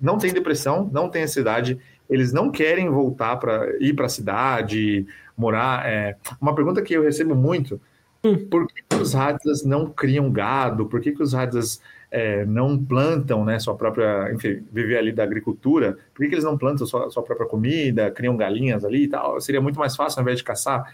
Não 0.00 0.18
tem 0.18 0.32
depressão, 0.32 0.88
não 0.92 1.08
tem 1.08 1.22
ansiedade, 1.22 1.78
eles 2.08 2.32
não 2.32 2.50
querem 2.50 2.88
voltar 2.88 3.36
para 3.36 3.68
ir 3.80 3.94
para 3.94 4.06
a 4.06 4.10
cidade, 4.10 5.06
morar. 5.36 5.86
É... 5.86 6.16
Uma 6.40 6.54
pergunta 6.54 6.82
que 6.82 6.94
eu 6.94 7.02
recebo 7.02 7.34
muito: 7.34 7.80
hum. 8.24 8.46
por 8.48 8.66
que, 8.66 8.82
que 8.88 8.96
os 8.96 9.14
Hadzas 9.14 9.64
não 9.64 9.90
criam 9.90 10.30
gado? 10.30 10.86
Por 10.86 11.00
que, 11.00 11.12
que 11.12 11.22
os 11.22 11.34
Hadzas 11.34 11.80
é, 12.16 12.46
não 12.46 12.82
plantam 12.82 13.44
né, 13.44 13.58
sua 13.58 13.74
própria, 13.74 14.32
enfim, 14.32 14.64
viver 14.72 14.96
ali 14.96 15.12
da 15.12 15.22
agricultura, 15.22 15.98
por 16.14 16.22
que, 16.22 16.28
que 16.28 16.34
eles 16.34 16.46
não 16.46 16.56
plantam 16.56 16.86
sua, 16.86 17.10
sua 17.10 17.22
própria 17.22 17.46
comida, 17.46 18.10
criam 18.10 18.34
galinhas 18.38 18.86
ali 18.86 19.02
e 19.02 19.08
tal? 19.08 19.38
Seria 19.38 19.60
muito 19.60 19.78
mais 19.78 19.94
fácil 19.94 20.20
ao 20.20 20.22
invés 20.22 20.38
de 20.38 20.44
caçar. 20.44 20.90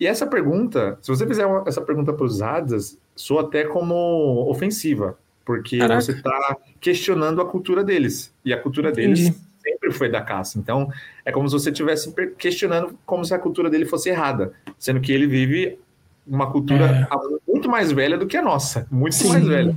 E 0.00 0.06
essa 0.06 0.26
pergunta, 0.26 0.98
se 1.02 1.08
você 1.08 1.26
fizer 1.26 1.44
uma, 1.44 1.62
essa 1.66 1.82
pergunta 1.82 2.14
para 2.14 2.24
os 2.24 2.40
Hadas, 2.40 2.98
soa 3.14 3.42
até 3.42 3.64
como 3.64 4.48
ofensiva, 4.48 5.18
porque 5.44 5.76
Caraca. 5.76 6.00
você 6.00 6.12
está 6.12 6.56
questionando 6.80 7.42
a 7.42 7.44
cultura 7.44 7.84
deles. 7.84 8.34
E 8.42 8.54
a 8.54 8.58
cultura 8.58 8.90
deles 8.90 9.34
sempre 9.62 9.92
foi 9.92 10.08
da 10.08 10.22
caça. 10.22 10.58
Então, 10.58 10.90
é 11.26 11.30
como 11.30 11.46
se 11.46 11.52
você 11.52 11.68
estivesse 11.68 12.10
questionando 12.38 12.98
como 13.04 13.22
se 13.22 13.34
a 13.34 13.38
cultura 13.38 13.68
dele 13.68 13.84
fosse 13.84 14.08
errada, 14.08 14.54
sendo 14.78 14.98
que 14.98 15.12
ele 15.12 15.26
vive 15.26 15.78
uma 16.26 16.50
cultura 16.50 16.86
é. 16.86 17.06
muito 17.46 17.68
mais 17.68 17.92
velha 17.92 18.16
do 18.16 18.26
que 18.26 18.38
a 18.38 18.42
nossa, 18.42 18.86
muito 18.90 19.16
Sim. 19.16 19.28
mais 19.28 19.46
velha. 19.46 19.76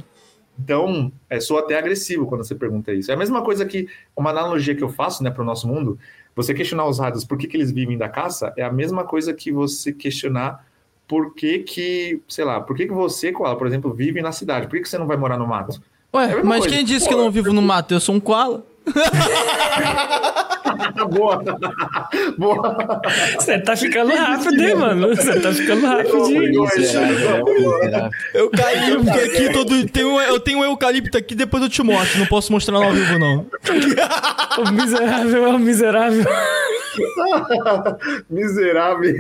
Então, 0.57 1.11
é, 1.29 1.39
sou 1.39 1.59
até 1.59 1.77
agressivo 1.77 2.25
quando 2.25 2.43
você 2.43 2.55
pergunta 2.55 2.93
isso. 2.93 3.11
É 3.11 3.13
a 3.13 3.17
mesma 3.17 3.41
coisa 3.41 3.65
que 3.65 3.87
uma 4.15 4.29
analogia 4.29 4.75
que 4.75 4.83
eu 4.83 4.89
faço 4.89 5.23
né, 5.23 5.29
para 5.29 5.41
o 5.41 5.45
nosso 5.45 5.67
mundo. 5.67 5.99
Você 6.35 6.53
questionar 6.53 6.85
os 6.85 6.99
rádios 6.99 7.23
por 7.23 7.37
que, 7.37 7.47
que 7.47 7.55
eles 7.57 7.71
vivem 7.71 7.97
da 7.97 8.09
caça 8.09 8.53
é 8.57 8.63
a 8.63 8.71
mesma 8.71 9.03
coisa 9.03 9.33
que 9.33 9.51
você 9.51 9.91
questionar 9.93 10.65
por 11.07 11.33
que, 11.35 11.59
que 11.59 12.21
sei 12.27 12.43
lá, 12.43 12.59
por 12.59 12.75
que, 12.75 12.87
que 12.87 12.93
você, 12.93 13.31
Koala, 13.31 13.57
por 13.57 13.67
exemplo, 13.67 13.93
vive 13.93 14.21
na 14.21 14.31
cidade? 14.31 14.67
Por 14.67 14.75
que, 14.75 14.81
que 14.81 14.89
você 14.89 14.97
não 14.97 15.07
vai 15.07 15.17
morar 15.17 15.37
no 15.37 15.47
mato? 15.47 15.79
Ué, 16.13 16.31
é 16.31 16.43
mas 16.43 16.61
coisa. 16.61 16.75
quem 16.75 16.85
disse 16.85 17.05
Pô, 17.05 17.09
que 17.09 17.13
eu 17.13 17.23
não 17.23 17.31
vivo 17.31 17.53
no 17.53 17.61
mato? 17.61 17.93
Eu 17.93 17.99
sou 17.99 18.15
um 18.15 18.19
koala. 18.19 18.65
Boa. 21.09 21.43
Boa. 22.37 22.77
Você 23.35 23.59
tá 23.59 23.75
ficando 23.75 24.15
rápido, 24.15 24.61
hein, 24.61 24.75
mano? 24.75 25.15
Você 25.15 25.39
tá 25.39 25.53
ficando 25.53 25.85
rapidinho. 25.85 26.65
Eu 28.33 28.49
caí, 28.49 28.91
eu 28.91 29.03
fiquei 29.03 29.23
aqui 29.23 29.53
todo. 29.53 29.87
Tenho, 29.87 30.21
eu 30.21 30.39
tenho 30.39 30.59
um 30.59 30.63
eucalipto 30.63 31.17
aqui, 31.17 31.35
depois 31.35 31.63
eu 31.63 31.69
te 31.69 31.83
mostro. 31.83 32.19
Não 32.19 32.27
posso 32.27 32.51
mostrar 32.51 32.77
no 32.77 32.83
ao 32.83 32.91
vivo, 32.91 33.19
não. 33.19 33.45
o 34.57 34.71
miserável 34.71 35.45
é 35.45 35.49
o 35.49 35.59
miserável. 35.59 36.25
miserável. 38.29 39.15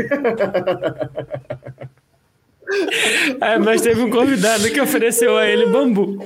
É, 3.41 3.57
mas 3.59 3.81
teve 3.81 4.01
um 4.01 4.09
convidado 4.09 4.69
que 4.69 4.81
ofereceu 4.81 5.37
a 5.37 5.47
ele 5.47 5.67
bambu. 5.67 6.17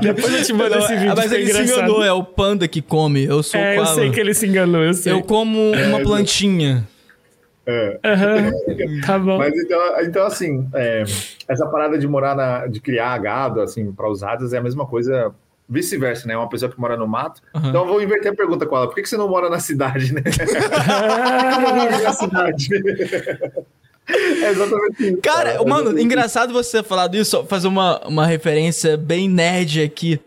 Depois 0.00 0.34
eu 0.34 0.44
te 0.44 0.52
mando 0.52 0.78
esse 0.78 0.94
vídeo. 0.94 1.14
Mas 1.16 1.32
ele 1.32 1.44
engraçado. 1.44 1.66
se 1.66 1.74
enganou, 1.74 2.04
é 2.04 2.12
o 2.12 2.22
panda 2.22 2.68
que 2.68 2.80
come. 2.80 3.24
Eu 3.24 3.42
sou 3.42 3.60
é, 3.60 3.76
o 3.76 3.82
eu 3.82 3.86
sei 3.86 4.10
que 4.10 4.20
ele 4.20 4.34
se 4.34 4.46
enganou, 4.46 4.82
eu 4.82 4.94
sei. 4.94 5.12
Eu 5.12 5.22
como 5.22 5.72
uma 5.72 6.00
plantinha. 6.00 6.86
É. 7.66 8.00
Uhum. 8.02 9.00
Tá 9.02 9.18
bom. 9.18 9.36
Mas 9.38 9.54
então, 9.54 10.00
então 10.00 10.26
assim, 10.26 10.66
é, 10.72 11.04
essa 11.46 11.66
parada 11.66 11.98
de 11.98 12.08
morar 12.08 12.34
na, 12.34 12.66
de 12.66 12.80
criar 12.80 13.18
gado, 13.18 13.60
assim, 13.60 13.92
para 13.92 14.08
usadas 14.08 14.54
é 14.54 14.58
a 14.58 14.62
mesma 14.62 14.86
coisa 14.86 15.34
vice-versa, 15.68 16.26
né? 16.26 16.34
Uma 16.34 16.48
pessoa 16.48 16.72
que 16.72 16.80
mora 16.80 16.96
no 16.96 17.06
mato. 17.06 17.42
Uhum. 17.54 17.68
Então 17.68 17.82
eu 17.82 17.86
vou 17.86 18.02
inverter 18.02 18.32
a 18.32 18.34
pergunta 18.34 18.64
com 18.64 18.74
ela. 18.74 18.86
Por 18.86 18.94
que, 18.94 19.02
que 19.02 19.08
você 19.08 19.18
não 19.18 19.28
mora 19.28 19.50
na 19.50 19.60
cidade, 19.60 20.14
né? 20.14 20.22
Por 20.24 20.32
que 20.32 20.46
você 20.46 21.60
não 21.60 21.76
mora 21.76 22.00
na 22.00 22.12
cidade? 22.12 22.68
É 24.08 24.50
exatamente 24.50 25.02
isso. 25.02 25.18
Cara, 25.18 25.52
cara 25.52 25.64
mano, 25.64 25.98
engraçado 25.98 26.52
você 26.52 26.82
falar 26.82 27.08
disso, 27.08 27.44
fazer 27.48 27.68
uma, 27.68 28.00
uma 28.06 28.26
referência 28.26 28.96
bem 28.96 29.28
nerd 29.28 29.82
aqui. 29.82 30.20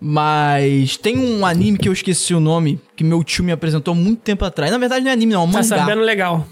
Mas 0.00 0.96
tem 0.96 1.16
um 1.18 1.46
anime 1.46 1.78
que 1.78 1.88
eu 1.88 1.92
esqueci 1.92 2.34
o 2.34 2.40
nome, 2.40 2.78
que 2.94 3.02
meu 3.02 3.24
tio 3.24 3.42
me 3.42 3.52
apresentou 3.52 3.94
muito 3.94 4.20
tempo 4.20 4.44
atrás. 4.44 4.70
Na 4.70 4.78
verdade, 4.78 5.02
não 5.02 5.10
é 5.10 5.14
anime, 5.14 5.32
não, 5.32 5.42
é 5.42 5.44
um 5.44 5.50
tá 5.50 5.62
mangá. 5.62 5.76
Tá 5.76 5.82
sabendo 5.82 6.02
legal. 6.02 6.46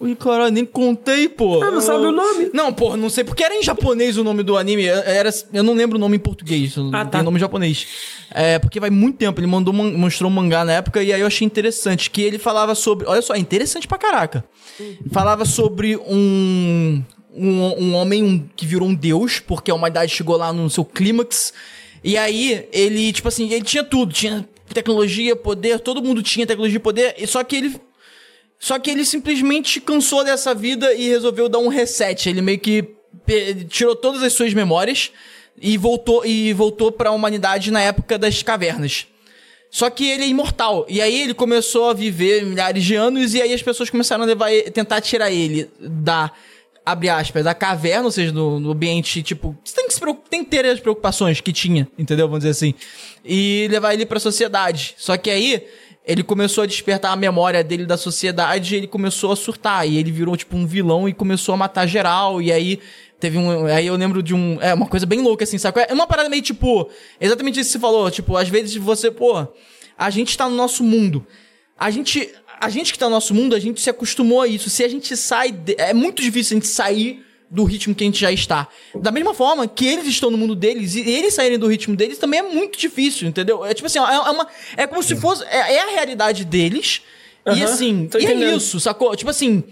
Ui, 0.00 0.16
caralho, 0.16 0.50
nem 0.50 0.64
contei, 0.64 1.28
pô. 1.28 1.62
Ah, 1.62 1.70
não 1.70 1.82
sabe 1.82 2.06
o 2.06 2.10
nome? 2.10 2.50
Não, 2.54 2.72
pô, 2.72 2.96
não 2.96 3.10
sei, 3.10 3.22
porque 3.22 3.44
era 3.44 3.54
em 3.54 3.62
japonês 3.62 4.16
o 4.16 4.24
nome 4.24 4.42
do 4.42 4.56
anime. 4.56 4.86
Era, 4.86 5.28
eu 5.52 5.62
não 5.62 5.74
lembro 5.74 5.98
o 5.98 6.00
nome 6.00 6.16
em 6.16 6.18
português, 6.18 6.74
ah, 6.90 7.04
tá. 7.04 7.18
tem 7.18 7.22
nome 7.22 7.36
em 7.36 7.40
japonês. 7.40 7.86
É, 8.30 8.58
porque 8.58 8.80
vai 8.80 8.88
muito 8.88 9.18
tempo, 9.18 9.38
ele 9.38 9.46
mandou, 9.46 9.74
mostrou 9.74 10.30
um 10.30 10.34
mangá 10.34 10.64
na 10.64 10.72
época 10.72 11.02
e 11.02 11.12
aí 11.12 11.20
eu 11.20 11.26
achei 11.26 11.44
interessante, 11.44 12.10
que 12.10 12.22
ele 12.22 12.38
falava 12.38 12.74
sobre... 12.74 13.06
Olha 13.06 13.20
só, 13.20 13.34
é 13.34 13.38
interessante 13.38 13.86
pra 13.86 13.98
caraca. 13.98 14.42
Falava 15.12 15.44
sobre 15.44 15.98
um... 15.98 17.02
Um, 17.32 17.60
um 17.78 17.94
homem 17.94 18.24
um, 18.24 18.48
que 18.56 18.66
virou 18.66 18.88
um 18.88 18.94
deus, 18.94 19.38
porque 19.38 19.70
a 19.70 19.74
humanidade 19.74 20.12
chegou 20.12 20.36
lá 20.36 20.52
no 20.52 20.68
seu 20.68 20.84
clímax. 20.84 21.52
E 22.02 22.16
aí, 22.16 22.66
ele, 22.72 23.12
tipo 23.12 23.28
assim, 23.28 23.48
ele 23.52 23.62
tinha 23.62 23.84
tudo. 23.84 24.12
Tinha 24.12 24.48
tecnologia, 24.74 25.36
poder, 25.36 25.78
todo 25.78 26.02
mundo 26.02 26.24
tinha 26.24 26.44
tecnologia 26.44 26.76
e 26.76 26.80
poder. 26.80 27.14
Só 27.28 27.44
que 27.44 27.54
ele 27.54 27.80
só 28.60 28.78
que 28.78 28.90
ele 28.90 29.06
simplesmente 29.06 29.80
cansou 29.80 30.22
dessa 30.22 30.54
vida 30.54 30.92
e 30.92 31.08
resolveu 31.08 31.48
dar 31.48 31.58
um 31.58 31.68
reset. 31.68 32.28
Ele 32.28 32.42
meio 32.42 32.60
que 32.60 32.94
tirou 33.70 33.96
todas 33.96 34.22
as 34.22 34.34
suas 34.34 34.52
memórias 34.52 35.10
e 35.58 35.78
voltou 35.78 36.26
e 36.26 36.52
voltou 36.52 36.92
para 36.92 37.08
a 37.08 37.12
humanidade 37.12 37.70
na 37.70 37.80
época 37.80 38.18
das 38.18 38.42
cavernas. 38.42 39.06
Só 39.70 39.88
que 39.88 40.06
ele 40.06 40.24
é 40.24 40.28
imortal. 40.28 40.84
E 40.90 41.00
aí 41.00 41.22
ele 41.22 41.32
começou 41.32 41.88
a 41.88 41.94
viver 41.94 42.44
milhares 42.44 42.84
de 42.84 42.94
anos 42.94 43.32
e 43.32 43.40
aí 43.40 43.54
as 43.54 43.62
pessoas 43.62 43.88
começaram 43.88 44.24
a 44.24 44.26
levar 44.26 44.50
tentar 44.74 45.00
tirar 45.00 45.30
ele 45.30 45.70
da 45.80 46.30
abre 46.84 47.08
aspas, 47.08 47.44
da 47.44 47.54
caverna, 47.54 48.06
ou 48.06 48.10
seja, 48.10 48.32
no, 48.32 48.58
no 48.58 48.72
ambiente, 48.72 49.22
tipo, 49.22 49.56
você 49.62 49.74
tem 49.76 49.86
que, 49.86 49.94
se 49.94 50.00
tem 50.28 50.44
que 50.44 50.50
ter 50.50 50.66
as 50.66 50.80
preocupações 50.80 51.40
que 51.40 51.52
tinha, 51.52 51.86
entendeu? 51.96 52.26
Vamos 52.26 52.40
dizer 52.40 52.50
assim. 52.50 52.74
E 53.24 53.68
levar 53.70 53.94
ele 53.94 54.04
pra 54.04 54.18
sociedade. 54.18 54.94
Só 54.98 55.16
que 55.16 55.30
aí 55.30 55.66
ele 56.10 56.24
começou 56.24 56.64
a 56.64 56.66
despertar 56.66 57.12
a 57.12 57.16
memória 57.16 57.62
dele 57.62 57.86
da 57.86 57.96
sociedade 57.96 58.74
e 58.74 58.78
ele 58.78 58.88
começou 58.88 59.30
a 59.30 59.36
surtar. 59.36 59.86
E 59.88 59.96
ele 59.96 60.10
virou, 60.10 60.36
tipo, 60.36 60.56
um 60.56 60.66
vilão 60.66 61.08
e 61.08 61.14
começou 61.14 61.54
a 61.54 61.56
matar 61.56 61.86
geral. 61.86 62.42
E 62.42 62.50
aí 62.50 62.80
teve 63.20 63.38
um. 63.38 63.66
Aí 63.66 63.86
eu 63.86 63.94
lembro 63.94 64.20
de 64.20 64.34
um. 64.34 64.58
É 64.60 64.74
uma 64.74 64.86
coisa 64.86 65.06
bem 65.06 65.20
louca, 65.20 65.44
assim, 65.44 65.56
sabe? 65.56 65.86
É 65.88 65.94
uma 65.94 66.08
parada 66.08 66.28
meio 66.28 66.42
tipo. 66.42 66.90
Exatamente 67.20 67.60
isso 67.60 67.68
que 67.68 67.72
você 67.74 67.78
falou. 67.78 68.10
Tipo, 68.10 68.36
às 68.36 68.48
vezes 68.48 68.74
você, 68.74 69.08
pô, 69.08 69.46
a 69.96 70.10
gente 70.10 70.36
tá 70.36 70.48
no 70.48 70.56
nosso 70.56 70.82
mundo. 70.82 71.24
A 71.78 71.90
gente. 71.90 72.28
A 72.60 72.68
gente 72.68 72.92
que 72.92 72.98
tá 72.98 73.06
no 73.06 73.12
nosso 73.12 73.32
mundo, 73.32 73.54
a 73.54 73.60
gente 73.60 73.80
se 73.80 73.88
acostumou 73.88 74.42
a 74.42 74.48
isso. 74.48 74.68
Se 74.68 74.82
a 74.82 74.88
gente 74.88 75.16
sai. 75.16 75.52
De... 75.52 75.76
É 75.78 75.94
muito 75.94 76.20
difícil 76.20 76.56
a 76.56 76.60
gente 76.60 76.66
sair 76.66 77.24
do 77.50 77.64
ritmo 77.64 77.94
que 77.94 78.04
a 78.04 78.06
gente 78.06 78.20
já 78.20 78.30
está. 78.30 78.68
Da 78.94 79.10
mesma 79.10 79.34
forma 79.34 79.66
que 79.66 79.86
eles 79.86 80.06
estão 80.06 80.30
no 80.30 80.38
mundo 80.38 80.54
deles 80.54 80.94
e 80.94 81.00
eles 81.00 81.34
saírem 81.34 81.58
do 81.58 81.66
ritmo 81.66 81.96
deles 81.96 82.16
também 82.18 82.38
é 82.40 82.42
muito 82.42 82.78
difícil, 82.78 83.28
entendeu? 83.28 83.64
É 83.64 83.74
tipo 83.74 83.86
assim, 83.86 83.98
é, 83.98 84.02
é 84.02 84.30
uma, 84.30 84.46
é 84.76 84.86
como 84.86 85.02
se 85.02 85.16
fosse. 85.16 85.42
É, 85.44 85.74
é 85.74 85.82
a 85.82 85.90
realidade 85.90 86.44
deles. 86.44 87.02
Uhum, 87.44 87.56
e 87.56 87.62
assim, 87.62 88.08
e 88.20 88.26
é 88.26 88.54
isso, 88.54 88.78
sacou? 88.78 89.14
Tipo 89.16 89.30
assim. 89.30 89.64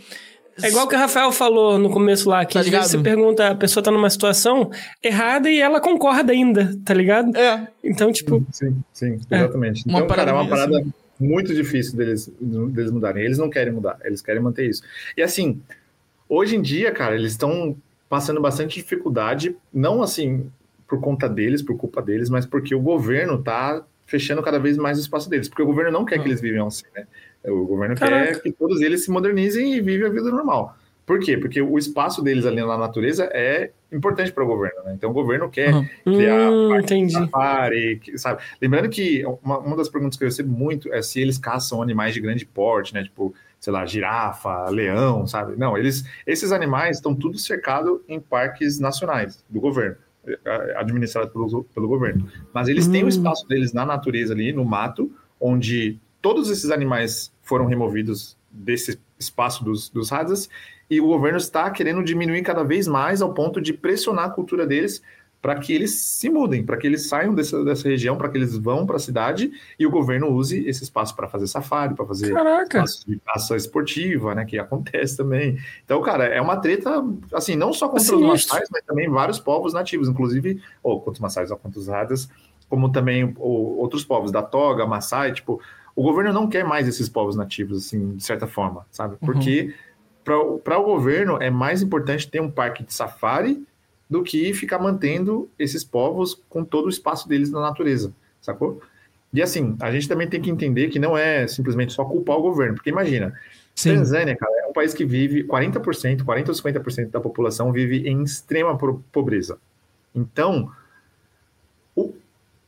É 0.60 0.66
igual 0.68 0.88
que 0.88 0.96
o 0.96 0.98
Rafael 0.98 1.30
falou 1.30 1.78
no 1.78 1.88
começo 1.88 2.28
lá, 2.28 2.44
que 2.44 2.54
Tá 2.54 2.60
às 2.60 2.66
vezes 2.66 2.90
ligado? 2.90 2.90
você 2.90 2.98
pergunta, 2.98 3.48
a 3.48 3.54
pessoa 3.54 3.80
tá 3.80 3.92
numa 3.92 4.10
situação 4.10 4.72
errada 5.00 5.48
e 5.48 5.60
ela 5.60 5.80
concorda 5.80 6.32
ainda, 6.32 6.76
tá 6.84 6.92
ligado? 6.92 7.36
É. 7.36 7.68
Então, 7.84 8.10
tipo, 8.10 8.44
Sim, 8.50 8.76
sim, 8.92 9.20
É. 9.30 9.36
exatamente. 9.36 9.84
Uma 9.86 10.00
Então, 10.00 10.08
cara, 10.16 10.30
é 10.32 10.34
uma 10.34 10.48
parada 10.48 10.72
parada 10.72 10.86
muito 11.20 11.54
difícil 11.54 11.96
deles, 11.96 12.28
deles 12.40 12.90
mudarem. 12.90 13.24
Eles 13.24 13.38
não 13.38 13.48
querem 13.48 13.72
mudar, 13.72 13.98
eles 14.04 14.20
querem 14.20 14.42
manter 14.42 14.68
isso. 14.68 14.82
E 15.16 15.22
assim, 15.22 15.60
hoje 16.28 16.56
em 16.56 16.62
dia, 16.62 16.92
cara, 16.92 17.14
eles 17.14 17.32
estão 17.32 17.76
passando 18.08 18.40
bastante 18.40 18.80
dificuldade, 18.80 19.56
não 19.72 20.02
assim 20.02 20.50
por 20.86 21.00
conta 21.00 21.28
deles, 21.28 21.62
por 21.62 21.76
culpa 21.76 22.00
deles, 22.00 22.30
mas 22.30 22.46
porque 22.46 22.74
o 22.74 22.80
governo 22.80 23.42
tá 23.42 23.84
fechando 24.06 24.42
cada 24.42 24.58
vez 24.58 24.78
mais 24.78 24.96
o 24.96 25.02
espaço 25.02 25.28
deles. 25.28 25.48
Porque 25.48 25.62
o 25.62 25.66
governo 25.66 25.92
não 25.92 26.04
quer 26.04 26.18
que 26.18 26.26
eles 26.26 26.40
vivam 26.40 26.66
assim, 26.66 26.86
né? 26.94 27.06
O 27.44 27.66
governo 27.66 27.94
Caraca. 27.94 28.32
quer 28.32 28.42
que 28.42 28.52
todos 28.52 28.80
eles 28.80 29.04
se 29.04 29.10
modernizem 29.10 29.74
e 29.74 29.80
vivem 29.82 30.06
a 30.06 30.10
vida 30.10 30.30
normal. 30.30 30.74
Por 31.04 31.20
quê? 31.20 31.38
Porque 31.38 31.60
o 31.60 31.78
espaço 31.78 32.22
deles 32.22 32.44
ali 32.44 32.60
na 32.60 32.76
natureza 32.76 33.24
é 33.32 33.70
importante 33.90 34.32
para 34.32 34.44
o 34.44 34.46
governo, 34.46 34.82
né? 34.84 34.92
Então 34.94 35.10
o 35.10 35.12
governo 35.12 35.48
quer 35.48 35.74
Uhum. 35.74 35.86
criar 36.04 36.50
hum, 36.50 37.08
safari, 37.08 38.00
sabe? 38.16 38.42
Lembrando 38.60 38.88
que 38.88 39.24
uma, 39.42 39.58
uma 39.58 39.76
das 39.76 39.88
perguntas 39.88 40.18
que 40.18 40.24
eu 40.24 40.28
recebo 40.28 40.50
muito 40.52 40.92
é 40.92 41.00
se 41.00 41.20
eles 41.20 41.38
caçam 41.38 41.82
animais 41.82 42.12
de 42.12 42.20
grande 42.20 42.44
porte, 42.44 42.92
né? 42.92 43.02
Tipo, 43.04 43.34
sei 43.60 43.72
lá, 43.72 43.84
girafa, 43.84 44.68
leão, 44.70 45.26
sabe? 45.26 45.56
Não, 45.56 45.76
eles, 45.76 46.04
esses 46.26 46.52
animais 46.52 46.96
estão 46.98 47.14
tudo 47.14 47.38
cercados 47.38 48.00
em 48.08 48.20
parques 48.20 48.78
nacionais 48.78 49.44
do 49.48 49.60
governo, 49.60 49.96
eh, 50.26 50.74
administrados 50.76 51.32
pelo, 51.32 51.64
pelo 51.64 51.88
governo. 51.88 52.28
Mas 52.52 52.68
eles 52.68 52.86
têm 52.86 53.02
o 53.02 53.06
Hum. 53.06 53.08
espaço 53.08 53.46
deles 53.48 53.72
na 53.72 53.84
natureza 53.84 54.32
ali, 54.32 54.52
no 54.52 54.64
mato, 54.64 55.10
onde 55.40 55.98
todos 56.22 56.50
esses 56.50 56.70
animais 56.70 57.32
foram 57.42 57.66
removidos 57.66 58.36
desse 58.50 58.98
espaço 59.18 59.64
dos, 59.64 59.88
dos 59.88 60.12
hadas 60.12 60.48
e 60.90 61.00
o 61.00 61.06
governo 61.06 61.36
está 61.36 61.70
querendo 61.70 62.02
diminuir 62.02 62.42
cada 62.42 62.62
vez 62.62 62.86
mais 62.88 63.20
ao 63.20 63.34
ponto 63.34 63.60
de 63.60 63.72
pressionar 63.72 64.26
a 64.26 64.30
cultura 64.30 64.66
deles 64.66 65.02
para 65.40 65.54
que 65.56 65.72
eles 65.72 66.00
se 66.00 66.28
mudem, 66.28 66.64
para 66.64 66.76
que 66.76 66.86
eles 66.86 67.08
saiam 67.08 67.32
dessa, 67.32 67.64
dessa 67.64 67.88
região, 67.88 68.16
para 68.16 68.28
que 68.28 68.36
eles 68.36 68.56
vão 68.56 68.84
para 68.84 68.96
a 68.96 68.98
cidade 68.98 69.52
e 69.78 69.86
o 69.86 69.90
governo 69.90 70.28
use 70.28 70.66
esse 70.68 70.82
espaço 70.82 71.14
para 71.14 71.28
fazer 71.28 71.46
safari, 71.46 71.94
para 71.94 72.04
fazer 72.04 72.32
caça 73.24 73.56
esportiva, 73.56 74.34
né, 74.34 74.44
que 74.44 74.58
acontece 74.58 75.16
também. 75.16 75.56
Então, 75.84 76.02
cara, 76.02 76.24
é 76.24 76.40
uma 76.40 76.56
treta, 76.56 77.04
assim, 77.32 77.54
não 77.54 77.72
só 77.72 77.86
contra 77.88 78.02
os 78.02 78.08
Sinistro. 78.08 78.54
maçais, 78.54 78.68
mas 78.72 78.82
também 78.84 79.08
vários 79.08 79.38
povos 79.38 79.72
nativos, 79.72 80.08
inclusive, 80.08 80.60
ou 80.82 80.98
contra 80.98 81.12
os 81.12 81.20
maçais 81.20 81.50
ou 81.52 81.56
contra 81.56 81.78
os 81.78 81.86
radas, 81.86 82.28
como 82.68 82.90
também 82.90 83.32
outros 83.38 84.04
povos, 84.04 84.32
da 84.32 84.42
Toga, 84.42 84.86
Maçai, 84.86 85.32
tipo, 85.32 85.60
o 85.94 86.02
governo 86.02 86.32
não 86.32 86.48
quer 86.48 86.64
mais 86.64 86.86
esses 86.88 87.08
povos 87.08 87.36
nativos, 87.36 87.86
assim, 87.86 88.16
de 88.16 88.24
certa 88.24 88.46
forma, 88.46 88.86
sabe? 88.90 89.16
Porque 89.20 89.72
para 90.24 90.78
o 90.78 90.84
governo 90.84 91.38
é 91.40 91.48
mais 91.48 91.80
importante 91.80 92.28
ter 92.28 92.40
um 92.40 92.50
parque 92.50 92.84
de 92.84 92.92
safari 92.92 93.66
do 94.08 94.22
que 94.22 94.52
ficar 94.54 94.78
mantendo 94.78 95.48
esses 95.58 95.84
povos 95.84 96.40
com 96.48 96.64
todo 96.64 96.86
o 96.86 96.90
espaço 96.90 97.28
deles 97.28 97.50
na 97.50 97.60
natureza, 97.60 98.12
sacou? 98.40 98.80
E 99.32 99.42
assim, 99.42 99.76
a 99.80 99.92
gente 99.92 100.08
também 100.08 100.26
tem 100.28 100.40
que 100.40 100.50
entender 100.50 100.88
que 100.88 100.98
não 100.98 101.16
é 101.16 101.46
simplesmente 101.46 101.92
só 101.92 102.04
culpar 102.04 102.36
o 102.38 102.42
governo, 102.42 102.74
porque 102.74 102.90
imagina, 102.90 103.34
Sim. 103.74 103.94
Tanzânia, 103.94 104.34
cara, 104.36 104.52
é 104.64 104.66
um 104.66 104.72
país 104.72 104.92
que 104.92 105.04
vive 105.04 105.44
40%, 105.44 106.24
40 106.24 106.50
ou 106.50 106.54
50% 106.54 107.10
da 107.10 107.20
população 107.20 107.70
vive 107.70 108.08
em 108.08 108.24
extrema 108.24 108.76
pobreza. 109.12 109.56
Então, 110.12 110.72
o- 111.94 112.12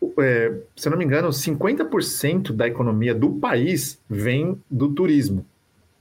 o- 0.00 0.12
é, 0.22 0.54
se 0.76 0.86
eu 0.86 0.90
não 0.90 0.98
me 0.98 1.04
engano, 1.04 1.32
50% 1.32 2.52
da 2.52 2.68
economia 2.68 3.12
do 3.14 3.30
país 3.30 3.98
vem 4.08 4.60
do 4.70 4.90
turismo. 4.90 5.44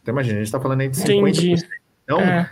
Então, 0.03 0.13
imagina, 0.13 0.35
a 0.35 0.39
gente 0.39 0.47
está 0.47 0.59
falando 0.59 0.81
aí 0.81 0.89
de 0.89 0.97
50%. 0.97 1.53
Entendi. 1.53 1.65
Então, 2.09 2.19
É. 2.21 2.49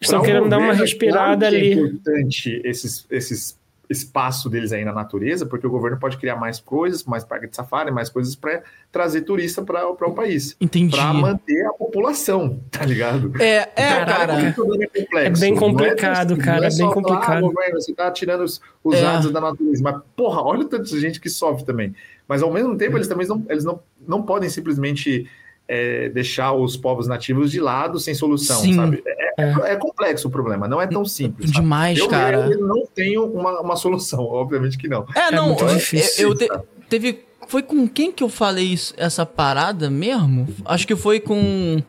Estão 0.00 0.22
querendo 0.22 0.48
dar 0.48 0.58
uma 0.58 0.72
respirada 0.72 1.36
claro 1.36 1.38
que 1.40 1.44
ali. 1.46 1.70
É 1.72 1.74
importante 1.74 2.62
esses, 2.64 3.06
esses 3.10 3.58
espaço 3.90 4.48
deles 4.48 4.72
aí 4.72 4.84
na 4.84 4.92
natureza, 4.92 5.44
porque 5.44 5.66
o 5.66 5.70
governo 5.70 5.98
pode 5.98 6.16
criar 6.16 6.36
mais 6.36 6.60
coisas, 6.60 7.02
mais 7.04 7.24
parque 7.24 7.48
de 7.48 7.56
safari, 7.56 7.90
mais 7.90 8.08
coisas 8.08 8.36
para 8.36 8.62
trazer 8.92 9.22
turista 9.22 9.62
para 9.62 9.88
o 9.90 10.14
país, 10.14 10.56
Entendi. 10.60 10.96
para 10.96 11.12
manter 11.12 11.66
a 11.66 11.72
população, 11.72 12.60
tá 12.70 12.86
ligado? 12.86 13.32
É, 13.42 13.68
é, 13.74 13.88
Caraca. 14.04 14.26
cara. 14.28 14.48
o 14.50 14.54
problema 14.54 14.84
é 14.84 14.86
complexo. 14.86 15.42
É 15.42 15.44
bem 15.44 15.52
Não 15.52 15.58
complicado, 15.58 16.32
assim, 16.34 16.40
cara, 16.42 16.60
não 16.60 16.66
é 16.66 16.70
só 16.70 16.76
bem 16.76 16.86
falar, 16.86 16.94
complicado. 16.94 17.36
Ah, 17.36 17.40
governo, 17.40 17.80
você 17.80 17.92
tá 17.92 18.10
tirando 18.12 18.42
os, 18.42 18.60
os 18.84 18.94
É. 18.94 19.02
dados 19.02 19.30
da 19.32 19.40
natureza, 19.40 19.82
mas 19.82 20.00
porra, 20.14 20.40
olha 20.40 20.60
o 20.60 20.64
tanto 20.68 20.84
de 20.84 21.00
gente 21.00 21.20
que 21.20 21.28
sofre 21.28 21.64
também. 21.64 21.92
Mas 22.28 22.42
ao 22.44 22.52
mesmo 22.52 22.76
tempo 22.76 22.96
eles 22.96 23.08
também 23.08 23.26
não, 23.26 23.44
eles 23.48 23.64
não, 23.64 23.80
não 24.06 24.22
podem 24.22 24.48
simplesmente 24.48 25.28
é, 25.72 26.08
deixar 26.08 26.52
os 26.52 26.76
povos 26.76 27.06
nativos 27.06 27.50
de 27.52 27.60
lado 27.60 28.00
sem 28.00 28.12
solução, 28.12 28.60
Sim. 28.60 28.74
sabe? 28.74 29.02
É, 29.06 29.42
é- 29.44 29.72
é 29.72 29.76
complexo 29.76 30.26
o 30.26 30.30
problema, 30.30 30.66
não 30.66 30.80
é 30.80 30.86
tão 30.88 31.04
simples. 31.04 31.48
sabe? 31.50 31.60
Demais, 31.62 31.98
Eu, 31.98 32.08
cara. 32.08 32.50
eu 32.50 32.66
não 32.66 32.84
tenho 32.92 33.24
uma, 33.24 33.60
uma 33.60 33.76
solução, 33.76 34.20
obviamente 34.26 34.76
que 34.76 34.88
não. 34.88 35.06
É, 35.14 35.30
não, 35.30 35.48
muito 35.48 35.62
eu- 35.64 35.74
difícil, 35.76 36.30
eu, 36.30 36.34
te- 36.34 36.48
teve 36.88 37.24
foi 37.46 37.62
com 37.62 37.86
quem 37.88 38.10
que 38.12 38.22
eu 38.24 38.28
falei 38.28 38.66
isso- 38.66 38.92
essa 38.96 39.24
parada 39.24 39.88
mesmo? 39.88 40.48
Acho 40.64 40.86
que 40.86 40.96
foi 40.96 41.20
com 41.20 41.80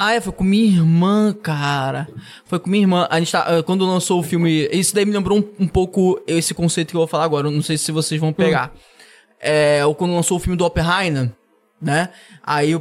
Ah, 0.00 0.12
é, 0.14 0.20
foi 0.20 0.32
com 0.32 0.44
minha 0.44 0.64
irmã, 0.64 1.32
cara. 1.42 2.06
Foi 2.44 2.58
com 2.60 2.70
minha 2.70 2.82
irmã. 2.84 3.06
A 3.10 3.18
gente 3.18 3.32
tá, 3.32 3.46
eh, 3.48 3.62
quando 3.62 3.84
lançou 3.86 4.20
o 4.20 4.22
filme, 4.22 4.68
isso 4.70 4.94
daí 4.94 5.04
me 5.04 5.12
lembrou 5.12 5.38
um, 5.38 5.64
um 5.64 5.66
pouco 5.66 6.20
esse 6.26 6.54
conceito 6.54 6.90
que 6.90 6.96
eu 6.96 7.00
vou 7.00 7.08
falar 7.08 7.24
agora. 7.24 7.48
Eu 7.48 7.50
não 7.50 7.62
sei 7.62 7.76
se 7.76 7.90
vocês 7.90 8.20
vão 8.20 8.32
pegar. 8.32 8.72
É, 9.40 9.84
ou 9.84 9.94
quando 9.94 10.14
lançou 10.14 10.36
o 10.36 10.40
filme 10.40 10.56
do 10.56 10.64
Oppenheimer, 10.64 11.32
né? 11.80 12.10
Aí, 12.44 12.78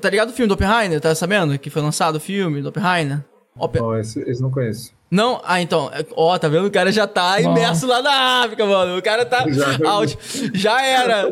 tá 0.00 0.10
ligado 0.10 0.30
o 0.30 0.32
filme 0.32 0.48
do 0.48 0.54
Oppenheimer? 0.54 1.00
Tá 1.00 1.14
sabendo 1.14 1.58
que 1.58 1.70
foi 1.70 1.80
lançado 1.82 2.16
o 2.16 2.20
filme 2.20 2.60
do 2.62 2.68
Oppenheimer? 2.68 3.24
Oppen- 3.58 3.82
Não, 3.82 3.98
esse, 3.98 4.20
esse 4.30 4.40
não 4.40 4.50
conheço. 4.50 4.92
não? 5.10 5.40
Ah, 5.44 5.60
então. 5.60 5.90
é- 5.92 6.06
Ó, 6.16 6.38
tá 6.38 6.48
vendo? 6.48 6.66
O 6.66 6.70
cara 6.70 6.90
já 6.92 7.06
tá 7.06 7.40
imerso 7.40 7.86
lá 7.86 8.00
na 8.00 8.44
África, 8.44 8.64
mano. 8.64 8.96
O 8.96 9.02
cara 9.02 9.26
tá 9.26 9.44
Já. 9.50 9.90
out. 9.90 10.16
Já 10.54 10.80
era. 10.82 11.28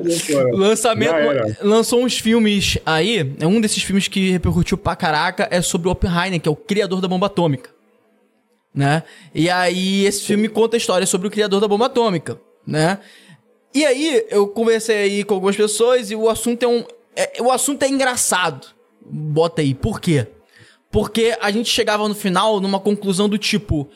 Lançamento. 0.52 1.10
Já 1.10 1.18
era. 1.18 1.56
Lançou 1.62 2.02
uns 2.02 2.18
filmes 2.18 2.76
aí. 2.84 3.34
é 3.40 3.46
Um 3.46 3.60
desses 3.60 3.82
filmes 3.82 4.08
que 4.08 4.30
repercutiu 4.32 4.76
pra 4.76 4.96
caraca 4.96 5.46
é 5.50 5.62
sobre 5.62 5.88
o 5.88 5.92
Oppenheimer, 5.92 6.40
que 6.40 6.48
é 6.48 6.52
o 6.52 6.56
criador 6.56 7.00
da 7.00 7.08
bomba 7.08 7.26
atômica. 7.26 7.70
Né? 8.74 9.02
E 9.34 9.48
aí, 9.48 10.04
esse 10.04 10.22
filme 10.24 10.48
conta 10.48 10.76
a 10.76 10.78
história 10.78 11.06
sobre 11.06 11.26
o 11.26 11.30
criador 11.30 11.60
da 11.60 11.66
bomba 11.66 11.86
atômica, 11.86 12.38
né? 12.66 12.98
E 13.74 13.84
aí, 13.84 14.24
eu 14.30 14.46
conversei 14.48 14.96
aí 14.98 15.24
com 15.24 15.34
algumas 15.34 15.56
pessoas 15.56 16.10
e 16.10 16.16
o 16.16 16.28
assunto 16.28 16.62
é 16.62 16.68
um. 16.68 16.84
É- 17.18 17.42
o 17.42 17.50
assunto 17.50 17.82
é 17.82 17.88
engraçado. 17.88 18.68
Bota 19.04 19.62
aí. 19.62 19.74
Por 19.74 20.00
quê? 20.00 20.26
Porque 20.90 21.36
a 21.40 21.50
gente 21.50 21.68
chegava 21.68 22.08
no 22.08 22.14
final 22.14 22.60
numa 22.60 22.80
conclusão 22.80 23.28
do 23.28 23.38
tipo. 23.38 23.88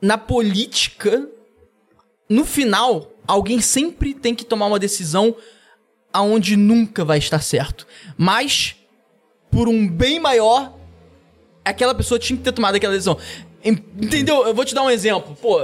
Na 0.00 0.18
política, 0.18 1.28
no 2.28 2.44
final, 2.44 3.10
alguém 3.26 3.60
sempre 3.60 4.14
tem 4.14 4.34
que 4.34 4.44
tomar 4.44 4.66
uma 4.66 4.78
decisão 4.78 5.34
aonde 6.12 6.56
nunca 6.56 7.04
vai 7.04 7.18
estar 7.18 7.40
certo. 7.40 7.86
Mas, 8.16 8.76
por 9.50 9.68
um 9.68 9.88
bem 9.88 10.18
maior, 10.20 10.72
aquela 11.64 11.94
pessoa 11.94 12.18
tinha 12.18 12.36
que 12.36 12.42
ter 12.42 12.52
tomado 12.52 12.74
aquela 12.76 12.92
decisão. 12.94 13.18
Entendeu? 13.66 14.46
Eu 14.46 14.54
vou 14.54 14.64
te 14.64 14.74
dar 14.74 14.82
um 14.82 14.90
exemplo. 14.90 15.36
Pô, 15.40 15.58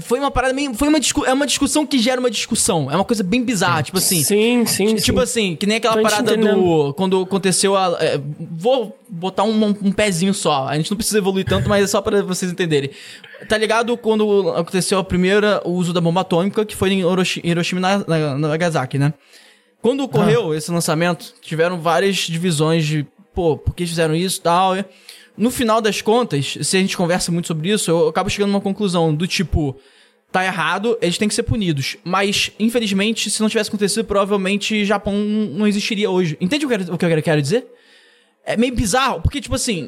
foi 0.00 0.18
uma 0.18 0.30
parada 0.30 0.54
meio. 0.54 0.72
Foi 0.74 0.88
uma, 0.88 1.00
discu 1.00 1.24
é 1.24 1.32
uma 1.32 1.46
discussão 1.46 1.86
que 1.86 1.98
gera 1.98 2.20
uma 2.20 2.30
discussão. 2.30 2.90
É 2.90 2.94
uma 2.94 3.04
coisa 3.04 3.22
bem 3.22 3.42
bizarra. 3.42 3.82
Tipo 3.82 3.98
assim. 3.98 4.22
Sim, 4.22 4.64
sim, 4.66 4.94
Tipo 4.96 5.18
sim. 5.18 5.22
assim, 5.24 5.56
que 5.56 5.66
nem 5.66 5.76
aquela 5.78 5.96
Tô 5.96 6.02
parada 6.02 6.36
do. 6.36 6.94
Quando 6.94 7.22
aconteceu 7.22 7.76
a. 7.76 7.96
é, 8.00 8.20
vou 8.38 8.98
botar 9.08 9.44
um, 9.44 9.64
um 9.66 9.92
pezinho 9.92 10.32
só. 10.34 10.66
A 10.68 10.76
gente 10.76 10.90
não 10.90 10.96
precisa 10.96 11.18
evoluir 11.18 11.44
tanto, 11.44 11.68
mas 11.68 11.84
é 11.84 11.86
só 11.86 12.00
pra 12.00 12.22
vocês 12.22 12.50
entenderem. 12.52 12.90
Tá 13.48 13.56
ligado 13.56 13.96
quando 13.96 14.50
aconteceu 14.50 14.98
a 14.98 15.04
primeira, 15.04 15.60
o 15.64 15.70
uso 15.72 15.92
da 15.92 16.00
bomba 16.00 16.22
atômica, 16.22 16.64
que 16.64 16.74
foi 16.74 16.92
em 16.92 17.00
Hiroshima 17.44 17.80
na, 17.80 17.98
na, 17.98 18.18
na 18.38 18.48
Nagasaki, 18.48 18.98
né? 18.98 19.14
Quando 19.80 20.02
ocorreu 20.02 20.52
esse 20.54 20.70
lançamento, 20.72 21.32
tiveram 21.40 21.80
várias 21.80 22.16
divisões 22.16 22.84
de, 22.84 23.06
pô, 23.32 23.56
por 23.56 23.74
que 23.74 23.86
fizeram 23.86 24.14
isso 24.14 24.38
e 24.40 24.42
tal. 24.42 24.76
e- 24.76 24.84
No 25.38 25.50
final 25.50 25.80
das 25.80 26.02
contas, 26.02 26.58
se 26.62 26.76
a 26.76 26.80
gente 26.80 26.96
conversa 26.96 27.30
muito 27.30 27.46
sobre 27.46 27.70
isso, 27.70 27.90
eu 27.90 28.08
acabo 28.08 28.28
chegando 28.28 28.50
a 28.50 28.54
uma 28.56 28.60
conclusão 28.60 29.14
do 29.14 29.26
tipo, 29.26 29.76
tá 30.32 30.44
errado, 30.44 30.98
eles 31.00 31.16
têm 31.16 31.28
que 31.28 31.34
ser 31.34 31.44
punidos. 31.44 31.96
Mas, 32.04 32.50
infelizmente, 32.58 33.30
se 33.30 33.40
não 33.40 33.48
tivesse 33.48 33.70
acontecido, 33.70 34.04
provavelmente 34.04 34.84
Japão 34.84 35.14
não 35.14 35.66
existiria 35.66 36.10
hoje. 36.10 36.36
Entende 36.40 36.66
o 36.66 36.68
que 36.68 36.74
eu 36.74 36.78
quero, 36.80 36.94
o 36.94 36.98
que 36.98 37.04
eu 37.06 37.22
quero 37.22 37.40
dizer? 37.42 37.66
É 38.44 38.56
meio 38.56 38.74
bizarro, 38.74 39.20
porque, 39.22 39.40
tipo 39.40 39.54
assim. 39.54 39.86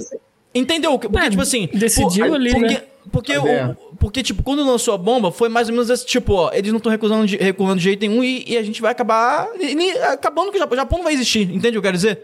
Entendeu? 0.55 0.98
Porque, 0.98 1.16
É, 1.18 1.31
tipo 1.31 1.43
assim. 1.43 1.68
decidiu 1.72 2.27
pô, 2.28 2.35
ali, 2.35 2.51
porque, 2.52 2.74
né? 2.74 2.82
Porque, 3.12 3.32
é. 3.32 3.39
o, 3.39 3.77
porque, 3.97 4.22
tipo, 4.22 4.43
quando 4.43 4.64
lançou 4.64 4.93
a 4.94 4.98
bomba, 4.98 5.32
foi 5.32 5.48
mais 5.48 5.68
ou 5.68 5.74
menos 5.74 5.89
esse 5.90 6.05
tipo, 6.05 6.35
ó, 6.35 6.51
eles 6.52 6.70
não 6.70 6.77
estão 6.78 6.90
recusando 6.93 7.27
de, 7.27 7.36
recuando 7.36 7.77
de 7.77 7.82
jeito 7.85 8.01
nenhum 8.01 8.22
e, 8.22 8.44
e 8.47 8.56
a 8.59 8.62
gente 8.62 8.81
vai 8.82 8.93
acabar 8.93 9.48
e- 9.59 9.72
e 9.74 9.98
acabando 10.02 10.51
com 10.51 10.56
o 10.56 10.59
Japão. 10.59 10.74
O 10.77 10.81
Japão 10.81 10.98
não 10.98 11.05
vai 11.05 11.14
existir, 11.14 11.43
entende 11.43 11.68
o 11.68 11.72
que 11.72 11.78
eu 11.78 11.82
quero 11.82 11.97
dizer? 11.97 12.22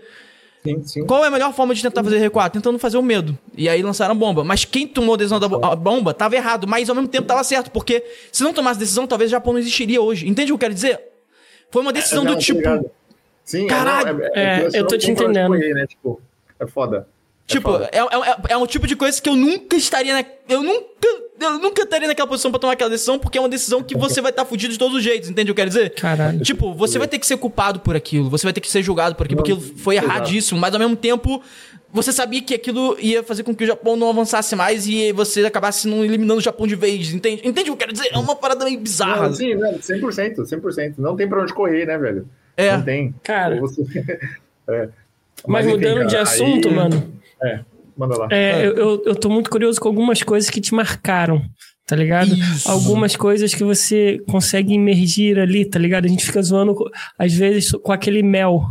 Sim, 0.67 0.83
sim. 0.85 1.07
Qual 1.07 1.25
é 1.25 1.29
a 1.29 1.31
melhor 1.31 1.53
forma 1.55 1.75
de 1.75 1.83
tentar 1.83 2.03
fazer 2.05 2.19
recuar? 2.19 2.51
Tentando 2.51 2.79
fazer 2.79 2.99
o 2.99 3.03
medo. 3.03 3.37
E 3.57 3.69
aí 3.69 3.83
lançaram 3.83 4.13
a 4.13 4.15
bomba. 4.15 4.45
Mas 4.45 4.65
quem 4.65 4.87
tomou 4.87 5.15
a 5.15 5.17
decisão 5.19 5.39
da 5.41 5.49
bomba 5.49 6.13
tava 6.13 6.37
errado, 6.37 6.67
mas 6.67 6.89
ao 6.89 6.95
mesmo 6.95 7.09
tempo 7.09 7.27
tava 7.27 7.43
certo, 7.45 7.71
porque 7.71 8.05
se 8.33 8.43
não 8.43 8.53
tomasse 8.53 8.79
decisão, 8.79 9.07
talvez 9.07 9.31
o 9.31 9.33
Japão 9.33 9.53
não 9.53 9.61
existiria 9.61 10.01
hoje. 10.03 10.29
Entende 10.29 10.53
o 10.53 10.55
que 10.59 10.65
eu 10.65 10.69
quero 10.69 10.75
dizer? 10.75 11.01
Foi 11.71 11.83
uma 11.83 11.93
decisão 11.93 12.25
Não, 12.25 12.35
do 12.35 12.39
tipo. 12.41 12.61
Sim, 13.45 13.67
Caralho. 13.67 14.19
não, 14.19 14.25
É, 14.35 14.65
você 14.69 14.79
eu 14.79 14.83
não 14.83 14.89
tô 14.89 14.99
te 14.99 15.11
entendendo. 15.11 15.49
correr, 15.49 15.73
né? 15.75 15.87
Tipo, 15.87 16.21
é 16.59 16.67
foda. 16.67 17.09
Tipo, 17.47 17.70
foda. 17.70 17.89
é, 17.93 17.98
é, 17.98 18.36
é 18.51 18.56
um 18.56 18.66
tipo 18.66 18.86
de 18.86 18.97
coisa 18.97 19.23
que 19.23 19.28
eu 19.28 19.36
nunca 19.36 19.77
estaria 19.77 20.14
na. 20.14 20.24
Eu 20.48 20.62
nunca. 20.62 21.27
Eu 21.39 21.59
nunca 21.59 21.82
estaria 21.82 22.09
naquela 22.09 22.27
posição 22.27 22.51
pra 22.51 22.59
tomar 22.59 22.73
aquela 22.73 22.89
decisão, 22.89 23.18
porque 23.18 23.36
é 23.36 23.40
uma 23.40 23.48
decisão 23.48 23.82
que 23.82 23.94
você 23.94 24.23
vai 24.23 24.31
estar 24.31 24.44
fudido 24.47 24.73
de 24.73 24.78
todos 24.78 24.97
os 24.97 25.05
jeitos, 25.05 25.28
entende 25.28 25.51
o 25.51 25.55
que 25.55 25.60
eu 25.60 25.66
quero 25.66 25.68
dizer? 25.68 25.90
Caralho. 25.90 26.40
Tipo, 26.40 26.73
você 26.73 26.98
vai 26.98 27.06
ter 27.06 27.18
que 27.18 27.27
ser 27.27 27.36
culpado 27.36 27.81
por 27.81 27.94
aquilo, 27.94 28.31
você 28.31 28.47
vai 28.47 28.55
ter 28.55 28.62
que 28.62 28.70
ser 28.70 28.82
julgado 28.82 29.14
por 29.14 29.27
aquilo, 29.27 29.43
porque 29.43 29.52
aquilo 29.52 29.78
foi 29.78 29.97
erradíssimo, 29.97 30.59
mas 30.59 30.73
ao 30.74 30.81
mesmo 30.81 30.97
tempo. 30.97 31.43
Você 31.93 32.12
sabia 32.12 32.43
que 32.43 32.52
aquilo 32.52 32.97
ia 33.01 33.23
fazer 33.23 33.43
com 33.43 33.55
que 33.55 33.64
o 33.64 33.66
Japão 33.66 33.97
não 33.97 34.10
avançasse 34.10 34.55
mais 34.55 34.86
e 34.86 35.12
você 35.12 35.47
acabasse 35.47 35.89
não 35.89 36.05
eliminando 36.05 36.40
o 36.40 36.43
Japão 36.43 36.66
de 36.66 36.74
vez, 36.74 37.10
entende? 37.14 37.40
Entende 37.47 37.60
o 37.60 37.64
que 37.64 37.70
eu 37.70 37.77
quero 37.77 37.93
dizer? 37.93 38.10
É 38.12 38.18
uma 38.18 38.35
parada 38.36 38.64
meio 38.66 38.78
bizarra. 38.78 39.28
Não, 39.28 39.35
sim, 39.35 39.55
né? 39.55 39.78
100%, 39.81 40.43
100%. 40.43 40.94
Não 40.98 41.16
tem 41.16 41.27
pra 41.27 41.40
onde 41.40 41.55
correr, 41.55 41.86
né, 41.86 41.97
velho? 41.97 42.28
É. 42.56 42.77
Não 42.77 42.82
tem. 42.82 43.14
Cara. 43.23 43.59
Você... 43.60 43.82
é. 44.68 44.89
Mas, 45.47 45.64
enfim, 45.64 45.77
mudando 45.77 45.94
cara, 45.98 46.06
de 46.06 46.16
assunto, 46.16 46.68
aí- 46.68 46.74
mano. 46.74 47.12
É, 47.43 47.61
manda 47.97 48.17
lá. 48.17 48.29
É, 48.31 48.67
eu, 48.67 48.77
eu, 48.77 49.03
eu 49.07 49.15
tô 49.15 49.29
muito 49.29 49.51
curioso 49.51 49.81
com 49.81 49.89
algumas 49.89 50.23
coisas 50.23 50.51
que 50.51 50.61
te 50.61 50.75
marcaram, 50.75 51.43
tá 51.87 51.97
ligado? 51.97 52.35
Isso. 52.35 52.71
Algumas 52.71 53.17
coisas 53.17 53.55
que 53.55 53.65
você 53.65 54.19
consegue 54.29 54.75
imergir 54.75 55.39
ali, 55.39 55.65
tá 55.65 55.79
ligado? 55.79 56.07
A 56.07 56.09
gente 56.09 56.25
fica 56.25 56.43
zoando, 56.43 56.75
às 57.19 57.33
vezes, 57.33 57.71
com 57.73 57.93
aquele 57.93 58.23
mel, 58.23 58.63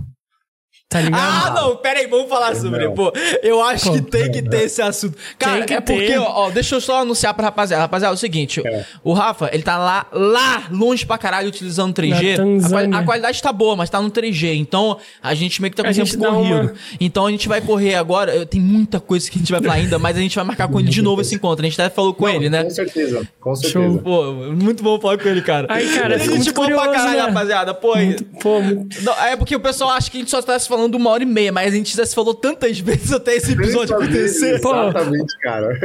tá 0.88 1.02
ligado? 1.02 1.20
Ah, 1.20 1.52
não, 1.62 1.76
pera 1.78 2.00
aí, 2.00 2.08
vamos 2.08 2.30
falar 2.30 2.56
sobre, 2.56 2.88
pô. 2.92 3.12
Eu 3.42 3.62
acho 3.64 3.86
Pô. 3.86 3.94
que 3.94 4.02
tem 4.04 4.32
que 4.32 4.42
ter 4.42 4.64
esse 4.64 4.82
assunto. 4.82 5.18
Cara, 5.38 5.66
é 5.68 5.82
porque, 5.82 6.06
ter. 6.08 6.20
ó, 6.20 6.46
ó, 6.46 6.50
deixa 6.52 6.76
eu 6.76 6.82
só 6.82 7.02
anunciar 7.02 7.34
pra 7.34 7.46
rapaziada. 7.46 7.82
Rapaziada, 7.82 8.14
é 8.14 8.16
o 8.16 8.18
seguinte, 8.18 8.62
É. 8.66 8.86
o 9.04 9.12
Rafa, 9.12 9.50
ele 9.52 9.64
tá 9.64 9.78
lá, 9.78 10.06
lá, 10.14 10.64
longe 10.72 11.06
pra 11.06 11.18
caralho, 11.18 11.48
utilizando 11.50 11.94
3G. 11.94 12.38
Na 12.38 12.66
A, 12.68 12.70
quali- 12.70 12.96
a 12.96 13.04
qualidade 13.04 13.42
tá 13.42 13.52
boa, 13.52 13.76
mas 13.76 13.90
tá 13.90 14.00
no 14.00 14.10
3G. 14.10 14.54
Então, 14.56 14.98
a 15.22 15.34
gente 15.34 15.62
meio 15.62 15.72
que 15.72 15.78
tá 15.78 15.84
com 15.84 15.92
tempo 15.94 16.18
corrido. 16.18 16.54
uma- 16.62 16.74
Então, 17.02 17.26
a 17.26 17.32
gente 17.32 17.48
vai 17.50 17.60
correr 17.62 17.96
agora. 17.96 18.46
Tem 18.46 18.62
muita 18.62 19.00
coisa 19.00 19.30
que 19.30 19.38
a 19.38 19.40
gente 19.40 19.52
vai 19.52 19.62
falar 19.62 19.74
ainda, 19.74 19.98
mas 20.00 20.16
a 20.16 20.20
gente 20.22 20.36
vai 20.36 20.46
marcar 20.46 20.68
com 20.70 20.80
ele 20.80 20.90
de 20.90 21.02
novo 21.02 21.22
esse 21.22 21.36
encontro. 21.36 21.66
A 21.66 21.70
gente 21.70 21.82
até 21.82 21.94
falou 21.94 22.14
com 22.14 22.30
ele, 22.30 22.50
né? 22.50 22.64
Com 22.64 22.70
certeza, 22.70 23.28
com 23.42 23.56
Show. 23.56 23.70
certeza. 23.72 23.98
Pô, 24.00 24.32
muito 24.34 24.82
bom 24.84 25.00
falar 25.02 25.18
com 25.18 25.28
ele, 25.28 25.42
cara. 25.42 25.68
Ai, 25.70 25.86
cara, 25.88 26.14
ele 26.14 26.16
é 26.16 26.20
fico 26.20 26.36
gente 26.38 26.46
muito 26.46 26.56
boa 26.56 26.68
pra 26.68 26.78
curioso, 26.78 27.00
caralho, 27.00 27.18
né? 27.22 27.28
rapaziada. 27.28 27.74
Pô, 27.74 27.96
Muito- 27.96 28.24
pô, 28.40 28.62
muito- 28.62 29.02
não, 29.04 29.14
é 29.26 29.36
porque 29.36 29.56
o 29.56 29.60
pessoal 29.60 29.90
acha 29.90 30.10
que 30.12 30.18
a 30.18 30.20
gente 30.20 30.30
só 30.32 30.42
tá 30.42 30.58
se 30.58 30.68
falando 30.76 30.96
uma 30.96 31.10
hora 31.10 31.24
e 31.24 31.26
meia, 31.26 31.52
mas 31.52 31.74
a 31.74 31.76
gente 31.78 31.96
já 31.96 32.06
se 32.06 32.14
falou 32.14 32.34
tantas 32.34 32.78
vezes 32.80 33.12
até 33.12 33.36
esse 33.36 33.54
episódio 33.54 33.96
acontecer. 33.96 34.60
Pô. 34.62 34.70
Exatamente, 34.74 35.40
cara. 35.40 35.80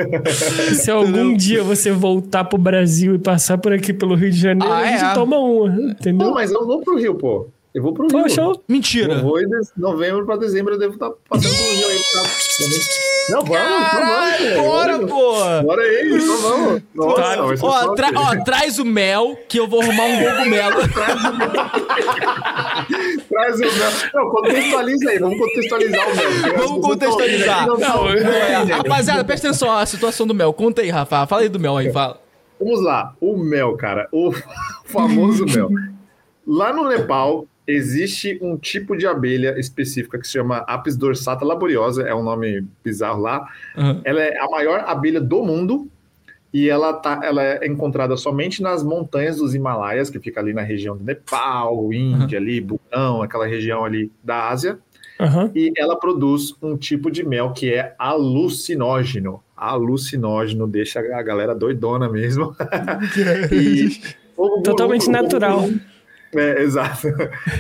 se 0.74 0.90
algum 0.90 1.34
dia 1.36 1.62
você 1.62 1.90
voltar 1.92 2.44
pro 2.44 2.58
Brasil 2.58 3.14
e 3.14 3.18
passar 3.18 3.58
por 3.58 3.72
aqui 3.72 3.92
pelo 3.92 4.14
Rio 4.14 4.30
de 4.30 4.38
Janeiro, 4.38 4.72
Ah, 4.72 4.78
a 4.78 4.86
gente 4.86 5.04
é? 5.04 5.14
toma 5.14 5.38
uma, 5.38 5.68
Não, 5.68 5.90
entendeu? 5.90 6.30
mas 6.32 6.50
eu 6.50 6.66
vou 6.66 6.80
pro 6.82 6.96
Rio, 6.98 7.14
pô. 7.14 7.48
Eu 7.72 7.82
vou 7.82 7.92
pro 7.94 8.09
Rio. 8.09 8.28
Show. 8.28 8.60
Mentira. 8.68 9.14
Eu 9.14 9.22
vou 9.22 9.38
de 9.38 9.47
novembro 9.76 10.26
pra 10.26 10.36
dezembro, 10.36 10.74
eu 10.74 10.78
devo 10.78 10.94
estar 10.94 11.10
passando 11.28 11.52
pelo 11.55 11.70
Rio 11.70 11.86
aí. 11.88 11.98
Tá? 12.12 12.22
Não, 13.30 13.44
vamos, 13.44 13.90
Caralho, 13.90 14.44
então 14.44 14.64
vamos, 14.64 14.70
bora, 14.72 14.98
pô. 15.06 15.62
Bora 15.66 15.82
aí, 15.82 16.18
então 16.20 16.36
vamos. 16.38 16.82
Nossa, 16.94 17.42
vai 17.44 17.56
ser 17.56 17.64
Ó, 17.64 17.94
tra- 17.94 18.10
ó, 18.16 18.36
traz 18.44 18.78
o 18.80 18.84
mel, 18.84 19.38
que 19.48 19.59
eu 19.60 19.68
vou 19.68 19.80
arrumar 19.82 20.05
um 20.05 20.18
cogumelo. 20.24 20.76
Traz 23.28 23.56
o 23.56 23.60
mel. 23.60 23.90
Não, 24.14 24.30
contextualiza 24.30 25.10
aí, 25.10 25.18
vamos 25.18 25.38
contextualizar 25.38 26.09
o 26.09 26.16
mel. 26.16 26.56
Vamos 26.59 26.86
contextualizar. 26.86 27.66
não 27.66 27.76
Não, 27.78 28.09
É, 28.09 28.55
rapaziada, 28.64 29.24
presta 29.24 29.48
atenção 29.48 29.70
à 29.76 29.86
situação 29.86 30.26
do 30.26 30.34
mel. 30.34 30.52
Conta 30.52 30.82
aí, 30.82 30.90
Rafa. 30.90 31.26
Fala 31.26 31.42
aí 31.42 31.48
do 31.48 31.60
mel 31.60 31.76
aí, 31.76 31.92
fala. 31.92 32.20
Vamos 32.59 32.82
lá, 32.82 33.14
o 33.20 33.36
mel, 33.38 33.76
cara, 33.76 34.09
o 34.12 34.32
famoso 34.84 35.47
mel. 35.47 35.70
Lá 36.47 36.72
no 36.72 36.88
Nepal 36.88 37.47
existe 37.70 38.38
um 38.42 38.56
tipo 38.56 38.97
de 38.97 39.06
abelha 39.06 39.59
específica 39.59 40.18
que 40.18 40.26
se 40.26 40.32
chama 40.32 40.59
Apis 40.59 40.97
dorsata 40.97 41.44
laboriosa, 41.44 42.02
é 42.02 42.14
um 42.14 42.22
nome 42.22 42.64
bizarro 42.84 43.20
lá. 43.20 43.47
Uhum. 43.76 44.01
Ela 44.05 44.20
é 44.22 44.38
a 44.38 44.48
maior 44.48 44.80
abelha 44.86 45.20
do 45.20 45.42
mundo 45.42 45.88
e 46.52 46.68
ela, 46.68 46.92
tá, 46.92 47.20
ela 47.22 47.42
é 47.42 47.66
encontrada 47.66 48.16
somente 48.16 48.60
nas 48.60 48.82
montanhas 48.82 49.36
dos 49.36 49.55
Himalaias, 49.55 50.10
que 50.10 50.18
fica 50.18 50.40
ali 50.40 50.52
na 50.52 50.62
região 50.62 50.97
do 50.97 51.05
Nepal, 51.05 51.92
Índia, 51.92 52.38
ali, 52.38 52.60
Butão, 52.60 53.22
aquela 53.22 53.47
região 53.47 53.84
ali 53.84 54.10
da 54.22 54.48
Ásia. 54.48 54.78
Aham. 55.20 55.51
E 55.55 55.72
ela 55.76 55.98
produz 55.98 56.55
um 56.60 56.76
tipo 56.76 57.10
de 57.10 57.24
mel 57.24 57.52
que 57.52 57.72
é 57.72 57.94
alucinógeno. 57.98 59.42
Alucinógeno 59.56 60.66
deixa 60.66 61.01
a 61.01 61.22
galera 61.22 61.55
doidona 61.55 62.09
mesmo. 62.09 62.56
E 63.52 64.01
o 64.36 64.48
povo 64.48 64.62
Totalmente 64.62 65.09
natural. 65.10 65.68
É, 66.35 66.62
exato. 66.62 67.09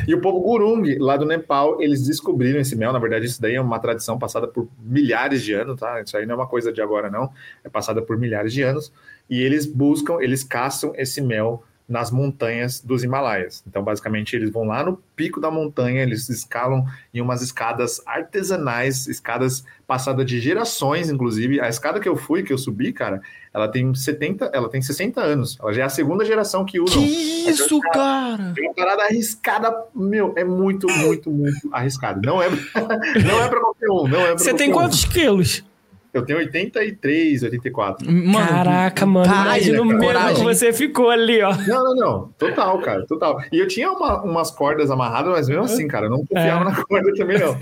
E 0.06 0.14
o 0.14 0.20
povo 0.20 0.40
Gurung, 0.40 0.96
lá 0.98 1.16
do 1.16 1.26
Nepal, 1.26 1.82
eles 1.82 2.06
descobriram 2.06 2.60
esse 2.60 2.76
mel. 2.76 2.92
Na 2.92 2.98
verdade, 2.98 3.26
isso 3.26 3.40
daí 3.40 3.56
é 3.56 3.60
uma 3.60 3.80
tradição 3.80 4.18
passada 4.18 4.46
por 4.46 4.68
milhares 4.78 5.42
de 5.42 5.52
anos, 5.52 5.78
tá? 5.78 6.00
Isso 6.00 6.16
aí 6.16 6.24
não 6.24 6.34
é 6.34 6.36
uma 6.36 6.46
coisa 6.46 6.72
de 6.72 6.80
agora, 6.80 7.10
não. 7.10 7.32
É 7.64 7.68
passada 7.68 8.00
por 8.00 8.16
milhares 8.16 8.52
de 8.52 8.62
anos. 8.62 8.92
E 9.28 9.42
eles 9.42 9.66
buscam, 9.66 10.18
eles 10.20 10.44
caçam 10.44 10.92
esse 10.96 11.20
mel 11.20 11.64
nas 11.88 12.12
montanhas 12.12 12.80
dos 12.80 13.02
Himalaias. 13.02 13.64
Então, 13.66 13.82
basicamente, 13.82 14.36
eles 14.36 14.50
vão 14.50 14.62
lá 14.62 14.84
no 14.84 14.96
pico 15.16 15.40
da 15.40 15.50
montanha, 15.50 16.04
eles 16.04 16.28
escalam 16.28 16.86
em 17.12 17.20
umas 17.20 17.42
escadas 17.42 18.00
artesanais, 18.06 19.08
escadas 19.08 19.64
passadas 19.88 20.24
de 20.24 20.38
gerações, 20.38 21.10
inclusive. 21.10 21.60
A 21.60 21.68
escada 21.68 21.98
que 21.98 22.08
eu 22.08 22.14
fui, 22.14 22.44
que 22.44 22.52
eu 22.52 22.58
subi, 22.58 22.92
cara, 22.92 23.20
ela 23.52 23.66
tem 23.68 23.92
70, 23.94 24.50
ela 24.52 24.68
tem 24.68 24.80
60 24.80 25.20
anos. 25.20 25.58
Ela 25.60 25.72
já 25.72 25.82
é 25.82 25.84
a 25.86 25.88
segunda 25.88 26.24
geração 26.24 26.64
que 26.64 26.72
Que 26.72 26.80
usam. 26.80 27.02
isso, 27.04 27.80
cara? 27.92 28.52
É 28.56 28.60
uma 28.62 28.74
parada 28.74 29.02
arriscada, 29.04 29.74
meu, 29.94 30.32
é 30.36 30.44
muito, 30.44 30.86
muito, 30.88 31.30
muito 31.30 31.68
arriscado. 31.72 32.20
Não 32.24 32.40
é, 32.42 32.48
não 33.26 33.42
é 33.42 33.48
pra 33.48 33.60
qualquer 33.60 33.90
um, 33.90 34.06
não 34.06 34.20
é 34.20 34.26
pra 34.28 34.38
Você 34.38 34.54
tem 34.54 34.70
qualquer 34.70 34.86
um. 34.86 34.88
quantos 34.90 35.04
quilos? 35.04 35.64
Eu 36.12 36.24
tenho 36.24 36.40
83, 36.40 37.42
84. 37.44 38.10
Mano, 38.12 38.48
Caraca, 38.48 39.06
mano. 39.06 39.26
Caralho, 39.32 39.62
Imagina 39.74 39.82
o 39.82 39.98
coragem. 40.00 40.34
que 40.36 40.42
você 40.42 40.72
ficou 40.72 41.08
ali, 41.08 41.40
ó. 41.40 41.54
Não, 41.54 41.84
não, 41.84 41.94
não. 41.94 42.28
Total, 42.36 42.80
cara, 42.80 43.06
total. 43.06 43.40
E 43.52 43.58
eu 43.58 43.68
tinha 43.68 43.92
uma- 43.92 44.20
umas 44.22 44.50
cordas 44.50 44.90
amarradas, 44.90 45.30
mas 45.32 45.48
mesmo 45.48 45.62
assim, 45.64 45.86
cara, 45.86 46.06
eu 46.06 46.10
não 46.10 46.26
confiava 46.26 46.62
É. 46.62 46.72
na 46.72 46.84
corda 46.84 47.12
também, 47.14 47.38
não. 47.38 47.56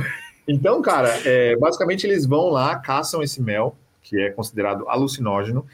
Então, 0.47 0.81
cara, 0.81 1.15
é, 1.27 1.56
basicamente 1.56 2.06
eles 2.06 2.24
vão 2.24 2.48
lá, 2.48 2.77
caçam 2.77 3.23
esse 3.23 3.43
mel, 3.43 3.77
que 4.09 4.20
é 4.20 4.30
considerado 4.30 4.89
alucinógeno, 4.89 5.66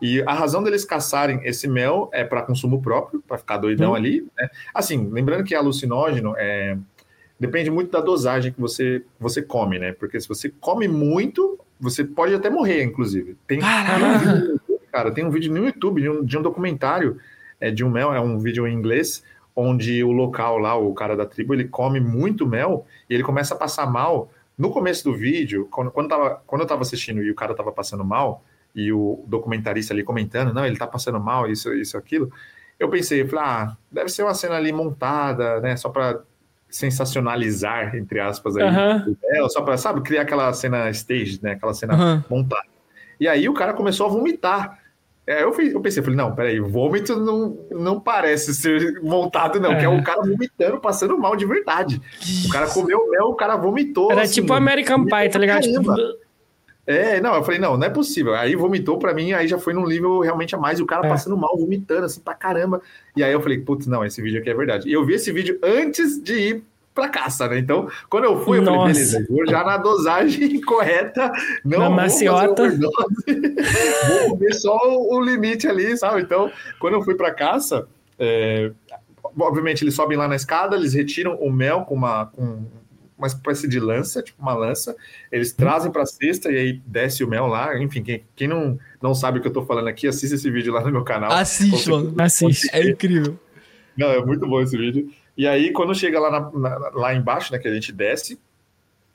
e 0.00 0.22
a 0.22 0.32
razão 0.32 0.62
deles 0.62 0.84
caçarem 0.84 1.40
esse 1.44 1.68
mel 1.68 2.08
é 2.12 2.24
para 2.24 2.42
consumo 2.42 2.80
próprio, 2.80 3.22
para 3.26 3.36
ficar 3.36 3.58
doidão 3.58 3.92
Hum. 3.92 3.96
ali, 3.96 4.26
né? 4.38 4.48
Assim, 4.72 5.08
lembrando 5.10 5.44
que 5.44 5.54
alucinógeno 5.54 6.34
é, 6.38 6.76
depende 7.38 7.70
muito 7.70 7.90
da 7.90 8.00
dosagem 8.00 8.52
que 8.52 8.60
você, 8.60 9.02
você 9.18 9.42
come, 9.42 9.78
né? 9.78 9.92
Porque 9.92 10.18
se 10.18 10.26
você 10.26 10.48
come 10.60 10.88
muito, 10.88 11.58
você 11.78 12.04
pode 12.04 12.34
até 12.34 12.48
morrer, 12.48 12.82
inclusive. 12.82 13.36
Tem, 13.46 13.60
Caralho. 13.60 14.60
Cara, 14.90 15.12
tem 15.12 15.24
um 15.24 15.30
vídeo 15.30 15.52
no 15.52 15.64
YouTube 15.64 16.00
de 16.00 16.08
um, 16.08 16.24
de 16.24 16.38
um 16.38 16.42
documentário 16.42 17.18
é, 17.60 17.70
de 17.70 17.84
um 17.84 17.90
mel, 17.90 18.12
é 18.12 18.20
um 18.20 18.38
vídeo 18.38 18.66
em 18.66 18.74
inglês, 18.74 19.22
onde 19.54 20.02
o 20.02 20.12
local 20.12 20.58
lá, 20.58 20.74
o 20.76 20.94
cara 20.94 21.16
da 21.16 21.26
tribo, 21.26 21.52
ele 21.52 21.64
come 21.64 22.00
muito 22.00 22.46
mel 22.46 22.86
e 23.08 23.14
ele 23.14 23.22
começa 23.22 23.54
a 23.54 23.58
passar 23.58 23.86
mal. 23.86 24.30
No 24.60 24.70
começo 24.70 25.02
do 25.02 25.14
vídeo, 25.14 25.66
quando, 25.70 25.90
quando, 25.90 26.08
tava, 26.08 26.42
quando 26.46 26.60
eu 26.60 26.66
tava 26.66 26.82
assistindo 26.82 27.22
e 27.22 27.30
o 27.30 27.34
cara 27.34 27.54
tava 27.54 27.72
passando 27.72 28.04
mal, 28.04 28.44
e 28.74 28.92
o 28.92 29.24
documentarista 29.26 29.94
ali 29.94 30.04
comentando, 30.04 30.52
não, 30.52 30.66
ele 30.66 30.76
tá 30.76 30.86
passando 30.86 31.18
mal, 31.18 31.50
isso, 31.50 31.72
isso, 31.72 31.96
aquilo, 31.96 32.30
eu 32.78 32.90
pensei, 32.90 33.26
falei, 33.26 33.44
ah, 33.44 33.76
deve 33.90 34.10
ser 34.10 34.22
uma 34.22 34.34
cena 34.34 34.56
ali 34.56 34.70
montada, 34.70 35.60
né, 35.60 35.76
só 35.76 35.88
pra 35.88 36.20
sensacionalizar, 36.68 37.96
entre 37.96 38.20
aspas, 38.20 38.56
aí, 38.56 38.64
só 39.48 39.62
pra, 39.62 39.78
sabe, 39.78 40.02
criar 40.02 40.22
aquela 40.22 40.52
cena 40.52 40.90
stage, 40.90 41.40
né, 41.42 41.52
aquela 41.52 41.72
cena 41.72 42.24
montada. 42.28 42.68
E 43.18 43.26
aí 43.26 43.48
o 43.48 43.54
cara 43.54 43.72
começou 43.72 44.06
a 44.06 44.10
vomitar. 44.10 44.78
É, 45.32 45.44
eu, 45.44 45.52
fui- 45.52 45.72
eu 45.72 45.80
pensei, 45.80 46.02
falei, 46.02 46.16
não, 46.16 46.34
peraí, 46.34 46.58
vômito 46.58 47.14
não, 47.16 47.56
não 47.70 48.00
parece 48.00 48.52
ser 48.52 49.00
montado, 49.00 49.60
não, 49.60 49.72
É. 49.72 49.78
que 49.78 49.84
é 49.84 49.88
o 49.88 50.02
cara 50.02 50.22
vomitando, 50.22 50.80
passando 50.80 51.16
mal 51.16 51.36
de 51.36 51.46
verdade. 51.46 52.00
O 52.46 52.48
cara 52.50 52.66
comeu 52.66 53.08
mel, 53.08 53.26
o 53.26 53.34
cara 53.36 53.54
vomitou. 53.56 54.10
Era 54.10 54.22
assim, 54.22 54.40
tipo 54.40 54.52
American 54.52 55.04
Pie, 55.04 55.28
tá 55.30 55.38
ligado? 55.38 55.62
Tipo. 55.62 55.94
É, 56.86 57.20
não, 57.20 57.36
eu 57.36 57.44
falei, 57.44 57.60
não, 57.60 57.76
não 57.76 57.86
é 57.86 57.90
possível. 57.90 58.34
Aí 58.34 58.56
vomitou 58.56 58.98
pra 58.98 59.14
mim, 59.14 59.32
aí 59.32 59.46
já 59.46 59.56
foi 59.58 59.72
num 59.72 59.86
nível 59.86 60.18
realmente 60.18 60.56
a 60.56 60.58
mais, 60.58 60.80
e 60.80 60.82
o 60.82 60.86
cara 60.86 61.06
É. 61.06 61.08
passando 61.08 61.36
mal, 61.36 61.56
vomitando, 61.56 62.06
assim, 62.06 62.20
pra 62.20 62.34
caramba. 62.34 62.82
E 63.16 63.22
aí 63.22 63.32
eu 63.32 63.40
falei, 63.40 63.58
putz, 63.58 63.86
não, 63.86 64.04
esse 64.04 64.20
vídeo 64.20 64.40
aqui 64.40 64.50
é 64.50 64.54
verdade. 64.54 64.88
E 64.88 64.92
eu 64.92 65.04
vi 65.04 65.14
esse 65.14 65.30
vídeo 65.30 65.58
antes 65.62 66.20
de 66.20 66.34
ir 66.34 66.64
pra 67.00 67.08
caça, 67.08 67.48
né? 67.48 67.58
Então, 67.58 67.88
quando 68.08 68.24
eu 68.24 68.44
fui, 68.44 68.58
eu 68.58 68.64
falei, 68.64 68.92
beleza, 68.92 69.26
vou 69.28 69.46
já 69.46 69.64
na 69.64 69.78
dosagem 69.78 70.60
correta, 70.62 71.32
não 71.64 71.78
Na 71.78 71.86
vou 71.86 71.96
maciota. 71.96 72.64
fazer 72.64 72.78
vou 74.08 74.30
comer 74.30 74.54
só 74.54 74.78
o 74.84 75.20
limite 75.20 75.66
ali, 75.66 75.96
sabe? 75.96 76.20
Então, 76.20 76.50
quando 76.78 76.94
eu 76.94 77.02
fui 77.02 77.14
pra 77.14 77.32
caça, 77.32 77.88
é, 78.18 78.70
obviamente 79.38 79.82
eles 79.82 79.94
sobem 79.94 80.16
lá 80.18 80.28
na 80.28 80.36
escada, 80.36 80.76
eles 80.76 80.92
retiram 80.94 81.36
o 81.36 81.50
mel 81.50 81.82
com 81.82 81.94
uma, 81.94 82.26
com 82.26 82.64
uma 83.16 83.26
espécie 83.26 83.68
de 83.68 83.80
lança, 83.80 84.22
tipo 84.22 84.40
uma 84.40 84.54
lança, 84.54 84.94
eles 85.30 85.52
trazem 85.52 85.90
pra 85.90 86.04
cesta 86.06 86.50
e 86.50 86.56
aí 86.56 86.82
desce 86.86 87.24
o 87.24 87.28
mel 87.28 87.46
lá. 87.46 87.78
Enfim, 87.78 88.02
quem, 88.02 88.24
quem 88.36 88.48
não, 88.48 88.78
não 89.00 89.14
sabe 89.14 89.38
o 89.38 89.42
que 89.42 89.48
eu 89.48 89.52
tô 89.52 89.64
falando 89.64 89.88
aqui, 89.88 90.06
assista 90.06 90.34
esse 90.34 90.50
vídeo 90.50 90.72
lá 90.72 90.82
no 90.82 90.90
meu 90.92 91.04
canal. 91.04 91.32
Assiste, 91.32 91.88
mano. 91.88 92.14
Assiste. 92.18 92.68
É 92.72 92.82
incrível. 92.88 93.38
Não, 93.96 94.08
é 94.08 94.24
muito 94.24 94.46
bom 94.46 94.60
esse 94.62 94.76
vídeo. 94.76 95.10
E 95.40 95.48
aí, 95.48 95.72
quando 95.72 95.94
chega 95.94 96.20
lá, 96.20 96.30
na- 96.30 96.50
na- 96.50 96.90
lá 96.92 97.14
embaixo, 97.14 97.50
né, 97.50 97.58
que 97.58 97.66
a 97.66 97.72
gente 97.72 97.92
desce, 97.94 98.38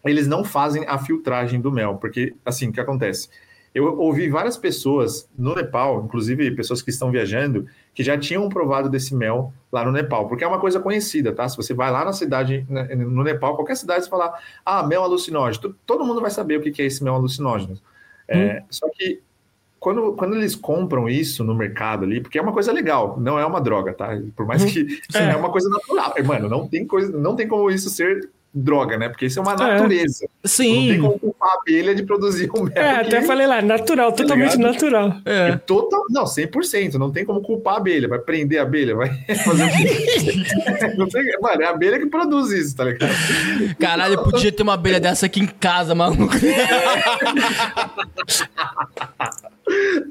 eles 0.04 0.26
não 0.28 0.44
fazem 0.44 0.84
a 0.88 0.98
filtragem 0.98 1.62
do 1.62 1.72
mel, 1.72 1.98
porque 1.98 2.34
assim, 2.44 2.70
o 2.70 2.72
que 2.72 2.80
acontece? 2.80 3.30
Eu 3.76 4.00
ouvi 4.00 4.28
várias 4.28 4.58
pessoas 4.58 5.30
no 5.38 5.54
Nepal, 5.54 6.04
inclusive 6.04 6.50
pessoas 6.56 6.82
que 6.82 6.90
estão 6.90 7.12
viajando, 7.12 7.68
que 7.94 8.02
já 8.02 8.18
tinham 8.18 8.50
provado 8.50 8.90
desse 8.90 9.14
mel 9.14 9.54
lá 9.72 9.86
no 9.86 9.92
Nepal, 9.92 10.28
porque 10.28 10.44
é 10.44 10.48
uma 10.48 10.60
coisa 10.60 10.80
conhecida, 10.80 11.32
tá? 11.32 11.48
Se 11.48 11.56
você 11.56 11.76
vai 11.76 11.92
lá 11.92 12.04
na 12.04 12.12
cidade, 12.12 12.66
né, 12.68 12.96
no 12.96 13.24
Nepal, 13.24 13.56
qualquer 13.56 13.78
cidade, 13.78 14.06
você 14.06 14.10
falar, 14.10 14.34
ah, 14.66 14.82
mel 14.82 15.04
alucinógeno, 15.04 15.76
todo 15.86 16.04
mundo 16.04 16.22
vai 16.22 16.32
saber 16.32 16.58
o 16.58 16.62
que 16.62 16.82
é 16.82 16.86
esse 16.88 17.04
mel 17.04 17.14
alucinógeno. 17.14 17.78
É, 18.28 18.62
hum. 18.62 18.66
Só 18.72 18.90
que 18.90 19.22
quando, 19.86 20.14
quando 20.14 20.36
eles 20.36 20.56
compram 20.56 21.08
isso 21.08 21.44
no 21.44 21.54
mercado 21.54 22.06
ali, 22.06 22.20
porque 22.20 22.40
é 22.40 22.42
uma 22.42 22.52
coisa 22.52 22.72
legal, 22.72 23.20
não 23.20 23.38
é 23.38 23.46
uma 23.46 23.62
droga, 23.62 23.94
tá? 23.94 24.20
Por 24.36 24.44
mais 24.44 24.66
que 24.66 25.00
é, 25.14 25.30
é 25.30 25.36
uma 25.36 25.52
coisa 25.52 25.70
natural. 25.70 26.12
Mano, 26.26 26.50
não 26.50 26.68
tem 26.68 26.88
coisa, 26.88 27.16
não 27.16 27.36
tem 27.36 27.48
como 27.48 27.70
isso 27.70 27.92
ser 27.92 28.28
droga, 28.56 28.98
né? 28.98 29.10
Porque 29.10 29.26
isso 29.26 29.38
é 29.38 29.42
uma 29.42 29.54
é. 29.54 29.58
natureza. 29.58 30.26
É. 30.26 30.48
Sim. 30.48 30.76
Não 30.76 30.88
tem 30.88 31.02
como 31.02 31.20
culpar 31.20 31.50
a 31.50 31.54
abelha 31.60 31.94
de 31.94 32.04
produzir 32.04 32.50
um 32.56 32.64
mel. 32.64 32.72
É, 32.76 33.02
até 33.02 33.22
falei 33.22 33.46
lá, 33.46 33.62
natural, 33.62 34.12
tá 34.12 34.24
totalmente 34.24 34.56
ligado? 34.56 34.72
natural. 34.72 35.14
É. 35.26 35.50
é. 35.50 35.58
total, 35.58 36.04
não, 36.10 36.24
100%. 36.24 36.94
Não 36.94 37.12
tem 37.12 37.26
como 37.26 37.42
culpar 37.42 37.74
a 37.76 37.78
abelha. 37.78 38.08
Vai 38.08 38.20
prender 38.20 38.60
a 38.60 38.64
abelha, 38.64 38.96
vai 38.96 39.10
fazer 39.44 39.66
o 39.66 39.72
quê? 39.72 41.38
mano, 41.42 41.62
é 41.62 41.66
a 41.66 41.72
abelha 41.72 42.00
que 42.00 42.06
produz 42.06 42.52
isso, 42.52 42.76
tá 42.76 42.86
ligado? 42.86 43.12
Caralho, 43.80 44.24
podia 44.24 44.52
ter 44.52 44.64
uma 44.64 44.76
abelha 44.76 45.00
dessa 45.00 45.26
aqui 45.26 45.42
em 45.42 45.48
casa, 45.48 45.94
maluco. 45.94 46.34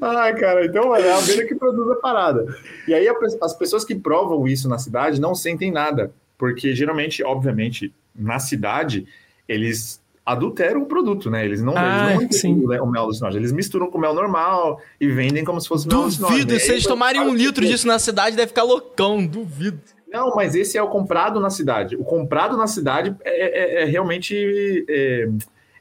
Ai, 0.00 0.34
cara, 0.34 0.66
então, 0.66 0.88
mano, 0.88 1.04
é 1.04 1.12
a 1.12 1.18
abelha 1.18 1.46
que 1.46 1.54
produz 1.54 1.90
a 1.90 1.94
parada. 1.96 2.44
E 2.86 2.92
aí 2.92 3.06
as 3.40 3.54
pessoas 3.54 3.84
que 3.84 3.94
provam 3.94 4.46
isso 4.46 4.68
na 4.68 4.78
cidade 4.78 5.20
não 5.20 5.34
sentem 5.34 5.70
nada. 5.72 6.12
Porque 6.36 6.74
geralmente, 6.74 7.22
obviamente, 7.22 7.92
na 8.14 8.38
cidade, 8.38 9.06
eles 9.48 10.02
adulteram 10.24 10.82
o 10.82 10.86
produto, 10.86 11.30
né? 11.30 11.44
Eles 11.44 11.62
não, 11.62 11.74
ah, 11.76 12.14
eles 12.14 12.42
não 12.42 12.52
o 12.82 12.90
mel 12.90 13.02
alucinógeno, 13.02 13.40
eles 13.40 13.52
misturam 13.52 13.90
com 13.90 13.98
mel 13.98 14.14
normal 14.14 14.80
e 14.98 15.06
vendem 15.08 15.44
como 15.44 15.60
se 15.60 15.68
fosse 15.68 15.86
mel 15.86 16.02
alucinógeno. 16.02 16.40
Duvido, 16.40 16.60
se 16.60 16.72
eles 16.72 16.84
tomarem 16.84 17.20
um 17.20 17.34
litro 17.34 17.64
disso 17.64 17.86
na 17.86 17.98
cidade, 17.98 18.36
deve 18.36 18.48
ficar 18.48 18.62
loucão, 18.62 19.26
duvido. 19.26 19.80
Não, 20.10 20.30
mas 20.34 20.54
esse 20.54 20.78
é 20.78 20.82
o 20.82 20.88
comprado 20.88 21.40
na 21.40 21.50
cidade. 21.50 21.96
O 21.96 22.04
comprado 22.04 22.56
na 22.56 22.66
cidade 22.66 23.14
é, 23.24 23.80
é, 23.80 23.82
é 23.82 23.84
realmente 23.84 24.86
é, 24.88 25.28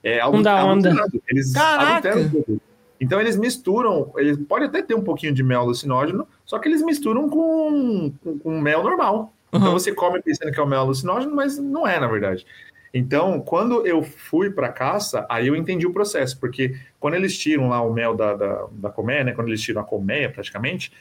é 0.03 0.19
algo 0.19 0.41
da 0.41 0.65
onda. 0.65 0.93
Eles 1.30 1.53
Caraca. 1.53 2.10
adulteram 2.10 2.22
o 2.26 2.30
produto. 2.30 2.61
Então 2.99 3.19
eles 3.19 3.35
misturam, 3.35 4.11
eles 4.18 4.38
pode 4.47 4.65
até 4.65 4.81
ter 4.81 4.95
um 4.95 5.03
pouquinho 5.03 5.34
de 5.34 5.43
mel 5.43 5.61
alucinógeno, 5.61 6.26
só 6.45 6.57
que 6.57 6.69
eles 6.69 6.81
misturam 6.81 7.30
com, 7.30 8.14
com, 8.23 8.39
com 8.39 8.61
mel 8.61 8.81
normal. 8.81 9.34
Uhum. 9.53 9.59
Então 9.59 9.71
você 9.71 9.93
come 9.93 10.21
pensando 10.21 10.51
que 10.51 10.59
é 10.59 10.63
o 10.63 10.67
mel 10.67 10.80
alucinógeno, 10.80 11.35
mas 11.35 11.57
não 11.57 11.88
é, 11.88 11.99
na 11.99 12.07
verdade. 12.07 12.45
Então, 12.93 13.39
quando 13.39 13.85
eu 13.88 14.03
fui 14.03 14.51
para 14.51 14.69
caça, 14.69 15.25
aí 15.27 15.47
eu 15.47 15.55
entendi 15.55 15.85
o 15.88 15.93
processo, 15.93 16.39
porque 16.39 16.75
quando 16.99 17.15
eles 17.15 17.38
tiram 17.38 17.69
lá 17.69 17.81
o 17.81 17.91
mel 17.91 18.15
da, 18.15 18.35
da, 18.35 18.65
da 18.71 18.89
colmeia, 18.89 19.23
né, 19.23 19.31
quando 19.31 19.47
eles 19.47 19.61
tiram 19.61 19.81
a 19.81 19.84
colmeia 19.84 20.30
praticamente, 20.30 20.91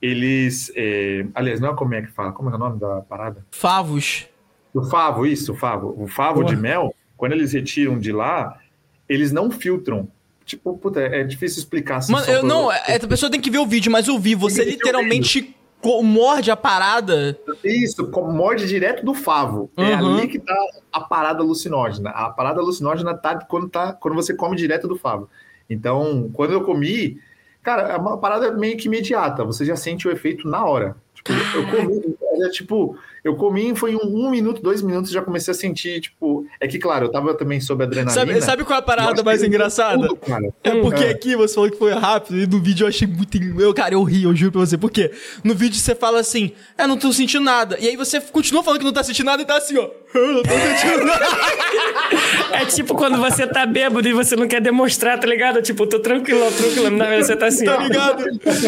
eles. 0.00 0.72
É... 0.74 1.26
aliás, 1.34 1.60
não 1.60 1.68
é 1.68 1.72
a 1.72 1.74
colmeia 1.74 2.02
que 2.02 2.12
fala, 2.12 2.32
como 2.32 2.50
é 2.50 2.54
o 2.54 2.58
nome 2.58 2.78
da 2.78 3.02
parada? 3.02 3.44
Favos. 3.50 4.26
O 4.72 4.82
favo, 4.84 5.26
isso, 5.26 5.52
o 5.52 5.56
favo. 5.56 5.94
O 5.98 6.06
favo 6.06 6.44
de 6.44 6.54
mel, 6.54 6.94
quando 7.16 7.32
eles 7.32 7.52
retiram 7.52 7.98
de 7.98 8.12
lá, 8.12 8.58
eles 9.08 9.32
não 9.32 9.50
filtram. 9.50 10.08
Tipo, 10.44 10.76
puta, 10.76 11.00
é 11.00 11.24
difícil 11.24 11.58
explicar 11.58 11.96
assim. 11.96 12.12
Mano, 12.12 12.26
eu 12.30 12.42
não, 12.42 12.70
é, 12.70 12.96
a 12.96 13.06
pessoa 13.06 13.30
tem 13.30 13.40
que 13.40 13.50
ver 13.50 13.58
o 13.58 13.66
vídeo, 13.66 13.90
mas 13.90 14.06
eu 14.06 14.18
vi, 14.18 14.34
você 14.34 14.64
literalmente 14.64 15.56
morde 16.02 16.50
a 16.50 16.56
parada. 16.56 17.38
Isso, 17.64 18.10
morde 18.32 18.66
direto 18.66 19.04
do 19.04 19.14
favo. 19.14 19.70
É 19.76 19.82
uhum. 19.82 19.88
É 19.88 19.94
ali 19.94 20.28
que 20.28 20.38
tá 20.38 20.54
a 20.92 21.00
parada 21.00 21.42
alucinógena. 21.42 22.10
A 22.10 22.30
parada 22.30 22.60
alucinógena 22.60 23.14
tá 23.14 23.38
quando, 23.38 23.68
tá 23.68 23.92
quando 23.92 24.14
você 24.14 24.34
come 24.34 24.56
direto 24.56 24.88
do 24.88 24.96
favo. 24.96 25.28
Então, 25.68 26.30
quando 26.32 26.52
eu 26.52 26.62
comi, 26.62 27.18
cara, 27.62 27.92
é 27.92 27.96
uma 27.96 28.18
parada 28.18 28.52
meio 28.52 28.76
que 28.76 28.86
imediata. 28.86 29.44
Você 29.44 29.64
já 29.64 29.76
sente 29.76 30.06
o 30.06 30.10
efeito 30.10 30.48
na 30.48 30.64
hora. 30.64 30.96
Tipo, 31.14 31.32
eu 31.32 31.70
comi, 31.70 32.16
é, 32.44 32.48
tipo, 32.50 32.96
eu 33.26 33.34
comi 33.34 33.74
foi 33.74 33.90
em 33.90 33.96
um, 33.96 34.26
um, 34.26 34.30
minuto, 34.30 34.62
dois 34.62 34.80
minutos, 34.80 35.10
já 35.10 35.20
comecei 35.20 35.50
a 35.50 35.54
sentir, 35.54 36.00
tipo. 36.00 36.46
É 36.60 36.68
que, 36.68 36.78
claro, 36.78 37.06
eu 37.06 37.10
tava 37.10 37.34
também 37.34 37.60
sob 37.60 37.82
adrenalina. 37.82 38.12
Sabe, 38.12 38.40
sabe 38.40 38.64
qual 38.64 38.76
é 38.76 38.78
a 38.78 38.82
parada 38.82 39.20
mais 39.24 39.42
engraçada? 39.42 40.06
Tudo, 40.06 40.18
é 40.62 40.80
porque 40.80 41.02
é. 41.02 41.10
aqui 41.10 41.34
você 41.34 41.54
falou 41.56 41.68
que 41.68 41.76
foi 41.76 41.92
rápido, 41.92 42.38
e 42.38 42.46
no 42.46 42.62
vídeo 42.62 42.84
eu 42.84 42.88
achei 42.88 43.08
muito. 43.08 43.36
Eu, 43.60 43.74
cara, 43.74 43.94
eu 43.94 44.02
ri, 44.04 44.22
eu 44.22 44.36
juro 44.36 44.52
pra 44.52 44.60
você. 44.60 44.78
Porque 44.78 45.10
no 45.42 45.56
vídeo 45.56 45.76
você 45.76 45.92
fala 45.92 46.20
assim, 46.20 46.52
é, 46.78 46.86
não 46.86 46.96
tô 46.96 47.12
sentindo 47.12 47.42
nada. 47.42 47.76
E 47.80 47.88
aí 47.88 47.96
você 47.96 48.20
continua 48.20 48.62
falando 48.62 48.78
que 48.78 48.86
não 48.86 48.92
tá 48.92 49.02
sentindo 49.02 49.26
nada 49.26 49.42
e 49.42 49.44
tá 49.44 49.56
assim, 49.56 49.76
ó. 49.76 49.90
Eu 50.14 50.32
não 50.32 50.42
tô 50.42 50.50
sentindo 50.50 51.04
nada. 51.04 51.26
é 52.52 52.64
tipo 52.64 52.94
quando 52.94 53.18
você 53.18 53.44
tá 53.44 53.66
bêbado 53.66 54.08
e 54.08 54.12
você 54.12 54.36
não 54.36 54.46
quer 54.46 54.60
demonstrar, 54.60 55.18
tá 55.18 55.26
ligado? 55.26 55.60
Tipo, 55.60 55.84
tô 55.84 55.98
tranquilo, 55.98 56.40
tranquilo. 56.52 56.90
Na 56.90 57.06
verdade, 57.06 57.26
você 57.26 57.36
tá 57.36 57.46
assim. 57.46 57.64
Tá 57.64 57.76
ligado? 57.78 58.24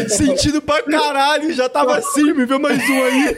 Sentindo 0.09 0.61
pra 0.61 0.83
caralho, 0.83 1.53
já 1.53 1.69
tava 1.69 1.97
assim, 1.97 2.33
me 2.33 2.45
vê 2.45 2.59
mais 2.59 2.79
um 2.91 3.05
aí. 3.05 3.37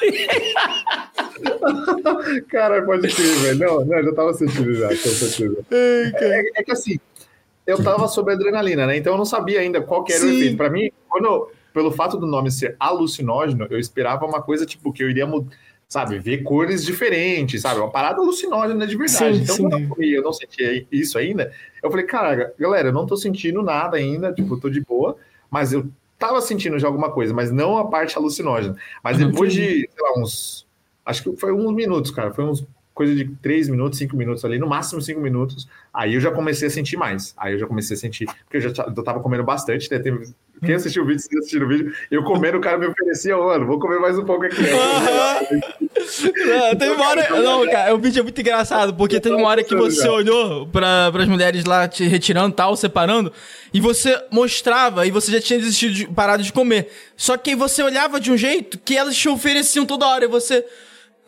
cara, 2.48 2.82
pode 2.82 3.08
crer, 3.08 3.36
velho. 3.36 3.58
Não, 3.58 3.84
não, 3.84 3.98
eu 3.98 4.04
já 4.04 4.12
tava 4.12 4.34
sentindo 4.34 4.74
já, 4.74 4.88
com 4.88 4.96
certeza. 5.10 5.64
É, 5.70 6.42
é, 6.56 6.62
que 6.62 6.72
assim, 6.72 6.98
eu 7.66 7.82
tava 7.82 8.06
sob 8.08 8.32
adrenalina, 8.32 8.86
né? 8.86 8.96
Então 8.96 9.14
eu 9.14 9.18
não 9.18 9.24
sabia 9.24 9.60
ainda 9.60 9.80
qual 9.80 10.04
que 10.04 10.12
era 10.12 10.22
Sim. 10.22 10.28
o 10.28 10.34
efeito. 10.34 10.56
Pra 10.56 10.70
mim, 10.70 10.90
quando, 11.08 11.50
pelo 11.72 11.90
fato 11.90 12.16
do 12.16 12.26
nome 12.26 12.50
ser 12.50 12.76
alucinógeno, 12.78 13.66
eu 13.70 13.78
esperava 13.78 14.26
uma 14.26 14.42
coisa 14.42 14.66
tipo 14.66 14.92
que 14.92 15.02
eu 15.02 15.10
iria 15.10 15.26
sabe, 15.88 16.18
ver 16.18 16.42
cores 16.42 16.84
diferentes, 16.84 17.62
sabe? 17.62 17.80
Uma 17.80 17.90
parada 17.90 18.20
alucinógena 18.20 18.86
de 18.86 18.96
verdade. 18.96 19.36
Sim, 19.36 19.42
então, 19.42 19.56
sim. 19.56 19.62
quando 19.62 19.80
eu 19.80 19.88
comi, 19.88 20.12
eu 20.12 20.22
não 20.22 20.32
sentia 20.32 20.84
isso 20.90 21.16
ainda, 21.16 21.52
eu 21.82 21.90
falei, 21.90 22.06
cara, 22.06 22.52
galera, 22.58 22.88
eu 22.88 22.92
não 22.92 23.06
tô 23.06 23.16
sentindo 23.16 23.62
nada 23.62 23.96
ainda, 23.96 24.32
tipo, 24.32 24.58
tô 24.58 24.68
de 24.68 24.80
boa, 24.80 25.16
mas 25.48 25.72
eu 25.72 25.86
tava 26.18 26.40
sentindo 26.40 26.78
já 26.78 26.86
alguma 26.86 27.10
coisa, 27.10 27.34
mas 27.34 27.50
não 27.50 27.76
a 27.76 27.88
parte 27.88 28.16
alucinógena. 28.16 28.76
Mas 29.02 29.18
depois 29.18 29.52
de, 29.52 29.88
sei 29.90 30.02
lá, 30.02 30.18
uns. 30.18 30.66
Acho 31.04 31.22
que 31.22 31.36
foi 31.36 31.52
uns 31.52 31.72
minutos, 31.72 32.10
cara. 32.10 32.32
Foi 32.32 32.44
uns 32.44 32.66
coisa 32.96 33.14
de 33.14 33.26
três 33.42 33.68
minutos, 33.68 33.98
cinco 33.98 34.16
minutos 34.16 34.42
ali, 34.42 34.58
no 34.58 34.66
máximo 34.66 35.02
cinco 35.02 35.20
minutos. 35.20 35.68
Aí 35.92 36.14
eu 36.14 36.20
já 36.20 36.30
comecei 36.30 36.66
a 36.66 36.70
sentir 36.70 36.96
mais. 36.96 37.34
Aí 37.36 37.52
eu 37.52 37.58
já 37.58 37.66
comecei 37.66 37.94
a 37.94 38.00
sentir, 38.00 38.24
porque 38.24 38.56
eu 38.56 38.60
já 38.62 38.84
eu 38.84 39.04
tava 39.04 39.20
comendo 39.20 39.44
bastante, 39.44 39.90
né? 39.90 39.98
Teve, 39.98 40.32
quem 40.64 40.74
assistiu 40.74 41.02
o 41.02 41.06
vídeo, 41.06 41.20
se 41.20 41.38
assistiu 41.38 41.62
o 41.62 41.68
vídeo, 41.68 41.94
eu 42.10 42.24
comendo, 42.24 42.56
o 42.56 42.60
cara 42.60 42.78
me 42.78 42.86
oferecia, 42.86 43.36
mano, 43.36 43.66
vou 43.66 43.78
comer 43.78 44.00
mais 44.00 44.18
um 44.18 44.24
pouco 44.24 44.46
aqui. 44.46 44.56
não, 46.46 46.74
teve 46.74 46.92
uma 46.92 47.06
hora. 47.06 47.42
Não, 47.42 47.66
cara, 47.70 47.94
o 47.94 47.98
vídeo 47.98 48.20
é 48.20 48.22
muito 48.22 48.40
engraçado, 48.40 48.94
porque 48.94 49.20
teve 49.20 49.34
uma 49.34 49.48
hora 49.48 49.62
que 49.62 49.76
você 49.76 50.08
olhou 50.08 50.66
para 50.66 51.08
as 51.08 51.28
mulheres 51.28 51.66
lá 51.66 51.86
te 51.86 52.04
retirando 52.04 52.56
tal, 52.56 52.74
separando, 52.76 53.30
e 53.74 53.80
você 53.80 54.18
mostrava, 54.30 55.06
e 55.06 55.10
você 55.10 55.30
já 55.32 55.40
tinha 55.40 55.58
desistido 55.58 55.92
de, 55.92 56.06
parado 56.06 56.42
de 56.42 56.50
comer. 56.50 56.90
Só 57.14 57.36
que 57.36 57.54
você 57.54 57.82
olhava 57.82 58.18
de 58.18 58.32
um 58.32 58.38
jeito 58.38 58.78
que 58.78 58.96
elas 58.96 59.14
te 59.14 59.28
ofereciam 59.28 59.84
toda 59.84 60.06
hora, 60.06 60.24
e 60.24 60.28
você. 60.28 60.64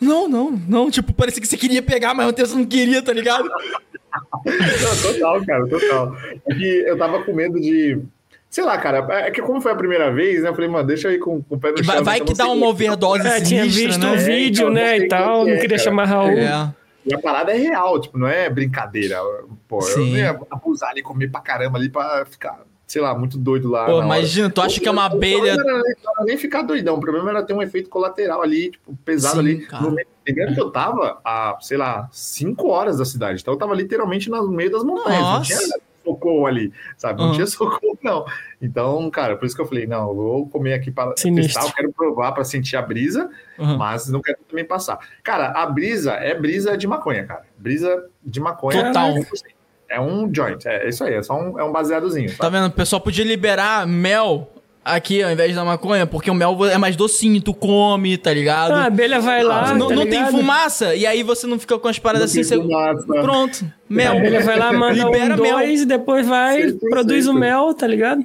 Não, 0.00 0.28
não, 0.28 0.50
não. 0.68 0.90
Tipo, 0.90 1.12
parecia 1.12 1.40
que 1.40 1.48
você 1.48 1.56
queria 1.56 1.82
pegar, 1.82 2.14
mas 2.14 2.26
ao 2.26 2.32
tempo 2.32 2.48
você 2.48 2.56
não 2.56 2.64
queria, 2.64 3.02
tá 3.02 3.12
ligado? 3.12 3.44
não, 3.44 5.12
total, 5.12 5.44
cara, 5.44 5.68
total. 5.68 6.16
É 6.48 6.54
que 6.54 6.64
eu 6.86 6.96
tava 6.96 7.22
com 7.24 7.32
medo 7.32 7.60
de. 7.60 8.00
Sei 8.48 8.64
lá, 8.64 8.78
cara, 8.78 9.06
é 9.26 9.30
que 9.30 9.42
como 9.42 9.60
foi 9.60 9.72
a 9.72 9.76
primeira 9.76 10.10
vez, 10.10 10.42
né? 10.42 10.48
Eu 10.48 10.54
falei, 10.54 10.70
mano, 10.70 10.86
deixa 10.86 11.08
eu 11.08 11.12
ir 11.12 11.18
com, 11.18 11.42
com 11.42 11.56
o 11.56 11.60
pé 11.60 11.70
no 11.70 11.84
chão. 11.84 11.94
Vai, 11.96 12.02
vai 12.02 12.20
que 12.20 12.32
dá 12.32 12.48
uma 12.48 12.66
overdose 12.66 13.26
é, 13.26 13.40
tinha 13.42 13.64
visto 13.64 14.00
né? 14.00 14.12
o 14.12 14.18
vídeo, 14.18 14.68
é, 14.68 14.70
então, 14.70 14.70
né, 14.70 14.98
e 14.98 15.08
tal, 15.08 15.44
não 15.44 15.52
é, 15.52 15.56
queria 15.56 15.76
cara. 15.76 15.82
chamar 15.82 16.04
Raul. 16.06 16.30
É. 16.30 16.74
E 17.04 17.14
a 17.14 17.18
parada 17.18 17.52
é 17.52 17.56
real, 17.56 18.00
tipo, 18.00 18.18
não 18.18 18.26
é 18.26 18.48
brincadeira. 18.48 19.18
Pô, 19.66 19.82
Sim. 19.82 20.00
eu 20.00 20.06
não 20.06 20.16
ia 20.16 20.40
abusar 20.50 20.90
ali, 20.90 21.02
comer 21.02 21.30
pra 21.30 21.40
caramba 21.40 21.78
ali 21.78 21.90
pra 21.90 22.24
ficar 22.24 22.58
sei 22.88 23.02
lá, 23.02 23.16
muito 23.16 23.36
doido 23.36 23.68
lá. 23.68 23.84
Pô, 23.84 24.02
imagina, 24.02 24.48
tu 24.48 24.62
acha 24.62 24.80
que 24.80 24.88
é 24.88 24.90
uma 24.90 25.04
abelha. 25.04 25.54
Não 25.56 25.70
era, 25.70 25.82
nem, 25.82 25.94
nem 26.24 26.38
ficar 26.38 26.62
doidão, 26.62 26.96
o 26.96 27.00
problema 27.00 27.28
era 27.30 27.42
ter 27.42 27.52
um 27.52 27.62
efeito 27.62 27.90
colateral 27.90 28.42
ali, 28.42 28.70
tipo, 28.70 28.96
pesado 29.04 29.34
Sim, 29.34 29.40
ali. 29.40 29.66
Cara. 29.66 29.82
No 29.82 29.90
meio, 29.90 30.06
que 30.24 30.60
eu 30.60 30.70
tava 30.70 31.20
a, 31.22 31.56
sei 31.60 31.76
lá, 31.76 32.08
5 32.10 32.66
horas 32.66 32.98
da 32.98 33.04
cidade. 33.04 33.42
Então 33.42 33.54
eu 33.54 33.58
tava 33.58 33.74
literalmente 33.74 34.30
no 34.30 34.48
meio 34.48 34.70
das 34.70 34.82
montanhas. 34.82 35.20
Nossa. 35.20 35.52
Não 35.54 35.60
tinha 35.60 35.80
socorro 36.02 36.46
ali, 36.46 36.72
sabe? 36.96 37.20
Não 37.20 37.28
uhum. 37.28 37.34
tinha 37.34 37.46
socorro, 37.46 37.98
não. 38.02 38.24
Então, 38.60 39.10
cara, 39.10 39.36
por 39.36 39.44
isso 39.44 39.54
que 39.54 39.60
eu 39.60 39.66
falei, 39.66 39.86
não, 39.86 40.08
eu 40.08 40.14
vou 40.14 40.48
comer 40.48 40.72
aqui 40.72 40.90
para 40.90 41.12
testar, 41.12 41.64
eu 41.64 41.72
quero 41.72 41.92
provar 41.92 42.32
para 42.32 42.44
sentir 42.44 42.76
a 42.76 42.82
brisa, 42.82 43.28
uhum. 43.58 43.76
mas 43.76 44.08
não 44.08 44.22
quero 44.22 44.38
também 44.48 44.64
passar. 44.64 44.98
Cara, 45.22 45.50
a 45.50 45.66
brisa 45.66 46.12
é 46.12 46.34
brisa 46.34 46.76
de 46.76 46.86
maconha, 46.86 47.26
cara. 47.26 47.44
Brisa 47.58 48.06
de 48.24 48.40
maconha. 48.40 48.86
Total. 48.86 49.10
É 49.10 49.57
um 50.00 50.28
joint, 50.32 50.66
é 50.66 50.88
isso 50.88 51.04
aí, 51.04 51.14
é 51.14 51.22
só 51.22 51.34
um, 51.34 51.58
é 51.58 51.64
um 51.64 51.72
baseadozinho. 51.72 52.30
Tá? 52.30 52.44
tá 52.44 52.48
vendo? 52.48 52.66
O 52.66 52.70
pessoal 52.70 53.00
podia 53.00 53.24
liberar 53.24 53.86
mel 53.86 54.50
aqui 54.84 55.22
ao 55.22 55.30
invés 55.30 55.54
da 55.54 55.64
maconha, 55.64 56.06
porque 56.06 56.30
o 56.30 56.34
mel 56.34 56.56
é 56.66 56.78
mais 56.78 56.96
docinho, 56.96 57.40
tu 57.40 57.54
come, 57.54 58.16
tá 58.16 58.32
ligado? 58.32 58.72
Ah, 58.72 58.82
a 58.82 58.86
abelha 58.86 59.20
vai 59.20 59.42
lá. 59.42 59.74
Não, 59.74 59.88
tá 59.88 59.94
não 59.94 60.06
tem 60.06 60.26
fumaça, 60.26 60.94
e 60.94 61.06
aí 61.06 61.22
você 61.22 61.46
não 61.46 61.58
fica 61.58 61.78
com 61.78 61.88
as 61.88 61.98
paradas 61.98 62.34
não 62.34 62.40
assim. 62.40 62.58
Você... 62.58 63.20
Pronto, 63.20 63.72
mel. 63.88 64.12
A 64.12 64.16
abelha 64.16 64.40
vai 64.40 64.58
lá, 64.58 64.72
manda 64.72 65.04
Libera 65.04 65.34
um, 65.34 65.42
mel. 65.42 65.56
dois, 65.58 65.82
e 65.82 65.86
depois 65.86 66.26
vai, 66.26 66.72
produz 66.72 67.26
o 67.26 67.34
mel, 67.34 67.72
tá 67.74 67.86
ligado? 67.86 68.24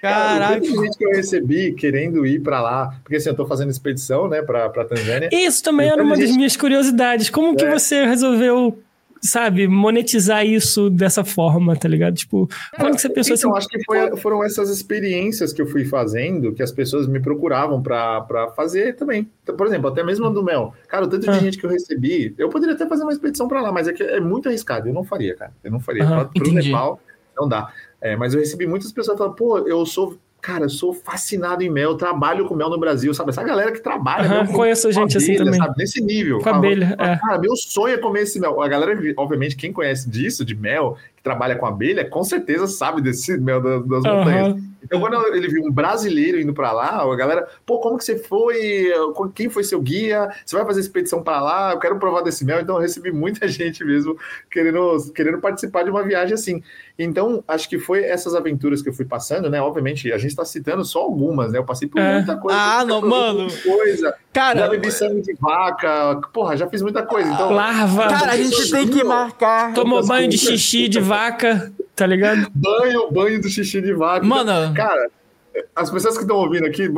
Caraca. 0.00 0.60
Cara, 0.60 0.64
gente 0.64 0.96
que 0.96 1.04
eu 1.04 1.10
recebi 1.10 1.72
querendo 1.72 2.24
ir 2.24 2.40
para 2.40 2.60
lá, 2.60 2.94
porque 3.02 3.16
assim, 3.16 3.28
eu 3.28 3.36
tô 3.36 3.46
fazendo 3.46 3.70
expedição, 3.70 4.28
né, 4.28 4.40
pra, 4.40 4.68
pra 4.70 4.84
Tanzânia. 4.84 5.28
Isso 5.30 5.62
também 5.62 5.86
então, 5.86 5.98
era 5.98 6.06
uma 6.06 6.16
gente... 6.16 6.28
das 6.28 6.36
minhas 6.36 6.56
curiosidades. 6.56 7.28
Como 7.28 7.52
é. 7.52 7.56
que 7.56 7.66
você 7.66 8.06
resolveu 8.06 8.78
sabe, 9.22 9.68
monetizar 9.68 10.44
isso 10.46 10.88
dessa 10.90 11.24
forma, 11.24 11.76
tá 11.76 11.88
ligado? 11.88 12.14
Tipo, 12.14 12.48
quando 12.76 12.94
que 12.94 13.00
você 13.02 13.08
pensou 13.10 13.36
então, 13.36 13.50
assim? 13.54 13.58
acho 13.58 13.68
que 13.68 13.84
foi- 13.84 14.16
foram 14.16 14.42
essas 14.44 14.70
experiências 14.70 15.52
que 15.52 15.60
eu 15.60 15.66
fui 15.66 15.84
fazendo 15.84 16.52
que 16.54 16.62
as 16.62 16.72
pessoas 16.72 17.06
me 17.06 17.20
procuravam 17.20 17.82
pra 17.82 18.20
pra 18.22 18.48
fazer 18.52 18.96
também. 18.96 19.28
Então, 19.42 19.56
por 19.56 19.66
exemplo, 19.66 19.88
até 19.90 20.02
mesmo 20.02 20.26
a 20.26 20.30
do 20.30 20.42
Mel. 20.42 20.74
Cara, 20.88 21.04
o 21.04 21.08
tanto 21.08 21.22
de 21.22 21.30
Ah. 21.30 21.38
gente 21.38 21.58
que 21.58 21.66
eu 21.66 21.70
recebi, 21.70 22.34
eu 22.38 22.48
poderia 22.48 22.74
até 22.74 22.86
fazer 22.86 23.02
uma 23.02 23.12
expedição 23.12 23.46
pra 23.48 23.60
lá, 23.60 23.70
mas 23.72 23.88
é 23.88 23.92
que 23.92 24.02
é 24.02 24.20
muito 24.20 24.48
arriscado. 24.48 24.88
Eu 24.88 24.94
não 24.94 25.04
faria, 25.04 25.34
cara. 25.34 25.52
Eu 25.62 25.70
não 25.70 25.80
faria. 25.80 26.02
Aham, 26.04 26.14
Pra- 26.16 26.24
Pro 26.26 26.48
entendi. 26.48 26.68
Nepal, 26.68 27.00
não 27.36 27.48
dá. 27.48 27.72
É, 28.00 28.16
mas 28.16 28.32
eu 28.34 28.40
recebi 28.40 28.66
muitas 28.66 28.90
pessoas 28.92 29.18
falando, 29.18 29.34
pô, 29.34 29.58
eu 29.58 29.84
sou. 29.84 30.16
Cara, 30.40 30.64
eu 30.64 30.68
sou 30.70 30.92
fascinado 30.94 31.62
em 31.62 31.68
mel, 31.68 31.90
eu 31.90 31.96
trabalho 31.96 32.46
com 32.46 32.54
mel 32.54 32.70
no 32.70 32.78
Brasil, 32.78 33.12
sabe? 33.12 33.30
Essa 33.30 33.42
galera 33.42 33.72
que 33.72 33.80
trabalha 33.80 34.28
mel 34.28 34.46
com- 34.46 34.52
conheço 34.54 34.88
com 34.88 34.92
gente 34.92 35.16
assim 35.18 35.34
abelha, 35.34 35.44
também. 35.44 35.60
sabe? 35.60 35.74
Nesse 35.78 36.00
nível. 36.02 36.38
Com 36.38 36.44
Fala, 36.44 36.56
abelha, 36.56 36.96
é. 36.98 37.16
Cara, 37.16 37.38
meu 37.38 37.54
sonho 37.56 37.94
é 37.94 37.98
comer 37.98 38.22
esse 38.22 38.40
mel. 38.40 38.60
A 38.62 38.66
galera, 38.68 38.98
obviamente, 39.16 39.54
quem 39.56 39.72
conhece 39.72 40.08
disso, 40.08 40.44
de 40.44 40.54
mel, 40.54 40.96
que 41.16 41.22
trabalha 41.22 41.56
com 41.56 41.66
abelha, 41.66 42.04
com 42.08 42.24
certeza 42.24 42.66
sabe 42.66 43.02
desse 43.02 43.36
mel 43.38 43.60
das, 43.60 43.86
das 43.86 44.02
montanhas. 44.04 44.56
Então, 44.82 45.00
quando 45.00 45.34
ele 45.34 45.48
viu 45.48 45.62
um 45.64 45.70
brasileiro 45.70 46.40
indo 46.40 46.52
pra 46.54 46.72
lá, 46.72 47.02
a 47.02 47.16
galera, 47.16 47.46
pô, 47.66 47.78
como 47.80 47.98
que 47.98 48.04
você 48.04 48.18
foi? 48.18 48.90
Quem 49.34 49.48
foi 49.48 49.62
seu 49.64 49.80
guia? 49.80 50.28
Você 50.44 50.56
vai 50.56 50.64
fazer 50.64 50.80
expedição 50.80 51.22
pra 51.22 51.40
lá? 51.40 51.72
Eu 51.72 51.78
quero 51.78 51.98
provar 51.98 52.22
desse 52.22 52.44
mel. 52.44 52.60
Então, 52.60 52.76
eu 52.76 52.80
recebi 52.80 53.12
muita 53.12 53.46
gente 53.48 53.84
mesmo 53.84 54.16
querendo, 54.50 54.96
querendo 55.14 55.38
participar 55.38 55.82
de 55.84 55.90
uma 55.90 56.02
viagem 56.02 56.34
assim. 56.34 56.62
Então, 56.98 57.42
acho 57.48 57.68
que 57.68 57.78
foi 57.78 58.04
essas 58.04 58.34
aventuras 58.34 58.82
que 58.82 58.88
eu 58.88 58.92
fui 58.92 59.04
passando, 59.06 59.48
né? 59.48 59.60
Obviamente, 59.60 60.12
a 60.12 60.18
gente 60.18 60.36
tá 60.36 60.44
citando 60.44 60.84
só 60.84 61.00
algumas, 61.00 61.52
né? 61.52 61.58
Eu 61.58 61.64
passei 61.64 61.88
por 61.88 61.98
É. 62.00 62.16
muita 62.16 62.36
coisa. 62.36 62.58
Ah, 62.58 62.84
não, 62.84 63.00
mano. 63.00 63.46
Coisa. 63.62 64.08
Já 64.10 64.14
Cara, 64.32 64.68
bebi 64.68 64.90
sangue 64.92 65.22
de 65.22 65.34
vaca. 65.34 66.20
Porra, 66.32 66.56
já 66.56 66.68
fiz 66.68 66.82
muita 66.82 67.02
coisa. 67.02 67.28
Então, 67.32 67.50
Larva, 67.52 68.08
cara, 68.08 68.32
a 68.32 68.36
gente 68.36 68.70
tem 68.70 68.86
que 68.86 69.02
marcar. 69.02 69.72
tomou 69.74 70.06
banho 70.06 70.28
de 70.28 70.38
xixi 70.38 70.88
de 70.88 71.00
vaca, 71.00 71.72
tá 71.96 72.06
ligado? 72.06 72.46
banho, 72.54 73.10
banho 73.10 73.40
do 73.40 73.48
xixi 73.48 73.80
de 73.80 73.92
vaca. 73.92 74.24
Mano, 74.24 74.69
Cara, 74.74 75.10
as 75.74 75.90
pessoas 75.90 76.16
que 76.16 76.22
estão 76.22 76.36
ouvindo 76.36 76.66
aqui, 76.66 76.88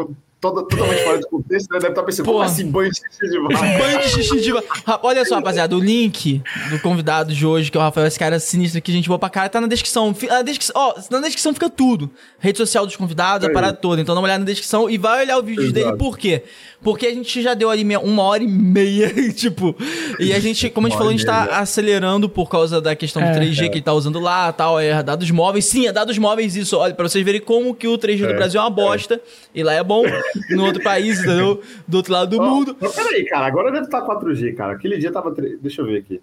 toda, 0.42 0.62
totalmente 0.66 1.04
fora 1.04 1.18
de 1.18 1.28
contexto, 1.28 1.70
né, 1.72 1.78
devem 1.78 1.90
estar 1.90 2.02
pensando, 2.02 2.26
Pô. 2.26 2.32
como 2.32 2.44
assim 2.44 2.70
banho 2.70 2.90
de 2.90 2.98
xixi 2.98 3.30
de 3.30 3.38
vaca? 3.40 3.54
banho 3.78 3.98
de 4.00 4.08
xixi 4.08 4.40
de... 4.40 4.52
va- 4.52 4.62
Ra- 4.84 5.00
Olha 5.04 5.24
só, 5.24 5.36
rapaziada, 5.36 5.76
o 5.76 5.80
link 5.80 6.42
do 6.68 6.78
convidado 6.80 7.32
de 7.32 7.46
hoje, 7.46 7.70
que 7.70 7.76
é 7.78 7.80
o 7.80 7.82
Rafael, 7.82 8.06
esse 8.06 8.18
cara 8.18 8.38
sinistro 8.40 8.82
que 8.82 8.90
a 8.90 8.94
gente 8.94 9.08
boa 9.08 9.18
pra 9.18 9.30
cara, 9.30 9.48
tá 9.48 9.60
na 9.60 9.66
descrição. 9.68 10.14
Na 10.28 10.42
descrição, 10.42 10.74
ó, 10.76 10.94
na 11.10 11.20
descrição 11.20 11.54
fica 11.54 11.70
tudo. 11.70 12.10
Rede 12.40 12.58
social 12.58 12.84
dos 12.84 12.96
convidados, 12.96 13.46
a 13.46 13.48
Aí. 13.48 13.54
parada 13.54 13.76
toda. 13.76 14.02
Então 14.02 14.14
dá 14.14 14.20
uma 14.20 14.26
olhada 14.26 14.40
na 14.40 14.46
descrição 14.46 14.90
e 14.90 14.98
vai 14.98 15.22
olhar 15.22 15.38
o 15.38 15.42
vídeo 15.42 15.62
Exato. 15.62 15.72
dele, 15.74 15.96
por 15.96 16.18
quê? 16.18 16.42
Porque 16.82 17.06
a 17.06 17.14
gente 17.14 17.40
já 17.40 17.54
deu 17.54 17.70
ali 17.70 17.84
meia- 17.84 18.00
uma 18.00 18.24
hora 18.24 18.42
e 18.42 18.48
meia, 18.48 19.08
tipo... 19.32 19.76
E 20.18 20.32
a 20.32 20.40
gente, 20.40 20.68
como 20.70 20.88
a 20.88 20.90
gente 20.90 20.98
falou, 20.98 21.10
a 21.12 21.16
gente 21.16 21.24
tá 21.24 21.44
acelerando 21.60 22.28
por 22.28 22.48
causa 22.50 22.80
da 22.80 22.96
questão 22.96 23.22
É. 23.22 23.30
do 23.32 23.38
3G 23.38 23.68
que 23.68 23.74
ele 23.76 23.82
tá 23.82 23.92
usando 23.92 24.18
lá, 24.18 24.52
tal, 24.52 24.80
é 24.80 25.00
dados 25.02 25.30
móveis. 25.30 25.64
Sim, 25.66 25.86
é 25.86 25.92
dados 25.92 26.18
móveis 26.18 26.56
isso. 26.56 26.76
Olha, 26.76 26.92
pra 26.92 27.08
vocês 27.08 27.24
verem 27.24 27.40
como 27.40 27.72
que 27.72 27.86
o 27.86 27.96
3G 27.96 28.18
do 28.26 28.32
É, 28.32 28.34
Brasil 28.34 28.60
é 28.60 28.64
uma 28.64 28.70
bosta. 28.70 29.20
E 29.54 29.62
lá 29.62 29.72
é 29.74 29.84
bom, 29.84 30.02
no 30.50 30.64
outro 30.64 30.82
país, 30.82 31.18
entendeu? 31.20 31.60
Do 31.86 31.96
outro 31.98 32.12
lado 32.12 32.36
do 32.36 32.42
Ó, 32.42 32.48
mundo. 32.50 32.76
Mas 32.80 32.94
peraí, 32.94 33.24
cara, 33.26 33.46
agora 33.46 33.70
deve 33.72 33.84
estar 33.86 34.02
4G, 34.02 34.54
cara. 34.54 34.72
Aquele 34.74 34.98
dia 34.98 35.10
tava. 35.12 35.32
3... 35.34 35.60
Deixa 35.60 35.82
eu 35.82 35.86
ver 35.86 35.98
aqui. 35.98 36.20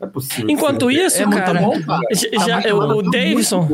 Não 0.00 0.08
é 0.08 0.10
possível. 0.10 0.50
Enquanto 0.50 0.90
isso, 0.90 1.20
É 1.22 1.26
muito 1.26 1.38
cara, 1.44 1.60
bom, 1.60 1.72
cara. 1.82 2.00
já- 2.14 2.60
Tá 2.62 2.68
eu- 2.68 2.78
o 2.78 3.02
tá 3.04 3.10
Davidson 3.10 3.68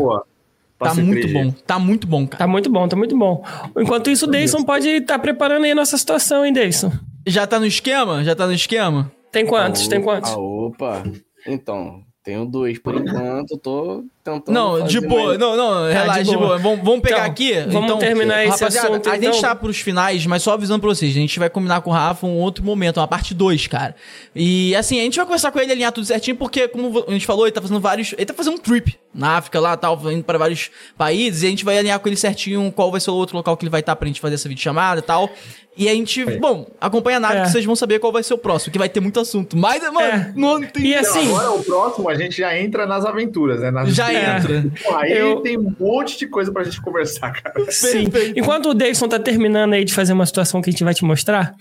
Tá 0.79 0.93
muito 0.95 1.27
3G. 1.27 1.33
bom, 1.33 1.51
tá 1.67 1.79
muito 1.79 2.07
bom, 2.07 2.27
cara. 2.27 2.39
tá 2.39 2.47
muito 2.47 2.69
bom, 2.71 2.87
tá 2.89 2.97
muito 2.97 3.17
bom. 3.17 3.43
Enquanto 3.79 4.11
isso, 4.11 4.27
o 4.27 4.31
Davidson 4.31 4.63
pode 4.63 4.87
estar 4.89 5.19
preparando 5.19 5.65
aí 5.65 5.71
a 5.71 5.75
nossa 5.75 5.97
situação, 5.97 6.45
hein, 6.45 6.53
Davidson? 6.53 6.93
Já 7.27 7.47
tá 7.47 7.59
no 7.59 7.65
esquema? 7.67 8.23
Já 8.23 8.35
tá 8.37 8.47
no 8.47 8.53
esquema? 8.53 9.11
Tem 9.33 9.47
quantos? 9.47 9.89
Tem 9.89 10.03
quantos? 10.03 10.31
Ah, 10.33 10.37
opa. 10.39 11.03
Então, 11.47 12.03
tenho 12.23 12.45
dois 12.45 12.79
por 12.79 12.95
enquanto, 12.95 13.57
tô 13.57 14.05
tentando. 14.33 14.55
Não, 14.55 14.73
fazer 14.81 14.89
de 14.89 15.01
boa, 15.07 15.27
mais- 15.29 15.39
não, 15.39 15.57
não, 15.57 15.89
relaxa, 15.89 16.07
Tá, 16.13 16.23
de 16.23 16.31
de 16.31 16.37
boa. 16.37 16.47
boa. 16.49 16.59
Vamos, 16.59 16.85
vamos 16.85 17.01
pegar 17.01 17.17
Então, 17.19 17.31
aqui. 17.31 17.53
vamos 17.71 17.85
então, 17.85 17.99
terminar 17.99 18.43
esse 18.45 18.51
rapaziada, 18.61 18.89
assunto, 18.89 19.09
A 19.09 19.15
gente 19.15 19.27
então. 19.29 19.41
tá 19.41 19.55
pros 19.55 19.79
finais, 19.81 20.27
mas 20.27 20.43
só 20.43 20.53
avisando 20.53 20.81
pra 20.81 20.89
vocês, 20.91 21.11
a 21.17 21.19
gente 21.21 21.39
vai 21.39 21.49
combinar 21.49 21.81
com 21.81 21.91
o 21.91 21.93
Rafa 21.93 22.27
um 22.27 22.39
outro 22.39 22.65
momento, 22.65 22.99
uma 22.99 23.09
parte 23.09 23.33
2, 23.35 23.67
cara. 23.67 23.95
E 24.35 24.75
assim, 24.77 24.99
a 25.01 25.03
gente 25.03 25.17
vai 25.17 25.25
conversar 25.27 25.51
com 25.53 25.59
ele, 25.61 25.73
alinhar 25.73 25.93
tudo 25.93 26.05
certinho, 26.07 26.37
porque, 26.37 26.69
como 26.69 27.05
a 27.09 27.13
gente 27.13 27.27
falou, 27.27 27.47
ele 27.47 27.53
tá 27.53 27.61
fazendo 27.63 27.81
vários. 27.81 28.13
Ele 28.13 28.27
tá 28.27 28.35
fazendo 28.35 28.55
um 28.55 28.59
trip 28.59 28.95
na 29.15 29.37
África 29.39 29.59
lá, 29.61 29.77
tal, 29.77 29.99
indo 30.13 30.25
pra 30.25 30.37
vários 30.39 30.71
países, 30.99 31.43
e 31.43 31.47
a 31.47 31.51
gente 31.51 31.65
vai 31.65 31.79
alinhar 31.79 31.99
com 32.01 32.09
ele 32.09 32.17
certinho 32.17 32.71
qual 32.73 32.91
vai 32.91 33.01
ser 33.01 33.11
o 33.11 33.15
outro 33.15 33.37
local 33.37 33.57
que 33.57 33.65
ele 33.65 33.71
vai 33.71 33.81
estar 33.81 33.97
pra 33.97 34.07
gente 34.07 34.21
fazer 34.21 34.35
essa 34.35 34.49
videochamada 34.49 35.01
e 35.01 35.03
tal. 35.03 35.31
E 35.79 35.91
a 35.91 35.93
gente, 35.95 36.25
bom, 36.39 36.67
acompanha 36.81 37.19
a 37.19 37.21
nave 37.21 37.37
É. 37.37 37.43
que 37.43 37.51
vocês 37.51 37.63
vão 37.67 37.77
saber 37.77 37.99
qual 37.99 38.11
vai 38.11 38.23
ser 38.23 38.33
o 38.33 38.39
próximo, 38.39 38.73
que 38.73 38.79
vai 38.79 38.89
ter 38.89 38.99
muito 39.01 39.21
assunto. 39.21 39.59
Mas, 39.59 39.83
mano, 39.93 39.99
É. 40.01 40.33
não 40.35 40.63
tem. 40.63 40.87
E 40.87 40.95
Então, 40.95 41.11
assim, 41.11 41.29
agora 41.29 41.51
o 41.53 41.63
próximo 41.63 42.09
a 42.09 42.15
gente 42.15 42.35
já 42.39 42.59
entra 42.59 42.87
nas 42.87 43.05
aventuras, 43.05 43.61
né? 43.61 43.71
Nas 43.71 43.95
Já 43.95 44.11
É. 44.11 44.16
entra. 44.17 44.71
Pô, 44.85 44.95
aí 44.97 45.13
Eu- 45.13 45.41
tem 45.41 45.59
um 45.59 45.75
monte 45.79 46.19
de 46.19 46.27
coisa 46.27 46.53
pra 46.53 46.65
gente 46.65 46.81
conversar, 46.81 47.31
cara. 47.33 47.71
Sim. 47.71 48.09
Enquanto 48.37 48.71
o 48.71 48.75
Davidson 48.75 49.09
tá 49.09 49.19
terminando 49.19 49.73
aí 49.75 49.85
de 49.85 49.93
fazer 49.95 50.13
uma 50.13 50.27
situação 50.27 50.61
que 50.63 50.71
a 50.71 50.73
gente 50.73 50.85
vai 50.85 50.95
te 50.95 51.05
mostrar, 51.05 51.53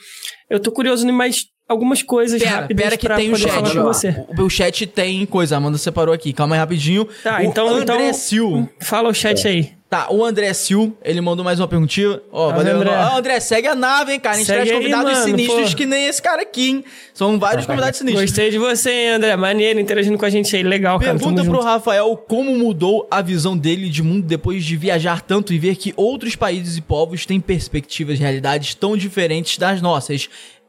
eu 0.50 0.60
tô 0.60 0.72
curioso 0.72 1.08
em 1.08 1.12
mais 1.12 1.46
algumas 1.68 2.04
coisas 2.04 2.42
Pera, 2.42 2.62
rápidas 2.62 2.84
pera 2.84 2.98
que 2.98 3.06
pra 3.08 3.16
tem 3.16 3.32
o 3.32 3.36
chat. 3.36 3.52
falar 3.52 3.72
com 3.72 3.80
ó. 3.80 3.84
você. 3.84 4.26
O, 4.38 4.44
o 4.44 4.50
chat 4.50 4.86
tem 4.86 5.26
coisa, 5.26 5.56
a 5.56 5.58
Amanda 5.58 5.78
separou 5.78 6.14
aqui. 6.14 6.32
Calma 6.32 6.56
aí 6.56 6.60
rapidinho. 6.60 7.08
Tá, 7.24 7.40
o 7.40 7.44
então- 7.44 7.68
André 7.70 7.96
então- 8.10 8.14
Sil. 8.14 8.70
Fala 8.82 9.10
o 9.10 9.14
chat 9.14 9.48
aí. 9.48 9.72
Tá, 9.96 10.08
o 10.12 10.26
André 10.26 10.52
Sil, 10.52 10.92
ele 11.02 11.22
mandou 11.22 11.46
mais 11.46 11.58
uma 11.58 11.70
perguntinha. 11.70 12.20
Ó, 12.30 12.50
Valeu, 12.50 12.78
valeu. 12.80 12.82
André. 12.82 13.10
Ó, 13.14 13.18
André, 13.18 13.40
segue 13.40 13.68
a 13.68 13.76
nave, 13.76 14.12
hein, 14.12 14.20
cara. 14.20 14.36
A 14.36 14.38
gente 14.40 14.48
Segue 14.48 14.58
traz 14.58 14.70
aí, 14.72 14.78
convidados 14.78 15.12
mano, 15.14 15.26
sinistros 15.26 15.70
pô. 15.70 15.78
que 15.78 15.86
nem 15.86 16.06
esse 16.08 16.22
cara 16.22 16.42
aqui, 16.42 16.70
hein? 16.70 16.86
São 17.14 17.40
vários 17.40 17.66
convidados 17.66 17.98
sinistros. 17.98 18.26
Gostei 18.26 18.52
de 18.52 18.58
você, 18.58 18.92
hein, 18.92 19.10
André. 19.12 19.38
Maneiro, 19.38 19.80
interagindo 19.80 20.18
com 20.18 20.26
a 20.26 20.30
gente 20.30 20.54
aí. 20.54 20.64
Legal, 20.64 21.00
cara. 21.00 21.14
Pergunta 21.14 21.44
pro 21.44 21.54
junto. 21.54 21.64
Rafael 21.64 22.18
como 22.28 22.58
mudou 22.58 23.08
a 23.10 23.22
visão 23.22 23.58
dele 23.58 23.88
de 23.88 24.04
mundo 24.04 24.28
depois 24.28 24.66
de 24.66 24.76
viajar 24.76 25.22
tanto 25.22 25.54
e 25.54 25.58
ver 25.58 25.78
que 25.78 25.94
outros 25.96 26.36
países 26.36 26.76
e 26.76 26.82
povos 26.82 27.26
têm 27.26 27.40
perspectivas 27.40 28.20
e 28.20 28.22
realidades 28.22 28.76
tão 28.76 28.98
diferentes 28.98 29.58
das 29.58 29.82
nossas. 29.82 30.28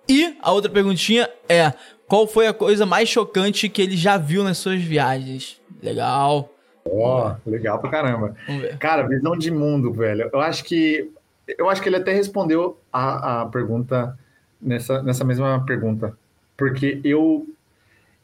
E 0.09 0.35
a 0.41 0.53
outra 0.53 0.71
perguntinha 0.71 1.29
é: 1.49 1.73
qual 2.07 2.29
foi 2.29 2.47
a 2.47 2.53
coisa 2.53 2.87
mais 2.87 3.09
chocante 3.09 3.69
que 3.69 3.83
ele 3.83 3.97
já 3.97 4.17
viu 4.19 4.45
nas 4.45 4.59
suas 4.59 4.81
viagens? 4.81 5.57
Legal. 5.83 6.56
Ó, 6.91 7.35
legal 7.47 7.79
pra 7.81 7.91
caramba. 7.91 8.35
Cara, 8.79 9.07
visão 9.07 9.37
de 9.37 9.51
mundo, 9.51 9.93
velho. 9.93 10.31
Eu 10.33 10.41
acho 10.41 10.65
que 10.65 11.11
eu 11.59 11.69
acho 11.71 11.81
que 11.81 11.89
ele 11.89 11.97
até 11.97 12.13
respondeu 12.13 12.79
a, 12.93 13.43
a 13.43 13.47
pergunta 13.47 14.19
nessa, 14.61 15.03
nessa 15.03 15.25
mesma 15.25 15.65
pergunta. 15.65 16.17
Porque 16.57 17.01
eu, 17.05 17.47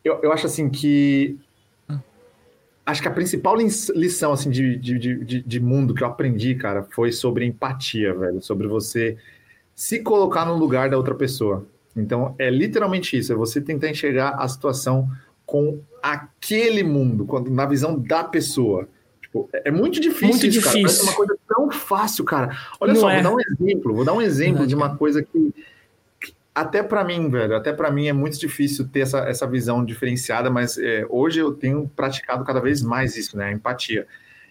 eu, 0.05 0.19
eu 0.23 0.33
acho 0.33 0.47
assim 0.47 0.69
que 0.69 1.39
acho 2.85 3.01
que 3.01 3.09
a 3.09 3.13
principal 3.13 3.55
lição 3.57 4.33
assim 4.33 4.51
de, 4.51 4.77
de, 4.77 4.99
de, 4.99 5.25
de- 5.25 5.43
de 5.43 5.61
mundo 5.61 5.95
que 5.95 6.03
eu 6.03 6.07
aprendi, 6.09 6.55
cara, 6.57 6.83
foi 6.91 7.13
sobre 7.13 7.45
empatia, 7.47 8.13
velho, 8.13 8.43
sobre 8.43 8.67
você 8.67 9.17
se 9.75 10.01
colocar 10.01 10.45
no 10.45 10.57
lugar 10.57 10.91
da 10.91 10.97
outra 10.97 11.15
pessoa. 11.15 11.65
Então, 11.97 12.35
é 12.39 12.51
literalmente 12.51 13.17
isso, 13.17 13.33
é 13.33 13.37
você 13.37 13.61
tentar 13.61 13.89
enxergar 13.89 14.31
a 14.31 14.49
situação 14.49 15.09
com 15.53 15.83
aquele 16.03 16.83
mundo, 16.83 17.27
quando, 17.27 17.51
na 17.51 17.67
visão 17.67 17.99
da 17.99 18.25
pessoa. 18.25 18.89
Tipo, 19.21 19.51
é 19.53 19.69
é 19.69 19.71
muito 19.71 20.01
difícil 20.01 20.29
Muito 20.29 20.47
isso, 20.47 20.63
cara. 20.63 20.73
Parece 20.73 20.95
difícil. 20.95 21.05
uma 21.05 21.15
coisa 21.15 21.39
tão 21.47 21.71
fácil, 21.71 22.25
cara. 22.25 22.57
Olha 22.81 22.95
Não 22.95 23.01
só, 23.03 23.11
é. 23.11 23.23
vou 23.23 23.23
dar 23.23 23.37
um 23.37 23.41
exemplo, 23.41 23.95
vou 23.95 24.05
dar 24.07 24.13
um 24.15 24.23
exemplo 24.23 24.67
de 24.67 24.75
uma 24.75 24.87
cara. 24.87 24.99
coisa 24.99 25.23
que 25.23 25.55
até 26.55 26.83
pra 26.83 27.05
mim, 27.05 27.29
velho, 27.29 27.55
até 27.55 27.71
pra 27.71 27.91
mim 27.91 28.09
é 28.09 28.15
muito 28.15 28.39
difícil 28.39 28.89
ter 28.89 29.01
essa, 29.01 29.19
essa 29.29 29.47
visão 29.47 29.85
diferenciada, 29.85 30.49
mas 30.49 30.79
é, 30.79 31.07
hoje 31.11 31.41
eu 31.41 31.53
tenho 31.53 31.87
praticado 31.95 32.45
cada 32.45 32.59
vez 32.59 32.81
mais 32.81 33.15
isso, 33.15 33.37
né? 33.37 33.49
A 33.49 33.53
empatia. 33.53 34.07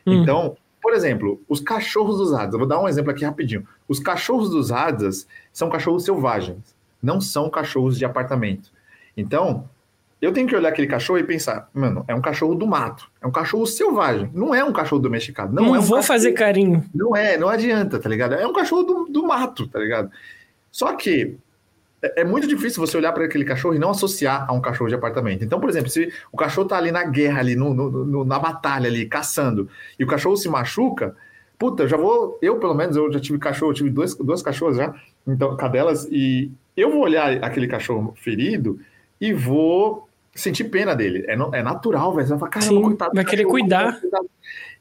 Hum. 0.05 0.21
Então, 0.21 0.55
por 0.79 0.93
exemplo, 0.93 1.41
os 1.49 1.59
cachorros 1.59 2.19
dos 2.19 2.31
Hadas. 2.31 2.53
Eu 2.53 2.59
vou 2.59 2.67
dar 2.67 2.79
um 2.79 2.87
exemplo 2.87 3.09
aqui 3.09 3.25
rapidinho. 3.25 3.67
Os 3.87 3.99
cachorros 3.99 4.51
dos 4.51 4.71
Hadas 4.71 5.25
são 5.51 5.67
cachorros 5.67 6.05
selvagens, 6.05 6.75
não 7.01 7.19
são 7.19 7.49
cachorros 7.49 7.97
de 7.97 8.05
apartamento. 8.05 8.71
Então, 9.17 9.67
eu 10.21 10.31
tenho 10.31 10.47
que 10.47 10.55
olhar 10.55 10.69
aquele 10.69 10.87
cachorro 10.87 11.17
e 11.19 11.23
pensar, 11.23 11.67
mano, 11.73 12.05
é 12.07 12.13
um 12.13 12.21
cachorro 12.21 12.53
do 12.55 12.67
mato, 12.67 13.09
é 13.21 13.25
um 13.27 13.31
cachorro 13.31 13.65
selvagem, 13.65 14.29
não 14.33 14.53
é 14.53 14.63
um 14.63 14.71
cachorro 14.71 15.01
domesticado, 15.01 15.53
não, 15.53 15.63
Não, 15.63 15.75
é 15.75 15.79
um 15.79 15.81
vou 15.81 15.97
cachorro- 15.97 16.03
fazer 16.03 16.31
carinho. 16.33 16.85
não 16.93 17.15
é, 17.15 17.37
não 17.37 17.49
adianta, 17.49 17.97
tá 17.99 18.07
ligado? 18.07 18.35
É 18.35 18.45
um 18.45 18.53
cachorro 18.53 18.83
do, 18.83 19.05
do 19.05 19.23
mato, 19.25 19.67
tá 19.67 19.79
ligado? 19.79 20.11
Só 20.71 20.93
que 20.95 21.35
é, 22.03 22.21
é 22.21 22.23
muito 22.23 22.47
difícil 22.47 22.79
você 22.85 22.95
olhar 22.97 23.11
para 23.13 23.25
aquele 23.25 23.43
cachorro 23.45 23.73
e 23.75 23.79
não 23.79 23.89
associar 23.89 24.45
a 24.47 24.53
um 24.53 24.61
cachorro 24.61 24.89
de 24.89 24.95
apartamento. 24.95 25.43
Então, 25.43 25.59
por 25.59 25.69
exemplo, 25.69 25.89
se 25.89 26.11
o 26.31 26.37
cachorro 26.37 26.67
tá 26.67 26.77
ali 26.77 26.91
na 26.91 27.03
guerra, 27.03 27.39
ali 27.39 27.55
no, 27.55 27.73
no- 27.73 27.89
no- 28.05 28.23
na 28.25 28.37
batalha 28.39 28.87
ali, 28.87 29.05
caçando, 29.07 29.67
e 29.99 30.03
o 30.03 30.07
cachorro 30.07 30.37
se 30.37 30.47
machuca, 30.47 31.15
puta, 31.57 31.83
eu 31.83 31.87
já 31.87 31.97
vou, 31.97 32.37
eu 32.41 32.57
pelo 32.59 32.73
menos, 32.73 32.95
eu 32.95 33.11
já 33.11 33.19
tive 33.19 33.37
cachorro, 33.39 33.71
eu 33.71 33.75
tive 33.75 33.89
dois, 33.89 34.15
duas 34.15 34.41
cachorras 34.41 34.77
já, 34.77 34.93
então, 35.27 35.55
cadelas, 35.57 36.07
e 36.11 36.49
eu 36.77 36.89
vou 36.91 37.01
olhar 37.01 37.43
aquele 37.43 37.67
cachorro 37.67 38.13
ferido 38.17 38.79
e 39.19 39.31
vou 39.33 40.07
sentir 40.33 40.65
pena 40.65 40.95
dele. 40.95 41.25
É, 41.27 41.33
é 41.33 41.63
natural, 41.63 42.13
velho. 42.13 42.25
Você 42.27 42.31
vai 42.31 42.39
falar, 42.39 42.51
caramba, 42.51 42.73
Sim, 42.73 42.81
coitado. 42.81 43.11
do 43.11 43.15
vai 43.15 43.25
querer 43.25 43.43
cachorro, 43.43 43.59
cuidar. 43.59 43.99
coitado. 43.99 44.29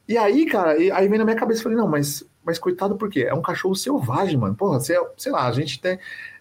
E 0.08 0.16
aí, 0.18 0.46
cara, 0.46 0.76
e- 0.76 0.90
aí 0.90 1.06
vem 1.08 1.18
na 1.18 1.24
minha 1.24 1.36
cabeça, 1.36 1.62
falei, 1.62 1.78
não, 1.78 1.86
mas, 1.88 2.24
mas 2.44 2.58
coitado 2.58 2.96
por 2.96 3.08
quê? 3.08 3.26
É 3.28 3.34
um 3.34 3.42
cachorro 3.42 3.74
selvagem, 3.76 4.36
mano. 4.36 4.54
Porra, 4.54 4.80
você, 4.80 4.98
sei 5.16 5.30
lá, 5.30 5.46
a 5.46 5.52
gente 5.52 5.80
tem, 5.80 5.98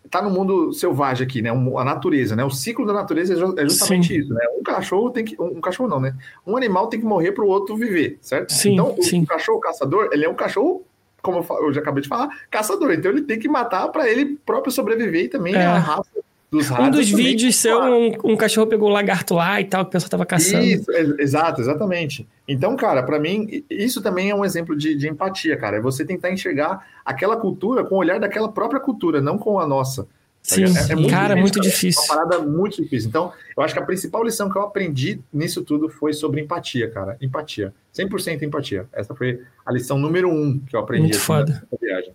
tá 0.10 0.22
no 0.24 0.30
mundo 0.32 0.74
selvagem 0.74 1.26
aqui, 1.28 1.42
né? 1.42 1.52
Um- 1.52 1.78
a 1.78 1.84
natureza, 1.86 2.36
né? 2.36 2.44
O 2.44 2.50
ciclo 2.50 2.86
da 2.86 2.94
natureza 2.94 3.34
é 3.34 3.62
é 3.62 3.64
justamente 3.70 4.08
Sim. 4.08 4.20
isso, 4.22 4.34
né? 4.34 4.44
Um 4.60 4.64
cachorro 4.64 5.12
tem 5.12 5.24
que. 5.24 5.40
Um, 5.40 5.58
um 5.58 5.62
cachorro 5.62 5.88
não, 5.90 6.00
né? 6.00 6.16
Um 6.48 6.58
animal 6.58 6.88
tem 6.88 7.00
que 7.00 7.06
morrer 7.06 7.32
para 7.32 7.44
o 7.44 7.48
outro 7.48 7.76
viver, 7.76 8.18
certo? 8.22 8.52
Sim, 8.54 8.74
então, 8.74 8.96
o, 8.98 9.04
sim. 9.04 9.22
o 9.24 9.28
cachorro 9.28 9.60
caçador, 9.60 10.10
ele 10.12 10.26
é 10.26 10.30
um 10.30 10.34
cachorro, 10.36 10.84
como 11.22 11.46
eu 11.62 11.72
já 11.72 11.82
acabei 11.82 12.02
de 12.02 12.10
falar, 12.10 12.30
caçador. 12.50 12.92
Então 12.94 13.12
ele 13.12 13.22
tem 13.22 13.38
que 13.38 13.48
matar 13.48 13.88
para 13.90 14.10
ele 14.10 14.38
próprio 14.46 14.72
sobreviver 14.72 15.26
e 15.26 15.28
também 15.30 15.54
É. 15.54 15.64
a 15.66 15.78
raça 15.78 16.10
dos. 16.52 16.70
Um 16.72 16.90
dos 16.90 17.10
vídeos 17.10 17.56
seu, 17.56 17.80
um, 17.82 18.12
um 18.24 18.36
cachorro 18.36 18.68
pegou 18.68 18.90
o 18.90 18.92
lagarto 18.92 19.34
lá 19.36 19.62
e 19.62 19.66
tal, 19.66 19.84
que 19.86 19.90
o 19.90 19.92
pessoal 19.92 20.10
tava 20.10 20.26
caçando. 20.26 20.64
Isso, 20.64 20.92
ex- 20.92 21.20
exato, 21.20 21.62
exatamente. 21.62 22.28
Então, 22.48 22.76
cara, 22.76 23.04
pra 23.04 23.20
mim, 23.20 23.64
isso 23.70 24.02
também 24.02 24.30
é 24.30 24.36
um 24.36 24.44
exemplo 24.44 24.76
de, 24.76 24.96
de 24.96 25.08
empatia, 25.08 25.56
cara. 25.58 25.78
É 25.78 25.82
você 25.82 26.04
tentar 26.04 26.32
enxergar 26.32 26.86
aquela 27.06 27.38
cultura 27.38 27.84
com 27.84 27.96
o 27.96 27.98
olhar 28.00 28.20
daquela 28.20 28.52
própria 28.52 28.80
cultura, 28.80 29.22
não 29.22 29.38
com 29.38 29.60
a 29.60 29.68
nossa. 29.68 30.04
tá 30.04 30.10
Sim? 30.42 30.64
É- 30.64 30.94
é 30.94 30.96
muito 30.96 31.10
cara, 31.12 31.36
difícil, 31.36 31.42
muito 31.42 31.62
difícil. 31.62 32.02
É 32.02 32.06
uma 32.06 32.16
parada 32.28 32.40
muito 32.44 32.82
difícil. 32.82 33.10
Então, 33.10 33.32
eu 33.56 33.62
acho 33.64 33.74
que 33.76 33.80
a 33.80 33.86
principal 33.86 34.24
lição 34.24 34.50
que 34.50 34.58
eu 34.58 34.64
aprendi 34.64 35.20
nisso 35.32 35.64
tudo 35.64 35.88
foi 35.90 36.14
sobre 36.14 36.42
empatia, 36.42 36.90
cara. 36.90 37.16
Empatia. 37.22 37.74
100% 37.96 38.42
empatia. 38.44 38.88
Essa 38.94 39.14
foi 39.14 39.42
a 39.66 39.72
lição 39.72 39.98
número 40.00 40.30
um 40.30 40.58
que 40.60 40.76
eu 40.76 40.80
aprendi 40.80 41.04
Muito 41.04 41.18
assim, 41.18 41.26
foda. 41.26 41.64
viagem. 41.80 42.14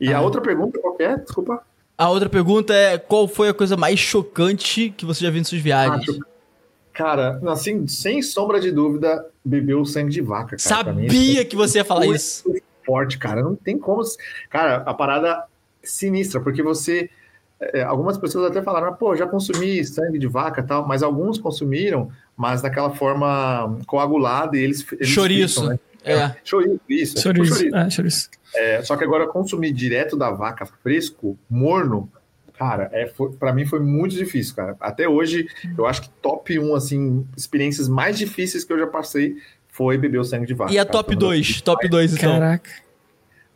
E 0.00 0.12
Ah. 0.12 0.18
a 0.18 0.20
outra 0.22 0.40
pergunta, 0.40 0.78
qual 0.80 0.96
é? 1.00 1.16
Desculpa. 1.18 1.62
A 1.98 2.10
outra 2.10 2.28
pergunta 2.28 2.74
é: 2.74 2.98
qual 2.98 3.26
foi 3.26 3.48
a 3.48 3.54
coisa 3.54 3.76
mais 3.76 3.98
chocante 3.98 4.90
que 4.96 5.04
você 5.06 5.24
já 5.24 5.30
viu 5.30 5.40
em 5.40 5.44
suas 5.44 5.60
viagens? 5.60 6.04
Ah, 6.20 6.26
Cara, 6.92 7.38
assim, 7.48 7.86
sem 7.86 8.22
sombra 8.22 8.58
de 8.58 8.70
dúvida, 8.72 9.26
bebeu 9.44 9.84
sangue 9.84 10.10
de 10.10 10.22
vaca, 10.22 10.56
cara. 10.56 10.84
Pra 10.84 10.92
mim, 10.94 11.02
Sabia 11.08 11.44
que 11.44 11.54
você 11.54 11.78
ia 11.78 11.84
falar 11.84 12.06
Muito 12.06 12.16
isso. 12.16 12.44
forte, 12.86 13.18
cara. 13.18 13.42
Não 13.42 13.54
tem 13.54 13.78
como. 13.78 14.02
Cara, 14.48 14.76
a 14.76 14.94
parada 14.94 15.44
sinistra, 15.82 16.40
porque 16.40 16.62
você. 16.62 17.10
é, 17.60 17.82
algumas 17.82 18.16
pessoas 18.16 18.50
até 18.50 18.62
falaram, 18.62 18.94
pô, 18.94 19.14
já 19.14 19.26
consumi 19.26 19.84
sangue 19.84 20.18
de 20.18 20.26
vaca 20.26 20.62
e 20.62 20.64
tal, 20.64 20.86
mas 20.88 21.02
alguns 21.02 21.38
consumiram, 21.38 22.10
mas 22.34 22.62
daquela 22.62 22.90
forma 22.90 23.78
coagulada 23.86 24.56
e 24.56 24.60
eles. 24.60 24.84
eles 24.92 25.08
Chouriço. 25.08 25.66
fritam, 25.66 25.74
né? 25.74 25.78
É. 26.02 26.34
Chouriço, 26.44 26.80
isso. 26.88 27.18
é 27.18 27.20
Chouriço. 27.20 27.68
Ah, 27.74 27.90
chouriço. 27.90 28.30
É, 28.56 28.82
só 28.82 28.96
que 28.96 29.04
agora 29.04 29.26
consumir 29.26 29.72
direto 29.72 30.16
da 30.16 30.30
vaca 30.30 30.66
fresco, 30.82 31.38
morno, 31.48 32.10
cara, 32.58 32.88
é, 32.92 33.10
pra 33.38 33.52
mim 33.52 33.66
foi 33.66 33.80
muito 33.80 34.14
difícil, 34.14 34.54
cara. 34.56 34.76
Até 34.80 35.08
hoje, 35.08 35.46
eu 35.76 35.86
acho 35.86 36.02
que 36.02 36.08
top 36.22 36.58
1, 36.58 36.74
assim, 36.74 37.26
experiências 37.36 37.88
mais 37.88 38.16
difíceis 38.18 38.64
que 38.64 38.72
eu 38.72 38.78
já 38.78 38.86
passei 38.86 39.36
foi 39.68 39.98
beber 39.98 40.18
o 40.18 40.24
sangue 40.24 40.46
de 40.46 40.54
vaca. 40.54 40.72
E 40.72 40.78
a 40.78 40.84
cara. 40.84 40.92
top 40.98 41.14
2? 41.14 41.60
Top 41.60 41.86
2, 41.88 42.14
então. 42.14 42.32
Caraca. 42.32 42.70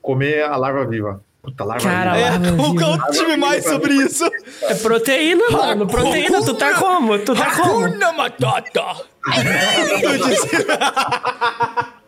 Comer 0.02 0.42
a 0.44 0.56
larva 0.56 0.84
viva. 0.86 1.22
Puta, 1.42 1.64
larva 1.64 1.82
Cara, 1.88 2.12
viva. 2.14 2.26
É, 2.26 2.30
Larva 2.30 2.62
o 2.62 2.72
viva. 2.72 2.98
conte-me 2.98 3.36
mais 3.38 3.64
sobre 3.64 3.94
isso. 3.94 4.24
É 4.62 4.74
proteína, 4.74 5.48
mano. 5.50 5.86
Proteína, 5.86 6.44
tu 6.44 6.52
tá 6.54 6.74
como? 6.78 7.18
Tu 7.20 7.34
tá 7.34 7.56
como? 7.56 7.86
Hakuna 7.86 8.12
Matata. 8.12 8.84
Eu 10.02 10.18
disse- 10.28 10.66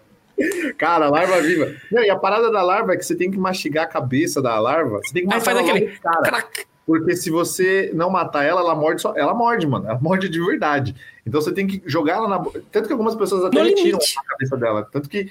Cara, 0.78 1.08
larva 1.08 1.40
viva. 1.40 1.72
Não, 1.90 2.02
e 2.02 2.10
a 2.10 2.16
parada 2.16 2.50
da 2.50 2.62
larva 2.62 2.94
é 2.94 2.96
que 2.96 3.04
você 3.04 3.14
tem 3.14 3.30
que 3.30 3.38
mastigar 3.38 3.84
a 3.84 3.88
cabeça 3.88 4.40
da 4.42 4.58
larva. 4.58 4.98
Você 5.02 5.12
tem 5.12 5.26
que 5.26 5.32
Aí 5.32 5.38
matar 5.40 5.54
faz 5.54 5.58
aquele 5.68 5.86
cara. 5.98 6.22
crack. 6.22 6.64
Porque 6.84 7.14
se 7.14 7.30
você 7.30 7.90
não 7.94 8.10
matar 8.10 8.42
ela, 8.44 8.60
ela 8.60 8.74
morde 8.74 9.00
só. 9.00 9.14
Ela 9.16 9.32
morde, 9.32 9.66
mano. 9.66 9.86
Ela 9.88 9.98
morde 10.00 10.28
de 10.28 10.44
verdade. 10.44 10.94
Então 11.24 11.40
você 11.40 11.52
tem 11.52 11.66
que 11.66 11.80
jogar 11.86 12.14
ela 12.14 12.28
na. 12.28 12.38
Tanto 12.72 12.86
que 12.86 12.92
algumas 12.92 13.14
pessoas 13.14 13.44
até 13.44 13.62
retiram 13.62 13.98
limite. 13.98 14.14
a 14.18 14.24
cabeça 14.24 14.56
dela. 14.56 14.88
Tanto 14.90 15.08
que 15.08 15.30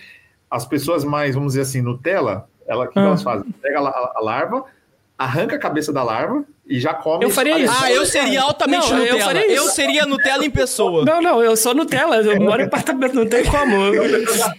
as 0.49 0.65
pessoas 0.65 1.03
mais, 1.03 1.35
vamos 1.35 1.53
dizer 1.53 1.61
assim, 1.63 1.81
Nutella, 1.81 2.47
ela, 2.65 2.85
o 2.85 2.87
que 2.87 2.97
Ah. 2.99 3.03
elas 3.03 3.21
fazem? 3.21 3.51
Pega 3.61 3.79
a, 3.79 4.13
a 4.15 4.21
larva, 4.21 4.63
arranca 5.23 5.55
a 5.55 5.59
cabeça 5.59 5.93
da 5.93 6.03
larva 6.03 6.43
e 6.65 6.79
já 6.79 6.93
come. 6.93 7.23
Eu 7.23 7.29
faria 7.29 7.59
isso. 7.59 7.73
Ah, 7.81 7.91
eu 7.91 8.05
seria 8.05 8.41
altamente 8.41 8.89
Não, 8.89 8.97
eu 8.99 9.13
Nutella. 9.13 9.25
faria 9.25 9.53
isso. 9.53 9.55
Eu 9.55 9.71
seria 9.71 10.05
Nutella 10.05 10.45
em 10.45 10.49
pessoa. 10.49 11.05
Não, 11.05 11.21
não, 11.21 11.43
eu 11.43 11.55
sou 11.55 11.73
Nutella. 11.75 12.17
Eu 12.17 12.41
moro 12.41 12.61
em 12.61 12.65
apartamento, 12.65 13.13
não 13.13 13.27
tem 13.27 13.45
como. 13.45 13.75
Eu, 13.75 14.03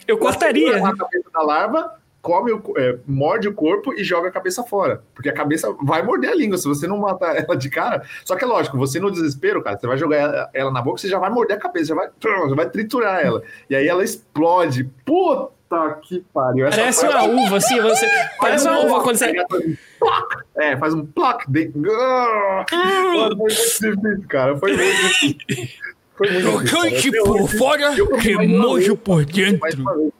eu 0.06 0.18
cortaria. 0.18 0.76
a 0.76 0.96
cabeça 0.96 1.30
da 1.32 1.42
larva, 1.42 1.94
come 2.20 2.52
o, 2.52 2.62
é, 2.76 2.98
morde 3.06 3.48
o 3.48 3.54
corpo 3.54 3.92
e 3.92 4.04
joga 4.04 4.28
a 4.28 4.32
cabeça 4.32 4.62
fora. 4.62 5.02
Porque 5.14 5.28
a 5.28 5.32
cabeça 5.32 5.74
vai 5.82 6.02
morder 6.02 6.30
a 6.30 6.34
língua 6.34 6.56
se 6.56 6.68
você 6.68 6.86
não 6.86 6.98
matar 6.98 7.36
ela 7.36 7.56
de 7.56 7.68
cara. 7.68 8.02
Só 8.24 8.36
que 8.36 8.44
é 8.44 8.46
lógico, 8.46 8.78
você 8.78 9.00
no 9.00 9.10
desespero, 9.10 9.62
cara, 9.62 9.78
você 9.78 9.86
vai 9.86 9.98
jogar 9.98 10.16
ela, 10.16 10.50
ela 10.54 10.70
na 10.70 10.80
boca, 10.80 11.00
você 11.00 11.08
já 11.08 11.18
vai 11.18 11.30
morder 11.30 11.56
a 11.56 11.60
cabeça, 11.60 11.86
já 11.86 11.94
vai, 11.94 12.08
já 12.20 12.54
vai 12.54 12.70
triturar 12.70 13.20
ela. 13.24 13.42
E 13.68 13.74
aí 13.74 13.88
ela 13.88 14.04
explode. 14.04 14.84
Puta 15.04 15.50
que 16.02 16.24
pariu. 16.32 16.66
Essa 16.66 16.78
Parece 16.78 17.06
uma 17.06 17.22
uva, 17.24 17.56
assim. 17.56 17.80
Você, 17.80 18.06
parece 18.38 18.68
uma 18.68 18.80
uva 18.80 19.02
quando 19.02 19.16
você. 19.16 19.32
É, 20.56 20.76
faz 20.76 20.94
um 20.94 21.04
plac. 21.04 21.50
De... 21.50 21.72
Ah, 21.90 22.64
Foi 22.68 23.34
muito 23.34 23.54
difícil, 23.54 24.24
cara. 24.28 24.56
Foi 24.58 24.76
muito 24.76 25.02
difícil. 25.02 25.68
Foi 26.16 26.30
muito 26.30 26.64
difícil. 26.64 27.12
Crocante 27.12 27.12
por 27.24 27.48
fora, 27.48 27.90
remojo 28.18 28.96
por 28.96 29.24
dentro. 29.24 30.12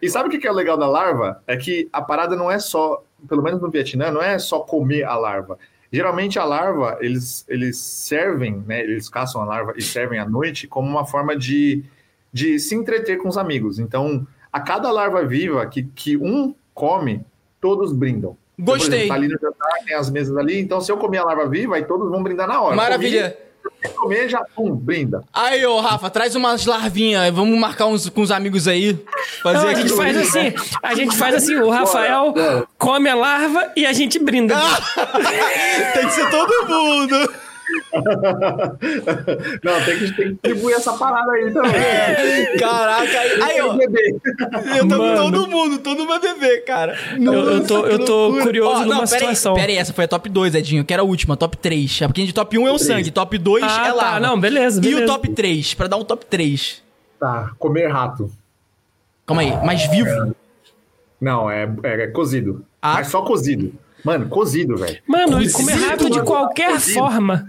E 0.00 0.10
sabe 0.10 0.28
o 0.28 0.30
que 0.32 0.38
que 0.38 0.48
é 0.48 0.50
o 0.50 0.54
legal 0.54 0.76
da 0.76 0.88
larva? 0.88 1.40
É 1.46 1.56
que 1.56 1.88
a 1.92 2.02
parada 2.02 2.34
não 2.34 2.50
é 2.50 2.58
só, 2.58 3.04
pelo 3.28 3.40
menos 3.40 3.62
no 3.62 3.70
Vietnã, 3.70 4.10
não 4.10 4.20
é 4.20 4.36
só 4.36 4.58
comer 4.58 5.04
a 5.04 5.16
larva. 5.16 5.56
Geralmente 5.92 6.38
a 6.38 6.44
larva, 6.44 6.98
eles, 7.00 7.44
eles 7.48 7.76
servem, 7.78 8.64
né? 8.66 8.80
Eles 8.80 9.08
caçam 9.08 9.42
a 9.42 9.44
larva 9.44 9.74
e 9.76 9.82
servem 9.82 10.18
à 10.18 10.28
noite 10.28 10.66
como 10.66 10.88
uma 10.88 11.06
forma 11.06 11.36
de, 11.36 11.84
de 12.32 12.58
se 12.58 12.74
entreter 12.74 13.18
com 13.18 13.28
os 13.28 13.38
amigos. 13.38 13.78
Então, 13.78 14.26
a 14.52 14.60
cada 14.60 14.90
larva 14.90 15.24
viva 15.24 15.64
que, 15.66 15.82
que 15.82 16.16
um 16.16 16.54
come, 16.74 17.24
todos 17.60 17.92
brindam. 17.92 18.36
Então, 18.58 18.74
Gostei. 18.74 18.98
exemplo, 19.00 19.08
tá 19.08 19.14
ali 19.14 19.28
no 19.28 19.38
jantar, 19.40 19.84
tem 19.84 19.94
as 19.96 20.10
mesas 20.10 20.36
ali. 20.36 20.60
Então, 20.60 20.80
se 20.80 20.92
eu 20.92 20.96
comer 20.98 21.18
a 21.18 21.24
larva 21.24 21.48
viva, 21.48 21.76
aí 21.76 21.84
todos 21.84 22.10
vão 22.10 22.22
brindar 22.22 22.46
na 22.46 22.60
hora. 22.60 22.76
Maravilha. 22.76 23.36
Comi, 23.62 23.94
comer, 23.94 24.28
já, 24.28 24.44
pum, 24.54 24.74
brinda. 24.74 25.22
Aí, 25.32 25.64
ô, 25.64 25.80
Rafa, 25.80 26.10
traz 26.10 26.34
umas 26.34 26.66
larvinhas. 26.66 27.32
Vamos 27.32 27.58
marcar 27.58 27.86
uns 27.86 28.08
com 28.08 28.20
os 28.20 28.30
amigos 28.30 28.68
aí. 28.68 28.98
Fazer 29.42 29.58
Não, 29.58 29.68
a 29.68 29.74
gente 29.74 29.92
faz 29.94 30.16
assim. 30.16 30.54
A 30.82 30.94
gente 30.94 31.16
faz 31.16 31.34
assim. 31.36 31.56
O 31.56 31.70
Rafael 31.70 32.34
come 32.76 33.08
a 33.08 33.14
larva 33.14 33.72
e 33.76 33.86
a 33.86 33.92
gente 33.92 34.18
brinda. 34.18 34.56
Tem 35.94 36.06
que 36.06 36.12
ser 36.12 36.28
todo 36.30 36.68
mundo. 36.68 37.32
Não, 39.62 39.84
tem 39.84 39.98
que, 39.98 40.12
tem 40.12 40.26
que 40.26 40.32
distribuir 40.32 40.76
essa 40.76 40.92
parada 40.94 41.32
aí 41.32 41.52
também. 41.52 42.58
Caraca, 42.58 43.18
aí, 43.20 43.42
aí, 43.42 43.60
ó. 43.60 43.76
Eu 44.76 44.88
tô 44.88 44.96
com 44.96 45.02
Mano. 45.02 45.16
todo 45.30 45.48
mundo, 45.48 45.78
todo 45.78 45.98
mundo 45.98 46.08
vai 46.08 46.20
beber, 46.20 46.64
cara. 46.64 46.96
Eu, 47.20 47.32
eu 47.32 47.66
tô, 47.66 47.86
eu 47.86 48.04
tô 48.04 48.38
curioso 48.42 48.82
numa 48.82 48.94
não, 48.94 48.98
pera 48.98 49.06
situação. 49.06 49.54
Aí, 49.54 49.60
pera 49.60 49.72
aí, 49.72 49.78
essa 49.78 49.92
foi 49.92 50.04
a 50.04 50.08
top 50.08 50.28
2, 50.28 50.54
Edinho. 50.54 50.84
Que 50.84 50.92
era 50.92 51.02
a 51.02 51.04
última, 51.04 51.36
top 51.36 51.56
3. 51.56 52.02
É 52.02 52.06
porque 52.06 52.24
de 52.24 52.32
top 52.32 52.58
1 52.58 52.68
é 52.68 52.72
o 52.72 52.78
sangue, 52.78 53.10
top 53.10 53.36
2 53.38 53.62
Ah, 53.64 53.86
é 53.86 53.88
tá. 53.88 53.94
lá. 53.94 54.20
Não, 54.20 54.38
beleza, 54.38 54.78
E 54.78 54.88
o 54.88 54.96
beleza. 54.96 55.06
top 55.06 55.30
3, 55.30 55.74
pra 55.74 55.86
dar 55.86 55.96
um 55.96 56.04
top 56.04 56.24
3. 56.26 56.82
Tá, 57.18 57.52
comer 57.58 57.88
rato. 57.88 58.30
Calma 59.26 59.42
aí, 59.42 59.64
mais 59.64 59.86
vivo? 59.86 60.34
Não, 61.20 61.48
é, 61.50 61.68
é, 61.84 62.06
cozido. 62.08 62.64
Ah. 62.80 62.94
Mas 62.94 63.06
só 63.08 63.22
cozido. 63.22 63.72
Mano, 64.04 64.28
cozido, 64.28 64.76
velho. 64.76 64.98
Mano, 65.06 65.32
Cozido, 65.38 65.52
comer 65.54 65.72
rato 65.74 66.04
de 66.06 66.10
mano. 66.18 66.24
qualquer 66.24 66.72
Cozido. 66.72 66.98
forma. 66.98 67.48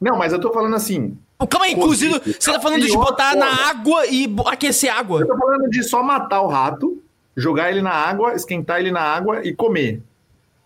Não, 0.00 0.16
mas 0.18 0.32
eu 0.32 0.40
tô 0.40 0.52
falando 0.52 0.76
assim. 0.76 1.16
Calma 1.48 1.66
aí, 1.66 1.74
cozido. 1.74 2.20
Cozido. 2.20 2.36
Você 2.40 2.52
tá 2.52 2.60
falando 2.60 2.84
de 2.84 2.92
botar 2.92 3.30
forma. 3.32 3.46
na 3.46 3.68
água 3.70 4.06
e 4.06 4.34
aquecer 4.46 4.94
água. 4.94 5.20
Eu 5.22 5.26
tô 5.26 5.36
falando 5.38 5.70
de 5.70 5.82
só 5.82 6.02
matar 6.02 6.42
o 6.42 6.48
rato, 6.48 7.02
jogar 7.36 7.70
ele 7.70 7.80
na 7.80 7.92
água, 7.92 8.34
esquentar 8.34 8.78
ele 8.80 8.90
na 8.90 9.00
água 9.00 9.42
e 9.46 9.54
comer. 9.54 10.02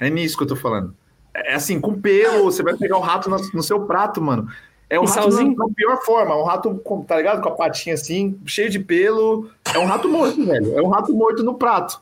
É 0.01 0.11
nisso 0.11 0.37
que 0.37 0.43
eu 0.43 0.49
tô 0.49 0.57
falando. 0.57 0.95
É 1.33 1.55
assim, 1.55 1.81
com 1.81 2.01
pelo, 2.01 2.45
você 2.45 2.63
vai 2.63 2.75
pegar 2.77 2.97
o 2.97 3.01
rato 3.01 3.29
no, 3.31 3.37
no 3.55 3.63
seu 3.63 3.83
prato, 3.87 4.21
mano. 4.21 4.49
É 4.91 4.99
um 4.99 5.05
Um 5.05 5.07
rato 5.07 5.23
salzinho? 5.23 5.57
na, 5.57 5.67
pior 5.75 5.97
forma. 6.05 6.37
Um 6.37 6.45
rato, 6.45 6.75
com- 6.85 7.03
tá 7.03 7.17
ligado? 7.17 7.41
Com 7.41 7.49
a 7.49 7.53
patinha 7.53 7.95
assim, 7.95 8.39
cheio 8.45 8.69
de 8.71 8.79
pelo. 8.79 9.49
É 9.73 9.79
um 9.79 9.87
rato 9.87 10.09
morto, 10.09 10.45
velho. 10.45 10.79
É 10.79 10.83
um 10.83 10.89
rato 10.89 11.13
morto 11.13 11.43
no 11.43 11.55
prato. 11.55 12.01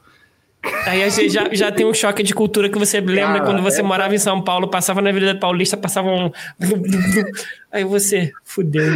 Aí 0.86 1.02
a 1.02 1.08
gente 1.08 1.28
já, 1.30 1.48
já 1.52 1.72
tem 1.72 1.84
um 1.84 1.92
choque 1.94 2.22
de 2.22 2.32
cultura 2.34 2.68
que 2.68 2.78
você 2.78 3.00
lembra 3.00 3.40
Cara, 3.40 3.44
quando 3.44 3.62
você 3.62 3.80
é- 3.80 3.82
morava 3.82 4.14
em 4.14 4.18
São 4.18 4.40
Paulo, 4.42 4.68
passava 4.68 5.02
na 5.02 5.10
Avenida 5.10 5.34
Paulista, 5.38 5.76
passava 5.76 6.08
um. 6.08 6.30
Aí 7.72 7.84
você, 7.84 8.32
fudeu. 8.44 8.94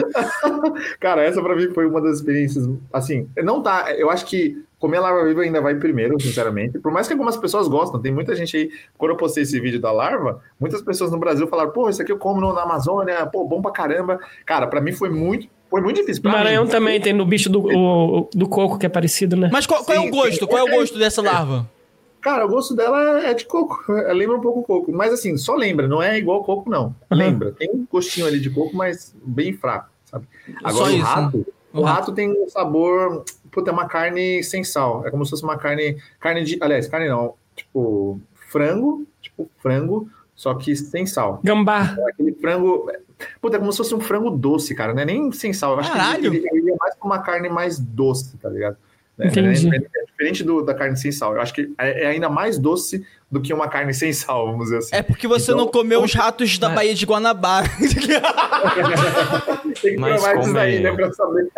Cara, 1.00 1.22
essa 1.22 1.42
pra 1.42 1.56
mim 1.56 1.70
foi 1.72 1.86
uma 1.86 2.00
das 2.00 2.16
experiências. 2.18 2.68
Assim, 2.92 3.28
não 3.42 3.62
tá. 3.62 3.92
Eu 3.96 4.10
acho 4.10 4.26
que 4.26 4.62
comer 4.78 4.98
larva 5.00 5.24
viva 5.24 5.42
ainda 5.42 5.60
vai 5.60 5.74
primeiro, 5.74 6.20
sinceramente. 6.20 6.78
Por 6.78 6.92
mais 6.92 7.06
que 7.06 7.14
algumas 7.14 7.36
pessoas 7.36 7.66
gostam, 7.68 8.00
tem 8.00 8.12
muita 8.12 8.36
gente 8.36 8.56
aí. 8.56 8.70
Quando 8.98 9.12
eu 9.12 9.16
postei 9.16 9.42
esse 9.42 9.58
vídeo 9.58 9.80
da 9.80 9.90
larva, 9.90 10.40
muitas 10.60 10.82
pessoas 10.82 11.10
no 11.10 11.18
Brasil 11.18 11.46
falaram: 11.48 11.70
pô, 11.70 11.88
isso 11.88 12.02
aqui 12.02 12.12
eu 12.12 12.18
como 12.18 12.40
no- 12.40 12.52
na 12.52 12.62
Amazônia, 12.62 13.24
pô, 13.26 13.44
bom 13.44 13.60
pra 13.62 13.72
caramba. 13.72 14.20
Cara, 14.44 14.66
pra 14.66 14.80
mim 14.80 14.92
foi 14.92 15.08
muito. 15.10 15.48
Foi 15.70 15.80
muito 15.80 15.96
difícil. 16.00 16.22
Pra 16.22 16.32
Maranhão 16.32 16.64
mim. 16.64 16.70
também 16.70 17.00
tem 17.00 17.12
no 17.12 17.24
bicho 17.26 17.50
do, 17.50 17.60
o- 17.66 18.30
do 18.32 18.48
coco, 18.48 18.78
que 18.78 18.86
é 18.86 18.88
parecido, 18.88 19.36
né? 19.36 19.48
Mas 19.52 19.66
qual, 19.66 19.84
qual 19.84 19.96
é 19.96 20.00
Sim, 20.00 20.08
o 20.08 20.10
gosto? 20.10 20.38
sim. 20.40 20.46
Qual 20.46 20.58
é 20.66 20.70
o 20.72 20.76
gosto 20.76 20.98
dessa 20.98 21.20
larva? 21.22 21.68
Cara, 22.20 22.44
o 22.44 22.48
gosto 22.48 22.74
dela 22.74 23.20
é 23.24 23.34
de 23.34 23.44
coco. 23.44 23.84
é, 23.92 24.12
Lembra 24.12 24.36
um 24.36 24.40
pouco 24.40 24.62
coco. 24.62 24.92
Mas 24.92 25.12
assim, 25.12 25.36
só 25.36 25.54
lembra, 25.54 25.86
não 25.88 26.02
é 26.02 26.18
igual 26.18 26.42
coco, 26.44 26.68
não. 26.70 26.86
Uhum. 26.86 26.94
Lembra. 27.16 27.52
Tem 27.52 27.70
um 27.70 27.86
gostinho 27.90 28.26
ali 28.26 28.40
de 28.40 28.50
coco, 28.50 28.76
mas 28.76 29.14
bem 29.24 29.52
fraco, 29.52 29.88
sabe? 30.04 30.26
Agora 30.62 30.74
Só 30.74 30.84
o 30.84 30.90
isso, 30.96 31.04
rato. 31.04 31.38
né? 31.38 31.44
O 31.72 31.82
rato 31.82 32.12
tem 32.12 32.30
um 32.30 32.48
sabor. 32.48 33.24
Puta, 33.50 33.70
é 33.70 33.72
uma 33.72 33.86
carne 33.86 34.42
sem 34.42 34.64
sal. 34.64 35.06
É 35.06 35.10
como 35.10 35.24
se 35.24 35.30
fosse 35.30 35.42
uma 35.44 35.56
carne. 35.58 35.96
Carne 36.20 36.42
de. 36.44 36.58
Aliás, 36.60 36.88
carne 36.88 37.08
não. 37.08 37.34
Tipo, 37.54 38.18
frango. 38.50 39.06
Tipo, 39.20 39.48
frango 39.58 40.08
só 40.34 40.54
que 40.54 40.74
sem 40.74 41.06
sal. 41.06 41.40
Gambá. 41.44 41.96
Aquele 42.08 42.32
frango. 42.34 42.90
Puta, 43.40 43.56
é 43.56 43.58
como 43.58 43.72
se 43.72 43.78
fosse 43.78 43.94
um 43.94 44.00
frango 44.00 44.30
doce, 44.30 44.74
cara. 44.74 44.92
Não 44.92 45.02
é 45.02 45.04
nem 45.06 45.32
sem 45.32 45.52
sal. 45.52 45.72
Eu 45.74 45.80
acho 45.80 45.92
Caralho! 45.92 46.30
que 46.30 46.36
ele, 46.38 46.48
ele 46.52 46.70
é 46.72 46.76
mais 46.78 46.94
pra 46.94 47.06
uma 47.06 47.18
carne 47.20 47.48
mais 47.48 47.78
doce, 47.78 48.36
tá 48.38 48.48
ligado? 48.48 48.76
É, 49.18 49.28
Entendi. 49.28 49.66
É, 49.74 49.76
é 49.78 50.04
diferente 50.04 50.44
do- 50.44 50.62
da 50.62 50.74
carne 50.74 50.94
sem 50.96 51.10
sal. 51.10 51.34
Eu 51.34 51.40
acho 51.40 51.54
que 51.54 51.72
é, 51.78 52.04
é 52.04 52.06
ainda 52.08 52.28
mais 52.28 52.58
doce 52.58 53.06
do 53.30 53.40
que 53.40 53.52
uma 53.54 53.66
carne 53.66 53.94
sem 53.94 54.12
sal, 54.12 54.46
vamos 54.46 54.64
dizer 54.66 54.76
assim. 54.78 54.94
É 54.94 55.02
porque 55.02 55.26
você 55.26 55.52
Então, 55.52 55.64
não 55.64 55.68
comeu 55.72 56.02
os 56.02 56.12
ratos 56.12 56.58
da 56.58 56.70
É. 56.70 56.74
Baía 56.74 56.94
de 56.94 57.06
Guanabara. 57.06 57.66
Tem 59.80 59.94
que 59.94 59.96
Mas 59.98 60.14
provar 60.22 60.34
isso 60.34 60.40
come- 60.42 60.52
daí, 60.54 60.80
né, 60.80 60.92
pra 60.92 61.12
saber. 61.12 61.48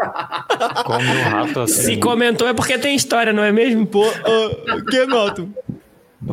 Come 0.84 1.06
um 1.08 1.22
rato 1.22 1.66
Se 1.68 1.80
assim. 1.82 2.00
comentou 2.00 2.48
é 2.48 2.52
porque 2.54 2.78
tem 2.78 2.94
história, 2.94 3.32
não 3.32 3.42
é 3.42 3.52
mesmo? 3.52 3.86
Pô, 3.86 4.04
ah, 4.04 4.80
que 4.88 5.06
noto? 5.06 5.48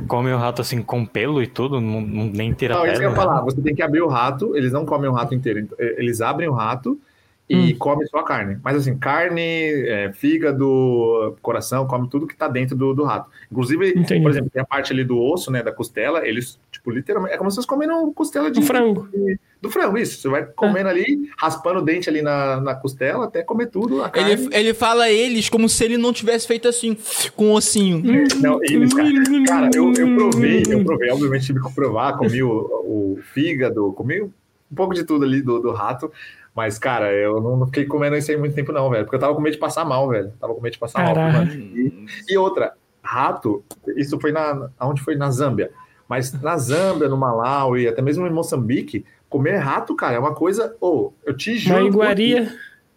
Come 0.08 0.32
o 0.34 0.38
rato 0.38 0.62
assim 0.62 0.82
com 0.82 1.06
pelo 1.06 1.42
e 1.44 1.48
tudo, 1.48 1.80
não, 1.80 2.02
não- 2.02 2.26
nem 2.26 2.52
tira 2.54 2.74
Não, 2.74 2.82
pele. 2.82 2.94
isso 2.94 3.02
que 3.02 3.06
eu 3.08 3.12
ia 3.12 3.16
falar. 3.16 3.42
Você 3.42 3.62
tem 3.62 3.76
que 3.76 3.84
abrir 3.84 4.02
o 4.02 4.08
rato, 4.08 4.56
eles 4.58 4.72
não 4.72 4.86
comem 4.86 5.10
o 5.10 5.14
rato 5.14 5.36
inteiro. 5.36 5.60
então, 5.60 5.78
Eles 5.80 6.22
abrem 6.22 6.50
o 6.50 6.54
rato 6.54 7.00
e 7.48 7.74
Hum. 7.74 7.78
comem 7.78 8.08
só 8.08 8.18
a 8.18 8.24
carne. 8.24 8.58
Mas 8.64 8.76
assim, 8.78 8.98
carne, 8.98 9.42
eh, 9.44 10.12
fígado, 10.14 11.38
coração, 11.42 11.86
come 11.86 12.10
tudo 12.10 12.26
que 12.28 12.36
tá 12.36 12.48
dentro 12.48 12.76
do, 12.76 12.94
do 12.94 13.04
rato. 13.04 13.30
Inclusive, 13.52 13.90
Entendi. 13.92 14.22
por 14.22 14.32
exemplo, 14.32 14.50
tem 14.50 14.62
a 14.62 14.66
parte 14.66 14.92
ali 14.92 15.04
do 15.04 15.20
osso, 15.22 15.52
né, 15.52 15.62
da 15.62 15.72
costela, 15.72 16.28
eles, 16.28 16.60
tipo, 16.72 16.90
literalmente, 16.90 17.36
é 17.36 17.38
como 17.38 17.52
se 17.52 17.56
vocês 17.56 17.66
comendo 17.68 18.12
costela 18.14 18.50
de 18.50 18.60
Um 18.60 18.64
frango. 18.64 19.08
de- 19.12 19.40
do 19.66 19.72
frango, 19.72 19.98
isso. 19.98 20.22
Você 20.22 20.30
vai 20.30 20.46
comendo 20.46 20.90
ali, 20.90 21.30
raspando 21.38 21.80
o 21.80 21.82
dente 21.82 22.10
ali 22.10 22.22
na, 22.22 22.62
na 22.62 22.76
costela, 22.76 23.26
até 23.26 23.44
comer 23.44 23.68
tudo, 23.68 24.04
a 24.04 24.10
carne. 24.10 24.32
Ele, 24.32 24.50
ele 24.52 24.74
fala 24.74 25.10
eles 25.10 25.50
como 25.50 25.68
se 25.68 25.84
ele 25.84 25.98
não 25.98 26.14
tivesse 26.14 26.48
feito 26.48 26.68
assim, 26.68 26.98
com 27.36 27.52
o 27.52 27.54
ossinho. 27.54 28.02
Não, 28.42 28.60
eles, 28.64 28.94
cara, 28.94 29.10
cara, 29.48 29.70
eu, 29.74 29.94
eu 29.94 30.16
provei, 30.16 30.64
eu 30.70 30.84
provei, 30.84 31.12
obviamente 31.12 31.46
tive 31.46 31.62
que 31.62 31.74
provar, 31.74 32.18
comi 32.18 32.42
o, 32.42 32.50
o 32.50 33.20
fígado, 33.34 33.92
comi 33.94 34.22
um 34.22 34.76
pouco 34.76 34.94
de 34.94 35.04
tudo 35.04 35.26
ali 35.26 35.42
do, 35.42 35.60
do 35.60 35.72
rato, 35.72 36.12
mas, 36.56 36.80
cara, 36.80 37.14
eu 37.14 37.42
não, 37.42 37.58
não 37.58 37.66
fiquei 37.66 37.86
comendo 37.86 38.16
isso 38.16 38.32
aí 38.32 38.38
muito 38.38 38.56
tempo 38.56 38.72
não, 38.72 38.90
velho, 38.90 39.04
porque 39.04 39.16
eu 39.16 39.20
tava 39.20 39.36
com 39.36 39.42
medo 39.42 39.54
de 39.54 39.60
passar 39.60 39.86
mal, 39.86 40.08
velho, 40.10 40.34
tava 40.40 40.54
com 40.54 40.62
medo 40.62 40.74
de 40.74 40.80
passar 40.80 41.06
Caraca. 41.06 41.38
mal. 41.40 41.46
E, 41.46 42.06
e 42.30 42.38
outra, 42.38 42.74
rato, 43.04 43.64
isso 43.96 44.20
foi 44.20 44.32
na, 44.32 44.70
aonde 44.80 45.02
foi? 45.02 45.16
Na 45.16 45.30
Zâmbia, 45.30 45.72
mas 46.08 46.32
na 46.42 46.58
Zâmbia, 46.58 47.10
no 47.10 47.18
Malawi, 47.18 47.88
até 47.88 48.02
mesmo 48.02 48.26
em 48.26 48.32
Moçambique, 48.32 49.06
comer 49.36 49.58
rato, 49.58 49.94
cara, 49.96 50.16
é 50.16 50.20
uma 50.20 50.34
coisa, 50.34 50.78
ô, 50.80 51.12
eu 51.26 51.36
te 51.36 51.58
juro... 51.58 51.82
Na 51.82 51.86
iguaria. 51.86 52.56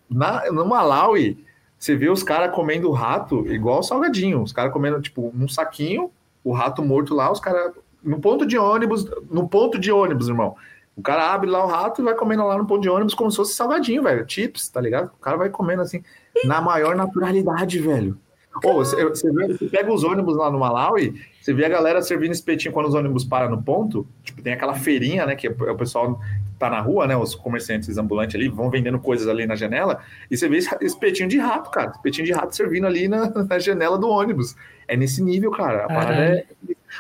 na, 0.09 0.53
no 0.53 0.65
Malawi, 0.65 1.45
você 1.77 1.97
vê 1.97 2.09
os 2.09 2.23
caras 2.23 2.55
comendo 2.55 2.93
rato 2.93 3.45
igual 3.53 3.83
salgadinho. 3.83 4.41
Os 4.41 4.53
caras 4.53 4.73
comendo, 4.73 5.01
tipo, 5.01 5.33
num 5.35 5.49
saquinho, 5.49 6.13
o 6.45 6.53
rato 6.53 6.81
morto 6.81 7.13
lá, 7.13 7.31
os 7.31 7.41
caras. 7.41 7.73
No 8.05 8.21
ponto 8.21 8.47
de 8.47 8.57
ônibus, 8.57 9.05
no 9.29 9.49
ponto 9.49 9.81
de 9.81 9.91
ônibus, 9.91 10.29
irmão. 10.29 10.55
O 10.97 11.03
cara 11.03 11.33
abre 11.33 11.51
lá 11.51 11.65
o 11.65 11.69
rato 11.69 12.01
e 12.01 12.05
vai 12.05 12.15
comendo 12.15 12.45
lá 12.47 12.57
no 12.57 12.67
ponto 12.67 12.83
de 12.83 12.89
ônibus 12.89 13.15
como 13.15 13.31
se 13.33 13.37
fosse 13.37 13.55
salgadinho, 13.55 14.05
velho. 14.05 14.25
Chips, 14.29 14.69
tá 14.69 14.81
ligado? 14.81 15.11
O 15.19 15.21
cara 15.21 15.37
vai 15.37 15.51
comendo 15.51 15.83
assim, 15.83 16.05
na 16.45 16.61
maior 16.61 16.95
naturalidade, 16.95 17.81
velho. 17.81 18.17
Ou 18.65 18.75
você, 18.75 19.09
você, 19.09 19.31
você 19.31 19.67
pega 19.67 19.93
os 19.93 20.05
ônibus 20.05 20.37
lá 20.37 20.51
no 20.51 20.61
Malawi, 20.61 21.21
você 21.49 21.55
vê 21.55 21.65
a 21.65 21.69
galera 21.71 22.03
servindo 22.03 22.33
espetinho 22.33 22.75
quando 22.75 22.87
os 22.89 22.95
ônibus 22.95 23.25
param 23.25 23.49
no 23.51 23.63
ponto. 23.63 24.07
Tipo, 24.23 24.43
tem 24.43 24.53
aquela 24.53 24.75
feirinha, 24.75 25.25
né? 25.25 25.35
Que 25.35 25.47
é 25.47 25.51
o 25.51 25.77
pessoal 25.77 26.21
tá 26.59 26.69
na 26.69 26.79
rua, 26.79 27.07
né? 27.07 27.17
Os 27.17 27.35
comerciantes 27.35 27.97
ambulantes 27.97 28.35
ali 28.37 28.49
vão 28.49 28.69
vendendo 28.69 28.99
coisas 28.99 29.27
ali 29.27 29.47
na 29.47 29.57
janela. 29.57 30.01
E 30.31 30.37
você 30.37 30.47
vê 30.47 30.59
esse 30.59 30.69
espetinho 30.83 31.27
de 31.27 31.39
rato, 31.39 31.71
cara. 31.71 31.91
Espetinho 31.93 32.27
de 32.27 32.33
rato 32.33 32.55
servindo 32.55 32.87
ali 32.87 33.09
na, 33.09 33.31
na 33.49 33.59
janela 33.59 33.97
do 33.97 34.09
ônibus. 34.09 34.55
É 34.87 34.95
nesse 34.95 35.23
nível, 35.23 35.51
cara. 35.51 35.85
A 35.85 35.89
parada 35.89 36.13
é. 36.23 36.45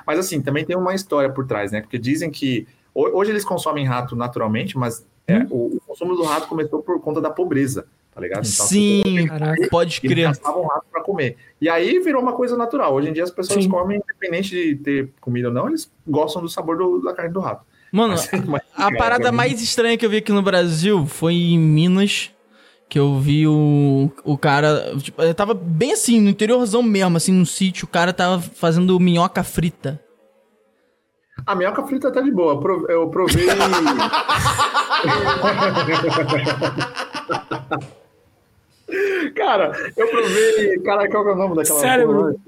Mas 0.07 0.19
assim, 0.19 0.41
também 0.41 0.65
tem 0.65 0.75
uma 0.77 0.95
história 0.95 1.29
por 1.29 1.47
trás, 1.47 1.71
né? 1.71 1.83
Porque 1.83 1.99
dizem 1.99 2.31
que 2.31 2.67
ho- 2.95 3.19
hoje 3.19 3.31
eles 3.31 3.45
consomem 3.45 3.85
rato 3.85 4.17
naturalmente, 4.17 4.79
mas 4.79 5.07
é, 5.27 5.41
o, 5.51 5.77
o 5.77 5.81
consumo 5.87 6.17
do 6.17 6.23
rato 6.23 6.49
começou 6.49 6.83
por 6.83 6.99
conta 7.03 7.21
da 7.21 7.29
pobreza, 7.29 7.87
tá 8.19 8.23
ligado? 8.23 8.45
Sim, 8.45 9.27
Caraca. 9.29 9.69
pode 9.71 10.01
eles 10.03 10.13
crer. 10.15 10.27
caçavam 10.27 10.67
rato 10.67 10.87
para 10.91 11.03
comer. 11.05 11.37
E 11.61 11.69
aí 11.69 12.01
virou 12.01 12.21
uma 12.21 12.33
coisa 12.33 12.57
natural. 12.57 12.93
Hoje 12.95 13.09
em 13.09 13.13
dia 13.13 13.23
as 13.23 13.31
pessoas 13.31 13.63
Sim. 13.63 13.71
comem, 13.71 14.01
independente 14.05 14.51
de 14.51 14.75
ter 14.75 15.13
comida 15.21 15.47
ou 15.49 15.55
não, 15.55 15.69
eles 15.69 15.89
gostam 16.07 16.43
do 16.43 16.49
sabor 16.49 16.77
do- 16.77 17.01
da 17.01 17.15
carne 17.15 17.33
do 17.33 17.39
rato. 17.41 17.65
Mano, 17.93 18.15
Mas- 18.15 18.29
mas, 18.45 18.63
a 18.75 18.83
cara, 18.85 18.97
parada 18.99 19.23
pra 19.25 19.33
mais 19.33 19.63
estranha 19.63 19.97
que 19.97 20.05
eu 20.05 20.11
vi 20.11 20.17
aqui 20.17 20.33
no 20.33 20.43
Brasil 20.43 21.07
foi 21.07 21.35
em 21.35 21.59
Minas, 21.59 22.33
que 22.89 22.99
eu 22.99 23.19
vi 23.21 23.47
o, 23.47 24.11
o 24.25 24.37
cara. 24.37 24.93
Tipo, 25.01 25.23
eu 25.23 25.33
tava 25.35 25.55
bem 25.55 25.93
assim, 25.93 26.21
no 26.21 26.29
interiorzão 26.31 26.83
mesmo, 26.83 27.17
assim, 27.17 27.33
no 27.33 27.47
sítio, 27.47 27.85
o 27.85 27.89
cara 27.89 28.13
tava 28.13 28.41
fazendo 28.43 28.99
minhoca 28.99 29.45
frita. 29.45 30.03
A 31.47 31.55
minhoca 31.55 31.85
frita 31.85 32.11
tá 32.11 32.21
de 32.21 32.33
boa. 32.33 32.61
Eu 32.89 33.09
provei. 33.11 33.47
cara, 39.35 39.73
eu 39.97 40.09
provei. 40.09 40.79
Cara, 40.81 41.09
qual 41.09 41.25
que 41.25 41.31
é 41.31 41.33
o 41.33 41.37
nome 41.37 41.57
daquela 41.57 41.81
Cérebro. 41.81 42.41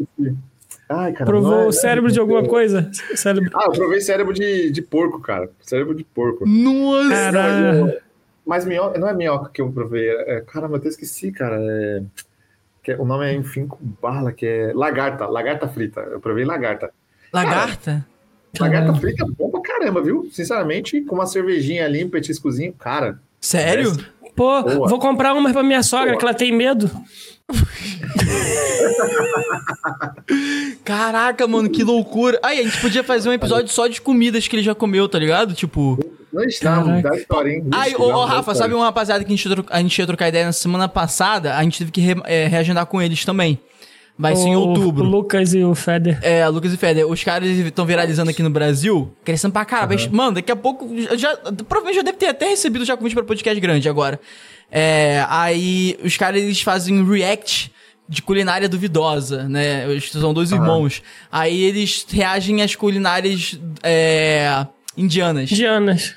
Ai, 0.88 1.12
cara. 1.12 1.24
Provou 1.24 1.50
não 1.52 1.60
é- 1.62 1.66
o 1.66 1.72
cérebro 1.72 2.10
de 2.10 2.18
alguma 2.18 2.42
coisa? 2.44 2.90
Cérebro. 3.14 3.50
Ah, 3.54 3.66
eu 3.66 3.72
provei 3.72 4.00
cérebro 4.00 4.32
de, 4.32 4.70
de 4.70 4.82
porco, 4.82 5.20
cara. 5.20 5.48
Cérebro 5.62 5.94
de 5.94 6.02
porco. 6.04 6.44
Nossa! 6.48 7.10
Caralho. 7.10 7.92
Mas 8.44 8.64
minhoca, 8.64 8.98
não 8.98 9.08
é 9.08 9.14
minhoca 9.14 9.50
que 9.52 9.60
eu 9.60 9.70
provei. 9.70 10.08
É, 10.08 10.40
caramba, 10.40 10.74
eu 10.74 10.78
até 10.78 10.88
esqueci, 10.88 11.30
cara. 11.30 11.56
É, 11.60 12.02
que 12.82 12.92
é- 12.92 12.96
o 12.98 13.04
nome 13.04 13.26
é 13.26 13.34
enfim 13.34 13.66
com 13.68 13.78
bala, 14.02 14.32
que 14.32 14.44
é 14.46 14.72
lagarta. 14.74 15.26
Lagarta 15.26 15.68
frita. 15.68 16.00
Eu 16.00 16.18
provei 16.20 16.44
lagarta. 16.44 16.90
Lagarta? 17.32 18.04
Lagarta 18.58 18.86
Caralho. 18.86 19.00
frita 19.00 19.24
é 19.24 19.26
bom 19.38 19.48
pra 19.48 19.60
caramba, 19.60 20.02
viu? 20.02 20.28
Sinceramente, 20.32 21.00
com 21.02 21.14
uma 21.14 21.26
cervejinha 21.26 21.84
ali, 21.84 22.04
um 22.04 22.10
petiscozinho, 22.10 22.72
cara. 22.72 23.20
Sério? 23.40 23.92
Pô, 24.36 24.62
Boa. 24.62 24.88
vou 24.88 24.98
comprar 24.98 25.34
uma 25.34 25.52
pra 25.52 25.62
minha 25.62 25.82
sogra, 25.82 26.08
Boa. 26.08 26.18
que 26.18 26.24
ela 26.24 26.34
tem 26.34 26.52
medo. 26.52 26.90
Caraca, 30.84 31.46
mano, 31.46 31.68
que 31.68 31.82
loucura. 31.84 32.38
Aí, 32.42 32.60
a 32.60 32.62
gente 32.62 32.80
podia 32.80 33.02
fazer 33.04 33.28
um 33.28 33.32
episódio 33.32 33.68
só 33.68 33.86
de 33.86 34.00
comidas 34.00 34.46
que 34.48 34.56
ele 34.56 34.62
já 34.62 34.74
comeu, 34.74 35.08
tá 35.08 35.18
ligado? 35.18 35.54
Tipo. 35.54 35.98
Dá 36.32 36.44
história, 36.44 37.50
hein? 37.50 37.64
Aí, 37.72 37.94
ô, 37.96 38.08
Rafa, 38.24 38.38
história. 38.40 38.58
sabe 38.58 38.74
uma 38.74 38.84
rapaziada 38.84 39.24
que 39.24 39.32
a 39.32 39.36
gente, 39.36 39.48
a 39.68 39.78
gente 39.80 39.98
ia 39.98 40.06
trocar 40.06 40.28
ideia 40.28 40.46
na 40.46 40.52
semana 40.52 40.88
passada? 40.88 41.56
A 41.56 41.62
gente 41.62 41.78
teve 41.78 41.90
que 41.90 42.00
re- 42.00 42.22
é, 42.24 42.46
reagendar 42.46 42.86
com 42.86 43.02
eles 43.02 43.24
também. 43.24 43.58
Vai 44.20 44.36
ser 44.36 44.48
em 44.48 44.56
O- 44.56 44.60
outubro. 44.60 45.04
O 45.04 45.08
Lucas 45.08 45.54
e 45.54 45.64
o 45.64 45.74
Feder. 45.74 46.18
É, 46.22 46.46
Lucas 46.48 46.72
e 46.72 46.76
Feder, 46.76 47.06
os 47.06 47.24
caras 47.24 47.48
estão 47.48 47.86
viralizando 47.86 48.30
aqui 48.30 48.42
no 48.42 48.50
Brasil, 48.50 49.12
crescendo 49.24 49.52
pra 49.52 49.64
caramba. 49.64 49.96
Mano, 50.10 50.32
daqui 50.32 50.52
a 50.52 50.56
pouco, 50.56 50.88
já, 51.16 51.36
provavelmente 51.36 51.96
já 51.96 52.02
deve 52.02 52.18
ter 52.18 52.26
até 52.28 52.48
recebido 52.50 52.84
já 52.84 52.96
convite 52.96 53.14
pra 53.14 53.24
podcast 53.24 53.58
grande 53.60 53.88
agora. 53.88 54.20
É, 54.70 55.24
aí 55.28 55.98
os 56.04 56.16
caras 56.16 56.42
eles 56.42 56.60
fazem 56.60 57.04
react 57.04 57.72
de 58.08 58.20
culinária 58.22 58.68
duvidosa, 58.68 59.48
né? 59.48 59.88
Eles 59.90 60.10
são 60.10 60.34
dois 60.34 60.50
irmãos. 60.52 61.02
Aí 61.30 61.62
eles 61.62 62.04
reagem 62.10 62.60
às 62.60 62.74
culinárias 62.74 63.58
é, 63.82 64.66
indianas. 64.96 65.48
Dianas. 65.48 66.14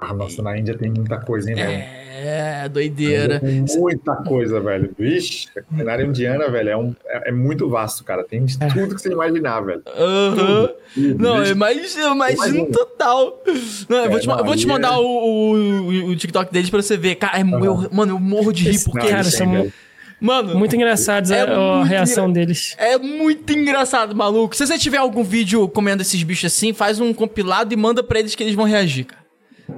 Ah, 0.00 0.14
nossa, 0.14 0.42
na 0.42 0.56
Índia 0.58 0.76
tem 0.76 0.90
muita 0.90 1.18
coisa, 1.18 1.50
hein, 1.50 1.56
velho? 1.56 1.84
É, 2.22 2.68
doideira. 2.68 3.38
Tem 3.40 3.64
muita 3.78 4.14
coisa, 4.16 4.60
velho. 4.60 4.90
Vixe, 4.98 5.48
a 5.56 5.62
culinária 5.62 6.04
indiana, 6.04 6.48
velho, 6.50 6.68
é, 6.70 6.76
um, 6.76 6.94
é, 7.06 7.28
é 7.28 7.32
muito 7.32 7.68
vasto, 7.68 8.02
cara. 8.04 8.24
Tem 8.24 8.44
de 8.44 8.58
tudo 8.58 8.94
que 8.94 9.00
você 9.02 9.10
imaginar, 9.12 9.60
velho. 9.60 9.82
Aham. 9.96 10.70
Não, 11.18 11.36
Vixe. 11.38 11.48
eu 11.50 11.54
imagino, 11.56 12.02
eu 12.02 12.12
imagino 12.14 12.66
total. 12.72 13.42
Não, 13.88 13.98
eu, 13.98 14.04
É, 14.04 14.08
vou 14.08 14.20
te, 14.20 14.26
ma- 14.26 14.38
eu 14.38 14.44
vou 14.44 14.56
te 14.56 14.66
não, 14.66 14.74
mandar 14.74 14.90
aí 14.90 14.96
o, 14.96 15.00
o, 15.06 16.06
o 16.10 16.16
TikTok 16.16 16.52
deles 16.52 16.70
pra 16.70 16.80
você 16.82 16.96
ver. 16.96 17.14
Cara, 17.16 17.38
é, 17.38 17.42
eu- 17.42 17.88
mano, 17.92 18.12
eu 18.12 18.18
morro 18.18 18.52
de 18.52 18.70
rir 18.70 18.82
porque. 18.84 19.06
cara, 19.08 19.20
isso 19.20 19.32
são 19.32 19.50
velho. 19.50 19.72
Mano, 20.20 20.54
muito 20.58 20.76
engraçados 20.76 21.30
É 21.30 21.40
a, 21.40 21.44
a 21.44 21.76
muito 21.78 21.88
reação 21.88 22.28
engra- 22.28 22.40
deles. 22.40 22.74
é 22.78 22.98
muito 22.98 23.50
engraçado, 23.54 24.14
maluco. 24.14 24.54
Se 24.54 24.66
você 24.66 24.76
tiver 24.78 24.98
algum 24.98 25.24
vídeo 25.24 25.66
comendo 25.68 26.02
esses 26.02 26.22
bichos 26.22 26.52
assim, 26.52 26.74
faz 26.74 27.00
um 27.00 27.14
compilado 27.14 27.72
e 27.72 27.76
manda 27.76 28.02
pra 28.02 28.18
eles 28.18 28.34
que 28.34 28.42
eles 28.42 28.54
vão 28.54 28.66
reagir, 28.66 29.04
cara. 29.06 29.20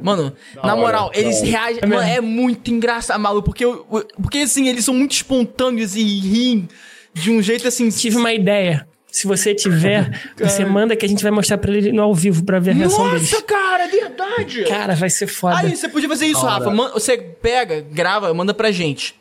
Mano, 0.02 0.32
na 0.56 0.62
hora, 0.73 0.77
moral, 0.77 1.10
da 1.10 1.19
eles 1.19 1.39
hora. 1.39 1.47
reagem. 1.47 1.78
É 1.82 1.86
mano, 1.86 2.02
é 2.02 2.20
muito 2.20 2.70
engraçado, 2.70 3.19
maluco. 3.20 3.47
Porque, 3.47 3.64
porque 4.20 4.39
assim, 4.39 4.69
eles 4.69 4.85
são 4.85 4.94
muito 4.94 5.12
espontâneos 5.12 5.97
e 5.97 6.02
riem 6.02 6.69
de 7.12 7.31
um 7.31 7.43
jeito 7.43 7.66
assim. 7.69 7.89
Tive 7.90 8.16
uma 8.16 8.32
ideia. 8.32 8.86
Se 9.10 9.27
você 9.27 9.55
tiver, 9.55 10.10
você 10.40 10.64
manda 10.64 10.97
que 10.97 11.05
a 11.05 11.09
gente 11.09 11.23
vai 11.23 11.31
mostrar 11.31 11.59
pra 11.59 11.70
ele 11.77 11.93
no 11.93 12.01
ao 12.02 12.14
vivo 12.14 12.43
pra 12.44 12.59
ver 12.59 12.70
a 12.70 12.74
reação 12.74 13.05
Nossa, 13.05 13.16
deles. 13.16 13.43
cara, 13.47 13.85
é 13.85 13.89
verdade. 13.89 14.64
Cara, 14.64 14.94
vai 14.94 15.10
ser 15.10 15.27
foda. 15.27 15.59
Aí, 15.59 15.77
você 15.77 15.86
podia 15.89 16.09
fazer 16.09 16.27
isso, 16.27 16.40
Rafa. 16.47 16.70
Man- 16.70 16.93
Você 16.94 17.19
pega, 17.19 17.82
grava, 17.82 18.32
manda 18.32 18.55
pra 18.55 18.70
gente. 18.70 19.14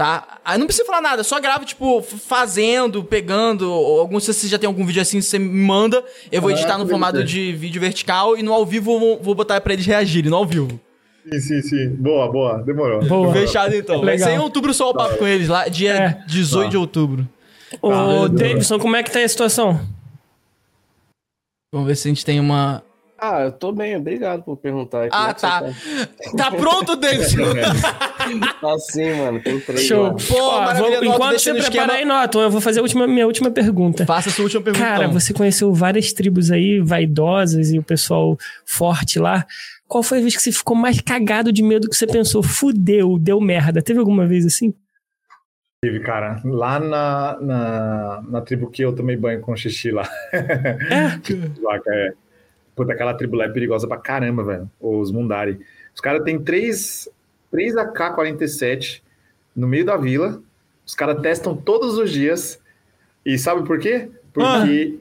Tá? 0.00 0.38
Aí 0.42 0.56
não 0.56 0.64
precisa 0.64 0.86
falar 0.86 1.02
nada, 1.02 1.22
só 1.22 1.38
grava, 1.38 1.62
tipo, 1.62 2.00
fazendo, 2.00 3.04
pegando, 3.04 3.70
ou 3.70 4.00
algum, 4.00 4.18
se 4.18 4.32
você 4.32 4.48
já 4.48 4.58
tem 4.58 4.66
algum 4.66 4.82
vídeo 4.86 5.02
assim, 5.02 5.20
você 5.20 5.38
me 5.38 5.46
manda. 5.46 6.02
Eu 6.32 6.40
vou 6.40 6.48
Ah, 6.48 6.54
editar 6.54 6.78
no 6.78 6.88
formato 6.88 7.22
de 7.22 7.52
vídeo 7.52 7.78
vertical 7.78 8.34
e 8.34 8.42
no 8.42 8.54
ao 8.54 8.64
vivo 8.64 8.92
eu 8.94 8.98
vou, 8.98 9.20
vou 9.22 9.34
botar 9.34 9.60
pra 9.60 9.74
eles 9.74 9.84
reagirem, 9.84 10.30
no 10.30 10.38
ao 10.38 10.46
vivo. 10.46 10.80
Sim, 11.30 11.38
sim, 11.40 11.60
sim. 11.60 11.88
Boa, 11.90 12.32
boa. 12.32 12.62
Demorou. 12.62 13.04
Boa. 13.04 13.30
Fechado 13.34 13.74
então. 13.76 13.96
Vai 13.98 14.14
Legal. 14.14 14.26
ser 14.30 14.34
em 14.36 14.38
outubro 14.38 14.72
só 14.72 14.88
o 14.88 14.94
papo 14.94 15.18
com 15.18 15.26
eles, 15.26 15.48
lá, 15.48 15.68
dia 15.68 15.92
É. 15.92 16.24
18 16.26 16.70
de 16.70 16.76
outubro. 16.78 17.28
Ô, 17.82 17.92
Ah, 17.92 18.26
Davidson, 18.26 18.78
como 18.78 18.96
é 18.96 19.02
que 19.02 19.10
tá 19.10 19.18
a 19.20 19.28
situação? 19.28 19.86
Vamos 21.74 21.86
ver 21.88 21.96
se 21.96 22.08
a 22.08 22.10
gente 22.10 22.24
tem 22.24 22.40
uma. 22.40 22.82
Ah, 23.22 23.42
eu 23.42 23.52
tô 23.52 23.70
bem, 23.70 23.96
obrigado 23.96 24.42
por 24.42 24.56
perguntar. 24.56 25.08
Ah, 25.12 25.30
é 25.30 25.34
você 25.34 25.40
tá. 25.40 25.62
Tá 26.36 26.50
pronto, 26.50 26.96
David? 26.96 27.36
Tá 28.60 28.78
sim, 28.78 29.12
mano. 29.14 29.42
Tem 29.42 29.58
três 29.60 29.82
Show. 29.86 30.04
lá. 30.04 30.16
Pô, 30.28 30.60
maravilha, 30.60 30.82
vou- 30.82 30.90
Noto, 30.90 31.04
enquanto 31.04 31.38
você 31.38 31.52
prepara 31.52 31.68
esquema. 31.68 31.92
aí, 31.94 32.04
Noto, 32.04 32.40
eu 32.40 32.50
vou 32.50 32.60
fazer 32.60 32.78
a 32.80 32.82
última, 32.82 33.06
minha 33.06 33.26
última 33.26 33.50
pergunta. 33.50 34.06
Faça 34.06 34.28
a 34.28 34.32
sua 34.32 34.44
última 34.44 34.62
pergunta. 34.62 34.84
Cara, 34.84 35.04
então. 35.04 35.12
você 35.20 35.32
conheceu 35.32 35.72
várias 35.74 36.12
tribos 36.12 36.50
aí, 36.50 36.80
vaidosas 36.80 37.72
e 37.72 37.78
o 37.78 37.82
pessoal 37.82 38.36
forte 38.64 39.18
lá. 39.18 39.44
Qual 39.88 40.02
foi 40.02 40.18
a 40.18 40.20
vez 40.20 40.36
que 40.36 40.42
você 40.42 40.52
ficou 40.52 40.76
mais 40.76 41.00
cagado 41.00 41.52
de 41.52 41.62
medo 41.62 41.88
que 41.88 41.96
você 41.96 42.06
pensou, 42.06 42.42
fudeu, 42.42 43.18
deu 43.18 43.40
merda? 43.40 43.82
Teve 43.82 43.98
alguma 43.98 44.26
vez 44.26 44.46
assim? 44.46 44.72
Teve, 45.82 46.00
cara. 46.00 46.40
Lá 46.44 46.78
na, 46.78 47.38
na, 47.40 48.22
na 48.28 48.40
tribo 48.42 48.70
que 48.70 48.82
eu 48.82 48.94
tomei 48.94 49.16
banho 49.16 49.40
com 49.40 49.56
xixi 49.56 49.90
lá. 49.90 50.08
É? 50.32 51.18
Lá, 51.60 51.80
cara, 51.80 51.96
é. 51.96 52.12
Puta, 52.74 52.92
aquela 52.92 53.14
tribo 53.14 53.36
lá 53.36 53.44
é 53.44 53.48
perigosa 53.48 53.86
pra 53.86 53.96
caramba, 53.98 54.42
velho. 54.44 54.70
Os 54.80 55.10
Mundari. 55.12 55.60
Os 55.94 56.00
caras 56.00 56.22
têm 56.22 56.38
três, 56.40 57.08
três 57.50 57.74
AK-47 57.76 59.02
no 59.54 59.66
meio 59.66 59.84
da 59.84 59.96
vila. 59.96 60.40
Os 60.86 60.94
caras 60.94 61.20
testam 61.20 61.54
todos 61.56 61.98
os 61.98 62.10
dias. 62.10 62.60
E 63.24 63.36
sabe 63.38 63.64
por 63.66 63.78
quê? 63.78 64.08
Porque 64.32 64.98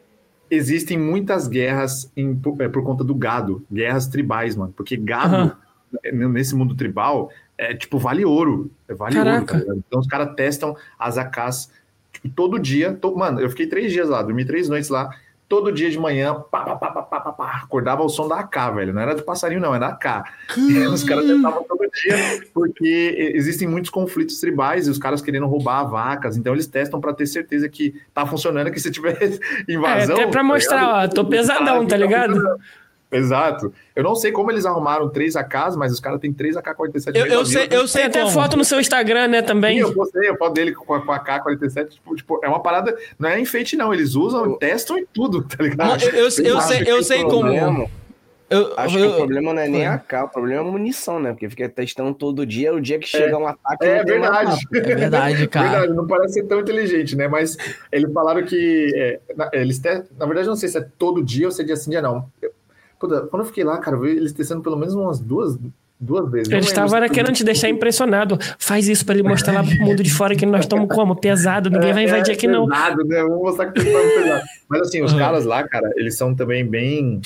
existem 0.52 0.98
muitas 0.98 1.48
guerras 1.48 2.12
em- 2.18 2.36
por, 2.36 2.60
é, 2.62 2.68
por 2.68 2.84
conta 2.84 3.04
do 3.04 3.16
gado. 3.16 3.64
Guerras 3.72 4.08
tribais, 4.08 4.56
mano. 4.56 4.74
Porque 4.76 4.98
gado, 4.98 5.56
nesse 6.12 6.56
mundo 6.56 6.76
tribal, 6.76 7.32
é 7.58 7.74
tipo, 7.76 7.98
vale 7.98 8.26
ouro. 8.26 8.70
É 8.88 8.94
vale 8.94 9.18
ouro, 9.18 9.30
Caraca. 9.30 9.54
tá 9.54 9.60
ligado? 9.60 9.84
Então 9.88 10.00
os 10.00 10.08
caras 10.08 10.34
testam 10.36 10.76
as 10.98 11.18
AKs 11.18 11.72
tipo, 12.12 12.30
todo 12.30 12.60
dia. 12.60 12.94
to- 12.94 13.16
Mano, 13.16 13.40
eu 13.40 13.50
fiquei 13.50 13.68
três 13.68 13.92
dias 13.92 14.10
lá, 14.10 14.22
dormi 14.22 14.44
três 14.44 14.68
noites 14.68 14.90
lá. 14.90 15.10
Todo 15.50 15.72
dia 15.72 15.90
de 15.90 15.98
manhã, 15.98 16.36
pá, 16.52 16.60
pá, 16.62 16.76
pá, 16.76 17.02
pá, 17.02 17.20
pá, 17.20 17.32
pá, 17.32 17.62
acordava 17.64 18.04
o 18.04 18.08
som 18.08 18.28
da 18.28 18.40
AK, 18.42 18.76
velho. 18.76 18.94
Não 18.94 19.02
era 19.02 19.16
do 19.16 19.24
passarinho, 19.24 19.60
não, 19.60 19.74
era 19.74 19.88
da 19.88 19.94
AK. 19.94 20.24
E 20.58 20.78
os 20.88 21.04
caras 21.04 21.26
testavam 21.26 21.64
todo 21.64 21.80
dia, 21.92 22.16
porque 22.54 23.34
existem 23.36 23.68
muitos 23.68 23.90
conflitos 23.90 24.40
tribais 24.40 24.88
e 24.88 24.92
os 24.92 25.00
caras 25.00 25.22
querendo 25.24 25.48
roubar 25.48 25.84
vacas. 25.86 26.38
Então 26.38 26.54
eles 26.54 26.68
testam 26.68 27.02
pra 27.02 27.14
ter 27.14 27.26
certeza 27.26 27.68
que 27.68 28.00
tá 28.14 28.28
funcionando, 28.28 28.70
que 28.72 28.80
se 28.80 28.92
tiver 28.92 29.18
É, 29.68 29.74
invasão. 29.74 30.16
até 30.16 30.28
pra 30.28 30.42
tá 30.42 30.44
mostrar, 30.44 30.82
ligado? 30.82 31.04
ó, 31.04 31.08
tô 31.16 31.26
pesadão, 31.26 31.88
tá 31.88 31.98
ligado? 31.98 32.40
Exato. 33.12 33.74
Eu 33.96 34.04
não 34.04 34.16
sei 34.16 34.32
como 34.32 34.52
eles 34.52 34.66
arrumaram 34.66 35.10
três 35.10 35.36
AKs, 35.36 35.76
mas 35.76 35.92
os 35.92 36.00
caras 36.00 36.20
têm 36.20 36.32
três 36.32 36.56
AK-47. 36.56 37.16
Eu, 37.16 37.26
eu 37.26 37.46
sei, 37.46 37.64
eu 37.64 37.70
Tem 37.70 37.88
sei 37.88 38.04
até 38.04 38.22
como. 38.22 38.32
foto 38.34 38.56
no 38.56 38.64
seu 38.64 38.80
Instagram, 38.80 39.28
né, 39.28 39.42
também. 39.42 39.78
Sim, 39.78 39.82
eu 39.84 39.94
postei 39.94 40.30
a 40.30 40.38
foto 40.38 40.54
dele 40.54 40.74
com 40.74 40.94
a, 40.94 41.02
com 41.04 41.12
a 41.12 41.20
K-47. 41.20 41.88
Tipo, 41.90 42.16
tipo, 42.16 42.40
é 42.44 42.48
uma 42.48 42.62
parada. 42.62 42.96
Não 43.18 43.28
é 43.30 43.40
enfeite, 43.40 43.76
não. 43.76 43.92
Eles 43.94 44.14
usam, 44.16 44.58
testam 44.60 44.98
e 45.00 45.08
tudo, 45.12 45.42
tá 45.44 45.64
ligado? 45.64 46.04
Eu- 46.04 46.10
eu- 46.12 46.24
eu 46.26 46.62
sei- 46.62 46.84
eu 46.86 47.04
sei 47.04 47.24
como- 47.24 47.90
Eu, 48.52 48.74
Acho 48.78 48.98
eu- 48.98 49.10
que 49.10 49.14
o 49.14 49.18
problema 49.18 49.54
não 49.54 49.62
é 49.62 49.68
nem 49.68 49.86
a 49.86 49.94
AK, 49.94 50.24
o 50.24 50.28
problema 50.30 50.64
é 50.64 50.68
a 50.68 50.72
munição, 50.72 51.20
né? 51.20 51.30
Porque 51.34 51.48
fica 51.52 51.70
testando 51.70 52.16
todo 52.16 52.44
dia, 52.48 52.74
o 52.74 52.82
dia 52.82 52.98
que 52.98 53.08
chega 53.08 53.38
um 53.38 53.46
ataque. 53.46 53.86
É 53.86 54.04
verdade. 54.04 54.58
É 54.74 54.80
verdade, 54.82 55.48
cara. 55.48 55.70
Verdade, 55.70 55.94
não 55.94 56.08
parece 56.08 56.34
ser 56.34 56.44
tão 56.48 56.60
inteligente, 56.60 57.16
né? 57.16 57.28
Mas 57.28 57.56
eles 57.92 58.12
falaram 58.12 58.44
que. 58.44 58.92
é, 58.96 59.20
na, 59.38 59.52
eles 59.54 59.78
te, 59.78 59.90
na 60.18 60.26
verdade, 60.26 60.48
eu 60.48 60.52
não 60.52 60.56
sei 60.56 60.68
se 60.68 60.80
é 60.80 60.88
todo 60.98 61.24
dia 61.24 61.46
ou 61.46 61.52
se 61.52 61.62
é 61.62 61.66
dia 61.66 61.76
sim, 61.76 61.92
dia 61.92 62.02
não. 62.02 62.28
Puta, 63.00 63.22
quando 63.22 63.44
eu 63.44 63.48
fiquei 63.48 63.64
lá, 63.64 63.78
cara, 63.78 63.96
eu 63.98 64.02
vi 64.02 64.10
eles 64.10 64.34
testando 64.34 64.62
pelo 64.62 64.76
menos 64.76 64.94
umas 64.94 65.20
duas, 65.20 65.58
duas 66.00 66.30
vezes. 66.30 66.52
Eles 66.52 66.68
estavam 66.68 67.08
querendo 67.10 67.34
te 67.34 67.44
deixar 67.44 67.70
impressionado. 67.70 68.38
Faz 68.58 68.88
isso 68.90 69.06
pra 69.06 69.16
ele 69.16 69.24
mostrar 69.28 69.54
lá 69.54 69.64
pro 69.64 69.76
mundo 69.80 70.04
de 70.04 70.14
fora 70.14 70.36
que 70.36 70.46
nós 70.46 70.62
estamos 70.62 70.94
como? 70.94 71.16
Pesado, 71.16 71.70
ninguém 71.70 71.94
vai 71.94 72.04
invadir 72.04 72.32
é, 72.32 72.34
aqui 72.36 72.48
não. 72.48 72.68
Pesado, 72.68 73.06
né? 73.06 73.22
Vamos 73.24 73.40
mostrar 73.42 73.72
que 73.72 73.80
tá 73.84 74.00
pesado. 74.00 74.44
Mas 74.68 74.82
assim, 74.82 75.02
os 75.02 75.14
caras 75.14 75.46
lá, 75.46 75.68
cara, 75.68 75.92
eles 75.96 76.18
são 76.18 76.36
também 76.36 76.66
bem. 76.66 77.22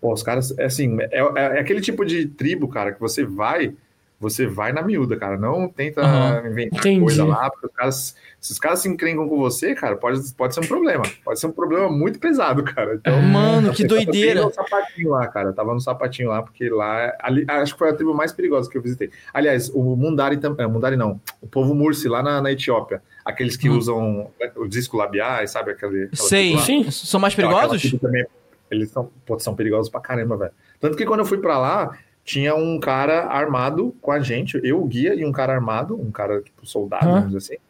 Pô, 0.00 0.12
os 0.12 0.22
caras, 0.22 0.56
é 0.58 0.64
assim, 0.64 0.96
é, 1.00 1.18
é- 1.20 1.56
é 1.56 1.60
aquele 1.60 1.80
tipo 1.80 2.04
de 2.06 2.26
tribo, 2.26 2.68
cara, 2.68 2.92
que 2.92 3.00
você 3.00 3.24
vai, 3.24 3.74
você 4.20 4.46
vai 4.46 4.70
na 4.70 4.82
miúda, 4.82 5.16
cara. 5.16 5.38
Não 5.38 5.66
tenta 5.66 6.02
Aham. 6.02 6.46
inventar 6.50 6.78
Entendi. 6.80 7.00
coisa 7.00 7.24
lá, 7.24 7.48
porque 7.50 7.66
os 7.66 7.72
caras, 7.72 8.16
se 8.38 8.52
os 8.52 8.58
caras 8.58 8.78
se 8.80 8.88
encrencam 8.88 9.26
com 9.26 9.38
você, 9.38 9.74
cara, 9.74 9.96
pode, 9.96 10.20
pode 10.34 10.52
ser 10.54 10.60
um 10.60 10.66
problema. 10.66 11.02
Pode 11.24 11.40
ser 11.40 11.46
um 11.46 11.52
problema 11.52 11.88
muito 11.88 12.18
pesado, 12.18 12.62
cara. 12.62 12.96
Então, 12.96 13.20
Mano, 13.22 13.72
que 13.72 13.82
eu 13.84 13.88
tava 13.88 14.04
doideira. 14.04 14.42
no 14.42 14.52
sapatinho 14.52 15.10
lá, 15.10 15.26
cara. 15.26 15.48
Eu 15.48 15.54
tava 15.54 15.72
no 15.72 15.80
sapatinho 15.80 16.28
lá, 16.28 16.42
porque 16.42 16.68
lá. 16.68 17.16
ali- 17.20 17.46
acho 17.48 17.72
que 17.72 17.78
foi 17.78 17.88
a 17.88 17.94
tribo 17.94 18.12
mais 18.12 18.30
perigosa 18.30 18.70
que 18.70 18.76
eu 18.76 18.82
visitei. 18.82 19.10
Aliás, 19.32 19.70
o 19.70 19.96
Mundari 19.96 20.36
também. 20.36 20.66
Mundari 20.68 20.96
não. 20.96 21.18
O 21.40 21.46
povo 21.46 21.74
Mursi 21.74 22.06
lá 22.06 22.22
na, 22.22 22.42
na 22.42 22.52
Etiópia. 22.52 23.02
Aqueles 23.24 23.56
que 23.56 23.70
Hum. 23.70 23.78
usam 23.78 24.30
é, 24.38 24.50
o 24.56 24.68
disco 24.68 24.96
labiais, 24.98 25.50
sabe? 25.50 25.70
Aquele, 25.72 26.10
Sei. 26.12 26.58
Sim. 26.58 26.90
São 26.90 27.18
mais 27.18 27.32
Então, 27.32 27.48
perigosos? 27.48 27.98
também, 28.00 28.26
eles 28.70 28.90
são, 28.90 29.10
pô, 29.24 29.38
são 29.38 29.54
perigosos 29.54 29.90
pra 29.90 30.00
caramba, 30.00 30.36
velho. 30.36 30.52
Tanto 30.78 30.96
que 30.96 31.06
quando 31.06 31.20
eu 31.20 31.26
fui 31.26 31.38
pra 31.38 31.58
lá, 31.58 31.96
tinha 32.30 32.54
um 32.54 32.78
cara 32.78 33.24
armado 33.26 33.92
com 34.00 34.12
a 34.12 34.20
gente, 34.20 34.60
eu, 34.62 34.80
o 34.80 34.86
guia, 34.86 35.14
e 35.14 35.24
um 35.24 35.32
cara 35.32 35.52
armado, 35.52 36.00
um 36.00 36.12
cara, 36.12 36.40
tipo, 36.40 36.64
soldado, 36.64 37.08
Ah. 37.08 37.12
vamos 37.14 37.26
dizer 37.32 37.38
assim, 37.38 37.62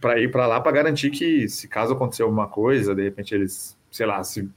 pra 0.00 0.18
ir 0.18 0.30
pra 0.30 0.46
lá 0.46 0.60
pra 0.62 0.72
garantir 0.72 1.10
que, 1.10 1.46
se 1.46 1.68
caso 1.68 1.92
acontecer 1.92 2.22
alguma 2.22 2.46
coisa, 2.48 2.94
de 2.94 3.02
repente 3.02 3.34
eles, 3.34 3.76
sei 3.90 4.06
lá, 4.06 4.24
se. 4.24 4.48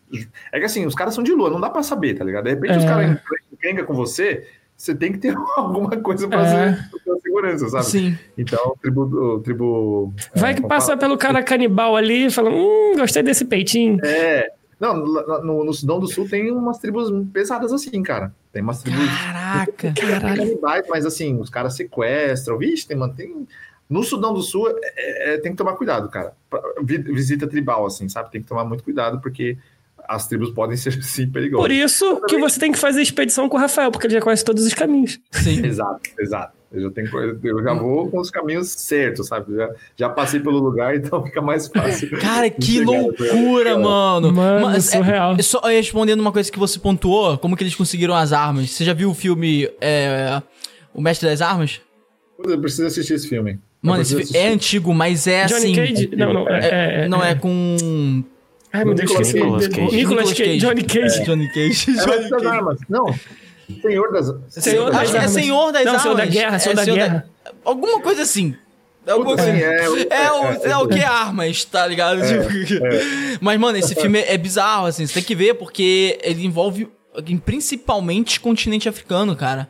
É 0.54 0.60
que 0.60 0.66
assim, 0.66 0.86
os 0.86 0.96
caras 0.96 1.14
são 1.14 1.22
de 1.24 1.34
lua, 1.34 1.50
não 1.50 1.60
dá 1.60 1.70
pra 1.70 1.84
saber, 1.84 2.14
tá 2.14 2.24
ligado? 2.24 2.46
De 2.46 2.52
repente 2.52 2.78
os 2.78 2.84
É. 2.84 2.88
caras 2.88 3.20
encrencam 3.52 3.86
com 3.86 3.94
você, 3.94 4.48
você 4.78 4.96
tem 4.96 5.12
que 5.12 5.18
ter 5.18 5.36
alguma 5.58 5.98
coisa 5.98 6.30
pra, 6.30 6.48
É. 6.48 6.78
segurança, 7.22 7.68
sabe? 7.70 7.86
Sim. 7.86 8.18
Então, 8.38 8.74
tribo. 8.82 9.40
tribo 9.44 10.14
Vai 10.34 10.52
é, 10.52 10.56
que 10.56 10.62
passa 10.66 10.96
pelo 10.96 11.18
cara 11.18 11.44
canibal 11.44 11.98
ali 11.98 12.28
e 12.28 12.32
fala: 12.32 12.50
Hum, 12.50 12.94
gostei 12.98 13.22
desse 13.22 13.44
peitinho. 13.46 13.98
É. 14.04 14.50
Não, 14.82 14.98
no, 14.98 15.64
no- 15.64 15.74
Sudão 15.74 16.00
do 16.00 16.08
Sul 16.08 16.28
tem 16.28 16.52
umas 16.52 16.80
tribos 16.80 17.12
pesadas 17.32 17.72
assim, 17.72 18.02
cara. 18.02 18.34
Tem 18.52 18.64
umas 18.64 18.82
tribos 18.82 19.00
Caraca. 19.24 19.94
Caralho. 19.96 20.60
mas 20.90 21.06
assim, 21.06 21.40
os 21.40 21.52
caras 21.52 21.76
sequestram. 21.76 22.58
Vixe, 22.58 22.88
tem, 22.88 22.98
mano, 22.98 23.14
tem... 23.14 23.48
No 23.88 24.04
Sudão 24.04 24.34
do 24.34 24.42
Sul, 24.42 24.70
é- 24.70 25.36
é- 25.36 25.38
tem 25.38 25.52
que 25.52 25.58
tomar 25.58 25.74
cuidado, 25.74 26.10
cara. 26.10 26.34
Visita 26.82 27.46
tribal, 27.48 27.86
assim, 27.86 28.10
sabe? 28.10 28.32
Tem 28.32 28.42
que 28.42 28.48
tomar 28.48 28.66
muito 28.66 28.84
cuidado, 28.84 29.22
porque 29.22 29.56
as 30.16 30.28
tribos 30.28 30.52
podem 30.52 30.78
ser, 30.78 30.92
sim, 31.04 31.28
perigosas. 31.28 31.66
Por 31.66 31.72
isso 31.72 32.22
que 32.28 32.38
você 32.38 32.60
tem 32.60 32.72
que 32.72 32.78
fazer 32.78 33.02
expedição 33.02 33.48
com 33.50 33.58
o 33.58 33.60
Rafael, 33.60 33.92
porque 33.92 34.08
ele 34.08 34.14
já 34.16 34.22
conhece 34.22 34.44
todos 34.44 34.66
os 34.66 34.74
caminhos. 34.74 35.20
Sim. 35.32 35.64
Exato, 35.66 36.02
exato. 36.20 36.62
Eu 36.72 36.84
já, 36.84 36.90
tenho, 36.90 37.10
eu 37.44 37.62
já 37.62 37.74
vou 37.74 38.10
com 38.10 38.18
os 38.18 38.32
caminhos 38.32 38.72
certos, 38.72 39.28
sabe? 39.28 39.54
Já, 39.54 39.70
já 39.98 40.10
passei 40.10 40.40
pelo 40.40 40.58
lugar, 40.58 40.96
então 40.96 41.22
fica 41.22 41.42
mais 41.42 41.68
fácil. 41.68 42.18
Cara, 42.18 42.50
que 42.50 42.82
loucura, 42.82 43.78
mano. 43.78 44.32
Mano, 44.32 44.68
Mas, 44.68 44.88
é- 44.94 44.98
surreal. 44.98 45.36
é 45.38 45.42
só 45.42 45.60
respondendo 45.60 46.22
uma 46.22 46.32
coisa 46.32 46.50
que 46.50 46.58
você 46.58 46.80
pontuou, 46.80 47.38
como 47.38 47.58
que 47.58 47.64
eles 47.64 47.76
conseguiram 47.76 48.16
as 48.16 48.32
armas. 48.32 48.72
Você 48.72 48.86
já 48.86 48.94
viu 48.94 49.10
o 49.10 49.14
filme 49.14 49.70
é, 49.82 50.42
O 50.94 51.02
Mestre 51.02 51.28
das 51.28 51.42
Armas? 51.42 51.82
Eu 52.42 52.60
preciso 52.62 52.88
assistir 52.88 53.16
esse 53.16 53.28
filme. 53.28 53.60
Mano, 53.82 54.02
esse 54.02 54.16
filme 54.16 54.38
é 54.38 54.48
antigo, 54.50 54.94
mas 54.94 55.28
é 55.28 55.46
Johnny 55.48 55.58
assim. 55.58 55.76
Cage? 55.76 56.10
Não, 56.16 56.34
não. 56.34 56.48
É, 56.48 56.60
é, 56.60 57.02
é, 57.02 57.08
não, 57.10 57.24
é 57.24 57.36
com. 57.36 58.24
Ai, 58.74 58.86
meu 58.86 58.94
Deus, 58.94 59.10
Nicolas. 59.34 59.68
Cage. 59.68 59.82
Nicolas, 59.82 59.94
Nicolas 59.94 60.30
Cage. 60.30 60.44
Cage. 60.44 60.58
Johnny 60.60 60.84
Cage. 60.84 61.26
Johnny 61.26 61.48
Cage. 61.48 61.90
É 61.90 61.94
Johnny 61.94 62.08
Mestre 62.08 62.30
das 62.30 62.42
Cage. 62.42 62.48
Armas. 62.48 62.80
Não. 62.90 63.20
Senhor 63.82 64.12
das 64.12 64.64
Senhor 64.64 64.92
das 64.92 65.02
Acho 65.02 65.12
que 65.12 65.18
é 65.18 65.20
Armas. 65.20 65.34
Senhor 65.34 65.72
das 65.72 65.86
Não, 65.86 65.92
Armas. 65.92 66.02
Senhor 66.02 66.18
da 66.18 66.26
Guerra, 66.26 66.60
Senhor 66.60 66.74
é 66.74 66.76
da 66.76 66.94
Guerra. 66.94 67.30
Alguma 67.64 68.02
coisa 68.02 68.22
assim. 68.22 68.56
Alguma 69.08 69.36
coisa 69.36 69.52
assim, 69.52 69.62
é, 69.62 69.86
É, 70.10 70.32
o, 70.32 70.68
é 70.68 70.78
o 70.78 70.88
que 70.88 71.00
é 71.00 71.06
armas, 71.06 71.66
tá 71.66 71.88
ligado? 71.88 72.22
Tipo, 72.22 72.48
Mas, 73.42 73.60
mano, 73.60 73.78
esse 73.78 73.96
filme 73.96 74.20
é 74.20 74.38
bizarro, 74.38 74.86
assim. 74.86 75.08
Você 75.08 75.16
tem 75.16 75.24
que 75.24 75.34
ver 75.34 75.56
porque 75.56 76.20
ele 76.24 76.46
envolve 76.46 76.88
principalmente 77.44 78.40
continente 78.40 78.88
africano, 78.88 79.36
cara. 79.36 79.68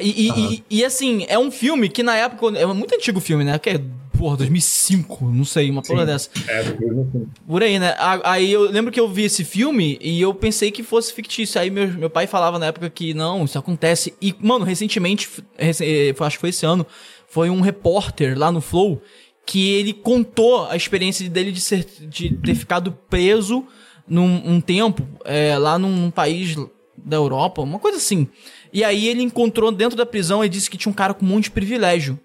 E, 0.00 0.28
e- 0.28 0.54
e- 0.54 0.64
e, 0.70 0.84
assim, 0.84 1.24
é 1.28 1.38
um 1.38 1.50
filme 1.50 1.88
que 1.88 2.02
na 2.02 2.16
época. 2.16 2.58
É 2.58 2.66
muito 2.66 2.94
antigo 2.94 3.18
o 3.18 3.20
filme, 3.20 3.44
né? 3.44 3.58
Que 3.58 3.70
é, 3.70 3.80
porra, 4.16 4.36
2005, 4.38 5.24
não 5.26 5.44
sei, 5.44 5.70
uma 5.70 5.82
porra 5.82 6.04
dessa. 6.06 6.30
É, 6.48 6.62
do- 6.64 7.28
Por 7.46 7.62
aí, 7.62 7.78
né? 7.78 7.94
Aí 8.24 8.52
eu 8.52 8.62
lembro 8.70 8.90
que 8.92 8.98
eu 9.00 9.08
vi 9.08 9.24
esse 9.24 9.44
filme 9.44 9.98
e 10.00 10.20
eu 10.20 10.34
pensei 10.34 10.70
que 10.70 10.82
fosse 10.82 11.12
fictício. 11.12 11.60
Aí 11.60 11.70
meu, 11.70 11.88
meu 11.88 12.10
pai 12.10 12.26
falava 12.26 12.58
na 12.58 12.66
época 12.66 12.90
que 12.90 13.14
não, 13.14 13.44
isso 13.44 13.58
acontece. 13.58 14.14
E, 14.20 14.34
mano, 14.40 14.64
recentemente, 14.64 15.28
eh, 15.56 16.12
foi- 16.14 16.26
acho 16.26 16.36
que 16.36 16.40
foi 16.40 16.50
esse 16.50 16.66
ano, 16.66 16.86
foi 17.28 17.48
um 17.50 17.60
repórter 17.60 18.38
lá 18.38 18.50
no 18.50 18.60
Flow 18.60 19.00
que 19.46 19.70
ele 19.74 19.94
contou 19.94 20.66
a 20.66 20.76
experiência 20.76 21.28
dele 21.30 21.50
de, 21.52 21.60
ser, 21.60 21.86
de 22.02 22.34
ter 22.36 22.54
ficado 22.54 22.92
preso 23.08 23.64
num 24.06 24.42
um 24.44 24.60
tempo 24.60 25.06
é, 25.24 25.56
lá 25.56 25.78
num, 25.78 25.88
num 25.94 26.10
país 26.10 26.54
da 26.96 27.16
Europa, 27.16 27.62
uma 27.62 27.78
coisa 27.78 27.96
assim. 27.98 28.26
E 28.72 28.84
aí 28.84 29.08
ele 29.08 29.22
encontrou 29.22 29.72
dentro 29.72 29.96
da 29.96 30.06
prisão 30.06 30.44
e 30.44 30.48
disse 30.48 30.70
que 30.70 30.76
tinha 30.76 30.90
um 30.90 30.94
cara 30.94 31.14
com 31.14 31.24
um 31.24 31.28
monte 31.28 31.44
de 31.44 31.50
privilégio. 31.50 32.18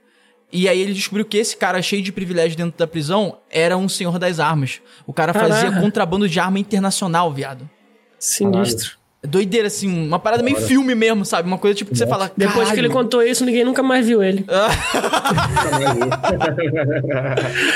E 0.51 0.69
aí 0.69 0.79
ele 0.79 0.93
descobriu 0.93 1.25
que 1.25 1.37
esse 1.37 1.57
cara 1.57 1.81
cheio 1.81 2.03
de 2.03 2.11
privilégio 2.11 2.55
dentro 2.55 2.77
da 2.77 2.85
prisão 2.85 3.39
era 3.49 3.75
um 3.75 3.89
senhor 3.89 4.19
das 4.19 4.39
armas. 4.39 4.81
O 5.07 5.11
cara 5.11 5.33
fazia 5.33 5.63
Caraca. 5.63 5.81
contrabando 5.81 6.29
de 6.29 6.39
arma 6.39 6.59
internacional, 6.59 7.33
viado. 7.33 7.67
Sinistro. 8.19 9.02
Doideira, 9.25 9.67
assim, 9.67 9.87
uma 9.87 10.19
parada 10.19 10.43
meio 10.43 10.57
filme 10.57 10.93
mesmo, 10.93 11.23
sabe? 11.23 11.47
Uma 11.47 11.57
coisa 11.57 11.73
tipo 11.73 11.91
que 11.91 11.97
você 11.97 12.05
fala. 12.05 12.29
Depois 12.35 12.69
que 12.71 12.77
ele 12.77 12.89
contou 12.89 13.23
isso, 13.23 13.45
ninguém 13.45 13.63
nunca 13.63 13.81
mais 13.81 14.05
viu 14.05 14.21
ele. 14.21 14.45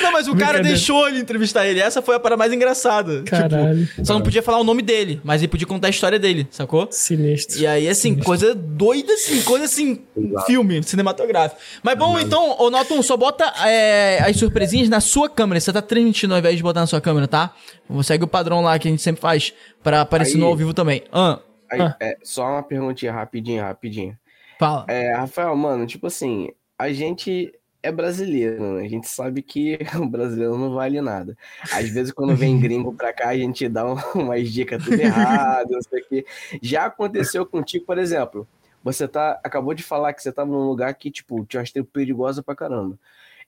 Não, 0.04 0.12
mas 0.12 0.28
o 0.28 0.36
cara 0.36 0.62
deixou 0.62 1.08
ele 1.08 1.20
entrevistar 1.20 1.66
ele. 1.66 1.80
Essa 1.80 2.02
foi 2.02 2.16
a 2.16 2.20
parada 2.20 2.38
mais 2.38 2.52
engraçada. 2.52 3.24
Caralho. 3.24 3.86
Tipo, 3.86 4.06
só 4.06 4.14
não 4.14 4.22
podia 4.22 4.44
falar 4.44 4.60
o 4.60 4.64
nome 4.64 4.82
dele, 4.82 5.22
mas 5.24 5.42
ele 5.42 5.48
podia 5.48 5.66
contar 5.66 5.88
a 5.88 5.90
história 5.90 6.20
dele, 6.20 6.46
sacou? 6.52 6.88
Sinistro. 6.92 7.60
E 7.60 7.66
aí, 7.66 7.88
assim, 7.88 8.16
coisa 8.16 8.54
doida, 8.54 9.14
assim, 9.14 9.42
coisa 9.44 9.66
assim, 9.66 10.02
filme, 10.46 10.84
cinematográfico. 10.84 11.62
Mas 11.82 11.98
bom, 11.98 12.20
então, 12.20 12.58
ô 12.60 12.70
Noton, 12.70 13.02
só 13.02 13.16
bota 13.16 13.46
é, 13.66 14.20
as 14.22 14.36
surpresinhas 14.36 14.90
na 14.90 15.00
sua 15.00 15.30
câmera. 15.30 15.60
Você 15.60 15.72
tá 15.72 15.82
transmitindo 15.82 16.34
ao 16.34 16.40
invés 16.40 16.58
de 16.58 16.64
botar 16.64 16.82
na 16.82 16.88
sua 16.88 17.00
câmera, 17.00 17.28
tá? 17.28 17.54
Segue 18.04 18.24
o 18.24 18.28
padrão 18.28 18.62
lá 18.62 18.78
que 18.78 18.88
a 18.88 18.92
gente 18.92 19.02
sempre 19.04 19.22
faz 19.22 19.54
pra 19.84 20.02
aparecer 20.02 20.36
Aí- 20.36 20.40
no 20.42 20.48
ao 20.48 20.56
vivo 20.56 20.74
também. 20.74 21.04
Ah, 21.12 21.40
Aí, 21.70 21.82
Ah. 21.82 21.96
é, 22.00 22.18
só 22.24 22.48
uma 22.48 22.64
perguntinha 22.64 23.12
rapidinho, 23.12 23.62
rapidinho. 23.62 24.18
fala. 24.60 24.86
É, 24.88 25.14
Rafael, 25.14 25.56
mano, 25.56 25.86
tipo 25.86 26.08
assim, 26.08 26.50
a 26.80 26.90
gente 26.92 27.54
é 27.84 27.92
brasileiro, 27.92 28.76
né? 28.76 28.86
A 28.86 28.90
gente 28.90 29.08
sabe 29.08 29.42
que 29.42 29.78
o 30.02 30.08
brasileiro 30.10 30.58
não 30.58 30.74
vale 30.74 31.00
nada. 31.02 31.38
Às 31.74 31.90
vezes, 31.90 32.12
quando 32.12 32.36
vem 32.36 32.58
gringo 32.60 32.94
pra 32.94 33.12
cá, 33.14 33.30
a 33.30 33.38
gente 33.38 33.68
dá 33.70 33.86
um- 33.86 33.96
umas 34.16 34.50
dicas 34.52 34.84
tudo 34.84 35.00
errado, 35.00 35.70
não 35.72 35.82
sei 35.82 36.02
o 36.02 36.06
quê. 36.08 36.26
Já 36.62 36.86
aconteceu 36.86 37.46
contigo, 37.46 37.86
por 37.86 37.98
exemplo, 37.98 38.48
você 38.84 39.08
tá, 39.08 39.40
acabou 39.44 39.74
de 39.74 39.84
falar 39.84 40.14
que 40.14 40.24
você 40.24 40.32
tava 40.32 40.50
num 40.50 40.66
lugar 40.68 40.94
que, 40.96 41.12
tipo, 41.12 41.46
tinha 41.46 41.60
umas 41.60 41.72
tribos 41.72 41.92
perigosas 41.92 42.44
pra 42.44 42.56
caramba. 42.56 42.98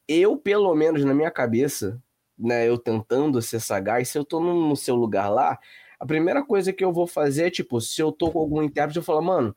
Eu, 0.07 0.35
pelo 0.37 0.73
menos 0.75 1.03
na 1.05 1.13
minha 1.13 1.31
cabeça, 1.31 1.97
né, 2.39 2.67
eu 2.67 2.77
tentando 2.77 3.41
ser 3.41 3.59
sagaz, 3.59 4.09
se 4.09 4.17
eu 4.17 4.23
tô 4.23 4.39
no, 4.39 4.75
seu 4.75 4.95
lugar 4.95 5.29
lá, 5.29 5.59
a 5.99 6.05
primeira 6.05 6.41
coisa 6.41 6.71
que 6.71 6.83
eu 6.83 6.93
vou 6.93 7.05
fazer 7.05 7.47
é, 7.47 7.49
tipo, 7.49 7.81
se 7.81 8.01
eu 8.01 8.09
tô 8.09 8.31
com 8.31 8.39
algum 8.39 8.63
intérprete, 8.63 8.97
eu 8.97 9.03
falo, 9.03 9.21
mano, 9.21 9.53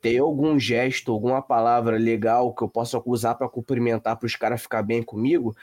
tem 0.00 0.18
algum 0.18 0.58
gesto, 0.58 1.12
alguma 1.12 1.42
palavra 1.42 1.98
legal 1.98 2.54
que 2.54 2.62
eu 2.62 2.68
possa 2.68 3.00
usar 3.04 3.34
pra 3.34 3.46
cumprimentar 3.46 4.16
para 4.16 4.26
os 4.26 4.34
caras 4.34 4.62
ficar 4.62 4.82
bem 4.82 5.02
comigo? 5.02 5.54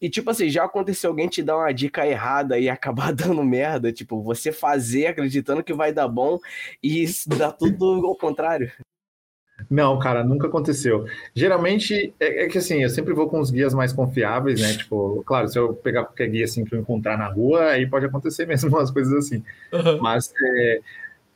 E 0.00 0.10
tipo 0.10 0.30
assim, 0.30 0.50
já 0.50 0.64
aconteceu 0.64 1.08
alguém 1.08 1.26
te 1.26 1.42
dar 1.42 1.56
uma 1.56 1.72
dica 1.72 2.06
errada 2.06 2.58
e 2.58 2.68
acabar 2.70 3.14
dando 3.14 3.42
merda, 3.42 3.90
tipo, 3.90 4.22
você 4.22 4.52
fazer 4.52 5.06
acreditando 5.06 5.64
que 5.64 5.72
vai 5.72 5.90
dar 5.90 6.06
bom 6.06 6.38
e 6.82 7.06
dá 7.26 7.50
tudo 7.50 8.06
ao 8.06 8.14
contrário. 8.14 8.70
Não, 9.68 9.98
cara, 9.98 10.22
nunca 10.22 10.46
aconteceu. 10.46 11.06
Geralmente, 11.34 12.14
é, 12.20 12.44
é 12.44 12.48
que 12.48 12.58
assim, 12.58 12.82
eu 12.82 12.88
sempre 12.88 13.12
vou 13.12 13.28
com 13.28 13.40
os 13.40 13.50
guias 13.50 13.74
mais 13.74 13.92
confiáveis, 13.92 14.60
né? 14.60 14.74
Tipo, 14.78 15.22
claro, 15.26 15.48
se 15.48 15.58
eu 15.58 15.74
pegar 15.74 16.04
qualquer 16.04 16.28
guia 16.28 16.44
assim 16.44 16.64
que 16.64 16.74
eu 16.74 16.80
encontrar 16.80 17.18
na 17.18 17.26
rua, 17.26 17.64
aí 17.70 17.86
pode 17.86 18.06
acontecer 18.06 18.46
mesmo 18.48 18.68
umas 18.70 18.90
coisas 18.90 19.12
assim. 19.12 19.42
Mas, 20.00 20.32
é, 20.40 20.80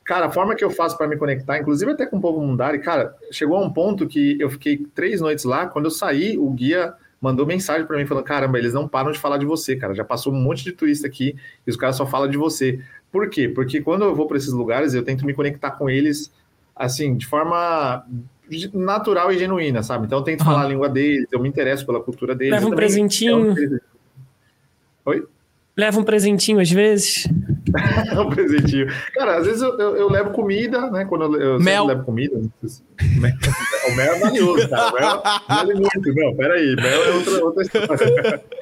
cara, 0.03 0.27
a 0.27 0.31
forma 0.31 0.55
que 0.55 0.63
eu 0.63 0.69
faço 0.69 0.97
para 0.97 1.07
me 1.07 1.17
conectar, 1.17 1.57
inclusive 1.57 1.91
até 1.91 2.05
com 2.05 2.17
o 2.17 2.21
povo 2.21 2.39
mundari, 2.39 2.79
cara, 2.79 3.15
chegou 3.31 3.57
a 3.57 3.61
um 3.61 3.71
ponto 3.71 4.07
que 4.07 4.37
eu 4.39 4.49
fiquei 4.49 4.85
três 4.95 5.19
noites 5.19 5.43
lá, 5.43 5.67
quando 5.67 5.85
eu 5.85 5.91
saí, 5.91 6.37
o 6.37 6.49
guia 6.49 6.93
mandou 7.23 7.45
mensagem 7.45 7.87
para 7.87 7.97
mim 7.97 8.05
falando: 8.05 8.25
caramba, 8.25 8.57
eles 8.57 8.73
não 8.73 8.85
param 8.87 9.11
de 9.11 9.19
falar 9.19 9.37
de 9.37 9.45
você, 9.45 9.75
cara. 9.77 9.93
Já 9.93 10.03
passou 10.03 10.33
um 10.33 10.41
monte 10.41 10.63
de 10.63 10.73
turista 10.73 11.07
aqui 11.07 11.35
e 11.65 11.69
os 11.69 11.77
caras 11.77 11.95
só 11.95 12.05
falam 12.05 12.29
de 12.29 12.37
você. 12.37 12.81
Por 13.09 13.29
quê? 13.29 13.47
Porque 13.47 13.79
quando 13.79 14.03
eu 14.03 14.15
vou 14.15 14.27
para 14.27 14.37
esses 14.37 14.51
lugares, 14.51 14.93
eu 14.93 15.03
tento 15.03 15.25
me 15.25 15.33
conectar 15.33 15.71
com 15.71 15.89
eles 15.89 16.31
assim, 16.75 17.15
de 17.15 17.25
forma 17.25 18.05
natural 18.73 19.31
e 19.31 19.37
genuína, 19.39 19.81
sabe? 19.83 20.05
Então 20.05 20.19
eu 20.19 20.23
tento 20.23 20.43
falar 20.43 20.63
a 20.63 20.67
língua 20.67 20.89
deles, 20.89 21.27
eu 21.31 21.39
me 21.39 21.49
interesso 21.49 21.85
pela 21.85 21.99
cultura 22.01 22.35
deles. 22.35 22.53
Leva 22.53 22.67
um 22.67 22.71
presentinho. 22.75 23.55
Oi? 25.05 25.25
Leva 25.75 25.99
um 25.99 26.03
presentinho 26.03 26.59
às 26.59 26.69
vezes. 26.71 27.27
É 28.11 28.19
um 28.19 28.29
presentinho. 28.29 28.85
Cara, 29.15 29.37
às 29.37 29.47
vezes 29.47 29.59
eu, 29.63 29.75
eu- 29.79 29.95
eu 29.95 30.07
levo 30.11 30.29
comida, 30.29 30.91
né? 30.91 31.05
Quando 31.05 31.23
eu, 31.23 31.41
eu 31.41 31.51
sempre 31.57 31.63
Mel. 31.73 31.85
levo 31.87 32.03
comida. 32.03 32.37
não 32.37 32.51
sei 32.61 32.69
se- 32.69 32.83
Mel- 33.19 33.33
O 33.89 33.95
mel 33.95 34.13
é 34.13 34.19
valioso, 34.19 34.69
cara. 34.69 34.91
O 34.91 34.93
mel 34.93 35.23
vale 35.49 35.73
muito. 35.73 36.13
Não, 36.13 36.35
peraí. 36.35 36.75
Mel 36.75 37.03
é 37.03 37.09
outra, 37.15 37.45
outra 37.45 37.63
história. 37.63 38.43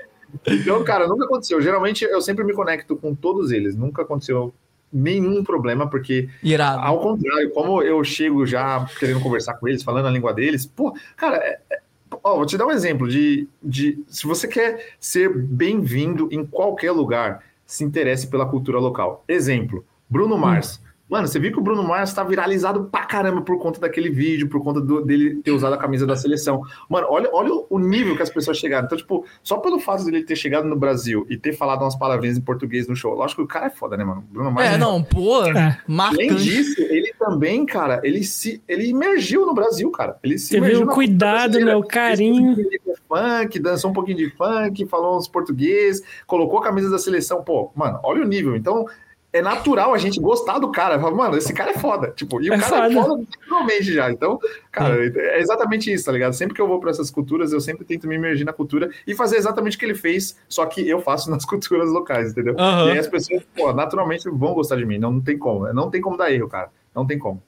Então, 0.47 0.81
cara, 0.85 1.07
nunca 1.09 1.25
aconteceu. 1.25 1.61
Geralmente 1.61 2.05
eu 2.05 2.21
sempre 2.21 2.45
me 2.45 2.53
conecto 2.53 2.95
com 2.95 3.13
todos 3.13 3.51
eles. 3.51 3.75
Nunca 3.75 4.03
aconteceu 4.03 4.53
nenhum 4.91 5.43
problema, 5.43 5.89
porque 5.89 6.29
Irado. 6.43 6.81
Ao 6.81 6.99
contrário, 6.99 7.49
como 7.51 7.81
eu 7.81 8.03
chego 8.03 8.45
já 8.45 8.85
querendo 8.99 9.19
conversar 9.21 9.55
com 9.55 9.67
eles, 9.67 9.83
falando 9.83 10.07
a 10.07 10.11
língua 10.11 10.33
deles, 10.33 10.65
pô, 10.65 10.93
cara, 11.15 11.37
é- 11.37 11.59
é- 11.71 11.79
ó, 12.23 12.35
vou 12.35 12.45
te 12.45 12.57
dar 12.57 12.65
um 12.65 12.71
exemplo 12.71 13.07
de, 13.07 13.47
de 13.63 14.03
se 14.07 14.27
você 14.27 14.47
quer 14.47 14.93
ser 14.99 15.33
bem-vindo 15.35 16.27
em 16.31 16.45
qualquer 16.45 16.91
lugar, 16.91 17.43
se 17.65 17.83
interesse 17.83 18.27
pela 18.27 18.45
cultura 18.45 18.79
local. 18.79 19.23
Exemplo, 19.27 19.85
Bruno 20.09 20.37
Mars. 20.37 20.81
Mano, 21.11 21.27
você 21.27 21.37
viu 21.37 21.51
que 21.51 21.59
o 21.59 21.61
Bruno 21.61 21.83
Mars 21.83 22.13
tá 22.13 22.23
viralizado 22.23 22.85
pra 22.85 23.05
caramba 23.05 23.41
por 23.41 23.59
conta 23.59 23.81
daquele 23.81 24.09
vídeo, 24.09 24.47
por 24.47 24.63
conta 24.63 24.79
do- 24.79 25.01
dele 25.03 25.41
ter 25.43 25.51
usado 25.51 25.73
a 25.73 25.77
camisa 25.77 26.07
da 26.07 26.15
seleção. 26.15 26.61
Mano, 26.89 27.05
olha, 27.09 27.29
olha 27.33 27.51
o 27.69 27.77
nível 27.77 28.15
que 28.15 28.23
as 28.23 28.29
pessoas 28.29 28.57
chegaram. 28.57 28.85
Então, 28.85 28.97
tipo, 28.97 29.25
só 29.43 29.57
pelo 29.57 29.77
fato 29.77 30.05
dele 30.05 30.23
ter 30.23 30.37
chegado 30.37 30.65
no 30.69 30.75
Brasil 30.77 31.25
e 31.29 31.35
ter 31.35 31.51
falado 31.51 31.81
umas 31.81 31.97
palavrinhas 31.97 32.37
em 32.37 32.41
português 32.41 32.87
no 32.87 32.95
show, 32.95 33.13
lógico 33.13 33.41
que 33.41 33.45
o 33.45 33.47
cara 33.47 33.65
é 33.65 33.69
foda, 33.69 33.97
né, 33.97 34.05
mano? 34.05 34.23
Bruno 34.31 34.49
Mars 34.51 34.69
É, 34.69 34.77
não, 34.77 35.03
pô, 35.03 35.43
É. 35.47 35.49
Além 35.51 35.77
marcante. 35.87 36.35
disso, 36.43 36.81
ele 36.81 37.13
também, 37.19 37.65
cara, 37.65 37.99
ele 38.05 38.23
se 38.23 38.63
ele 38.65 38.87
imergiu 38.87 39.45
no 39.45 39.53
Brasil, 39.53 39.91
cara. 39.91 40.17
Ele 40.23 40.37
se 40.37 40.51
Teve 40.51 40.65
imergiu 40.67 40.87
cuidado, 40.87 41.51
cultura 41.51 41.65
né? 41.65 41.75
O 41.75 41.81
brasileira. 41.81 42.07
carinho. 42.09 42.55
Fez 42.55 42.81
um 42.87 42.95
funk, 43.09 43.59
dançou 43.59 43.91
um 43.91 43.93
pouquinho 43.93 44.17
de 44.17 44.29
funk, 44.29 44.85
falou 44.85 45.17
uns 45.17 45.27
português, 45.27 46.01
colocou 46.25 46.59
a 46.59 46.63
camisa 46.63 46.89
da 46.89 46.97
seleção. 46.97 47.43
Pô, 47.43 47.69
mano, 47.75 47.99
olha 48.01 48.21
o 48.23 48.25
nível. 48.25 48.55
Então, 48.55 48.85
é 49.33 49.41
natural 49.41 49.93
a 49.93 49.97
gente 49.97 50.19
gostar 50.19 50.59
do 50.59 50.71
cara. 50.71 50.99
Fala, 50.99 51.15
Mano, 51.15 51.37
esse 51.37 51.53
cara 51.53 51.71
é 51.71 51.77
foda. 51.77 52.11
Tipo, 52.15 52.41
e 52.41 52.49
o 52.49 52.53
É 52.53 52.59
cara 52.59 52.87
é 52.87 52.91
foda. 52.93 53.07
foda 53.07 53.23
naturalmente 53.29 53.93
já. 53.93 54.11
Então, 54.11 54.39
cara, 54.71 54.97
é 55.05 55.39
exatamente 55.39 55.91
isso, 55.91 56.05
tá 56.05 56.11
ligado? 56.11 56.33
Sempre 56.33 56.53
que 56.55 56.61
eu 56.61 56.67
vou 56.67 56.79
para 56.79 56.89
essas 56.91 57.09
culturas, 57.09 57.53
eu 57.53 57.61
sempre 57.61 57.85
tento 57.85 58.07
me 58.07 58.15
imergir 58.15 58.45
na 58.45 58.53
cultura 58.53 58.89
e 59.07 59.15
fazer 59.15 59.37
exatamente 59.37 59.77
o 59.77 59.79
que 59.79 59.85
ele 59.85 59.95
fez, 59.95 60.37
só 60.49 60.65
que 60.65 60.87
eu 60.87 60.99
faço 61.01 61.29
nas 61.31 61.45
culturas 61.45 61.89
locais, 61.89 62.31
entendeu? 62.31 62.55
Aham. 62.57 62.87
E 62.87 62.91
aí 62.91 62.97
as 62.99 63.07
pessoas, 63.07 63.43
pô, 63.55 63.71
naturalmente 63.73 64.29
vão 64.29 64.53
gostar 64.53 64.75
de 64.75 64.85
mim. 64.85 64.97
Não, 64.97 65.11
não 65.13 65.21
tem 65.21 65.37
como. 65.37 65.71
Não 65.73 65.89
tem 65.89 66.01
como 66.01 66.17
dar 66.17 66.31
erro, 66.31 66.47
cara. 66.49 66.69
Não 66.93 67.05
tem 67.05 67.17
como. 67.17 67.41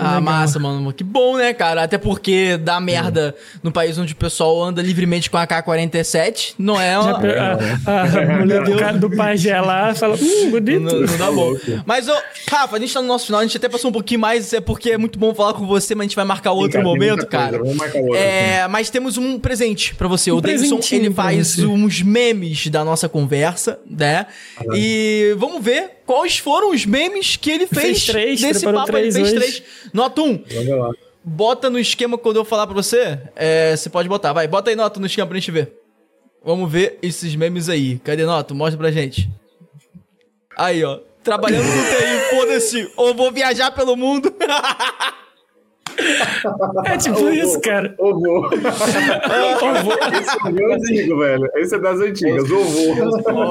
Ah, 0.00 0.20
massa, 0.20 0.60
mano. 0.60 0.92
Que 0.92 1.02
bom, 1.02 1.36
né, 1.36 1.52
cara? 1.52 1.82
Até 1.82 1.98
porque 1.98 2.56
dá 2.56 2.78
merda 2.78 3.34
no 3.64 3.72
país 3.72 3.98
onde 3.98 4.12
o 4.12 4.16
pessoal 4.16 4.62
anda 4.62 4.80
livremente 4.80 5.28
com 5.28 5.36
a 5.36 5.44
K-47, 5.44 6.54
não 6.56 6.80
é 6.80 6.92
Já 6.92 7.00
uma... 7.00 7.18
pe- 7.20 7.36
a, 7.36 8.02
a 8.02 8.38
mulher 8.38 8.62
do, 8.62 8.76
cara 8.76 8.96
do 8.96 9.10
pajé 9.10 9.60
lá 9.60 9.92
fala, 9.96 10.14
hum, 10.14 10.50
bonito. 10.52 10.80
Não, 10.82 11.00
não 11.00 11.16
dá 11.18 11.30
bom. 11.32 11.52
Mas, 11.84 12.08
ô, 12.08 12.12
Rafa, 12.48 12.76
a 12.76 12.78
gente 12.78 12.94
tá 12.94 13.02
no 13.02 13.08
nosso 13.08 13.26
final, 13.26 13.40
a 13.40 13.42
gente 13.44 13.56
até 13.56 13.68
passou 13.68 13.90
um 13.90 13.92
pouquinho 13.92 14.20
mais, 14.20 14.52
é 14.52 14.60
porque 14.60 14.90
é 14.92 14.98
muito 14.98 15.18
bom 15.18 15.34
falar 15.34 15.54
com 15.54 15.66
você, 15.66 15.96
mas 15.96 16.04
a 16.04 16.08
gente 16.08 16.16
vai 16.16 16.24
marcar 16.24 16.52
outro 16.52 16.72
Tem 16.72 16.82
muita 16.82 16.96
momento, 16.96 17.14
coisa, 17.22 17.26
cara. 17.26 17.58
Vamos 17.58 17.74
marcar 17.74 17.98
outro. 17.98 18.14
É, 18.14 18.68
mas 18.68 18.90
temos 18.90 19.16
um 19.18 19.36
presente 19.40 19.96
pra 19.96 20.06
você. 20.06 20.30
Um 20.30 20.36
o 20.36 20.40
Davidson, 20.40 20.78
ele 20.92 21.10
faz 21.12 21.58
uns 21.58 22.02
memes 22.02 22.68
da 22.68 22.84
nossa 22.84 23.08
conversa, 23.08 23.80
né? 23.90 24.26
E 24.74 25.34
vamos 25.38 25.60
ver 25.60 25.97
quais 26.08 26.38
foram 26.38 26.70
os 26.70 26.86
memes 26.86 27.36
que 27.36 27.50
ele 27.50 27.66
fez, 27.66 27.82
Fez 27.82 28.06
três, 28.06 28.40
desse 28.40 28.64
papo. 28.64 28.78
ele 28.96 29.12
três 29.12 29.14
fez 29.14 29.28
hoje. 29.28 29.34
três. 29.36 29.62
Nota 29.92 30.22
um. 30.22 30.42
Vamos 30.42 30.78
lá. 30.78 30.90
Bota 31.22 31.68
no 31.68 31.78
esquema 31.78 32.16
quando 32.16 32.36
eu 32.36 32.44
falar 32.46 32.66
pra 32.66 32.74
você. 32.74 33.20
É, 33.36 33.76
você 33.76 33.90
pode 33.90 34.08
botar. 34.08 34.32
Vai, 34.32 34.48
bota 34.48 34.70
aí, 34.70 34.76
Noto, 34.76 34.98
no 34.98 35.04
esquema 35.06 35.26
pra 35.28 35.36
gente 35.38 35.50
ver. 35.50 35.70
Vamos 36.42 36.72
ver 36.72 36.98
esses 37.02 37.36
memes 37.36 37.68
aí. 37.68 37.98
Cadê, 37.98 38.24
Noto? 38.24 38.54
Mostra 38.54 38.78
pra 38.78 38.90
gente. 38.90 39.28
Aí, 40.56 40.82
ó. 40.82 40.98
Trabalhando 41.22 41.66
no 41.66 41.82
TI, 41.82 42.30
foda-se. 42.30 42.90
Ou 42.96 43.14
vou 43.14 43.30
viajar 43.30 43.70
pelo 43.72 43.94
mundo. 43.94 44.34
É 46.84 46.96
tipo 46.96 47.28
isso, 47.30 47.60
cara. 47.60 47.94
Ovo. 47.98 48.48
Esse 50.20 50.46
é 50.46 50.50
meu 50.52 50.72
antigo, 50.72 51.18
velho. 51.18 51.48
Esse 51.56 51.74
é 51.74 51.78
das 51.78 52.00
antigas. 52.00 52.50
Ovo. 52.50 52.94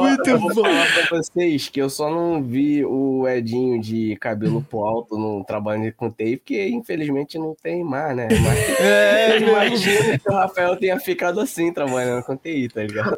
Muito 0.01 0.29
eu 0.29 0.39
vou 0.39 0.53
bom. 0.53 0.63
falar 0.63 0.85
pra 1.07 1.17
vocês 1.17 1.69
que 1.69 1.81
eu 1.81 1.89
só 1.89 2.09
não 2.09 2.41
vi 2.41 2.85
o 2.85 3.27
Edinho 3.27 3.81
de 3.81 4.15
cabelo 4.17 4.61
pro 4.69 4.79
alto 4.79 5.17
no 5.17 5.43
trabalho 5.43 5.93
com 5.95 6.09
TI, 6.09 6.37
porque 6.37 6.67
infelizmente 6.69 7.37
não 7.37 7.55
tem 7.61 7.83
mais, 7.83 8.15
né? 8.15 8.27
Mas 8.31 8.79
É, 8.79 9.37
imagina 9.39 10.19
que 10.19 10.29
o 10.29 10.33
Rafael 10.33 10.75
tenha 10.77 10.99
ficado 10.99 11.39
assim 11.39 11.71
trabalhando 11.73 12.23
com 12.23 12.35
TI, 12.35 12.69
tá 12.69 12.81
ligado? 12.81 13.17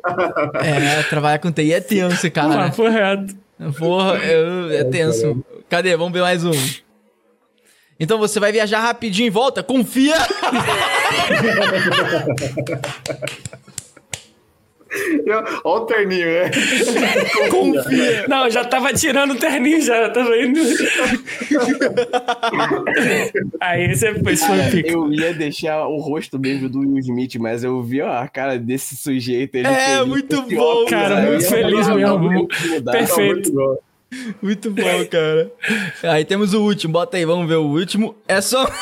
é, 0.64 1.04
trabalhar 1.04 1.40
com 1.40 1.52
TI 1.52 1.74
é 1.74 1.80
tenso, 1.82 2.30
cara. 2.32 2.70
Papo 2.70 2.88
reto. 2.88 3.36
Porra, 3.78 4.18
é, 4.24 4.78
é 4.78 4.84
tenso. 4.86 5.44
Cadê? 5.70 5.96
Vamos 5.98 6.14
ver 6.14 6.22
mais 6.22 6.44
um. 6.46 6.52
Então 8.00 8.18
você 8.18 8.40
vai 8.40 8.52
viajar 8.52 8.80
rapidinho 8.80 9.28
e 9.28 9.30
volta? 9.30 9.62
Confia! 9.62 10.16
Olha 15.64 15.84
o 15.84 15.86
terninho, 15.86 16.26
né? 16.26 16.50
Confia! 17.52 18.26
Não, 18.28 18.46
eu 18.46 18.52
já 18.52 18.66
tava 18.66 18.92
tirando 18.92 19.32
o 19.32 19.36
terninho 19.36 19.80
já, 19.82 19.96
eu 19.98 20.12
tava 20.14 20.36
indo. 20.38 20.60
Aí 23.62 23.92
esse, 23.92 24.08
é- 24.08 24.14
foi 24.16 24.34
o 24.34 24.72
pico. 24.72 24.90
Eu 24.90 25.14
ia 25.14 25.32
deixar 25.34 25.86
o 25.88 25.98
rosto 25.98 26.40
mesmo 26.40 26.68
do 26.70 26.80
Will 26.80 26.98
Smith, 27.00 27.36
mas 27.36 27.64
eu 27.64 27.82
vi 27.84 28.02
ó, 28.02 28.10
a 28.12 28.28
cara 28.28 28.58
desse 28.58 28.96
sujeito. 28.98 29.56
Ele 29.56 29.68
É, 29.68 29.98
feliz, 29.98 30.08
muito 30.08 30.42
bom, 30.42 30.58
óculos 30.60 30.90
cara, 30.90 31.22
muito 31.22 31.48
feliz 31.48 31.88
mesmo. 31.88 32.48
Perfeito. 32.48 32.84
Tá 32.84 33.24
muito 33.26 33.52
bom. 33.54 33.78
Muito 34.42 34.72
bom, 34.72 35.06
cara. 35.10 35.52
Aí 36.04 36.26
temos 36.26 36.54
o 36.54 36.62
último, 36.62 36.94
bota 36.94 37.18
aí, 37.18 37.26
vamos 37.26 37.48
ver 37.48 37.58
o 37.58 37.66
último. 37.66 38.16
É 38.28 38.42
só. 38.42 38.68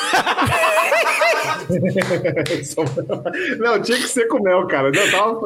Não, 3.59 3.81
tinha 3.81 3.97
que 3.97 4.07
ser 4.07 4.27
com 4.27 4.41
mel, 4.41 4.65
cara. 4.67 4.87
Eu, 4.87 5.11
tava... 5.11 5.41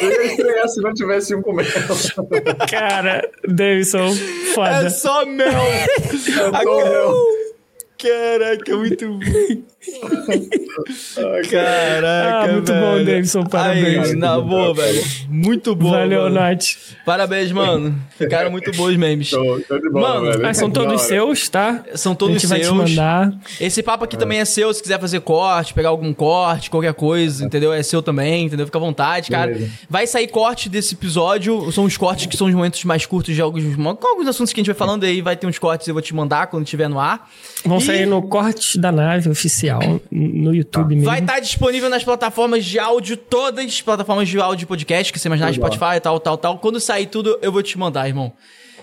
eu 0.00 0.10
ia 0.10 0.24
estranhar 0.24 0.68
se 0.68 0.80
não 0.80 0.94
tivesse 0.94 1.34
um 1.34 1.42
com 1.42 1.52
mel. 1.52 1.66
Cara, 2.70 3.28
Davidson, 3.46 4.10
foda. 4.54 4.86
É 4.86 4.90
só 4.90 5.26
mel. 5.26 5.50
É 5.50 5.88
só 6.16 6.50
mel. 6.50 7.14
Caraca, 7.98 8.74
muito 8.76 9.06
bom. 9.06 9.62
Caraca, 11.50 12.44
Ah, 12.44 12.52
muito 12.52 12.72
velho. 12.72 12.80
bom, 12.98 13.04
Davidson, 13.04 13.44
parabéns. 13.44 14.10
Aí, 14.10 14.16
na 14.16 14.38
boa, 14.40 14.74
velho. 14.74 15.02
Muito 15.28 15.74
bom. 15.74 15.90
Valeu, 15.90 16.22
mano. 16.24 16.34
Nath. 16.34 16.64
Parabéns, 17.04 17.50
mano. 17.52 17.98
Ficaram 18.18 18.50
muito 18.50 18.70
bons 18.72 18.96
memes. 18.96 19.28
Show 19.28 19.58
de 19.58 19.90
bola, 19.90 20.20
Mano, 20.20 20.32
velho. 20.32 20.46
Ah, 20.46 20.54
são 20.54 20.70
todos 20.70 21.02
seus, 21.02 21.48
tá? 21.48 21.82
São 21.94 22.12
A 22.12 22.16
todos 22.16 22.34
gente 22.34 22.46
vai 22.46 22.60
te 22.60 22.66
seus. 22.66 22.76
mandar. 22.76 23.32
Esse 23.60 23.82
papo 23.82 24.04
aqui 24.04 24.16
também 24.16 24.38
é 24.38 24.44
seu, 24.44 24.72
se 24.74 24.82
quiser 24.82 25.00
fazer 25.00 25.20
corte, 25.20 25.72
pegar 25.74 25.88
algum 25.88 26.12
corte, 26.12 26.70
qualquer 26.70 26.94
coisa, 26.94 27.44
entendeu? 27.44 27.72
É 27.72 27.82
seu 27.82 28.02
também, 28.02 28.46
entendeu? 28.46 28.66
Fica 28.66 28.78
à 28.78 28.80
vontade, 28.80 29.30
cara. 29.30 29.52
Beleza. 29.52 29.70
Vai 29.88 30.06
sair 30.06 30.28
corte 30.28 30.68
desse 30.68 30.94
episódio, 30.94 31.70
são 31.72 31.84
os 31.84 31.96
cortes 31.96 32.26
que 32.26 32.36
são 32.36 32.46
os 32.46 32.54
momentos 32.54 32.84
mais 32.84 33.06
curtos 33.06 33.34
de 33.34 33.40
alguns, 33.40 33.64
com 33.76 34.08
alguns 34.08 34.26
assuntos 34.28 34.52
que 34.52 34.60
a 34.60 34.62
gente 34.62 34.72
vai 34.72 34.76
falando 34.76 35.04
aí, 35.04 35.20
vai 35.20 35.36
ter 35.36 35.46
uns 35.46 35.58
cortes 35.58 35.88
eu 35.88 35.94
vou 35.94 36.02
te 36.02 36.14
mandar 36.14 36.46
quando 36.48 36.64
estiver 36.64 36.88
no 36.88 36.98
ar. 37.00 37.28
Vão 37.64 37.78
E 37.78 37.82
sair 37.82 38.06
no 38.06 38.22
Corte 38.22 38.78
da 38.78 38.90
Nave 38.90 39.28
oficial, 39.28 39.69
no 40.10 40.54
YouTube 40.54 40.94
mesmo. 40.94 41.04
Vai 41.10 41.20
estar 41.20 41.40
disponível 41.40 41.88
nas 41.88 42.04
plataformas 42.04 42.64
de 42.64 42.78
áudio, 42.78 43.16
todas, 43.16 43.80
plataformas 43.80 44.28
de 44.28 44.38
áudio 44.40 44.64
e 44.64 44.66
podcast, 44.66 45.12
que 45.12 45.18
você 45.18 45.28
imaginar, 45.28 45.50
Legal. 45.50 45.72
Spotify, 45.72 46.00
tal, 46.00 46.18
tal, 46.20 46.38
tal. 46.38 46.58
Quando 46.58 46.80
sair 46.80 47.06
tudo, 47.06 47.38
eu 47.42 47.52
vou 47.52 47.62
te 47.62 47.78
mandar, 47.78 48.06
irmão. 48.08 48.32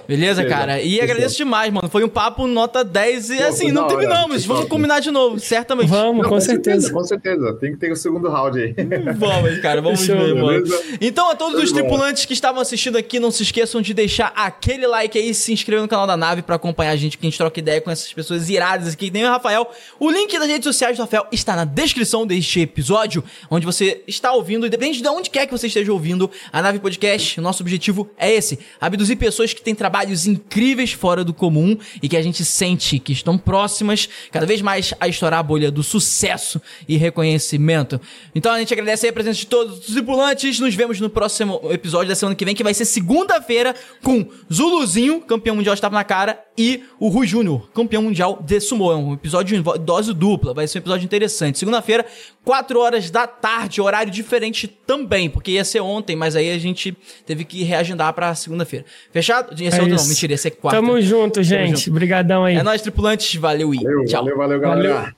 Beleza, 0.08 0.46
cara? 0.46 0.82
E 0.82 1.02
agradeço 1.02 1.36
demais, 1.36 1.72
mano. 1.72 1.90
Foi 1.90 2.04
um 2.04 2.08
papo 2.10 2.48
nota 2.48 2.84
10 2.84 3.30
e 3.30 3.38
Pô, 3.38 3.44
assim, 3.44 3.72
não 3.72 3.88
terminamos. 3.88 4.46
Vamos 4.46 4.64
top. 4.64 4.70
combinar 4.72 5.00
de 5.00 5.12
novo, 5.12 5.40
certamente. 5.40 5.90
Vamos, 5.90 6.24
Não, 6.24 6.30
com 6.30 6.40
certeza. 6.40 6.92
Com 6.92 7.04
certeza. 7.04 7.54
Tem 7.60 7.74
que 7.74 7.78
ter 7.78 7.92
o 7.92 7.96
segundo 7.96 8.30
round 8.30 8.58
aí. 8.60 8.76
Vamos, 9.18 9.60
cara, 9.60 9.82
vamos 9.82 10.06
ver, 10.06 10.34
mano. 10.36 10.64
beleza? 10.64 10.84
Então, 11.02 11.30
a 11.30 11.36
todos 11.36 11.62
os 11.62 11.72
tripulantes 11.72 12.26
que 12.26 12.34
estavam 12.34 12.62
assistindo 12.62 12.98
aqui, 12.98 13.20
não 13.20 13.32
se 13.32 13.44
esqueçam 13.44 13.82
de 13.82 13.94
deixar 13.94 14.32
aquele 14.36 14.88
like 14.88 15.18
aí, 15.18 15.34
se 15.34 15.52
inscrever 15.52 15.82
no 15.82 15.88
canal 15.88 16.08
da 16.08 16.16
nave 16.16 16.42
pra 16.42 16.56
acompanhar 16.56 16.92
a 16.92 16.96
gente, 16.96 17.18
que 17.18 17.26
a 17.26 17.30
gente 17.30 17.38
troca 17.38 17.60
ideia 17.60 17.82
com 17.82 17.92
essas 17.92 18.12
pessoas 18.14 18.50
iradas 18.50 18.94
aqui, 18.94 19.08
que 19.08 19.12
nem 19.12 19.26
o 19.26 19.30
Rafael. 19.30 19.70
O 20.00 20.10
link 20.10 20.38
das 20.38 20.48
redes 20.48 20.64
sociais 20.64 20.96
do 20.98 21.02
Rafael 21.02 21.28
está 21.32 21.56
na 21.56 21.66
descrição 21.66 22.26
deste 22.26 22.62
episódio, 22.62 23.24
onde 23.50 23.66
você 23.66 24.04
está 24.08 24.32
ouvindo, 24.32 24.66
independente 24.66 25.02
de 25.02 25.08
onde 25.08 25.30
quer 25.30 25.46
que 25.46 25.52
você 25.52 25.68
esteja 25.68 25.92
ouvindo, 25.92 26.30
a 26.52 26.62
Nave 26.62 26.80
Podcast, 26.80 27.40
o 27.40 27.44
nosso 27.44 27.62
objetivo 27.62 28.10
é 28.18 28.32
esse: 28.34 28.60
abduzir 28.80 29.18
pessoas 29.18 29.54
que 29.54 29.62
têm 29.62 29.76
trabalhos 29.98 30.28
incríveis 30.28 30.92
fora 30.92 31.24
do 31.24 31.34
comum 31.34 31.76
e 32.04 32.08
que 32.08 32.16
a 32.16 32.22
gente 32.22 32.46
sente 32.46 33.00
que 33.00 33.12
estão 33.14 33.36
próximas 33.38 34.08
cada 34.32 34.46
vez 34.46 34.62
mais 34.62 34.94
a 35.00 35.08
estourar 35.08 35.40
a 35.40 35.44
bolha 35.44 35.72
do 35.72 35.82
sucesso 35.82 36.62
e 36.88 36.98
reconhecimento. 36.98 38.00
Então 38.36 38.52
a 38.54 38.60
gente 38.60 38.72
agradece 38.74 39.08
aí 39.08 39.10
a 39.10 39.14
presença 39.14 39.40
de 39.40 39.48
todos 39.48 39.80
os 39.80 39.86
tripulantes. 39.94 40.60
Nos 40.60 40.76
vemos 40.76 41.00
no 41.00 41.10
próximo 41.10 41.60
episódio 41.72 42.10
da 42.10 42.16
semana 42.16 42.36
que 42.36 42.46
vem, 42.46 42.54
que 42.54 42.64
vai 42.64 42.76
ser 42.76 42.86
segunda-feira, 42.86 43.74
com 44.04 44.28
Zuluzinho, 44.54 45.20
campeão 45.22 45.56
mundial 45.56 45.74
de 45.74 45.82
tapa 45.82 45.96
na 45.96 46.04
cara, 46.04 46.40
e 46.56 46.84
o 47.00 47.08
Rui 47.10 47.26
Júnior, 47.28 47.70
campeão 47.74 48.02
mundial 48.04 48.42
de 48.46 48.60
sumo. 48.60 48.92
É 48.92 48.96
um 48.96 49.14
episódio 49.14 49.62
vo- 49.64 49.78
dose 49.78 50.14
dupla, 50.14 50.54
vai 50.54 50.68
ser 50.68 50.78
um 50.78 50.82
episódio 50.82 51.06
interessante. 51.06 51.58
Segunda-feira, 51.60 52.06
4 52.44 52.80
horas 52.80 53.10
da 53.12 53.26
tarde, 53.28 53.82
horário 53.82 54.12
diferente 54.12 54.68
também, 54.68 55.30
porque 55.30 55.52
ia 55.52 55.64
ser 55.66 55.82
ontem, 55.82 56.16
mas 56.16 56.36
aí 56.36 56.52
a 56.52 56.58
gente 56.58 56.96
teve 57.26 57.44
que 57.44 57.64
reagendar 57.64 58.12
pra 58.14 58.34
segunda-feira. 58.36 58.86
Fechado? 59.12 59.60
Ia 59.62 59.70
ser 59.72 59.78
É 59.78 59.84
ontem, 59.88 59.96
não, 59.96 60.04
isso. 60.04 60.10
mentira, 60.10 60.34
ia 60.34 60.38
ser 60.38 60.52
quarta. 60.52 60.80
Tamo 60.80 61.02
junto, 61.02 61.42
gente. 61.44 61.78
junto. 61.80 61.92
Obrigadão 61.92 62.44
aí. 62.46 62.56
É 62.56 62.64
nóis, 62.64 62.82
tripulantes. 62.82 63.36
Valeu 63.36 63.74
e 63.74 63.78
Valeu, 63.78 64.06
tchau. 64.06 64.24
valeu, 64.24 64.38
valeu, 64.38 64.60
galera. 64.60 64.94
Valeu. 64.94 65.14